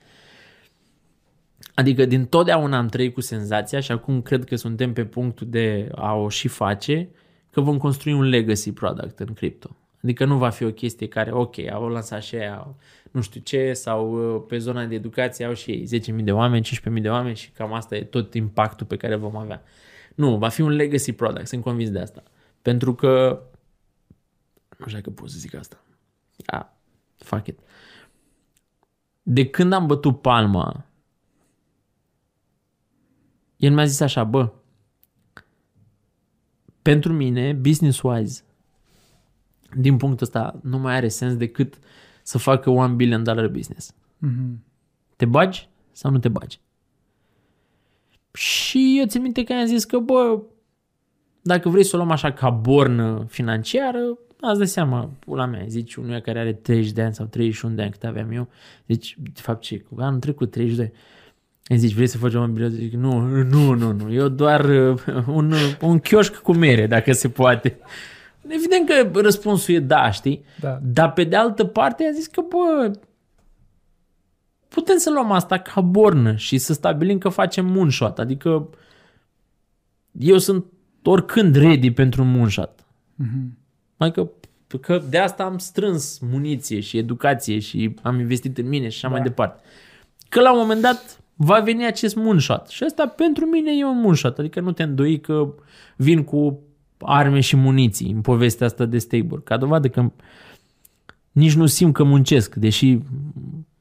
Adică 1.73 2.05
din 2.05 2.25
totdeauna 2.25 2.77
am 2.77 2.87
trăit 2.87 3.13
cu 3.13 3.21
senzația 3.21 3.79
și 3.79 3.91
acum 3.91 4.21
cred 4.21 4.43
că 4.43 4.55
suntem 4.55 4.93
pe 4.93 5.05
punctul 5.05 5.47
de 5.49 5.89
a 5.95 6.13
o 6.13 6.29
și 6.29 6.47
face, 6.47 7.09
că 7.49 7.61
vom 7.61 7.77
construi 7.77 8.13
un 8.13 8.23
legacy 8.23 8.71
product 8.71 9.19
în 9.19 9.33
cripto. 9.33 9.75
Adică 10.03 10.25
nu 10.25 10.37
va 10.37 10.49
fi 10.49 10.63
o 10.63 10.71
chestie 10.71 11.07
care, 11.07 11.31
ok, 11.31 11.57
au 11.71 11.87
lansat 11.87 12.23
și 12.23 12.35
aia, 12.35 12.75
nu 13.11 13.21
știu 13.21 13.41
ce, 13.41 13.73
sau 13.73 14.33
uh, 14.35 14.43
pe 14.47 14.57
zona 14.57 14.85
de 14.85 14.95
educație 14.95 15.45
au 15.45 15.53
și 15.53 15.71
ei 15.71 16.01
10.000 16.19 16.23
de 16.23 16.31
oameni, 16.31 16.65
15.000 16.95 17.01
de 17.01 17.09
oameni 17.09 17.35
și 17.35 17.49
cam 17.49 17.73
asta 17.73 17.95
e 17.95 18.03
tot 18.03 18.33
impactul 18.33 18.85
pe 18.85 18.97
care 18.97 19.15
vom 19.15 19.35
avea. 19.35 19.63
Nu, 20.15 20.37
va 20.37 20.47
fi 20.47 20.61
un 20.61 20.69
legacy 20.69 21.11
product, 21.11 21.47
sunt 21.47 21.63
convins 21.63 21.89
de 21.89 21.99
asta. 21.99 22.23
Pentru 22.61 22.95
că, 22.95 23.41
nu 24.77 24.85
știu 24.85 24.97
dacă 24.97 25.09
pot 25.09 25.29
să 25.29 25.37
zic 25.37 25.55
asta. 25.55 25.83
Ah, 26.45 26.65
fuck 27.17 27.47
it. 27.47 27.59
De 29.23 29.49
când 29.49 29.73
am 29.73 29.85
bătut 29.85 30.21
palma, 30.21 30.85
el 33.61 33.73
mi-a 33.73 33.85
zis 33.85 33.99
așa, 33.99 34.23
bă, 34.23 34.51
pentru 36.81 37.13
mine, 37.13 37.53
business-wise, 37.53 38.43
din 39.77 39.97
punctul 39.97 40.25
ăsta, 40.25 40.59
nu 40.63 40.77
mai 40.77 40.95
are 40.95 41.07
sens 41.07 41.35
decât 41.35 41.79
să 42.23 42.37
facă 42.37 42.69
one 42.69 42.93
billion 42.93 43.23
dollar 43.23 43.47
business. 43.47 43.93
Uh-huh. 43.93 44.55
Te 45.15 45.25
bagi 45.25 45.69
sau 45.91 46.11
nu 46.11 46.19
te 46.19 46.29
bagi? 46.29 46.59
Și 48.33 48.95
eu 48.99 49.05
țin 49.05 49.21
minte 49.21 49.43
că 49.43 49.53
am 49.53 49.65
zis 49.65 49.85
că, 49.85 49.97
bă, 49.97 50.41
dacă 51.41 51.69
vrei 51.69 51.83
să 51.83 51.95
o 51.95 51.97
luăm 51.97 52.11
așa 52.11 52.31
ca 52.31 52.49
bornă 52.49 53.25
financiară, 53.29 54.17
ați 54.39 54.59
de 54.59 54.65
seama, 54.65 55.11
pula 55.19 55.45
mea, 55.45 55.65
zici 55.67 55.95
unuia 55.95 56.21
care 56.21 56.39
are 56.39 56.53
30 56.53 56.91
de 56.91 57.01
ani 57.01 57.13
sau 57.13 57.25
31 57.25 57.75
de 57.75 57.81
ani 57.81 57.91
cât 57.91 58.03
aveam 58.03 58.31
eu, 58.31 58.47
zici, 58.87 59.17
de 59.19 59.41
fapt 59.41 59.61
ce, 59.61 59.79
cu 59.79 59.95
anul 59.99 60.19
trecut 60.19 60.51
32, 60.51 60.91
îmi 61.71 61.79
zici, 61.79 61.93
vrei 61.93 62.07
să 62.07 62.17
facem 62.17 62.41
un 62.41 62.53
bilet? 62.53 62.71
Zic, 62.71 62.93
nu, 62.93 63.19
nu, 63.19 63.73
nu, 63.73 63.91
nu, 63.91 64.13
eu 64.13 64.27
doar 64.27 64.65
uh, 64.65 65.01
un, 65.27 65.53
un 65.81 65.99
chioșc 65.99 66.35
cu 66.35 66.53
mere, 66.53 66.87
dacă 66.87 67.11
se 67.11 67.29
poate. 67.29 67.77
Evident 68.47 68.87
că 68.87 69.19
răspunsul 69.19 69.73
e 69.73 69.79
da, 69.79 70.11
știi? 70.11 70.43
Da. 70.59 70.79
Dar 70.83 71.13
pe 71.13 71.23
de 71.23 71.35
altă 71.35 71.65
parte 71.65 72.07
a 72.09 72.13
zis 72.13 72.27
că, 72.27 72.41
bă, 72.49 72.91
putem 74.67 74.97
să 74.97 75.11
luăm 75.11 75.31
asta 75.31 75.57
ca 75.57 75.81
bornă 75.81 76.35
și 76.35 76.57
să 76.57 76.73
stabilim 76.73 77.17
că 77.17 77.29
facem 77.29 77.65
moonshot. 77.65 78.19
Adică 78.19 78.69
eu 80.11 80.37
sunt 80.37 80.65
oricând 81.03 81.55
ready 81.55 81.91
pentru 81.91 82.21
un 82.21 82.31
moonshot. 82.31 82.85
Uh-huh. 83.23 83.47
Adică 83.97 84.31
că 84.81 85.01
de 85.09 85.17
asta 85.17 85.43
am 85.43 85.57
strâns 85.57 86.19
muniție 86.19 86.79
și 86.79 86.97
educație 86.97 87.59
și 87.59 87.95
am 88.01 88.19
investit 88.19 88.57
în 88.57 88.67
mine 88.67 88.89
și 88.89 88.95
așa 88.95 89.07
Da. 89.07 89.13
mai 89.13 89.23
departe. 89.23 89.61
Că 90.29 90.41
la 90.41 90.53
un 90.53 90.59
moment 90.59 90.81
dat 90.81 91.20
va 91.43 91.59
veni 91.59 91.85
acest 91.85 92.15
moonshot. 92.15 92.67
Și 92.67 92.83
asta 92.83 93.07
pentru 93.07 93.45
mine 93.45 93.71
e 93.77 93.85
un 93.85 93.99
moonshot. 93.99 94.37
Adică 94.37 94.59
nu 94.59 94.71
te 94.71 94.83
îndoi 94.83 95.19
că 95.19 95.53
vin 95.95 96.23
cu 96.23 96.59
arme 96.97 97.39
și 97.39 97.55
muniții 97.55 98.11
în 98.11 98.21
povestea 98.21 98.65
asta 98.65 98.85
de 98.85 98.97
Stabor. 98.97 99.43
Ca 99.43 99.57
dovadă 99.57 99.87
că 99.87 100.11
nici 101.31 101.55
nu 101.55 101.65
simt 101.65 101.93
că 101.93 102.03
muncesc, 102.03 102.55
deși 102.55 102.97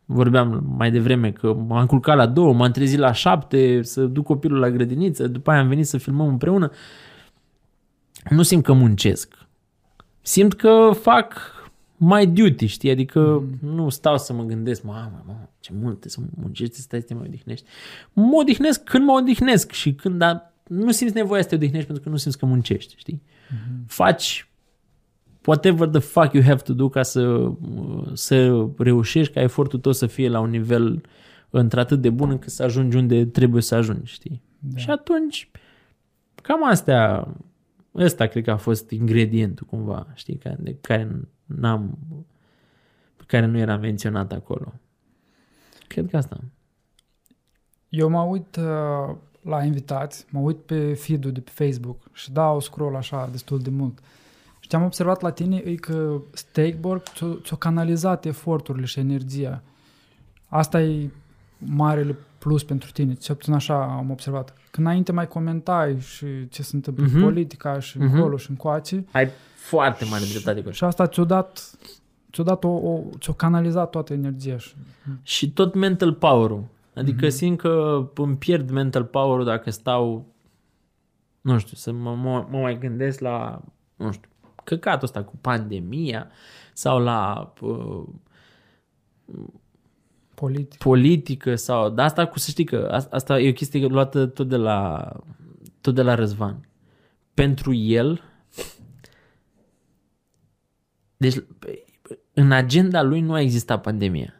vorbeam 0.05 0.75
mai 0.77 0.91
devreme 0.91 1.31
că 1.31 1.55
m-am 1.55 1.87
culcat 1.87 2.17
la 2.17 2.27
două, 2.27 2.53
m-am 2.53 2.71
trezit 2.71 2.99
la 2.99 3.13
șapte 3.13 3.83
să 3.83 4.05
duc 4.05 4.25
copilul 4.25 4.59
la 4.59 4.71
grădiniță, 4.71 5.29
după 5.29 5.51
aia 5.51 5.61
am 5.61 5.69
venit 5.69 5.87
să 5.87 5.99
filmăm 5.99 6.29
împreună. 6.29 6.71
Nu 8.31 8.43
simt 8.43 8.65
că 8.65 8.73
muncesc. 8.73 9.35
Simt 10.23 10.55
că 10.55 10.91
fac 11.01 11.60
my 12.03 12.27
duty, 12.27 12.67
știi? 12.67 12.91
Adică 12.91 13.21
mm. 13.21 13.75
nu 13.75 13.89
stau 13.89 14.19
să 14.19 14.33
mă 14.33 14.45
gândesc, 14.45 14.83
mamă, 14.83 15.23
mamă, 15.27 15.51
ce 15.61 15.73
multe 15.81 16.09
să 16.09 16.21
muncești, 16.35 16.75
să 16.75 16.81
stai 16.81 17.01
să 17.01 17.07
te 17.07 17.15
mai 17.15 17.27
odihnești. 17.27 17.67
Mă 18.13 18.37
odihnesc 18.41 18.85
când 18.85 19.05
mă 19.05 19.13
odihnesc 19.13 19.71
și 19.71 19.95
când 19.95 20.19
dar 20.19 20.55
nu 20.67 20.91
simți 20.91 21.15
nevoia 21.15 21.43
să 21.43 21.49
te 21.49 21.55
odihnești 21.55 21.87
pentru 21.87 22.05
că 22.05 22.11
nu 22.11 22.17
simți 22.17 22.39
că 22.39 22.47
muncești, 22.47 22.95
știi? 22.97 23.23
Mm-hmm. 23.23 23.87
Faci 23.87 24.51
whatever 25.45 25.89
the 25.89 26.01
fuck 26.01 26.33
you 26.33 26.43
have 26.43 26.63
to 26.63 26.73
do 26.73 26.89
ca 26.89 27.03
să, 27.03 27.53
să 28.13 28.67
reușești 28.79 29.33
ca 29.33 29.41
efortul 29.41 29.79
tău 29.79 29.93
să 29.93 30.07
fie 30.07 30.29
la 30.29 30.41
un 30.41 30.51
nivel 30.51 31.01
într-atât 31.51 32.01
de 32.01 32.11
bun 32.11 32.31
încât 32.31 32.51
să 32.51 32.63
ajungi 32.63 32.97
unde 32.97 33.27
trebuie 33.27 33.63
să 33.63 33.75
ajungi, 33.75 34.13
știi? 34.13 34.43
Da. 34.59 34.79
Și 34.79 34.91
atunci, 34.91 35.51
cam 36.35 36.65
astea, 36.65 37.29
ăsta 37.95 38.27
cred 38.27 38.45
că 38.45 38.51
a 38.51 38.57
fost 38.57 38.91
ingredientul 38.91 39.67
cumva, 39.67 40.07
știi, 40.15 40.37
care, 40.37 40.57
de 40.61 40.77
care 40.81 41.29
n-am, 41.57 41.99
pe 43.17 43.25
care 43.27 43.47
nu 43.47 43.59
era 43.59 43.77
menționat 43.77 44.33
acolo. 44.33 44.73
Cred 45.87 46.11
că 46.11 46.17
asta. 46.17 46.41
Eu 47.89 48.09
mă 48.09 48.21
uit 48.21 48.57
uh, 48.57 49.15
la 49.43 49.65
invitați, 49.65 50.27
mă 50.31 50.41
uit 50.41 50.57
pe 50.57 50.95
feed-ul 50.95 51.33
de 51.33 51.41
pe 51.41 51.51
Facebook 51.55 51.97
și 52.13 52.33
dau 52.33 52.61
scroll 52.61 52.97
așa 52.97 53.29
destul 53.31 53.59
de 53.61 53.71
mult. 53.71 53.99
Și 54.61 54.69
ce 54.69 54.77
am 54.77 54.85
observat 54.85 55.21
la 55.21 55.31
tine 55.31 55.57
e 55.57 55.75
că 55.75 56.21
Steakborg 56.33 57.03
ți-o, 57.03 57.35
ți-o 57.35 57.57
canalizat 57.57 58.25
eforturile 58.25 58.85
și 58.87 58.99
energia. 58.99 59.63
Asta 60.47 60.83
e 60.83 61.11
marele 61.59 62.17
plus 62.39 62.65
pentru 62.65 62.91
tine, 62.91 63.15
ce 63.15 63.35
puțin 63.35 63.53
așa 63.53 63.83
am 63.85 64.11
observat. 64.11 64.55
Că 64.71 64.81
înainte 64.81 65.13
mai 65.13 65.29
comentai 65.29 66.01
și 66.01 66.49
ce 66.49 66.63
se 66.63 66.77
întâmplă 66.77 67.05
Mhm. 67.05 67.15
în 67.17 67.23
politica 67.23 67.79
și 67.79 67.99
Mhm. 67.99 68.15
încolo 68.15 68.37
și 68.37 68.51
încoace 68.51 69.05
Ai 69.13 69.29
foarte 69.61 70.05
mare 70.05 70.25
dreptate 70.31 70.63
cu 70.63 70.71
și 70.71 70.85
asta 70.85 71.07
ți-o 71.07 71.25
dat, 71.25 71.71
ți-o, 72.33 72.43
dat 72.43 72.65
o, 72.65 72.69
o, 72.69 73.03
ți-o 73.19 73.33
canalizat 73.33 73.91
toată 73.91 74.13
energia. 74.13 74.59
Și, 74.59 74.75
Și 75.23 75.51
tot 75.51 75.75
mental 75.75 76.13
power-ul. 76.13 76.65
Adică 76.95 77.27
mm-hmm. 77.27 77.31
simt 77.31 77.59
că 77.59 78.05
îmi 78.15 78.37
pierd 78.37 78.71
mental 78.71 79.05
power-ul 79.05 79.45
dacă 79.45 79.71
stau, 79.71 80.27
nu 81.41 81.59
știu, 81.59 81.77
să 81.77 81.93
mă, 81.93 82.15
mă, 82.15 82.47
mă 82.51 82.59
mai 82.59 82.79
gândesc 82.79 83.21
la, 83.21 83.63
nu 83.97 84.13
știu, 84.13 84.29
căcatul 84.65 85.05
ăsta 85.05 85.23
cu 85.23 85.37
pandemia 85.41 86.31
sau 86.73 86.99
la 86.99 87.53
uh, 87.61 88.05
politic. 90.35 90.79
politică 90.79 91.55
sau... 91.55 91.89
Dar 91.89 92.05
asta 92.05 92.27
cu 92.27 92.39
să 92.39 92.51
știi 92.51 92.65
că 92.65 92.89
asta, 92.93 93.17
asta 93.17 93.41
e 93.41 93.49
o 93.49 93.53
chestie 93.53 93.87
luată 93.87 94.27
tot 94.27 94.49
de 94.49 94.57
la, 94.57 95.13
tot 95.81 95.95
de 95.95 96.03
la 96.03 96.15
Răzvan. 96.15 96.69
Pentru 97.35 97.75
el, 97.75 98.23
deci 101.21 101.37
în 102.33 102.53
agenda 102.53 103.03
lui 103.03 103.21
nu 103.21 103.33
a 103.33 103.41
existat 103.41 103.83
pandemia. 103.83 104.35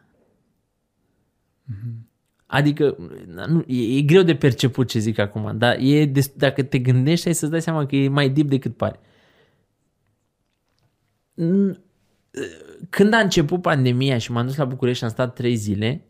Adică, 2.45 2.97
nu, 3.47 3.63
e, 3.67 3.97
e 3.97 4.01
greu 4.01 4.21
de 4.21 4.35
perceput 4.35 4.87
ce 4.87 4.99
zic 4.99 5.17
acum, 5.17 5.57
dar 5.57 5.77
e 5.79 6.05
des, 6.05 6.27
dacă 6.27 6.63
te 6.63 6.79
gândești, 6.79 7.27
ai 7.27 7.33
să-ți 7.33 7.51
dai 7.51 7.61
seama 7.61 7.85
că 7.85 7.95
e 7.95 8.07
mai 8.07 8.29
deep 8.29 8.47
decât 8.47 8.77
pare. 8.77 8.99
N- 11.33 11.79
Când 12.89 13.13
a 13.13 13.17
început 13.17 13.61
pandemia 13.61 14.17
și 14.17 14.31
m-am 14.31 14.45
dus 14.45 14.55
la 14.55 14.65
București 14.65 14.97
și 14.97 15.03
am 15.03 15.09
stat 15.09 15.35
trei 15.35 15.55
zile, 15.55 16.05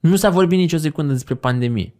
Nu 0.00 0.16
s-a 0.16 0.30
vorbit 0.30 0.58
nicio 0.58 0.76
secundă 0.76 1.12
despre 1.12 1.34
pandemie. 1.34 1.94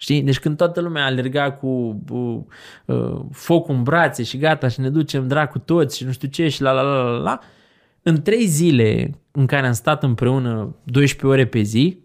Știi? 0.00 0.22
Deci 0.22 0.38
când 0.38 0.56
toată 0.56 0.80
lumea 0.80 1.04
alerga 1.04 1.52
cu 1.52 2.02
uh, 2.10 2.38
uh, 2.84 3.20
focul 3.32 3.74
în 3.74 3.82
brațe 3.82 4.22
și 4.22 4.38
gata 4.38 4.68
și 4.68 4.80
ne 4.80 4.90
ducem 4.90 5.28
dracu 5.28 5.58
toți 5.58 5.96
și 5.96 6.04
nu 6.04 6.12
știu 6.12 6.28
ce 6.28 6.48
și 6.48 6.62
la 6.62 6.70
la 6.70 6.82
la 6.82 7.02
la 7.02 7.16
la, 7.16 7.38
în 8.02 8.22
trei 8.22 8.46
zile 8.46 9.10
în 9.30 9.46
care 9.46 9.66
am 9.66 9.72
stat 9.72 10.02
împreună 10.02 10.76
12 10.84 11.26
ore 11.26 11.46
pe 11.46 11.60
zi, 11.60 11.98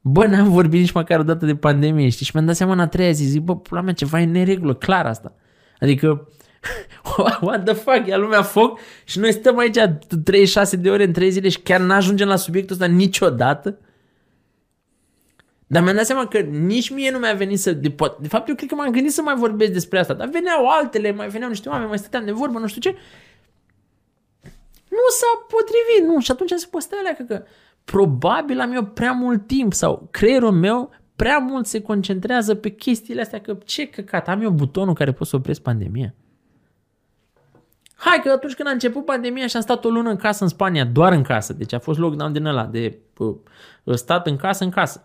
bă, 0.00 0.26
n-am 0.26 0.48
vorbit 0.48 0.80
nici 0.80 0.92
măcar 0.92 1.18
o 1.18 1.22
dată 1.22 1.46
de 1.46 1.56
pandemie, 1.56 2.08
știi? 2.08 2.24
Și 2.24 2.30
mi-am 2.34 2.46
dat 2.46 2.56
seama 2.56 2.72
în 2.72 2.80
a 2.80 2.86
treia 2.86 3.10
zi, 3.10 3.24
zic, 3.24 3.40
bă, 3.40 3.56
la 3.70 3.80
mea, 3.80 3.92
ceva 3.92 4.20
e 4.20 4.24
neregulă, 4.24 4.74
clar 4.74 5.06
asta. 5.06 5.34
Adică, 5.80 6.28
what 7.40 7.64
the 7.64 7.74
fuck, 7.74 8.06
ia 8.06 8.16
lumea 8.16 8.42
foc 8.42 8.78
și 9.04 9.18
noi 9.18 9.32
stăm 9.32 9.58
aici 9.58 9.78
36 10.24 10.76
de 10.76 10.90
ore 10.90 11.04
în 11.04 11.12
3 11.12 11.30
zile 11.30 11.48
și 11.48 11.60
chiar 11.60 11.80
n-ajungem 11.80 12.28
la 12.28 12.36
subiectul 12.36 12.74
ăsta 12.74 12.86
niciodată. 12.86 13.78
Dar 15.66 15.82
mi-am 15.82 15.96
dat 15.96 16.06
seama 16.06 16.26
că 16.26 16.38
nici 16.38 16.90
mie 16.90 17.10
nu 17.10 17.18
mi-a 17.18 17.32
venit 17.32 17.60
să... 17.60 17.72
De, 17.72 17.94
de 18.20 18.28
fapt, 18.28 18.48
eu 18.48 18.54
cred 18.54 18.68
că 18.68 18.74
m-am 18.74 18.90
gândit 18.90 19.12
să 19.12 19.22
mai 19.22 19.34
vorbesc 19.34 19.72
despre 19.72 19.98
asta, 19.98 20.14
dar 20.14 20.28
veneau 20.28 20.68
altele, 20.68 21.12
mai 21.12 21.28
veneau 21.28 21.50
niște 21.50 21.68
oameni, 21.68 21.88
mai 21.88 21.98
stăteam 21.98 22.24
de 22.24 22.32
vorbă, 22.32 22.58
nu 22.58 22.66
știu 22.66 22.80
ce. 22.80 22.96
Nu 24.88 25.06
s-a 25.18 25.46
potrivit, 25.48 26.14
nu. 26.14 26.20
Și 26.20 26.30
atunci 26.30 26.50
se 26.50 26.66
postea 26.70 26.98
alea, 26.98 27.14
că, 27.14 27.22
că 27.22 27.44
probabil 27.84 28.60
am 28.60 28.72
eu 28.72 28.84
prea 28.84 29.12
mult 29.12 29.46
timp 29.46 29.72
sau 29.72 30.08
creierul 30.10 30.52
meu 30.52 30.90
prea 31.16 31.38
mult 31.38 31.66
se 31.66 31.82
concentrează 31.82 32.54
pe 32.54 32.68
chestiile 32.68 33.20
astea, 33.20 33.40
că 33.40 33.58
ce 33.64 33.88
căcat, 33.88 34.28
am 34.28 34.42
eu 34.42 34.50
butonul 34.50 34.94
care 34.94 35.12
pot 35.12 35.26
să 35.26 35.36
opresc 35.36 35.60
pandemia. 35.60 36.14
Hai 37.94 38.20
că 38.22 38.30
atunci 38.30 38.54
când 38.54 38.68
a 38.68 38.70
început 38.70 39.04
pandemia 39.04 39.46
și 39.46 39.56
am 39.56 39.62
stat 39.62 39.84
o 39.84 39.88
lună 39.88 40.10
în 40.10 40.16
casă 40.16 40.42
în 40.42 40.48
Spania, 40.48 40.84
doar 40.84 41.12
în 41.12 41.22
casă, 41.22 41.52
deci 41.52 41.72
a 41.72 41.78
fost 41.78 41.98
lockdown 41.98 42.32
din 42.32 42.44
ăla 42.44 42.64
de 42.64 42.98
uh, 43.16 43.94
stat 43.94 44.26
în 44.26 44.36
casă, 44.36 44.64
în 44.64 44.70
casă. 44.70 45.02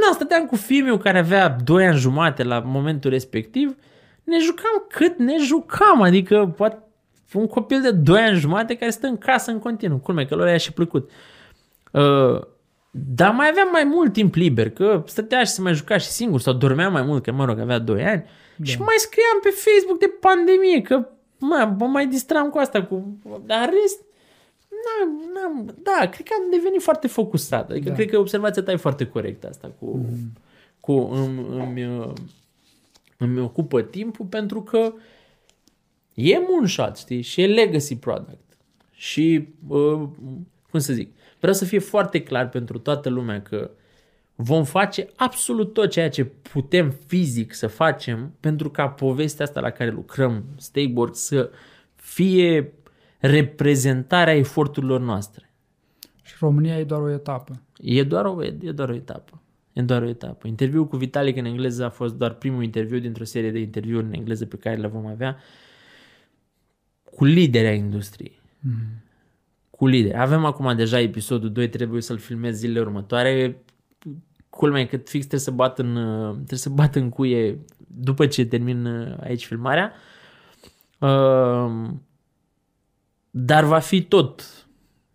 Nu, 0.00 0.12
stăteam 0.12 0.46
cu 0.46 0.56
filmul 0.56 0.98
care 0.98 1.18
avea 1.18 1.56
2 1.64 1.86
ani 1.86 1.98
jumate 1.98 2.42
la 2.42 2.58
momentul 2.58 3.10
respectiv, 3.10 3.76
ne 4.24 4.38
jucam 4.38 4.86
cât 4.88 5.18
ne 5.18 5.36
jucam, 5.38 6.02
adică 6.02 6.54
poate 6.56 6.82
un 7.32 7.46
copil 7.46 7.80
de 7.80 7.90
2 7.90 8.20
ani 8.20 8.38
jumate 8.38 8.74
care 8.74 8.90
stă 8.90 9.06
în 9.06 9.18
casă 9.18 9.50
în 9.50 9.58
continuu. 9.58 9.98
Culme, 9.98 10.24
că 10.24 10.34
lor 10.34 10.48
i-a 10.48 10.56
și 10.56 10.72
plăcut. 10.72 11.10
Uh, 11.92 12.40
dar 12.90 13.30
mai 13.30 13.48
aveam 13.48 13.68
mai 13.72 13.84
mult 13.84 14.12
timp 14.12 14.34
liber, 14.34 14.70
că 14.70 15.02
stătea 15.06 15.44
și 15.44 15.50
se 15.50 15.60
mai 15.60 15.74
juca 15.74 15.96
și 15.96 16.06
singur 16.06 16.40
sau 16.40 16.52
dormea 16.52 16.88
mai 16.88 17.02
mult, 17.02 17.22
că 17.22 17.32
mă 17.32 17.44
rog, 17.44 17.58
avea 17.58 17.78
2 17.78 18.04
ani. 18.04 18.24
Da. 18.56 18.64
Și 18.64 18.78
mai 18.78 18.94
scriam 18.96 19.38
pe 19.42 19.48
Facebook 19.48 19.98
de 19.98 20.16
pandemie, 20.20 20.82
că 20.82 21.08
mă, 21.38 21.74
mă 21.78 21.86
mai 21.86 22.06
distram 22.06 22.50
cu 22.50 22.58
asta, 22.58 22.82
cu... 22.82 23.18
dar 23.46 23.58
în 23.58 23.70
rest, 23.82 24.00
n-am, 24.86 25.32
n-am, 25.34 25.74
da, 25.82 26.08
cred 26.08 26.26
că 26.26 26.34
am 26.38 26.50
devenit 26.50 26.82
foarte 26.82 27.06
focusat. 27.06 27.70
Adică 27.70 27.88
da. 27.88 27.94
cred 27.94 28.10
că 28.10 28.18
observația 28.18 28.62
ta 28.62 28.72
e 28.72 28.76
foarte 28.76 29.06
corectă 29.06 29.48
asta 29.48 29.70
cu, 29.78 29.86
mm. 29.96 30.32
cu 30.80 30.92
îmi, 30.92 31.46
îmi, 31.48 32.12
îmi 33.16 33.40
ocupă 33.40 33.82
timpul 33.82 34.26
pentru 34.26 34.62
că 34.62 34.92
e 36.14 36.38
moonshot, 36.38 36.96
știi? 36.96 37.22
Și 37.22 37.42
e 37.42 37.46
legacy 37.46 37.96
product. 37.96 38.56
Și, 38.92 39.48
uh, 39.68 40.02
cum 40.70 40.80
să 40.80 40.92
zic, 40.92 41.10
vreau 41.38 41.54
să 41.54 41.64
fie 41.64 41.78
foarte 41.78 42.22
clar 42.22 42.48
pentru 42.48 42.78
toată 42.78 43.08
lumea 43.08 43.42
că 43.42 43.70
vom 44.34 44.64
face 44.64 45.08
absolut 45.16 45.72
tot 45.72 45.90
ceea 45.90 46.08
ce 46.08 46.24
putem 46.24 46.94
fizic 47.06 47.54
să 47.54 47.66
facem 47.66 48.32
pentru 48.40 48.70
ca 48.70 48.88
povestea 48.88 49.44
asta 49.44 49.60
la 49.60 49.70
care 49.70 49.90
lucrăm, 49.90 50.44
Stayboard, 50.56 51.14
să 51.14 51.50
fie 51.94 52.72
reprezentarea 53.18 54.34
eforturilor 54.34 55.00
noastre. 55.00 55.50
Și 56.22 56.34
România 56.40 56.78
e 56.78 56.84
doar 56.84 57.00
o 57.00 57.10
etapă. 57.10 57.60
E 57.80 58.02
doar 58.02 58.24
o, 58.24 58.44
e 58.44 58.72
doar 58.72 58.88
o 58.88 58.94
etapă. 58.94 59.40
E 59.72 59.82
doar 59.82 60.02
o 60.02 60.08
etapă. 60.08 60.46
Interviul 60.46 60.86
cu 60.86 60.96
Vitalik 60.96 61.36
în 61.36 61.44
engleză 61.44 61.84
a 61.84 61.90
fost 61.90 62.14
doar 62.14 62.34
primul 62.34 62.62
interviu 62.62 62.98
dintr-o 62.98 63.24
serie 63.24 63.50
de 63.50 63.58
interviuri 63.58 64.04
în 64.04 64.12
engleză 64.12 64.46
pe 64.46 64.56
care 64.56 64.76
le 64.76 64.86
vom 64.86 65.06
avea 65.06 65.36
cu 67.16 67.24
lideri 67.24 67.66
ai 67.66 67.78
industriei. 67.78 68.40
Mm. 68.60 69.02
Cu 69.70 69.86
lideri. 69.86 70.16
Avem 70.16 70.44
acum 70.44 70.76
deja 70.76 71.00
episodul 71.00 71.52
2, 71.52 71.68
trebuie 71.68 72.02
să-l 72.02 72.18
filmez 72.18 72.56
zilele 72.56 72.80
următoare. 72.80 73.62
Culmea 74.50 74.80
e 74.80 74.84
că 74.84 74.96
fix 74.96 75.18
trebuie 75.18 75.40
să 75.40 75.50
bat 75.50 75.78
în, 75.78 75.94
trebuie 76.34 76.58
să 76.58 76.70
bat 76.70 76.94
în 76.94 77.08
cuie 77.08 77.58
după 77.86 78.26
ce 78.26 78.46
termin 78.46 78.86
aici 79.20 79.46
filmarea. 79.46 79.92
Uh, 80.98 81.90
dar 83.38 83.64
va 83.64 83.78
fi 83.78 84.02
tot. 84.02 84.66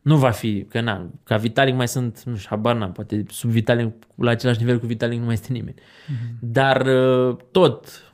Nu 0.02 0.18
va 0.18 0.31
fi, 0.31 0.65
că 0.69 0.81
na, 0.81 1.10
ca 1.23 1.38
Vitalik 1.38 1.76
mai 1.76 1.88
sunt, 1.88 2.23
nu 2.23 2.35
știu, 2.35 2.49
habar 2.49 2.76
n 2.76 2.91
poate 2.91 3.23
sub 3.30 3.49
Vitalik, 3.49 3.93
la 4.15 4.30
același 4.30 4.60
nivel 4.60 4.80
cu 4.80 4.85
Vitalik 4.85 5.19
nu 5.19 5.26
mai 5.26 5.34
este 5.34 5.52
nimeni. 5.52 5.76
Mm-hmm. 5.76 6.39
Dar 6.39 6.85
uh, 6.85 7.38
tot, 7.52 8.14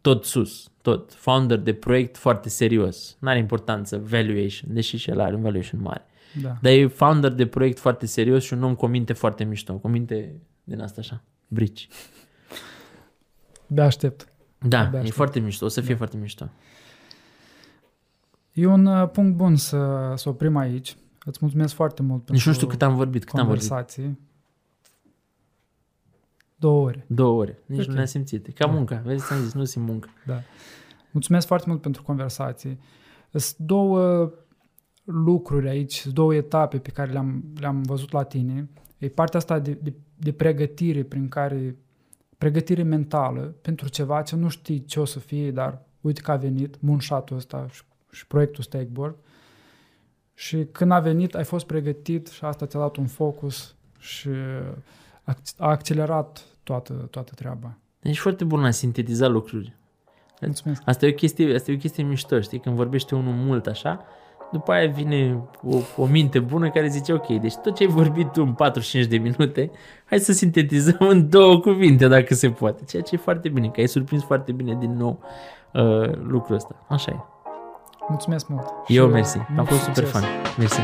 tot 0.00 0.24
sus, 0.24 0.70
tot. 0.82 1.12
Founder 1.12 1.58
de 1.58 1.72
proiect 1.72 2.16
foarte 2.16 2.48
serios. 2.48 3.16
N-are 3.20 3.38
importanță 3.38 3.98
valuation, 3.98 4.74
deși 4.74 4.96
și 4.96 5.10
el 5.10 5.20
are 5.20 5.34
un 5.34 5.42
valuation 5.42 5.80
mare. 5.80 6.06
Da. 6.42 6.58
Dar 6.62 6.72
e 6.72 6.86
founder 6.86 7.32
de 7.32 7.46
proiect 7.46 7.78
foarte 7.78 8.06
serios 8.06 8.44
și 8.44 8.52
un 8.52 8.62
om 8.62 8.74
cu 8.74 8.84
o 8.84 8.88
minte 8.88 9.12
foarte 9.12 9.44
mișto, 9.44 9.74
cu 9.74 9.86
o 9.86 9.90
minte 9.90 10.40
din 10.64 10.80
asta 10.80 11.00
așa, 11.00 11.22
brici. 11.48 11.88
De 13.66 13.80
aștept. 13.80 14.28
Da, 14.58 14.78
Abia 14.78 14.92
e 14.92 14.96
aștept. 14.96 15.16
foarte 15.16 15.40
mișto, 15.40 15.64
o 15.64 15.68
să 15.68 15.80
fie 15.80 15.90
da. 15.90 15.96
foarte 15.96 16.16
mișto. 16.16 16.50
E 18.54 18.66
un 18.66 18.86
uh, 18.86 19.10
punct 19.10 19.36
bun 19.36 19.56
să, 19.56 20.12
să 20.16 20.28
oprim 20.28 20.56
aici. 20.56 20.96
Îți 21.24 21.38
mulțumesc 21.40 21.74
foarte 21.74 22.02
mult 22.02 22.16
pentru 22.16 22.32
Nici 22.32 22.46
nu 22.46 22.52
știu 22.52 22.66
cât 22.66 22.82
am 22.82 22.94
vorbit, 22.94 23.24
cât 23.24 23.38
am 23.38 23.46
vorbit. 23.46 23.62
Două 26.56 26.84
ore. 26.84 27.04
Două 27.08 27.40
ore. 27.40 27.58
Nici 27.66 27.78
okay. 27.78 27.88
nu 27.88 27.94
ne-am 27.94 28.06
simțit. 28.06 28.46
E 28.46 28.50
ca 28.50 28.66
da. 28.66 28.72
munca. 28.72 29.02
Vezi, 29.04 29.26
ți-am 29.26 29.42
zis, 29.42 29.52
nu 29.52 29.64
simt 29.64 29.86
muncă. 29.86 30.08
Da. 30.26 30.40
Mulțumesc 31.10 31.46
foarte 31.46 31.68
mult 31.68 31.80
pentru 31.80 32.02
conversații. 32.02 32.78
Sunt 33.30 33.56
două 33.56 34.32
lucruri 35.04 35.68
aici, 35.68 36.06
două 36.06 36.34
etape 36.34 36.78
pe 36.78 36.90
care 36.90 37.12
le-am, 37.12 37.44
le-am 37.60 37.82
văzut 37.82 38.12
la 38.12 38.22
tine. 38.22 38.68
E 38.98 39.08
partea 39.08 39.38
asta 39.38 39.58
de, 39.58 39.78
de, 39.82 39.92
de 40.16 40.32
pregătire 40.32 41.02
prin 41.02 41.28
care 41.28 41.76
pregătire 42.38 42.82
mentală 42.82 43.40
pentru 43.40 43.88
ceva 43.88 44.22
ce 44.22 44.36
nu 44.36 44.48
știi 44.48 44.84
ce 44.84 45.00
o 45.00 45.04
să 45.04 45.18
fie, 45.18 45.50
dar 45.50 45.82
uite 46.00 46.20
că 46.20 46.30
a 46.30 46.36
venit 46.36 46.80
moonshot-ul 46.80 47.36
ăsta 47.36 47.66
și 47.70 47.82
și 48.14 48.26
proiectul 48.26 48.62
Stakeboard. 48.62 49.16
Și 50.34 50.66
când 50.72 50.90
a 50.90 51.00
venit, 51.00 51.34
ai 51.34 51.44
fost 51.44 51.66
pregătit 51.66 52.28
și 52.28 52.44
asta 52.44 52.66
ți-a 52.66 52.80
dat 52.80 52.96
un 52.96 53.06
focus 53.06 53.74
și 53.98 54.28
a 55.58 55.68
accelerat 55.68 56.44
toată, 56.62 56.92
toată 56.92 57.32
treaba. 57.34 57.78
Ești 58.02 58.20
foarte 58.20 58.44
bun 58.44 58.60
la 58.60 58.70
sintetiza 58.70 59.26
lucruri. 59.26 59.76
Mulțumesc. 60.40 60.82
Asta 60.84 61.06
e, 61.06 61.10
o 61.10 61.14
chestie, 61.14 61.54
asta 61.54 61.70
e 61.70 61.74
o 61.74 61.78
chestie 61.78 62.02
mișto, 62.02 62.40
știi? 62.40 62.60
Când 62.60 62.76
vorbește 62.76 63.14
unul 63.14 63.32
mult 63.32 63.66
așa, 63.66 64.04
după 64.52 64.72
aia 64.72 64.90
vine 64.90 65.42
o, 65.62 65.78
o 65.96 66.06
minte 66.06 66.40
bună 66.40 66.70
care 66.70 66.88
zice, 66.88 67.12
ok, 67.12 67.26
deci 67.26 67.54
tot 67.54 67.74
ce 67.74 67.82
ai 67.82 67.88
vorbit 67.88 68.32
tu 68.32 68.42
în 68.42 68.52
45 68.52 69.06
de 69.06 69.16
minute, 69.16 69.70
hai 70.04 70.18
să 70.18 70.32
sintetizăm 70.32 70.96
în 71.08 71.28
două 71.28 71.60
cuvinte 71.60 72.08
dacă 72.08 72.34
se 72.34 72.50
poate. 72.50 72.84
Ceea 72.84 73.02
ce 73.02 73.14
e 73.14 73.18
foarte 73.18 73.48
bine, 73.48 73.68
că 73.68 73.80
ai 73.80 73.88
surprins 73.88 74.22
foarte 74.22 74.52
bine 74.52 74.76
din 74.80 74.96
nou 74.96 75.22
uh, 75.72 76.16
lucrul 76.22 76.54
ăsta. 76.54 76.84
Așa 76.88 77.10
e. 77.10 77.33
Mulțumesc 78.08 78.48
mult. 78.48 78.72
Eu 78.86 79.06
mersi. 79.08 79.38
Am 79.56 79.64
fost 79.64 79.82
super 79.82 80.04
fan. 80.04 80.22
Mersi. 80.58 80.80